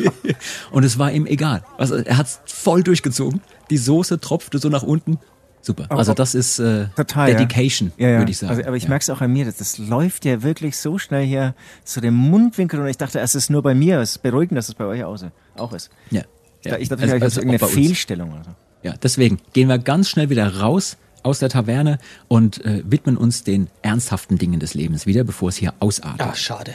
und 0.70 0.84
es 0.84 0.98
war 0.98 1.10
ihm 1.12 1.26
egal. 1.26 1.64
Also 1.78 1.96
er 1.96 2.16
hat 2.18 2.28
voll 2.46 2.82
durchgezogen. 2.82 3.40
Die 3.70 3.78
Soße 3.78 4.20
tropfte 4.20 4.58
so 4.58 4.68
nach 4.68 4.82
unten. 4.82 5.18
Super. 5.64 5.86
Also 5.88 6.12
das 6.12 6.34
ist 6.34 6.58
äh, 6.58 6.88
Total. 6.94 7.30
ja. 7.30 7.38
Dedication, 7.38 7.90
ja, 7.96 8.10
ja. 8.10 8.18
würde 8.18 8.30
ich 8.30 8.36
sagen. 8.36 8.50
Also, 8.50 8.66
aber 8.66 8.76
ich 8.76 8.82
ja. 8.82 8.90
merke 8.90 9.02
es 9.02 9.08
auch 9.08 9.22
an 9.22 9.32
mir, 9.32 9.46
das, 9.46 9.56
das 9.56 9.78
läuft 9.78 10.26
ja 10.26 10.42
wirklich 10.42 10.76
so 10.76 10.98
schnell 10.98 11.24
hier 11.24 11.54
zu 11.84 12.02
dem 12.02 12.12
Mundwinkel 12.12 12.80
und 12.80 12.86
ich 12.86 12.98
dachte, 12.98 13.18
es 13.20 13.34
ist 13.34 13.48
nur 13.48 13.62
bei 13.62 13.74
mir. 13.74 13.98
Es 14.00 14.10
ist 14.10 14.18
beruhigend, 14.18 14.58
dass 14.58 14.68
es 14.68 14.74
bei 14.74 14.84
euch 14.84 15.02
auch 15.04 15.14
ist. 15.14 15.24
Auch 15.56 15.72
ist. 15.72 15.90
Ja. 16.10 16.20
Ich 16.60 16.66
ja. 16.66 16.72
dachte, 16.72 16.80
Also- 16.80 16.96
vielleicht 16.96 17.22
also 17.22 17.40
ist 17.40 17.46
irgendeine. 17.46 17.72
Fehlstellung 17.72 18.32
oder 18.32 18.44
so. 18.44 18.50
Ja, 18.82 18.94
deswegen 19.02 19.38
gehen 19.54 19.68
wir 19.68 19.78
ganz 19.78 20.10
schnell 20.10 20.28
wieder 20.28 20.60
raus 20.60 20.98
aus 21.22 21.38
der 21.38 21.48
Taverne 21.48 21.98
und 22.28 22.62
äh, 22.66 22.82
widmen 22.84 23.16
uns 23.16 23.42
den 23.42 23.68
ernsthaften 23.80 24.36
Dingen 24.36 24.60
des 24.60 24.74
Lebens 24.74 25.06
wieder, 25.06 25.24
bevor 25.24 25.48
es 25.48 25.56
hier 25.56 25.72
ausartet. 25.80 26.20
Ah, 26.20 26.34
schade. 26.34 26.74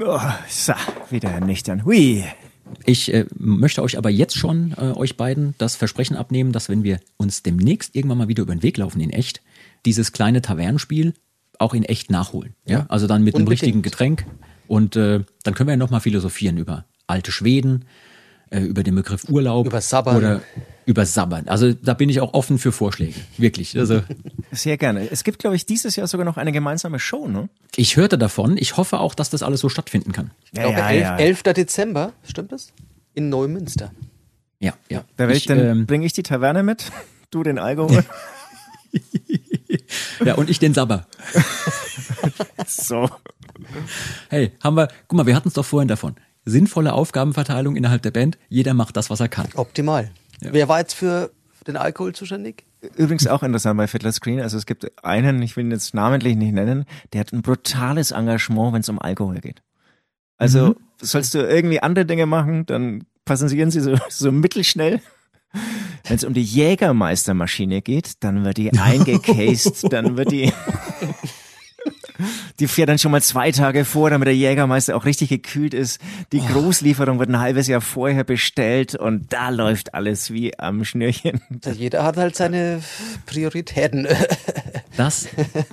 Oh, 0.00 0.20
so, 0.48 0.72
wieder 1.10 1.40
nüchtern. 1.40 1.84
Hui. 1.84 2.24
Ich 2.84 3.12
äh, 3.12 3.26
möchte 3.36 3.82
euch 3.82 3.98
aber 3.98 4.10
jetzt 4.10 4.36
schon, 4.36 4.74
äh, 4.76 4.92
euch 4.92 5.16
beiden, 5.16 5.54
das 5.58 5.76
Versprechen 5.76 6.16
abnehmen, 6.16 6.52
dass 6.52 6.68
wenn 6.68 6.82
wir 6.84 7.00
uns 7.16 7.42
demnächst 7.42 7.94
irgendwann 7.94 8.18
mal 8.18 8.28
wieder 8.28 8.42
über 8.42 8.54
den 8.54 8.62
Weg 8.62 8.76
laufen 8.78 9.00
in 9.00 9.10
echt, 9.10 9.42
dieses 9.86 10.12
kleine 10.12 10.42
Tavernenspiel 10.42 11.14
auch 11.58 11.74
in 11.74 11.84
echt 11.84 12.10
nachholen. 12.10 12.54
Ja? 12.66 12.86
Also 12.88 13.06
dann 13.06 13.22
mit 13.22 13.34
einem 13.34 13.42
Unbedingt. 13.42 13.62
richtigen 13.62 13.82
Getränk. 13.82 14.26
Und 14.66 14.96
äh, 14.96 15.24
dann 15.42 15.54
können 15.54 15.68
wir 15.68 15.72
ja 15.74 15.78
nochmal 15.78 16.00
philosophieren 16.00 16.56
über 16.58 16.86
alte 17.06 17.32
Schweden, 17.32 17.84
äh, 18.54 18.60
über 18.60 18.82
den 18.82 18.94
Begriff 18.94 19.24
Urlaub. 19.28 19.66
Über 19.66 19.80
Sabbern. 19.80 20.16
Oder 20.16 20.40
über 20.86 21.06
Sabbern. 21.06 21.48
Also 21.48 21.72
da 21.72 21.94
bin 21.94 22.08
ich 22.08 22.20
auch 22.20 22.34
offen 22.34 22.58
für 22.58 22.70
Vorschläge. 22.70 23.18
Wirklich. 23.36 23.76
Also 23.78 24.02
Sehr 24.52 24.76
gerne. 24.76 25.10
Es 25.10 25.24
gibt, 25.24 25.38
glaube 25.38 25.56
ich, 25.56 25.66
dieses 25.66 25.96
Jahr 25.96 26.06
sogar 26.06 26.24
noch 26.24 26.36
eine 26.36 26.52
gemeinsame 26.52 26.98
Show, 26.98 27.26
ne? 27.26 27.48
ich 27.74 27.96
hörte 27.96 28.18
davon. 28.18 28.56
Ich 28.56 28.76
hoffe 28.76 29.00
auch, 29.00 29.14
dass 29.14 29.30
das 29.30 29.42
alles 29.42 29.60
so 29.60 29.68
stattfinden 29.68 30.12
kann. 30.12 30.30
Ich 30.44 30.52
glaube, 30.52 30.76
11, 30.76 31.18
11. 31.18 31.42
Dezember, 31.54 32.12
stimmt 32.22 32.52
das? 32.52 32.72
In 33.14 33.28
Neumünster. 33.28 33.92
Ja, 34.60 34.74
ja. 34.88 35.04
Da 35.16 35.28
ich, 35.30 35.46
dann 35.46 35.58
ähm, 35.58 35.86
bringe 35.86 36.06
ich 36.06 36.12
die 36.12 36.22
Taverne 36.22 36.62
mit, 36.62 36.92
du 37.30 37.42
den 37.42 37.58
Alkohol. 37.58 38.04
ja, 40.24 40.34
und 40.34 40.48
ich 40.48 40.58
den 40.58 40.74
Sabber. 40.74 41.06
so. 42.66 43.10
Hey, 44.28 44.52
haben 44.62 44.76
wir, 44.76 44.88
guck 45.08 45.16
mal, 45.16 45.26
wir 45.26 45.34
hatten 45.34 45.48
es 45.48 45.54
doch 45.54 45.64
vorhin 45.64 45.88
davon. 45.88 46.16
Sinnvolle 46.44 46.92
Aufgabenverteilung 46.92 47.76
innerhalb 47.76 48.02
der 48.02 48.10
Band. 48.10 48.38
Jeder 48.48 48.74
macht 48.74 48.96
das, 48.96 49.10
was 49.10 49.20
er 49.20 49.28
kann. 49.28 49.48
Optimal. 49.54 50.10
Wer 50.40 50.68
war 50.68 50.78
jetzt 50.80 50.94
für 50.94 51.30
den 51.66 51.76
Alkohol 51.76 52.14
zuständig? 52.14 52.64
Übrigens 52.96 53.26
auch 53.26 53.42
interessant 53.42 53.78
bei 53.78 53.86
Fiddler 53.86 54.12
Screen. 54.12 54.40
Also 54.40 54.58
es 54.58 54.66
gibt 54.66 54.86
einen, 55.02 55.40
ich 55.40 55.56
will 55.56 55.64
ihn 55.64 55.70
jetzt 55.70 55.94
namentlich 55.94 56.36
nicht 56.36 56.52
nennen, 56.52 56.84
der 57.12 57.20
hat 57.20 57.32
ein 57.32 57.40
brutales 57.40 58.10
Engagement, 58.10 58.74
wenn 58.74 58.80
es 58.82 58.88
um 58.90 58.98
Alkohol 59.00 59.40
geht. 59.40 59.62
Also 60.36 60.68
Mhm. 60.68 60.76
sollst 61.00 61.32
du 61.34 61.38
irgendwie 61.38 61.80
andere 61.80 62.04
Dinge 62.04 62.26
machen, 62.26 62.66
dann 62.66 63.04
passieren 63.24 63.70
sie 63.70 63.80
so, 63.80 63.96
so 64.10 64.30
mittelschnell. 64.30 65.00
Wenn 66.06 66.16
es 66.16 66.24
um 66.24 66.34
die 66.34 66.42
Jägermeistermaschine 66.42 67.80
geht, 67.80 68.22
dann 68.22 68.44
wird 68.44 68.58
die 68.58 68.70
eingecased, 68.78 69.90
dann 69.90 70.18
wird 70.18 70.30
die 70.32 70.52
die 72.60 72.68
fährt 72.68 72.88
dann 72.88 72.98
schon 72.98 73.12
mal 73.12 73.22
zwei 73.22 73.50
Tage 73.50 73.84
vor, 73.84 74.10
damit 74.10 74.26
der 74.26 74.36
Jägermeister 74.36 74.96
auch 74.96 75.04
richtig 75.04 75.28
gekühlt 75.28 75.74
ist. 75.74 76.00
Die 76.32 76.40
Großlieferung 76.40 77.18
wird 77.18 77.30
ein 77.30 77.40
halbes 77.40 77.66
Jahr 77.66 77.80
vorher 77.80 78.24
bestellt 78.24 78.94
und 78.94 79.32
da 79.32 79.50
läuft 79.50 79.94
alles 79.94 80.32
wie 80.32 80.58
am 80.58 80.84
Schnürchen. 80.84 81.40
Jeder 81.76 82.04
hat 82.04 82.16
halt 82.16 82.36
seine 82.36 82.82
Prioritäten. 83.26 84.06
Das, 84.96 85.26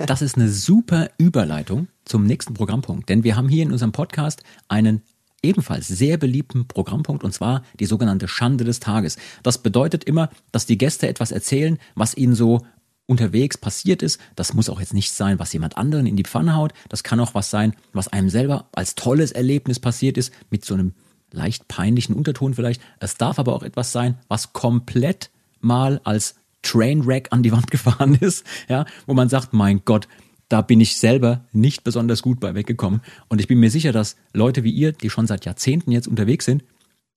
das 0.08 0.24
ist 0.24 0.36
eine 0.36 0.50
super 0.50 1.10
Überleitung 1.20 1.90
zum 2.06 2.26
nächsten 2.26 2.56
Programmpunkt. 2.56 3.08
Denn 3.08 3.24
wir 3.24 3.36
haben 3.36 3.50
hier 3.50 3.62
in 3.62 3.72
unserem 3.72 3.92
Podcast 3.92 4.42
einen 4.68 5.04
ebenfalls 5.44 5.88
sehr 5.88 6.18
beliebten 6.18 6.68
Programmpunkt 6.68 7.24
und 7.24 7.34
zwar 7.34 7.64
die 7.80 7.86
sogenannte 7.86 8.28
Schande 8.28 8.64
des 8.64 8.80
Tages. 8.80 9.18
Das 9.44 9.60
bedeutet 9.60 10.04
immer, 10.04 10.30
dass 10.52 10.66
die 10.66 10.78
Gäste 10.78 11.08
etwas 11.08 11.32
erzählen, 11.32 11.78
was 11.96 12.16
ihnen 12.16 12.36
so 12.36 12.66
unterwegs 13.12 13.58
passiert 13.58 14.02
ist. 14.02 14.20
Das 14.36 14.54
muss 14.54 14.70
auch 14.70 14.80
jetzt 14.80 14.94
nicht 14.94 15.12
sein, 15.12 15.38
was 15.38 15.54
jemand 15.54 15.78
anderen 15.78 16.08
in 16.08 16.16
die 16.16 16.24
Pfanne 16.24 16.56
haut. 16.56 16.74
Das 16.90 17.04
kann 17.04 17.20
auch 17.20 17.36
was 17.36 17.52
sein, 17.52 17.76
was 17.94 18.08
einem 18.08 18.30
selber 18.30 18.70
als 18.72 18.96
tolles 18.96 19.32
Erlebnis 19.32 19.80
passiert 19.80 20.18
ist, 20.18 20.34
mit 20.50 20.66
so 20.66 20.74
einem 20.74 20.94
leicht 21.32 21.68
peinlichen 21.68 22.16
Unterton 22.16 22.54
vielleicht. 22.54 22.82
Es 23.00 23.16
darf 23.16 23.38
aber 23.38 23.54
auch 23.54 23.64
etwas 23.64 23.92
sein, 23.92 24.18
was 24.30 24.54
komplett 24.54 25.30
mal 25.60 26.00
als 26.06 26.36
Trainwreck 26.62 27.28
an 27.32 27.44
die 27.44 27.52
Wand 27.52 27.70
gefahren 27.72 28.16
ist, 28.16 28.46
ja, 28.70 28.86
wo 29.06 29.14
man 29.14 29.30
sagt, 29.30 29.54
mein 29.54 29.82
Gott, 29.84 30.08
da 30.48 30.62
bin 30.62 30.82
ich 30.82 30.98
selber 30.98 31.46
nicht 31.52 31.84
besonders 31.84 32.22
gut 32.22 32.40
bei 32.40 32.56
weggekommen. 32.56 33.02
Und 33.28 33.40
ich 33.40 33.48
bin 33.48 33.60
mir 33.60 33.72
sicher, 33.72 33.92
dass 33.92 34.16
Leute 34.34 34.64
wie 34.64 34.72
ihr, 34.72 34.94
die 34.94 35.10
schon 35.10 35.28
seit 35.28 35.46
Jahrzehnten 35.46 35.92
jetzt 35.92 36.08
unterwegs 36.08 36.46
sind, 36.46 36.64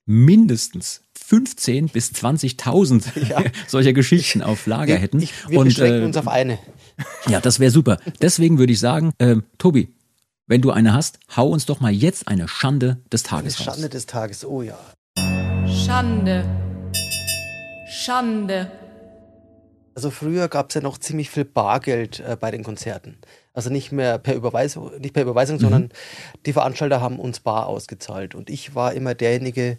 mindestens 0.06 1.02
15 1.26 1.88
bis 1.88 2.10
20.000 2.10 3.50
solcher 3.66 3.92
Geschichten 3.92 4.42
auf 4.42 4.66
Lager 4.66 4.96
hätten. 4.96 5.20
Ich, 5.20 5.32
wir 5.48 5.58
Und 5.58 5.66
beschränken 5.66 6.02
äh, 6.02 6.06
uns 6.06 6.16
auf 6.16 6.28
eine. 6.28 6.58
ja, 7.28 7.40
das 7.40 7.60
wäre 7.60 7.70
super. 7.70 7.98
Deswegen 8.20 8.58
würde 8.58 8.72
ich 8.72 8.80
sagen, 8.80 9.12
ähm, 9.18 9.44
Tobi, 9.56 9.88
wenn 10.46 10.60
du 10.60 10.70
eine 10.70 10.92
hast, 10.92 11.18
hau 11.34 11.48
uns 11.48 11.64
doch 11.64 11.80
mal 11.80 11.92
jetzt 11.92 12.28
eine 12.28 12.46
Schande 12.46 12.98
des 13.10 13.24
Eine 13.24 13.30
Tages 13.30 13.58
raus. 13.58 13.64
Schande 13.64 13.88
des 13.88 14.06
Tages, 14.06 14.44
oh 14.44 14.60
ja. 14.60 14.78
Schande. 15.66 16.44
Schande. 17.88 18.70
Also 19.94 20.10
früher 20.10 20.48
gab 20.48 20.68
es 20.68 20.74
ja 20.74 20.80
noch 20.82 20.98
ziemlich 20.98 21.30
viel 21.30 21.44
Bargeld 21.44 22.20
äh, 22.20 22.36
bei 22.38 22.50
den 22.50 22.64
Konzerten. 22.64 23.16
Also 23.54 23.70
nicht 23.70 23.92
mehr 23.92 24.18
per 24.18 24.34
Überweisung, 24.34 24.90
nicht 24.98 25.14
per 25.14 25.22
Überweisung, 25.22 25.60
sondern 25.60 25.90
die 26.44 26.52
Veranstalter 26.52 27.00
haben 27.00 27.20
uns 27.20 27.38
bar 27.38 27.68
ausgezahlt. 27.68 28.34
Und 28.34 28.50
ich 28.50 28.74
war 28.74 28.92
immer 28.92 29.14
derjenige, 29.14 29.78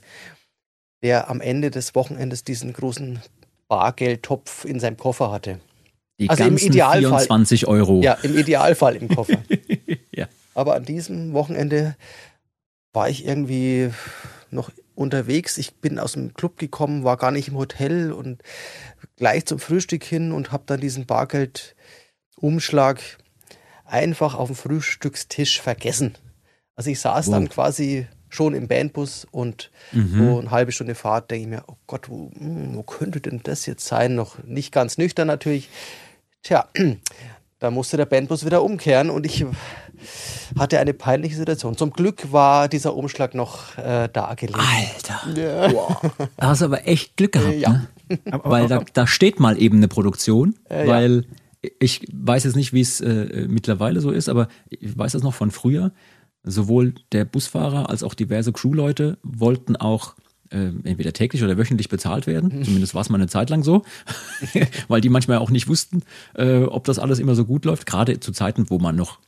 der 1.05 1.29
am 1.29 1.39
Ende 1.39 1.69
des 1.69 1.93
Wochenendes 1.93 2.43
diesen 2.43 2.73
großen 2.73 3.21
Bargeldtopf 3.67 4.65
in 4.65 4.79
seinem 4.79 4.97
Koffer 4.97 5.31
hatte. 5.31 5.59
Die 6.19 6.27
Also 6.31 6.43
im 6.45 6.49
ganzen 6.51 6.71
Idealfall- 6.71 7.19
24 7.19 7.67
Euro. 7.67 8.01
Ja, 8.01 8.13
im 8.23 8.35
Idealfall 8.35 8.95
im 8.95 9.07
Koffer. 9.09 9.37
Ja. 10.11 10.27
Aber 10.55 10.73
an 10.75 10.83
diesem 10.85 11.33
Wochenende 11.33 11.95
war 12.93 13.07
ich 13.09 13.23
irgendwie 13.27 13.91
noch 14.49 14.71
unterwegs. 14.95 15.57
Ich 15.59 15.75
bin 15.75 15.99
aus 15.99 16.13
dem 16.13 16.33
Club 16.33 16.57
gekommen, 16.57 17.03
war 17.03 17.17
gar 17.17 17.29
nicht 17.31 17.49
im 17.49 17.57
Hotel 17.57 18.11
und 18.13 18.41
gleich 19.17 19.45
zum 19.45 19.59
Frühstück 19.59 20.03
hin 20.05 20.31
und 20.31 20.51
habe 20.53 20.63
dann 20.65 20.79
diesen 20.79 21.05
Bargeldumschlag 21.05 22.99
einfach 23.83 24.33
auf 24.33 24.47
dem 24.47 24.55
Frühstückstisch 24.55 25.61
vergessen. 25.61 26.15
Also 26.75 26.89
ich 26.89 26.99
saß 26.99 27.29
dann 27.29 27.43
Wow. 27.43 27.53
quasi 27.53 28.07
schon 28.29 28.53
im 28.53 28.67
Bandbus 28.67 29.27
und 29.31 29.71
Mhm. 29.91 30.17
so 30.17 30.39
eine 30.39 30.51
halbe 30.51 30.71
Stunde 30.71 30.95
Fahrt 30.95 31.31
denke 31.31 31.43
ich 31.43 31.49
mir, 31.49 31.63
oh 31.67 31.75
Gott, 31.87 32.09
wo, 32.09 32.31
hm, 32.37 32.75
wo 32.75 32.83
könnte 32.83 33.21
denn 33.21 33.41
das 33.43 33.65
jetzt 33.65 33.85
sein? 33.85 34.15
Noch 34.15 34.43
nicht 34.43 34.71
ganz 34.71 34.97
nüchtern 34.97 35.27
natürlich. 35.27 35.69
Tja, 36.43 36.67
da 37.59 37.71
musste 37.71 37.97
der 37.97 38.05
Bandbus 38.05 38.45
wieder 38.45 38.63
umkehren 38.63 39.09
und 39.09 39.25
ich 39.25 39.45
hatte 40.59 40.79
eine 40.79 40.93
peinliche 40.93 41.35
Situation. 41.35 41.77
Zum 41.77 41.91
Glück 41.91 42.31
war 42.31 42.67
dieser 42.67 42.95
Umschlag 42.95 43.33
noch 43.33 43.77
äh, 43.77 44.09
da 44.11 44.33
gelegen. 44.35 44.59
Alter. 44.59 45.21
Da 46.37 46.47
hast 46.47 46.61
du 46.61 46.65
aber 46.65 46.87
echt 46.87 47.15
Glück 47.17 47.31
gehabt, 47.33 47.55
Ja. 47.55 47.69
ne? 47.69 47.87
Weil 48.43 48.67
da, 48.67 48.83
da 48.93 49.07
steht 49.07 49.39
mal 49.39 49.59
eben 49.59 49.77
eine 49.77 49.87
Produktion, 49.87 50.55
Äh, 50.69 50.85
ja. 50.85 50.93
weil 50.93 51.25
ich 51.79 52.05
weiß 52.13 52.43
jetzt 52.43 52.55
nicht, 52.55 52.73
wie 52.73 52.81
es 52.81 53.01
äh, 53.01 53.47
mittlerweile 53.49 53.99
so 54.01 54.11
ist, 54.11 54.29
aber 54.29 54.47
ich 54.69 54.95
weiß 54.97 55.13
das 55.13 55.23
noch 55.23 55.33
von 55.33 55.49
früher. 55.49 55.91
Sowohl 56.45 56.93
der 57.11 57.25
Busfahrer 57.25 57.89
als 57.89 58.03
auch 58.03 58.13
diverse 58.13 58.53
Crewleute 58.53 59.17
wollten 59.23 59.75
auch 59.75 60.15
äh, 60.51 60.67
entweder 60.83 61.11
täglich 61.11 61.43
oder 61.43 61.57
wöchentlich 61.57 61.89
bezahlt 61.89 62.27
werden. 62.27 62.63
Zumindest 62.63 62.93
war 62.93 63.01
es 63.01 63.09
mal 63.09 63.17
eine 63.17 63.27
Zeit 63.27 63.49
lang 63.49 63.63
so, 63.63 63.83
weil 64.87 65.01
die 65.01 65.09
manchmal 65.09 65.39
auch 65.39 65.49
nicht 65.49 65.67
wussten, 65.67 66.03
äh, 66.35 66.63
ob 66.63 66.85
das 66.85 66.99
alles 66.99 67.19
immer 67.19 67.35
so 67.35 67.45
gut 67.45 67.65
läuft. 67.65 67.85
Gerade 67.85 68.19
zu 68.19 68.31
Zeiten, 68.31 68.69
wo 68.69 68.79
man 68.79 68.95
noch 68.95 69.19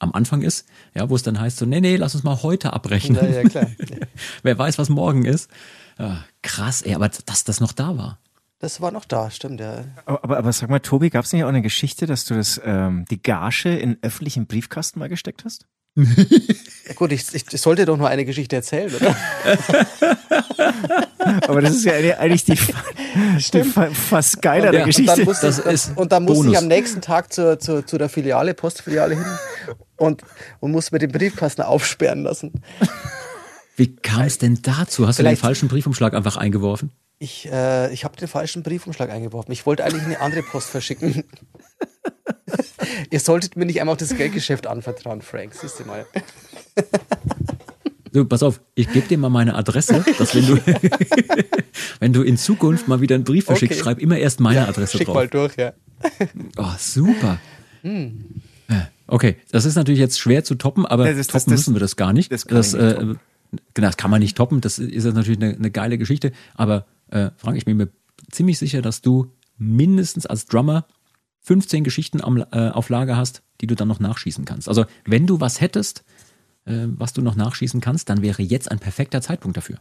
am 0.00 0.12
Anfang 0.12 0.42
ist, 0.42 0.66
ja, 0.94 1.08
wo 1.08 1.16
es 1.16 1.22
dann 1.22 1.40
heißt 1.40 1.56
so, 1.56 1.66
nee, 1.66 1.80
nee, 1.80 1.96
lass 1.96 2.14
uns 2.14 2.24
mal 2.24 2.42
heute 2.42 2.72
abrechnen. 2.72 3.16
Ja, 3.16 3.42
ja, 3.42 3.48
klar. 3.48 3.66
Wer 4.42 4.58
weiß, 4.58 4.78
was 4.78 4.88
morgen 4.88 5.24
ist. 5.24 5.50
Ja, 5.98 6.24
krass, 6.42 6.82
ey, 6.82 6.94
aber 6.94 7.08
dass 7.08 7.44
das 7.44 7.60
noch 7.60 7.72
da 7.72 7.96
war. 7.96 8.18
Das 8.58 8.80
war 8.80 8.90
noch 8.90 9.04
da, 9.04 9.30
stimmt, 9.30 9.60
ja. 9.60 9.84
Aber, 10.06 10.24
aber, 10.24 10.38
aber 10.38 10.52
sag 10.52 10.70
mal, 10.70 10.80
Tobi, 10.80 11.10
gab 11.10 11.24
es 11.24 11.32
nicht 11.32 11.44
auch 11.44 11.48
eine 11.48 11.62
Geschichte, 11.62 12.06
dass 12.06 12.24
du 12.24 12.34
das, 12.34 12.60
ähm, 12.64 13.04
die 13.10 13.22
Gage 13.22 13.76
in 13.76 13.98
öffentlichen 14.02 14.46
Briefkasten 14.46 14.98
mal 14.98 15.08
gesteckt 15.08 15.44
hast? 15.44 15.66
Gut, 16.96 17.12
ich, 17.12 17.24
ich, 17.34 17.44
ich 17.52 17.60
sollte 17.60 17.84
doch 17.84 17.96
nur 17.96 18.08
eine 18.08 18.24
Geschichte 18.24 18.56
erzählen, 18.56 18.92
oder? 18.94 19.16
Aber 21.48 21.60
das 21.62 21.76
ist 21.76 21.84
ja 21.84 21.92
eigentlich 22.18 22.44
die, 22.44 22.58
die 23.52 23.62
fast 23.64 24.42
geilere 24.42 24.78
Ja, 24.78 24.84
Geschichte. 24.84 25.12
Und 25.12 25.18
dann 25.18 25.24
musste, 25.26 25.46
Das 25.46 25.58
ich, 25.60 25.64
ist 25.66 25.96
und 25.96 26.12
dann 26.12 26.24
musste 26.24 26.38
Bonus. 26.44 26.52
ich 26.52 26.58
am 26.58 26.66
nächsten 26.68 27.00
Tag 27.00 27.32
zur, 27.32 27.58
zur, 27.58 27.86
zu 27.86 27.96
der 27.98 28.08
Filiale, 28.08 28.54
Postfiliale 28.54 29.14
hin 29.14 29.24
und, 29.96 30.22
und 30.60 30.72
musste 30.72 30.94
mir 30.94 30.98
den 30.98 31.12
Briefkasten 31.12 31.62
aufsperren 31.62 32.22
lassen. 32.24 32.52
Wie 33.76 33.94
kam 33.96 34.22
es 34.22 34.38
denn 34.38 34.58
dazu? 34.62 35.06
Hast 35.06 35.18
du 35.18 35.22
den 35.22 35.28
Vielleicht- 35.28 35.42
falschen 35.42 35.68
Briefumschlag 35.68 36.14
einfach 36.14 36.36
eingeworfen? 36.36 36.90
Ich, 37.20 37.48
äh, 37.50 37.92
ich 37.92 38.04
habe 38.04 38.16
den 38.16 38.26
falschen 38.28 38.62
Briefumschlag 38.64 39.10
eingeworfen. 39.10 39.52
Ich 39.52 39.64
wollte 39.66 39.84
eigentlich 39.84 40.04
eine 40.04 40.20
andere 40.20 40.42
Post 40.42 40.68
verschicken. 40.68 41.24
Ihr 43.10 43.20
solltet 43.20 43.56
mir 43.56 43.64
nicht 43.66 43.80
einmal 43.80 43.94
auch 43.94 43.98
das 43.98 44.16
Geldgeschäft 44.16 44.66
anvertrauen, 44.66 45.22
Frank. 45.22 45.54
Siehst 45.54 45.80
du 45.80 45.84
mal. 45.84 46.06
Du, 48.12 48.24
pass 48.24 48.42
auf, 48.44 48.60
ich 48.76 48.92
gebe 48.92 49.08
dir 49.08 49.18
mal 49.18 49.28
meine 49.28 49.54
Adresse, 49.56 50.04
dass 50.18 50.34
wenn 50.36 50.46
du, 50.46 50.56
wenn 52.00 52.12
du 52.12 52.22
in 52.22 52.36
Zukunft 52.36 52.86
mal 52.86 53.00
wieder 53.00 53.16
einen 53.16 53.24
Brief 53.24 53.46
verschickst, 53.46 53.80
Okay. 53.80 53.82
schreib 53.84 53.98
immer 53.98 54.16
erst 54.18 54.38
meine 54.38 54.68
Adresse 54.68 54.98
Schick 54.98 55.06
drauf. 55.06 55.16
mal 55.16 55.26
durch, 55.28 55.56
ja. 55.56 55.72
Oh, 56.56 56.70
super. 56.78 57.38
Hm. 57.82 58.24
Ja, 58.68 58.88
Okay, 59.08 59.36
das 59.50 59.64
ist 59.64 59.74
natürlich 59.74 59.98
jetzt 60.00 60.18
schwer 60.20 60.44
zu 60.44 60.54
toppen, 60.54 60.86
aber 60.86 61.04
Das 61.08 61.16
ist- 61.18 61.34
das- 61.34 61.42
toppen 61.42 61.52
das- 61.56 61.60
müssen 61.60 61.74
wir 61.74 61.80
das 61.80 61.96
gar 61.96 62.12
nicht. 62.12 62.30
das 62.30 62.46
kann 62.46 62.58
nicht 62.58 62.74
äh, 62.74 62.94
genau, 63.74 63.88
das 63.88 63.96
kann 63.96 64.10
man 64.12 64.20
nicht 64.20 64.36
toppen. 64.36 64.60
Das 64.60 64.78
ist 64.78 65.04
jetzt 65.04 65.14
natürlich 65.14 65.42
eine, 65.42 65.54
eine 65.56 65.70
geile 65.72 65.98
Geschichte. 65.98 66.30
Aber 66.54 66.86
äh, 67.10 67.30
Frank, 67.36 67.56
ich 67.58 67.64
bin 67.64 67.76
mir 67.76 67.88
ziemlich 68.30 68.58
sicher, 68.58 68.80
dass 68.80 69.02
du 69.02 69.32
mindestens 69.58 70.24
als 70.24 70.46
Drummer 70.46 70.86
15 71.44 71.84
Geschichten 71.84 72.20
am, 72.22 72.38
äh, 72.52 72.70
auf 72.70 72.88
Lager 72.90 73.16
hast, 73.16 73.42
die 73.60 73.66
du 73.66 73.74
dann 73.74 73.88
noch 73.88 74.00
nachschießen 74.00 74.44
kannst. 74.44 74.68
Also 74.68 74.84
wenn 75.06 75.26
du 75.26 75.40
was 75.40 75.60
hättest, 75.60 76.04
äh, 76.66 76.86
was 76.88 77.12
du 77.12 77.22
noch 77.22 77.36
nachschießen 77.36 77.80
kannst, 77.80 78.08
dann 78.10 78.20
wäre 78.22 78.42
jetzt 78.42 78.70
ein 78.70 78.78
perfekter 78.78 79.20
Zeitpunkt 79.22 79.56
dafür. 79.56 79.76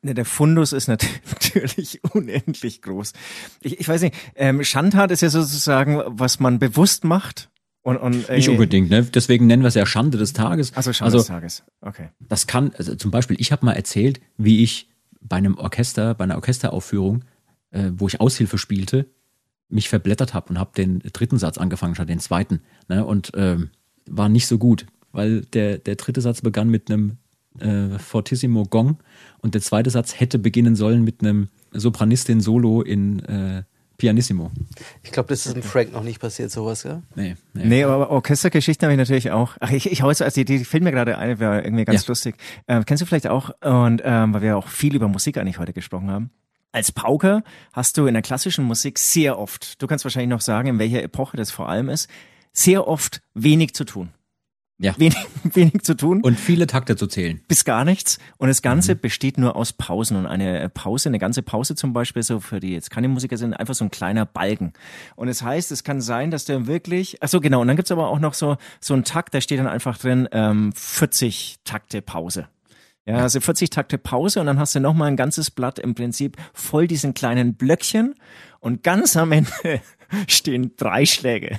Ne, 0.00 0.14
der 0.14 0.24
Fundus 0.24 0.72
ist 0.72 0.86
nat- 0.88 1.04
natürlich 1.30 2.00
unendlich 2.14 2.82
groß. 2.82 3.12
Ich, 3.60 3.80
ich 3.80 3.88
weiß 3.88 4.02
nicht, 4.02 4.14
ähm, 4.36 4.62
Schandtat 4.64 5.10
ist 5.10 5.20
ja 5.22 5.28
sozusagen, 5.28 6.00
was 6.06 6.38
man 6.40 6.58
bewusst 6.58 7.04
macht. 7.04 7.50
Und, 7.84 7.96
und 7.96 8.12
Nicht 8.12 8.28
irgendwie- 8.28 8.50
unbedingt, 8.50 8.90
ne? 8.90 9.02
Deswegen 9.02 9.48
nennen 9.48 9.64
wir 9.64 9.68
es 9.68 9.74
ja 9.74 9.84
Schande 9.84 10.16
des 10.16 10.32
Tages. 10.34 10.72
Also 10.76 10.92
Schande 10.92 11.16
des 11.16 11.26
Tages. 11.26 11.64
Okay. 11.80 12.10
Das 12.20 12.46
kann, 12.46 12.70
also 12.78 12.94
zum 12.94 13.10
Beispiel, 13.10 13.36
ich 13.40 13.50
habe 13.50 13.66
mal 13.66 13.72
erzählt, 13.72 14.20
wie 14.38 14.62
ich 14.62 14.88
bei 15.20 15.36
einem 15.36 15.58
Orchester, 15.58 16.14
bei 16.14 16.22
einer 16.22 16.36
Orchesteraufführung, 16.36 17.24
äh, 17.72 17.90
wo 17.96 18.06
ich 18.06 18.20
Aushilfe 18.20 18.56
spielte, 18.56 19.06
mich 19.72 19.88
verblättert 19.88 20.34
habe 20.34 20.50
und 20.50 20.58
habe 20.58 20.70
den 20.76 21.00
dritten 21.12 21.38
Satz 21.38 21.58
angefangen 21.58 21.94
statt 21.94 22.08
den 22.08 22.20
zweiten. 22.20 22.60
Ne? 22.88 23.04
Und 23.04 23.32
ähm, 23.34 23.70
war 24.08 24.28
nicht 24.28 24.46
so 24.46 24.58
gut, 24.58 24.86
weil 25.12 25.42
der, 25.42 25.78
der 25.78 25.96
dritte 25.96 26.20
Satz 26.20 26.40
begann 26.42 26.68
mit 26.68 26.90
einem 26.90 27.16
äh, 27.58 27.98
Fortissimo 27.98 28.64
Gong 28.64 28.98
und 29.40 29.54
der 29.54 29.62
zweite 29.62 29.90
Satz 29.90 30.18
hätte 30.18 30.38
beginnen 30.38 30.76
sollen 30.76 31.02
mit 31.02 31.20
einem 31.22 31.48
Sopranistin-Solo 31.72 32.82
in 32.82 33.20
äh, 33.20 33.62
Pianissimo. 33.98 34.50
Ich 35.02 35.12
glaube, 35.12 35.28
das 35.28 35.46
ist 35.46 35.54
dem 35.54 35.62
Frank 35.62 35.92
noch 35.92 36.02
nicht 36.02 36.18
passiert, 36.20 36.50
sowas, 36.50 36.82
ja? 36.82 37.02
Nee, 37.14 37.36
nee. 37.54 37.64
Nee, 37.66 37.84
aber 37.84 38.10
Orchestergeschichten 38.10 38.86
habe 38.86 38.94
ich 38.94 38.98
natürlich 38.98 39.30
auch. 39.30 39.56
Ach, 39.60 39.70
ich, 39.70 39.90
ich 39.90 40.02
hau 40.02 40.08
jetzt, 40.08 40.22
also 40.22 40.42
die, 40.42 40.44
die 40.44 40.64
fällt 40.64 40.82
mir 40.82 40.90
gerade 40.90 41.18
ein, 41.18 41.38
war 41.38 41.64
irgendwie 41.64 41.84
ganz 41.84 42.02
Ja. 42.02 42.08
lustig. 42.08 42.34
Ähm, 42.66 42.84
kennst 42.84 43.02
du 43.02 43.06
vielleicht 43.06 43.28
auch, 43.28 43.50
und 43.62 44.02
ähm, 44.04 44.34
weil 44.34 44.42
wir 44.42 44.56
auch 44.56 44.66
viel 44.66 44.96
über 44.96 45.06
Musik 45.08 45.38
eigentlich 45.38 45.58
heute 45.58 45.72
gesprochen 45.72 46.10
haben. 46.10 46.30
Als 46.72 46.90
Pauker 46.90 47.44
hast 47.74 47.98
du 47.98 48.06
in 48.06 48.14
der 48.14 48.22
klassischen 48.22 48.64
Musik 48.64 48.98
sehr 48.98 49.38
oft, 49.38 49.80
du 49.82 49.86
kannst 49.86 50.04
wahrscheinlich 50.04 50.30
noch 50.30 50.40
sagen, 50.40 50.68
in 50.68 50.78
welcher 50.78 51.02
Epoche 51.02 51.36
das 51.36 51.50
vor 51.50 51.68
allem 51.68 51.90
ist, 51.90 52.08
sehr 52.52 52.88
oft 52.88 53.20
wenig 53.34 53.74
zu 53.74 53.84
tun. 53.84 54.10
Ja. 54.78 54.98
Wenig, 54.98 55.18
wenig 55.44 55.82
zu 55.82 55.94
tun. 55.94 56.22
Und 56.22 56.40
viele 56.40 56.66
Takte 56.66 56.96
zu 56.96 57.06
zählen. 57.06 57.40
bis 57.46 57.64
gar 57.64 57.84
nichts. 57.84 58.18
Und 58.38 58.48
das 58.48 58.62
Ganze 58.62 58.96
besteht 58.96 59.36
nur 59.36 59.54
aus 59.54 59.74
Pausen. 59.74 60.16
Und 60.16 60.26
eine 60.26 60.68
Pause, 60.70 61.10
eine 61.10 61.18
ganze 61.18 61.42
Pause 61.42 61.76
zum 61.76 61.92
Beispiel, 61.92 62.22
so 62.22 62.40
für 62.40 62.58
die 62.58 62.72
jetzt 62.72 62.90
keine 62.90 63.06
Musiker 63.06 63.36
sind, 63.36 63.54
einfach 63.54 63.74
so 63.74 63.84
ein 63.84 63.90
kleiner 63.90 64.24
Balken. 64.24 64.72
Und 65.14 65.28
es 65.28 65.38
das 65.38 65.46
heißt, 65.46 65.72
es 65.72 65.84
kann 65.84 66.00
sein, 66.00 66.30
dass 66.30 66.46
der 66.46 66.66
wirklich, 66.66 67.18
ach 67.20 67.28
so 67.28 67.40
genau, 67.40 67.60
und 67.60 67.68
dann 67.68 67.76
gibt's 67.76 67.92
aber 67.92 68.08
auch 68.08 68.18
noch 68.18 68.34
so, 68.34 68.56
so 68.80 68.94
einen 68.94 69.04
Takt, 69.04 69.34
da 69.34 69.40
steht 69.40 69.60
dann 69.60 69.68
einfach 69.68 69.98
drin, 69.98 70.28
ähm, 70.32 70.72
40 70.74 71.58
Takte 71.64 72.02
Pause. 72.02 72.48
Ja, 73.04 73.16
also 73.16 73.40
40 73.40 73.70
Takte 73.70 73.98
Pause 73.98 74.40
und 74.40 74.46
dann 74.46 74.58
hast 74.60 74.74
du 74.74 74.80
nochmal 74.80 75.08
ein 75.08 75.16
ganzes 75.16 75.50
Blatt 75.50 75.78
im 75.78 75.94
Prinzip 75.94 76.36
voll 76.54 76.86
diesen 76.86 77.14
kleinen 77.14 77.54
Blöckchen 77.54 78.14
und 78.60 78.84
ganz 78.84 79.16
am 79.16 79.32
Ende 79.32 79.50
stehen 80.28 80.72
drei 80.76 81.04
Schläge. 81.04 81.58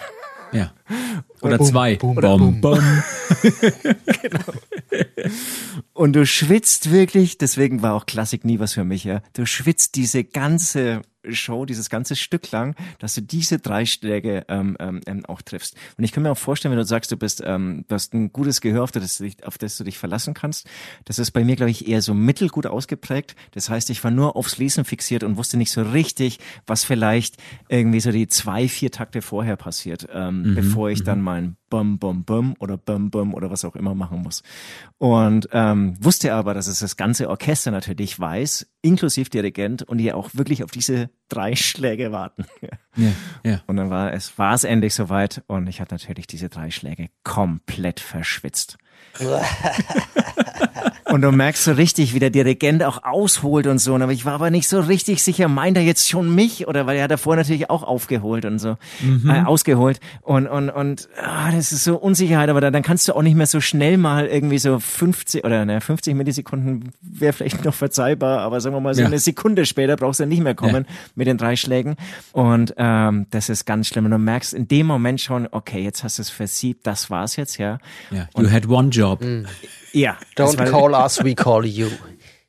Ja. 0.54 0.72
Oder 1.42 1.58
Bum, 1.58 1.68
zwei. 1.68 1.96
bum, 1.96 2.16
Bom, 2.16 2.62
bom. 2.62 2.80
Und 5.94 6.14
du 6.14 6.26
schwitzt 6.26 6.92
wirklich, 6.92 7.38
deswegen 7.40 7.82
war 7.82 7.96
auch 7.96 8.06
Klassik 8.06 8.46
nie 8.46 8.60
was 8.60 8.74
für 8.74 8.84
mich, 8.84 9.04
ja. 9.04 9.22
Du 9.34 9.46
schwitzt 9.46 9.96
diese 9.96 10.24
ganze 10.24 11.02
Show, 11.32 11.66
dieses 11.66 11.90
ganze 11.90 12.16
Stück 12.16 12.52
lang, 12.52 12.76
dass 13.00 13.16
du 13.16 13.22
diese 13.22 13.60
drei 13.60 13.86
Schläge 13.86 14.46
ähm, 14.48 14.78
ähm, 14.80 15.02
ähm, 15.06 15.26
auch 15.26 15.42
triffst. 15.42 15.76
Und 15.98 16.04
ich 16.04 16.12
kann 16.12 16.24
mir 16.24 16.32
auch 16.32 16.38
vorstellen, 16.38 16.72
wenn 16.72 16.80
du 16.80 16.86
sagst, 16.86 17.12
du 17.12 17.18
bist, 17.18 17.42
ähm, 17.46 17.86
du 17.88 17.96
hast 17.96 18.14
ein 18.14 18.32
gutes 18.34 18.62
Gehör, 18.62 18.84
auf 18.84 18.92
das, 18.92 19.18
du 19.18 19.24
dich, 19.24 19.46
auf 19.46 19.58
das 19.58 19.78
du 19.78 19.84
dich 19.84 19.98
verlassen 19.98 20.34
kannst. 20.34 20.68
Das 21.06 21.20
ist 21.20 21.32
bei 21.32 21.44
mir, 21.44 21.56
glaube 21.56 21.72
ich, 21.72 21.88
eher 21.88 22.02
so 22.02 22.14
mittelgut 22.14 22.66
ausgeprägt. 22.66 23.36
Das 23.52 23.70
heißt, 23.70 23.90
ich 23.90 24.04
war 24.04 24.12
nur 24.12 24.36
aufs 24.36 24.58
Lesen 24.58 24.86
fixiert 24.86 25.24
und 25.24 25.38
wusste 25.38 25.58
nicht 25.58 25.72
so 25.72 25.82
richtig, 25.82 26.40
was 26.68 26.84
vielleicht 26.84 27.38
irgendwie 27.70 28.00
so 28.00 28.12
die 28.12 28.28
zwei, 28.28 28.68
vier 28.68 28.92
Takte 28.92 29.22
vorher 29.22 29.56
passiert, 29.56 30.08
ähm, 30.12 30.56
bevor 30.56 30.90
ich 30.90 31.04
dann 31.04 31.22
mein 31.22 31.58
Bum, 31.70 31.98
Bum, 31.98 32.24
Bum 32.24 32.56
oder 32.60 32.78
Bum, 32.78 33.10
Bum 33.10 33.34
oder 33.34 33.50
was 33.50 33.66
auch 33.66 33.76
immer 33.76 33.96
machen 33.96 34.22
muss. 34.22 34.44
Und 35.00 35.50
ähm, 35.52 35.96
wusste 36.00 36.34
aber, 36.34 36.54
dass 36.54 36.68
es 36.68 36.80
das 36.80 36.98
ganze 36.98 37.30
Orchester 37.30 37.72
natürlich 37.72 38.20
weiß, 38.20 38.68
inklusive 38.84 39.30
Dirigent, 39.30 39.82
und 39.82 39.98
die 39.98 40.14
auch 40.14 40.30
wirklich 40.34 40.64
auf 40.64 40.70
diese 40.70 41.10
drei 41.30 41.56
Schläge 41.56 42.12
warten. 42.12 42.46
Ja, 42.96 43.12
ja. 43.44 43.62
Und 43.66 43.78
dann 43.78 43.90
war 43.90 44.14
es, 44.14 44.38
war 44.38 44.54
es 44.54 44.64
endlich 44.64 44.94
soweit 44.94 45.44
und 45.48 45.68
ich 45.68 45.82
hatte 45.82 45.96
natürlich 45.96 46.28
diese 46.28 46.50
drei 46.50 46.70
Schläge 46.70 47.10
komplett 47.24 48.00
verschwitzt. 48.00 48.78
Und 51.06 51.22
du 51.22 51.32
merkst 51.32 51.64
so 51.64 51.74
richtig, 51.74 52.16
wie 52.16 52.20
der 52.20 52.32
Dirigent 52.32 52.82
auch 52.82 53.04
ausholt 53.04 53.68
und 53.68 53.78
so. 53.78 53.94
Und 53.94 54.02
Aber 54.02 54.14
ich 54.14 54.26
war 54.26 54.34
aber 54.34 54.50
nicht 54.50 54.68
so 54.68 54.80
richtig 54.80 55.22
sicher, 55.22 55.48
meint 55.48 55.78
er 55.78 55.84
jetzt 55.84 56.10
schon 56.10 56.34
mich? 56.34 56.68
Oder 56.68 56.88
weil 56.88 56.98
er 56.98 57.08
davor 57.08 57.36
natürlich 57.36 57.70
auch 57.70 57.84
aufgeholt 57.84 58.46
und 58.46 58.58
so, 58.58 58.78
äh, 59.28 59.44
ausgeholt. 59.44 60.00
Und, 60.22 60.48
und, 60.48 60.70
und 60.72 61.10
ah, 61.24 61.52
das 61.52 61.72
ist 61.72 61.84
so 61.84 61.98
Unsicherheit, 61.98 62.50
aber 62.50 62.62
da, 62.62 62.72
dann 62.72 62.82
kannst 62.82 63.08
du 63.08 63.14
auch 63.14 63.22
nicht 63.22 63.36
mehr 63.36 63.46
so 63.46 63.62
schnell 63.62 63.98
mal 63.98 64.26
irgendwie 64.26 64.58
so 64.58 64.80
50 64.80 65.44
oder 65.44 65.66
ne, 65.66 65.82
50 65.82 66.16
Millisekunden 66.16 66.90
wäre 67.02 67.34
vielleicht 67.34 67.64
noch 67.64 67.76
verzeihbar, 67.76 68.40
aber 68.40 68.60
sagen 68.60 68.76
wir 68.76 68.80
mal 68.80 68.96
so 68.96 69.02
Ja. 69.02 69.08
eine 69.08 69.20
Sekunde 69.20 69.66
später 69.68 69.98
brauchst 69.98 70.20
du 70.20 70.26
nicht 70.26 70.42
mehr 70.42 70.56
kommen 70.56 70.88
mit 71.16 71.28
den 71.28 71.38
drei 71.38 71.56
Schlägen. 71.58 71.96
Und 72.32 72.74
ähm, 72.78 73.28
das 73.30 73.50
ist 73.50 73.66
ganz 73.66 73.88
schlimm. 73.88 74.06
Und 74.06 74.12
du 74.12 74.18
merkst 74.18 74.54
in 74.54 74.68
dem 74.68 74.88
Moment 74.88 75.22
schon, 75.22 75.48
okay, 75.52 75.84
jetzt 75.84 76.04
hast 76.04 76.18
du 76.18 76.24
es 76.24 76.30
versiebt, 76.32 76.88
das 76.88 77.12
war's 77.12 77.36
jetzt, 77.36 77.58
ja. 77.60 77.78
ja. 78.10 78.28
You 78.36 78.50
had 78.50 78.68
one 78.68 78.90
job. 78.94 79.24
Ja. 79.92 80.18
das 80.36 80.56
Don't 80.56 80.60
war- 80.60 80.66
call 80.82 80.94
us, 80.94 81.24
we 81.24 81.36
call 81.36 81.66
you. 81.66 81.88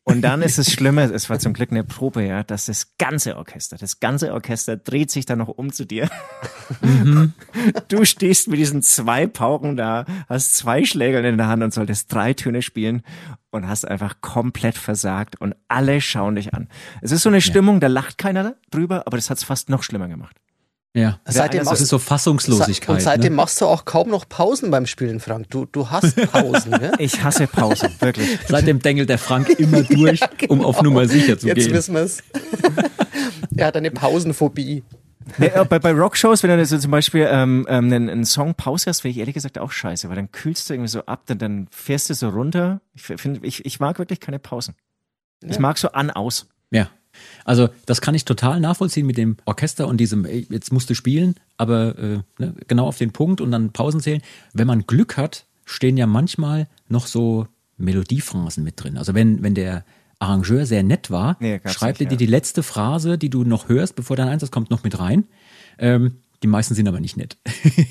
Und 0.07 0.21
dann 0.21 0.43
ist 0.43 0.59
es 0.59 0.71
Schlimme, 0.71 1.05
es 1.05 1.31
war 1.31 1.39
zum 1.39 1.55
Glück 1.55 1.71
eine 1.71 1.83
Probe, 1.83 2.27
ja, 2.27 2.43
dass 2.43 2.67
das 2.67 2.99
ganze 2.99 3.39
Orchester, 3.39 3.79
das 3.79 4.01
ganze 4.01 4.35
Orchester 4.35 4.77
dreht 4.77 5.11
sich 5.11 5.25
dann 5.25 5.39
noch 5.39 5.49
um 5.49 5.73
zu 5.73 5.87
dir. 5.87 6.11
Du 7.89 8.05
stehst 8.05 8.49
mit 8.49 8.59
diesen 8.59 8.83
zwei 8.83 9.27
Pauken 9.27 9.77
da, 9.77 10.05
hast 10.29 10.55
zwei 10.57 10.85
Schlägel 10.85 11.25
in 11.25 11.37
der 11.39 11.47
Hand 11.49 11.63
und 11.63 11.73
solltest 11.73 12.13
drei 12.13 12.35
Töne 12.35 12.63
spielen 12.63 13.03
und 13.51 13.69
hast 13.69 13.87
einfach 13.87 14.21
komplett 14.21 14.77
versagt 14.77 15.41
und 15.41 15.55
alle 15.69 16.01
schauen 16.01 16.35
dich 16.35 16.53
an. 16.55 16.69
Es 17.01 17.11
ist 17.13 17.23
so 17.23 17.29
eine 17.29 17.41
Stimmung, 17.41 17.81
da 17.81 17.87
lacht 17.87 18.19
keiner 18.19 18.57
drüber, 18.71 19.07
aber 19.07 19.17
das 19.17 19.31
hat 19.31 19.39
es 19.39 19.45
fast 19.45 19.69
noch 19.71 19.83
schlimmer 19.83 20.09
gemacht. 20.09 20.37
Ja. 20.97 21.19
Seitdem 21.25 21.65
das 21.65 21.81
ist 21.81 21.89
so 21.89 21.99
Fassungslosigkeit. 21.99 22.89
Und 22.97 23.03
seitdem 23.03 23.33
ne? 23.33 23.37
machst 23.37 23.61
du 23.61 23.67
auch 23.67 23.85
kaum 23.85 24.11
noch 24.11 24.29
Pausen 24.29 24.71
beim 24.71 24.87
Spielen, 24.87 25.19
Frank. 25.19 25.51
Du, 25.51 25.67
du 25.67 25.91
hast 25.91 26.15
Pausen, 26.31 26.71
gell? 26.71 26.93
Ich 26.99 27.25
hasse 27.25 27.49
Pause, 27.49 27.91
wirklich. 27.99 28.39
Seitdem 28.47 28.79
dengelt 28.79 29.09
der 29.09 29.19
Frank 29.19 29.49
immer 29.59 29.83
durch, 29.83 30.21
um 30.49 30.65
auf 30.65 30.83
Nummer 30.83 31.09
sicher 31.09 31.37
zu 31.37 31.49
Jetzt 31.49 31.59
gehen. 31.59 31.73
wissen 31.73 31.95
wir 31.95 32.03
es. 32.03 32.23
er 33.57 33.67
hat 33.67 33.77
eine 33.77 33.91
Pausenphobie. 33.91 34.85
Nee, 35.39 35.47
äh, 35.47 35.65
bei, 35.65 35.81
bei 35.81 35.91
Rockshows, 35.91 36.45
wenn 36.45 36.57
du 36.57 36.65
so 36.65 36.79
zum 36.79 36.93
Beispiel 36.93 37.27
ähm, 37.29 37.67
ähm, 37.69 37.87
einen, 37.87 38.09
einen 38.09 38.25
Song 38.25 38.55
Pause 38.55 38.91
hast, 38.91 39.01
finde 39.01 39.13
ich 39.13 39.19
ehrlich 39.19 39.35
gesagt 39.35 39.59
auch 39.59 39.73
scheiße, 39.73 40.09
weil 40.09 40.17
dann 40.17 40.31
kühlst 40.31 40.69
du 40.69 40.75
irgendwie 40.75 40.91
so 40.91 41.07
ab, 41.07 41.23
dann, 41.27 41.39
dann 41.39 41.67
fährst 41.73 42.09
du 42.11 42.15
so 42.15 42.29
runter. 42.29 42.81
Ich 42.95 43.03
finde, 43.03 43.41
ich, 43.43 43.65
ich 43.65 43.81
mag 43.81 43.99
wirklich 43.99 44.21
keine 44.21 44.39
Pausen. 44.39 44.75
Ich 45.43 45.59
mag 45.59 45.77
so 45.79 45.89
an, 45.89 46.11
aus. 46.11 46.47
Ja. 46.71 46.89
Also 47.45 47.69
das 47.87 48.01
kann 48.01 48.15
ich 48.15 48.25
total 48.25 48.61
nachvollziehen 48.61 49.07
mit 49.07 49.17
dem 49.17 49.37
Orchester 49.45 49.89
und 49.89 49.99
diesem, 49.99 50.25
ey, 50.25 50.47
jetzt 50.51 50.73
musst 50.73 50.89
du 50.91 50.95
spielen, 50.95 51.35
aber 51.57 51.99
äh, 51.99 52.19
ne, 52.39 52.55
genau 52.67 52.87
auf 52.87 52.99
den 52.99 53.13
Punkt 53.13 53.41
und 53.41 53.51
dann 53.51 53.73
Pausen 53.73 54.01
zählen. 54.01 54.23
Wenn 54.53 54.67
man 54.67 54.87
Glück 54.87 55.17
hat, 55.17 55.47
stehen 55.65 55.97
ja 55.97 56.07
manchmal 56.07 56.69
noch 56.89 57.07
so 57.07 57.47
Melodiephrasen 57.77 58.65
mit 58.65 58.83
drin. 58.83 58.97
Also 58.99 59.15
wenn, 59.15 59.43
wenn 59.43 59.55
der 59.55 59.85
Arrangeur 60.19 60.65
sehr 60.67 60.83
nett 60.83 61.11
war, 61.11 61.37
Nee, 61.41 61.61
schreibt 61.67 62.01
er 62.01 62.07
dir 62.07 62.15
ja. 62.15 62.19
die 62.19 62.27
letzte 62.27 62.63
Phrase, 62.63 63.19
die 63.19 63.31
du 63.31 63.45
noch 63.45 63.69
hörst, 63.69 63.97
bevor 63.97 64.17
dein 64.17 64.29
Einsatz 64.29 64.51
kommt, 64.51 64.71
noch 64.71 64.85
mit 64.85 64.99
rein. 64.99 65.25
Ähm, 65.79 66.17
Die 66.43 66.47
meisten 66.47 66.75
sind 66.75 66.89
aber 66.89 67.01
nicht 67.01 67.17
nett. 67.17 67.37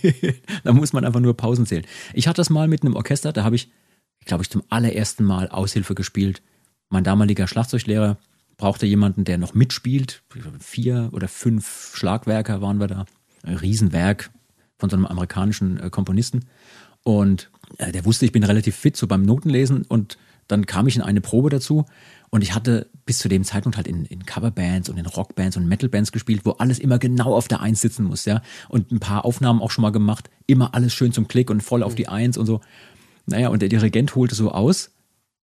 da 0.64 0.74
muss 0.74 0.94
man 0.94 1.06
einfach 1.06 1.20
nur 1.20 1.36
Pausen 1.36 1.66
zählen. 1.66 1.86
Ich 2.14 2.28
hatte 2.28 2.38
das 2.38 2.50
mal 2.50 2.68
mit 2.68 2.84
einem 2.84 2.96
Orchester, 2.96 3.34
da 3.34 3.44
habe 3.44 3.56
ich, 3.56 3.72
glaube 4.26 4.44
ich, 4.44 4.50
zum 4.50 4.64
allerersten 4.70 5.24
Mal 5.26 5.50
Aushilfe 5.50 5.96
gespielt. 5.96 6.42
Mein 6.90 7.04
damaliger 7.04 7.48
Schlagzeuglehrer 7.48 8.18
brauchte 8.64 8.86
jemanden, 8.86 9.26
der 9.26 9.38
noch 9.38 9.54
mitspielt. 9.54 10.24
Vier 10.62 11.10
oder 11.12 11.28
fünf 11.28 11.98
Schlagwerker 11.98 12.62
waren 12.62 12.80
wir 12.80 12.88
da. 12.88 13.06
Ein 13.44 13.58
Riesenwerk 13.58 14.32
von 14.78 14.90
so 14.90 14.96
einem 14.96 15.06
amerikanischen 15.06 15.82
äh, 15.82 15.90
Komponisten. 15.90 16.46
Und 17.04 17.52
äh, 17.78 17.92
der 17.92 18.06
wusste, 18.06 18.24
ich 18.24 18.32
bin 18.32 18.46
relativ 18.46 18.78
fit, 18.78 18.96
so 18.96 19.06
beim 19.06 19.24
Notenlesen. 19.24 19.82
Und 19.82 20.18
dann 20.48 20.66
kam 20.66 20.88
ich 20.88 20.96
in 20.96 21.02
eine 21.02 21.20
Probe 21.20 21.50
dazu. 21.50 21.84
Und 22.30 22.42
ich 22.42 22.56
hatte 22.56 22.90
bis 23.06 23.18
zu 23.18 23.28
dem 23.28 23.44
Zeitpunkt 23.44 23.76
halt 23.76 23.86
in, 23.86 24.06
in 24.06 24.26
Coverbands 24.26 24.88
und 24.88 24.96
in 24.96 25.08
Rockbands 25.08 25.58
und 25.58 25.68
Metalbands 25.68 26.14
gespielt, 26.14 26.46
wo 26.46 26.52
alles 26.52 26.80
immer 26.80 27.00
genau 27.00 27.36
auf 27.36 27.50
der 27.50 27.60
Eins 27.60 27.82
sitzen 27.82 28.06
muss, 28.06 28.24
ja. 28.24 28.42
Und 28.70 28.94
ein 28.94 29.02
paar 29.02 29.26
Aufnahmen 29.26 29.62
auch 29.62 29.72
schon 29.72 29.82
mal 29.82 29.92
gemacht. 29.92 30.30
Immer 30.48 30.74
alles 30.74 30.94
schön 30.94 31.12
zum 31.12 31.28
Klick 31.28 31.50
und 31.50 31.60
voll 31.60 31.84
auf 31.84 31.96
die 31.96 32.08
Eins 32.08 32.38
und 32.38 32.46
so. 32.46 32.62
Naja, 33.26 33.50
und 33.50 33.62
der 33.62 33.68
Dirigent 33.68 34.16
holte 34.16 34.36
so 34.36 34.54
aus 34.54 34.92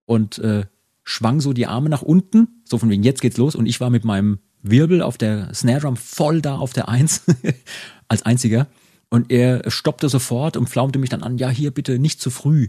und 0.05 0.37
äh, 0.39 0.67
schwang 1.09 1.41
so 1.41 1.53
die 1.53 1.65
Arme 1.65 1.89
nach 1.89 2.03
unten, 2.03 2.61
so 2.65 2.77
von 2.77 2.89
wegen, 2.89 3.01
jetzt 3.01 3.21
geht's 3.21 3.37
los. 3.37 3.55
Und 3.55 3.65
ich 3.65 3.81
war 3.81 3.89
mit 3.89 4.05
meinem 4.05 4.39
Wirbel 4.61 5.01
auf 5.01 5.17
der 5.17 5.51
Snare 5.55 5.81
Drum 5.81 5.97
voll 5.97 6.41
da 6.41 6.57
auf 6.57 6.71
der 6.71 6.87
Eins 6.87 7.23
als 8.07 8.21
einziger. 8.21 8.67
Und 9.09 9.31
er 9.31 9.71
stoppte 9.71 10.07
sofort 10.07 10.55
und 10.55 10.69
flaumte 10.69 10.99
mich 10.99 11.09
dann 11.09 11.23
an, 11.23 11.39
ja, 11.39 11.49
hier 11.49 11.71
bitte 11.71 11.97
nicht 11.97 12.21
zu 12.21 12.29
früh. 12.29 12.67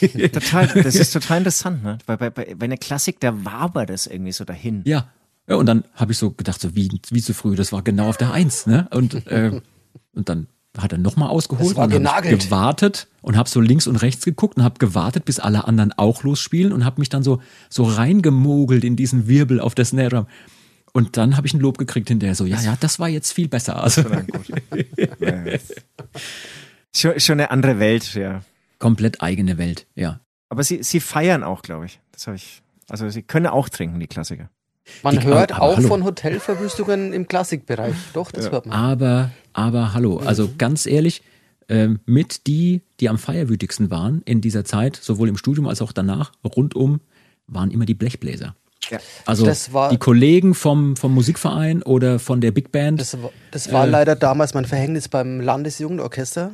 total, 0.32 0.66
das 0.82 0.94
ist 0.94 1.12
total 1.12 1.38
interessant, 1.38 1.82
ne? 1.82 1.96
Weil 2.04 2.18
bei, 2.18 2.28
bei, 2.28 2.54
bei 2.54 2.64
einer 2.66 2.76
Klassik, 2.76 3.18
da 3.20 3.46
wabert 3.46 3.88
das 3.88 4.06
irgendwie 4.06 4.32
so 4.32 4.44
dahin. 4.44 4.82
Ja. 4.84 5.10
ja 5.48 5.56
und 5.56 5.64
dann 5.64 5.84
habe 5.94 6.12
ich 6.12 6.18
so 6.18 6.32
gedacht, 6.32 6.60
so 6.60 6.76
wie, 6.76 7.00
wie 7.08 7.22
zu 7.22 7.32
früh, 7.32 7.56
das 7.56 7.72
war 7.72 7.80
genau 7.80 8.10
auf 8.10 8.18
der 8.18 8.32
Eins, 8.32 8.66
ne? 8.66 8.88
Und, 8.90 9.26
äh, 9.26 9.58
und 10.12 10.28
dann 10.28 10.48
hat 10.78 10.92
er 10.92 10.98
nochmal 10.98 11.28
ausgeholt 11.28 11.76
war 11.76 11.84
und 11.84 11.92
gewartet 11.92 13.06
und 13.22 13.36
habe 13.36 13.48
so 13.48 13.60
links 13.60 13.86
und 13.86 13.96
rechts 13.96 14.24
geguckt 14.24 14.56
und 14.56 14.64
habe 14.64 14.78
gewartet, 14.78 15.24
bis 15.24 15.38
alle 15.38 15.66
anderen 15.66 15.92
auch 15.92 16.24
losspielen 16.24 16.72
und 16.72 16.84
habe 16.84 17.00
mich 17.00 17.08
dann 17.08 17.22
so 17.22 17.40
so 17.68 17.84
reingemogelt 17.84 18.84
in 18.84 18.96
diesen 18.96 19.28
Wirbel 19.28 19.60
auf 19.60 19.74
der 19.74 19.84
Snare 19.84 20.08
Drum. 20.10 20.26
Und 20.92 21.16
dann 21.16 21.36
habe 21.36 21.46
ich 21.46 21.54
ein 21.54 21.60
Lob 21.60 21.76
gekriegt 21.76 22.08
hinterher 22.08 22.36
so, 22.36 22.46
ja, 22.46 22.60
ja, 22.60 22.76
das 22.78 23.00
war 23.00 23.08
jetzt 23.08 23.32
viel 23.32 23.48
besser. 23.48 23.82
Also 23.82 24.04
Schon, 26.94 27.18
schon 27.20 27.40
eine 27.40 27.50
andere 27.50 27.80
Welt, 27.80 28.14
ja. 28.14 28.42
komplett 28.78 29.20
eigene 29.20 29.58
Welt, 29.58 29.88
ja. 29.96 30.20
Aber 30.48 30.62
sie, 30.62 30.84
sie 30.84 31.00
feiern 31.00 31.42
auch, 31.42 31.62
glaube 31.62 31.86
ich. 31.86 32.00
Das 32.12 32.28
habe 32.28 32.36
ich. 32.36 32.62
Also 32.88 33.08
sie 33.08 33.22
können 33.22 33.48
auch 33.48 33.68
trinken, 33.68 33.98
die 33.98 34.06
Klassiker. 34.06 34.50
Man 35.02 35.18
Die- 35.18 35.24
hört 35.24 35.52
aber 35.52 35.62
auch 35.62 35.76
hallo. 35.76 35.88
von 35.88 36.04
Hotelverwüstungen 36.04 37.12
im 37.12 37.26
Klassikbereich. 37.28 37.94
Doch, 38.12 38.30
das 38.30 38.50
hört 38.50 38.66
man. 38.66 38.76
Aber, 38.78 39.30
aber 39.52 39.94
hallo, 39.94 40.18
also 40.18 40.50
ganz 40.58 40.86
ehrlich, 40.86 41.22
ähm, 41.68 42.00
mit 42.04 42.46
die, 42.46 42.82
die 43.00 43.08
am 43.08 43.16
feierwütigsten 43.18 43.90
waren 43.90 44.20
in 44.26 44.40
dieser 44.42 44.64
Zeit, 44.64 44.96
sowohl 44.96 45.28
im 45.30 45.36
Studium 45.38 45.66
als 45.66 45.80
auch 45.80 45.92
danach, 45.92 46.32
rundum, 46.44 47.00
waren 47.46 47.70
immer 47.70 47.86
die 47.86 47.94
Blechbläser. 47.94 48.54
Ja. 48.90 48.98
Also 49.24 49.46
Das 49.46 49.72
war- 49.72 49.88
die 49.88 49.96
Kollegen 49.96 50.54
vom, 50.54 50.96
vom 50.96 51.14
Musikverein 51.14 51.82
oder 51.82 52.18
von 52.18 52.42
der 52.42 52.50
Big 52.50 52.70
Band. 52.70 53.00
Das, 53.00 53.20
war- 53.22 53.30
das 53.50 53.72
war 53.72 53.86
leider 53.86 54.14
damals 54.14 54.52
mein 54.52 54.66
Verhängnis 54.66 55.08
beim 55.08 55.40
Landesjugendorchester, 55.40 56.52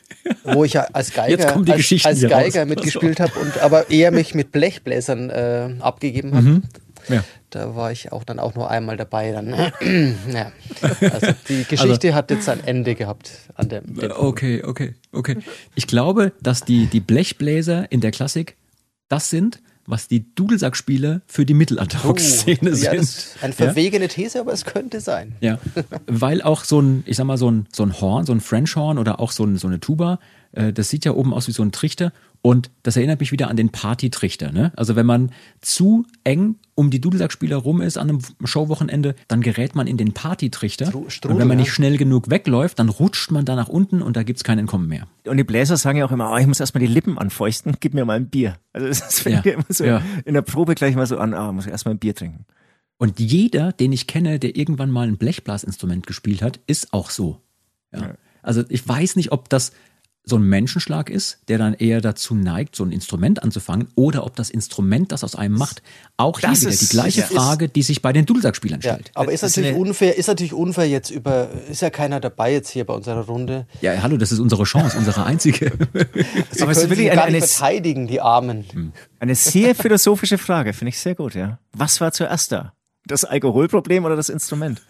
wo 0.44 0.64
ich 0.64 0.72
ja 0.72 0.86
als 0.94 1.12
Geiger, 1.12 1.56
als, 1.70 2.04
als 2.06 2.22
Geiger 2.22 2.64
mitgespielt 2.64 3.20
habe 3.20 3.38
und 3.38 3.58
aber 3.60 3.90
eher 3.90 4.10
mich 4.10 4.34
mit 4.34 4.52
Blechbläsern 4.52 5.28
äh, 5.28 5.74
abgegeben 5.80 6.34
habe. 6.34 6.46
Mhm. 6.46 6.62
Ja. 7.08 7.24
Da 7.50 7.74
war 7.74 7.92
ich 7.92 8.12
auch 8.12 8.24
dann 8.24 8.38
auch 8.38 8.54
nur 8.54 8.70
einmal 8.70 8.96
dabei. 8.96 9.32
Dann. 9.32 9.48
ja. 10.32 10.52
Also 11.00 11.28
die 11.48 11.64
Geschichte 11.64 12.14
hat 12.14 12.30
jetzt 12.30 12.48
ein 12.48 12.62
Ende 12.64 12.94
gehabt 12.94 13.30
an 13.54 13.68
dem. 13.68 13.94
dem 13.94 14.12
Okay, 14.14 14.62
okay, 14.64 14.94
okay. 15.12 15.36
Ich 15.74 15.86
glaube, 15.86 16.32
dass 16.40 16.62
die, 16.62 16.86
die 16.86 17.00
Blechbläser 17.00 17.90
in 17.90 18.00
der 18.00 18.10
Klassik 18.10 18.56
das 19.08 19.30
sind, 19.30 19.60
was 19.86 20.06
die 20.06 20.34
Dudelsackspieler 20.34 21.22
für 21.26 21.46
die 21.46 21.54
Mittelalterrock-Szene 21.54 22.58
Oh, 22.62 22.66
ja, 22.68 22.74
sind. 22.74 22.96
das 22.96 23.08
ist 23.08 23.36
eine 23.42 23.54
verwegene 23.54 24.08
These, 24.08 24.38
aber 24.40 24.52
es 24.52 24.66
könnte 24.66 25.00
sein. 25.00 25.34
Ja, 25.40 25.58
weil 26.06 26.42
auch 26.42 26.64
so 26.64 26.80
ein, 26.82 27.04
ich 27.06 27.16
sag 27.16 27.24
mal, 27.24 27.38
so 27.38 27.50
ein, 27.50 27.66
so 27.72 27.84
ein 27.84 27.98
Horn, 27.98 28.26
so 28.26 28.32
ein 28.34 28.40
French 28.40 28.76
Horn 28.76 28.98
oder 28.98 29.18
auch 29.18 29.32
so, 29.32 29.44
ein, 29.44 29.56
so 29.56 29.66
eine 29.66 29.80
Tuba, 29.80 30.18
äh, 30.52 30.74
das 30.74 30.90
sieht 30.90 31.06
ja 31.06 31.12
oben 31.12 31.32
aus 31.32 31.48
wie 31.48 31.52
so 31.52 31.62
ein 31.62 31.72
Trichter 31.72 32.12
und 32.40 32.70
das 32.82 32.96
erinnert 32.96 33.20
mich 33.20 33.32
wieder 33.32 33.48
an 33.48 33.56
den 33.56 33.70
Partytrichter. 33.70 34.52
Ne? 34.52 34.72
Also 34.76 34.96
wenn 34.96 35.06
man 35.06 35.32
zu 35.60 36.06
eng 36.24 36.56
um 36.74 36.90
die 36.90 37.00
Dudelsackspieler 37.00 37.56
rum 37.56 37.80
ist 37.80 37.98
an 37.98 38.08
einem 38.08 38.20
Showwochenende, 38.44 39.16
dann 39.26 39.40
gerät 39.40 39.74
man 39.74 39.86
in 39.88 39.96
den 39.96 40.14
Partytrichter. 40.14 40.86
Stru- 40.86 41.10
Strudel, 41.10 41.34
und 41.34 41.40
wenn 41.40 41.48
man 41.48 41.58
ja. 41.58 41.64
nicht 41.64 41.72
schnell 41.72 41.96
genug 41.96 42.30
wegläuft, 42.30 42.78
dann 42.78 42.88
rutscht 42.88 43.32
man 43.32 43.44
da 43.44 43.56
nach 43.56 43.68
unten 43.68 44.00
und 44.00 44.16
da 44.16 44.22
gibt's 44.22 44.44
kein 44.44 44.58
Entkommen 44.58 44.88
mehr. 44.88 45.08
Und 45.26 45.36
die 45.36 45.44
Bläser 45.44 45.76
sagen 45.76 45.98
ja 45.98 46.04
auch 46.06 46.12
immer, 46.12 46.30
oh, 46.32 46.36
ich 46.36 46.46
muss 46.46 46.60
erstmal 46.60 46.80
die 46.80 46.92
Lippen 46.92 47.18
anfeuchten, 47.18 47.76
gib 47.80 47.94
mir 47.94 48.04
mal 48.04 48.16
ein 48.16 48.28
Bier. 48.28 48.56
Also 48.72 48.86
das 48.86 49.20
finde 49.20 49.38
Ja, 49.38 49.44
ich 49.44 49.52
immer 49.54 49.64
so 49.68 49.84
ja. 49.84 50.02
in 50.24 50.34
der 50.34 50.42
Probe 50.42 50.76
gleich 50.76 50.94
mal 50.94 51.06
so 51.06 51.18
an, 51.18 51.34
ah, 51.34 51.50
muss 51.50 51.66
ich 51.66 51.72
erstmal 51.72 51.94
ein 51.94 51.98
Bier 51.98 52.14
trinken. 52.14 52.46
Und 52.96 53.18
jeder, 53.18 53.72
den 53.72 53.92
ich 53.92 54.06
kenne, 54.06 54.38
der 54.38 54.56
irgendwann 54.56 54.90
mal 54.90 55.08
ein 55.08 55.18
Blechblasinstrument 55.18 56.06
gespielt 56.06 56.42
hat, 56.42 56.60
ist 56.66 56.92
auch 56.92 57.10
so. 57.10 57.40
Ja. 57.92 58.14
Also 58.42 58.62
ich 58.68 58.86
weiß 58.88 59.16
nicht, 59.16 59.32
ob 59.32 59.48
das 59.48 59.72
so 60.28 60.36
ein 60.36 60.42
Menschenschlag 60.42 61.10
ist, 61.10 61.38
der 61.48 61.58
dann 61.58 61.74
eher 61.74 62.00
dazu 62.00 62.34
neigt, 62.34 62.76
so 62.76 62.84
ein 62.84 62.92
Instrument 62.92 63.42
anzufangen, 63.42 63.88
oder 63.94 64.24
ob 64.24 64.36
das 64.36 64.50
Instrument 64.50 65.10
das 65.12 65.24
aus 65.24 65.34
einem 65.34 65.56
macht. 65.56 65.82
Auch 66.16 66.38
hier 66.40 66.50
Das 66.50 66.60
wieder 66.60 66.70
ist- 66.70 66.82
die 66.82 66.86
gleiche 66.88 67.20
ist- 67.22 67.32
Frage, 67.32 67.68
die 67.68 67.82
sich 67.82 68.02
bei 68.02 68.12
den 68.12 68.26
Dudelsackspielern 68.26 68.80
Ja, 68.80 68.92
stellt. 68.94 69.10
aber 69.14 69.32
ist 69.32 69.42
Das 69.42 69.52
ist 69.52 69.56
natürlich 69.56 69.76
unfair, 69.76 70.16
ist 70.18 70.26
natürlich 70.28 70.52
unfair 70.52 70.88
jetzt 70.88 71.10
über, 71.10 71.48
ist 71.70 71.82
ja 71.82 71.90
keiner 71.90 72.20
dabei 72.20 72.52
jetzt 72.52 72.70
hier 72.70 72.84
bei 72.84 72.94
unserer 72.94 73.24
Runde. 73.26 73.66
Ja, 73.80 74.00
hallo, 74.02 74.16
das 74.16 74.30
ist 74.32 74.38
unsere 74.38 74.64
Chance, 74.64 74.96
unsere 74.98 75.24
einzige. 75.24 75.72
Sie 76.50 76.62
Aber 76.62 76.72
es 76.72 76.78
ist 76.78 76.82
können 76.84 76.90
wirklich 76.90 77.10
eine- 77.10 77.20
gar 77.20 77.26
nicht 77.30 77.36
eine- 77.36 77.46
verteidigen, 77.46 78.06
die 78.06 78.20
Armen. 78.20 78.64
Hm. 78.72 78.92
Eine 79.20 79.34
sehr 79.34 79.74
philosophische 79.74 80.38
Frage, 80.38 80.72
finde 80.72 80.90
ich 80.90 80.98
sehr 80.98 81.14
gut, 81.14 81.34
ja. 81.34 81.58
Was 81.72 82.00
war 82.00 82.12
zuerst 82.12 82.52
da? 82.52 82.72
Das 83.06 83.24
Alkoholproblem 83.24 84.04
oder 84.04 84.16
das 84.16 84.28
Instrument? 84.28 84.82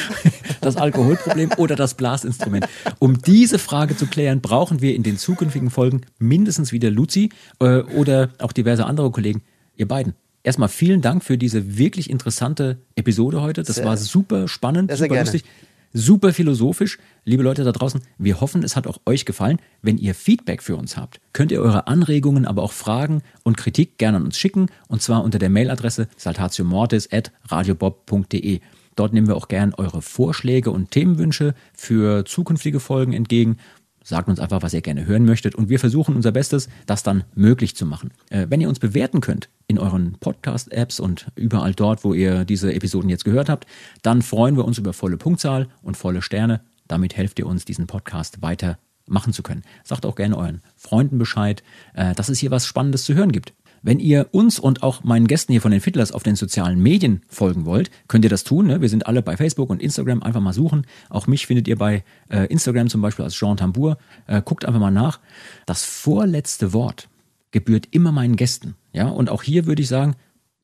das 0.60 0.76
Alkoholproblem 0.76 1.52
oder 1.56 1.76
das 1.76 1.94
Blasinstrument. 1.94 2.66
Um 2.98 3.20
diese 3.22 3.58
Frage 3.58 3.96
zu 3.96 4.06
klären, 4.06 4.40
brauchen 4.40 4.80
wir 4.80 4.94
in 4.94 5.02
den 5.02 5.18
zukünftigen 5.18 5.70
Folgen 5.70 6.02
mindestens 6.18 6.72
wieder 6.72 6.90
Luzi 6.90 7.30
äh, 7.60 7.80
oder 7.80 8.30
auch 8.38 8.52
diverse 8.52 8.86
andere 8.86 9.10
Kollegen, 9.10 9.42
ihr 9.76 9.88
beiden. 9.88 10.14
Erstmal 10.44 10.68
vielen 10.68 11.02
Dank 11.02 11.22
für 11.22 11.38
diese 11.38 11.78
wirklich 11.78 12.10
interessante 12.10 12.78
Episode 12.96 13.42
heute. 13.42 13.62
Das 13.62 13.76
Sehr- 13.76 13.84
war 13.84 13.96
super 13.96 14.48
spannend, 14.48 14.90
super 14.90 15.06
gerne. 15.08 15.22
lustig, 15.22 15.44
super 15.92 16.32
philosophisch. 16.32 16.98
Liebe 17.24 17.44
Leute 17.44 17.62
da 17.62 17.70
draußen, 17.70 18.00
wir 18.18 18.40
hoffen, 18.40 18.64
es 18.64 18.74
hat 18.74 18.88
auch 18.88 18.98
euch 19.06 19.24
gefallen. 19.24 19.58
Wenn 19.82 19.98
ihr 19.98 20.16
Feedback 20.16 20.60
für 20.62 20.74
uns 20.74 20.96
habt, 20.96 21.20
könnt 21.32 21.52
ihr 21.52 21.60
eure 21.60 21.86
Anregungen, 21.86 22.44
aber 22.44 22.62
auch 22.62 22.72
Fragen 22.72 23.22
und 23.44 23.56
Kritik 23.56 23.98
gerne 23.98 24.16
an 24.16 24.24
uns 24.24 24.36
schicken. 24.36 24.66
Und 24.88 25.00
zwar 25.00 25.22
unter 25.22 25.38
der 25.38 25.50
Mailadresse 25.50 26.08
saltatiomortis.radiobob.de. 26.16 28.60
Dort 28.96 29.12
nehmen 29.12 29.28
wir 29.28 29.36
auch 29.36 29.48
gern 29.48 29.74
eure 29.74 30.02
Vorschläge 30.02 30.70
und 30.70 30.90
Themenwünsche 30.90 31.54
für 31.74 32.24
zukünftige 32.24 32.80
Folgen 32.80 33.12
entgegen. 33.12 33.56
Sagt 34.04 34.28
uns 34.28 34.40
einfach, 34.40 34.62
was 34.62 34.74
ihr 34.74 34.80
gerne 34.80 35.06
hören 35.06 35.24
möchtet 35.24 35.54
und 35.54 35.68
wir 35.68 35.78
versuchen 35.78 36.16
unser 36.16 36.32
Bestes, 36.32 36.68
das 36.86 37.04
dann 37.04 37.22
möglich 37.34 37.76
zu 37.76 37.86
machen. 37.86 38.10
Äh, 38.30 38.46
wenn 38.48 38.60
ihr 38.60 38.68
uns 38.68 38.80
bewerten 38.80 39.20
könnt 39.20 39.48
in 39.68 39.78
euren 39.78 40.16
Podcast-Apps 40.18 40.98
und 40.98 41.28
überall 41.36 41.72
dort, 41.72 42.02
wo 42.02 42.12
ihr 42.12 42.44
diese 42.44 42.74
Episoden 42.74 43.08
jetzt 43.08 43.24
gehört 43.24 43.48
habt, 43.48 43.66
dann 44.02 44.22
freuen 44.22 44.56
wir 44.56 44.64
uns 44.64 44.78
über 44.78 44.92
volle 44.92 45.18
Punktzahl 45.18 45.68
und 45.82 45.96
volle 45.96 46.20
Sterne. 46.20 46.62
Damit 46.88 47.16
helft 47.16 47.38
ihr 47.38 47.46
uns, 47.46 47.64
diesen 47.64 47.86
Podcast 47.86 48.42
weiter 48.42 48.78
machen 49.06 49.32
zu 49.32 49.42
können. 49.42 49.62
Sagt 49.84 50.04
auch 50.04 50.16
gerne 50.16 50.36
euren 50.36 50.62
Freunden 50.76 51.18
Bescheid, 51.18 51.62
äh, 51.94 52.14
dass 52.14 52.28
es 52.28 52.40
hier 52.40 52.50
was 52.50 52.66
Spannendes 52.66 53.04
zu 53.04 53.14
hören 53.14 53.30
gibt. 53.30 53.52
Wenn 53.82 53.98
ihr 53.98 54.28
uns 54.30 54.60
und 54.60 54.82
auch 54.84 55.02
meinen 55.02 55.26
Gästen 55.26 55.52
hier 55.52 55.60
von 55.60 55.72
den 55.72 55.80
Fiddlers 55.80 56.12
auf 56.12 56.22
den 56.22 56.36
sozialen 56.36 56.80
Medien 56.80 57.22
folgen 57.28 57.64
wollt, 57.64 57.90
könnt 58.06 58.24
ihr 58.24 58.30
das 58.30 58.44
tun. 58.44 58.68
Ne? 58.68 58.80
Wir 58.80 58.88
sind 58.88 59.06
alle 59.06 59.22
bei 59.22 59.36
Facebook 59.36 59.70
und 59.70 59.82
Instagram. 59.82 60.22
Einfach 60.22 60.40
mal 60.40 60.52
suchen. 60.52 60.86
Auch 61.10 61.26
mich 61.26 61.46
findet 61.46 61.66
ihr 61.66 61.76
bei 61.76 62.04
äh, 62.28 62.46
Instagram 62.46 62.88
zum 62.88 63.02
Beispiel 63.02 63.24
als 63.24 63.34
Jean 63.34 63.56
Tambour. 63.56 63.98
Äh, 64.28 64.40
guckt 64.44 64.64
einfach 64.64 64.80
mal 64.80 64.92
nach. 64.92 65.18
Das 65.66 65.84
vorletzte 65.84 66.72
Wort 66.72 67.08
gebührt 67.50 67.88
immer 67.90 68.12
meinen 68.12 68.36
Gästen. 68.36 68.76
Ja, 68.92 69.08
und 69.08 69.30
auch 69.30 69.42
hier 69.42 69.66
würde 69.66 69.82
ich 69.82 69.88
sagen, 69.88 70.14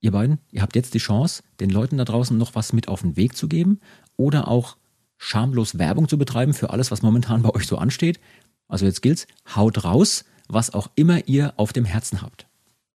ihr 0.01 0.13
beiden, 0.13 0.39
ihr 0.53 0.63
habt 0.63 0.77
jetzt 0.77 0.95
die 0.95 0.99
Chance, 0.99 1.43
den 1.61 1.71
Leuten 1.71 1.99
da 1.99 2.05
draußen 2.05 2.37
noch 2.39 2.55
was 2.55 2.73
mit 2.73 2.89
auf 2.89 3.03
den 3.03 3.17
Weg 3.17 3.37
zu 3.37 3.49
geben 3.49 3.81
oder 4.17 4.49
auch 4.49 4.77
schamlos 5.17 5.79
Werbung 5.79 6.09
zu 6.09 6.19
betreiben 6.19 6.55
für 6.55 6.71
alles, 6.71 6.91
was 6.91 7.03
momentan 7.03 7.43
bei 7.43 7.51
euch 7.51 7.67
so 7.67 7.77
ansteht. 7.79 8.21
Also 8.69 8.87
jetzt 8.87 9.03
gilt's, 9.03 9.27
haut 9.57 9.85
raus, 9.85 10.25
was 10.49 10.73
auch 10.73 10.91
immer 10.95 11.27
ihr 11.27 11.55
auf 11.57 11.73
dem 11.73 11.85
Herzen 11.85 12.23
habt. 12.23 12.48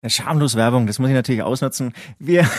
Schamlos 0.07 0.55
Werbung, 0.55 0.87
das 0.87 0.99
muss 0.99 1.09
ich 1.09 1.15
natürlich 1.15 1.43
ausnutzen. 1.43 1.93
Wir, 2.19 2.49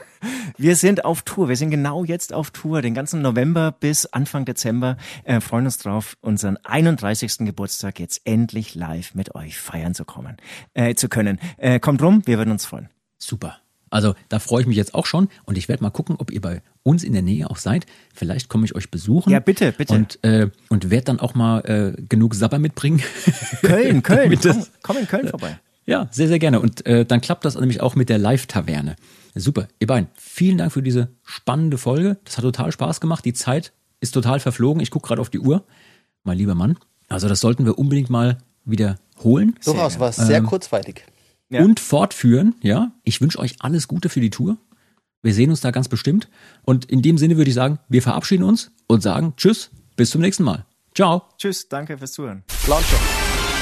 wir 0.56 0.76
sind 0.76 1.04
auf 1.04 1.22
Tour. 1.22 1.48
Wir 1.48 1.56
sind 1.56 1.70
genau 1.70 2.04
jetzt 2.04 2.32
auf 2.32 2.50
Tour, 2.50 2.82
den 2.82 2.94
ganzen 2.94 3.22
November 3.22 3.72
bis 3.72 4.06
Anfang 4.06 4.44
Dezember. 4.44 4.96
Äh, 5.24 5.40
freuen 5.40 5.66
uns 5.66 5.78
drauf, 5.78 6.16
unseren 6.20 6.56
31. 6.56 7.38
Geburtstag 7.38 8.00
jetzt 8.00 8.22
endlich 8.24 8.74
live 8.74 9.14
mit 9.14 9.34
euch 9.34 9.58
feiern 9.58 9.94
zu 9.94 10.04
kommen, 10.04 10.36
äh, 10.74 10.94
zu 10.94 11.08
können. 11.08 11.38
Äh, 11.56 11.78
kommt 11.78 12.02
rum, 12.02 12.22
wir 12.26 12.38
würden 12.38 12.50
uns 12.50 12.66
freuen. 12.66 12.88
Super. 13.18 13.58
Also 13.90 14.14
da 14.28 14.38
freue 14.38 14.62
ich 14.62 14.66
mich 14.66 14.76
jetzt 14.76 14.94
auch 14.94 15.06
schon 15.06 15.28
und 15.44 15.56
ich 15.56 15.68
werde 15.68 15.82
mal 15.82 15.90
gucken, 15.90 16.16
ob 16.18 16.30
ihr 16.30 16.42
bei 16.42 16.62
uns 16.82 17.04
in 17.04 17.14
der 17.14 17.22
Nähe 17.22 17.48
auch 17.48 17.56
seid. 17.56 17.86
Vielleicht 18.14 18.48
komme 18.48 18.66
ich 18.66 18.74
euch 18.74 18.90
besuchen. 18.90 19.30
Ja, 19.30 19.40
bitte, 19.40 19.72
bitte. 19.72 19.94
Und, 19.94 20.22
äh, 20.24 20.50
und 20.68 20.90
werde 20.90 21.04
dann 21.04 21.20
auch 21.20 21.34
mal 21.34 21.60
äh, 21.60 22.02
genug 22.02 22.34
Sabber 22.34 22.58
mitbringen. 22.58 23.02
Köln, 23.62 24.02
Köln, 24.02 24.38
komm, 24.42 24.66
komm 24.82 24.96
in 24.98 25.08
Köln 25.08 25.28
vorbei. 25.28 25.58
Ja, 25.88 26.06
sehr, 26.10 26.28
sehr 26.28 26.38
gerne. 26.38 26.60
Und 26.60 26.84
äh, 26.84 27.06
dann 27.06 27.22
klappt 27.22 27.46
das 27.46 27.58
nämlich 27.58 27.80
auch 27.80 27.94
mit 27.94 28.10
der 28.10 28.18
Live-Taverne. 28.18 28.94
Super. 29.34 29.68
Ihr 29.80 29.86
beiden, 29.86 30.08
vielen 30.14 30.58
Dank 30.58 30.70
für 30.70 30.82
diese 30.82 31.08
spannende 31.24 31.78
Folge. 31.78 32.18
Das 32.24 32.36
hat 32.36 32.42
total 32.42 32.70
Spaß 32.72 33.00
gemacht. 33.00 33.24
Die 33.24 33.32
Zeit 33.32 33.72
ist 34.00 34.12
total 34.12 34.38
verflogen. 34.38 34.82
Ich 34.82 34.90
gucke 34.90 35.08
gerade 35.08 35.22
auf 35.22 35.30
die 35.30 35.38
Uhr. 35.38 35.64
Mein 36.24 36.36
lieber 36.36 36.54
Mann. 36.54 36.76
Also 37.08 37.26
das 37.26 37.40
sollten 37.40 37.64
wir 37.64 37.78
unbedingt 37.78 38.10
mal 38.10 38.36
wiederholen 38.66 39.54
Durchaus 39.64 39.98
war 39.98 40.10
es 40.10 40.16
sehr 40.16 40.42
kurzweilig. 40.42 41.04
Ja. 41.48 41.62
und 41.62 41.80
fortführen. 41.80 42.54
Ja, 42.60 42.92
ich 43.02 43.22
wünsche 43.22 43.38
euch 43.38 43.56
alles 43.60 43.88
Gute 43.88 44.10
für 44.10 44.20
die 44.20 44.28
Tour. 44.28 44.58
Wir 45.22 45.32
sehen 45.32 45.48
uns 45.48 45.62
da 45.62 45.70
ganz 45.70 45.88
bestimmt. 45.88 46.28
Und 46.64 46.84
in 46.84 47.00
dem 47.00 47.16
Sinne 47.16 47.38
würde 47.38 47.48
ich 47.48 47.54
sagen, 47.54 47.78
wir 47.88 48.02
verabschieden 48.02 48.42
uns 48.42 48.72
und 48.88 49.02
sagen 49.02 49.32
Tschüss, 49.38 49.70
bis 49.96 50.10
zum 50.10 50.20
nächsten 50.20 50.44
Mal. 50.44 50.66
Ciao. 50.94 51.22
Tschüss, 51.38 51.66
danke 51.70 51.96
fürs 51.96 52.12
Zuhören. 52.12 52.44
Launcher. 52.66 53.27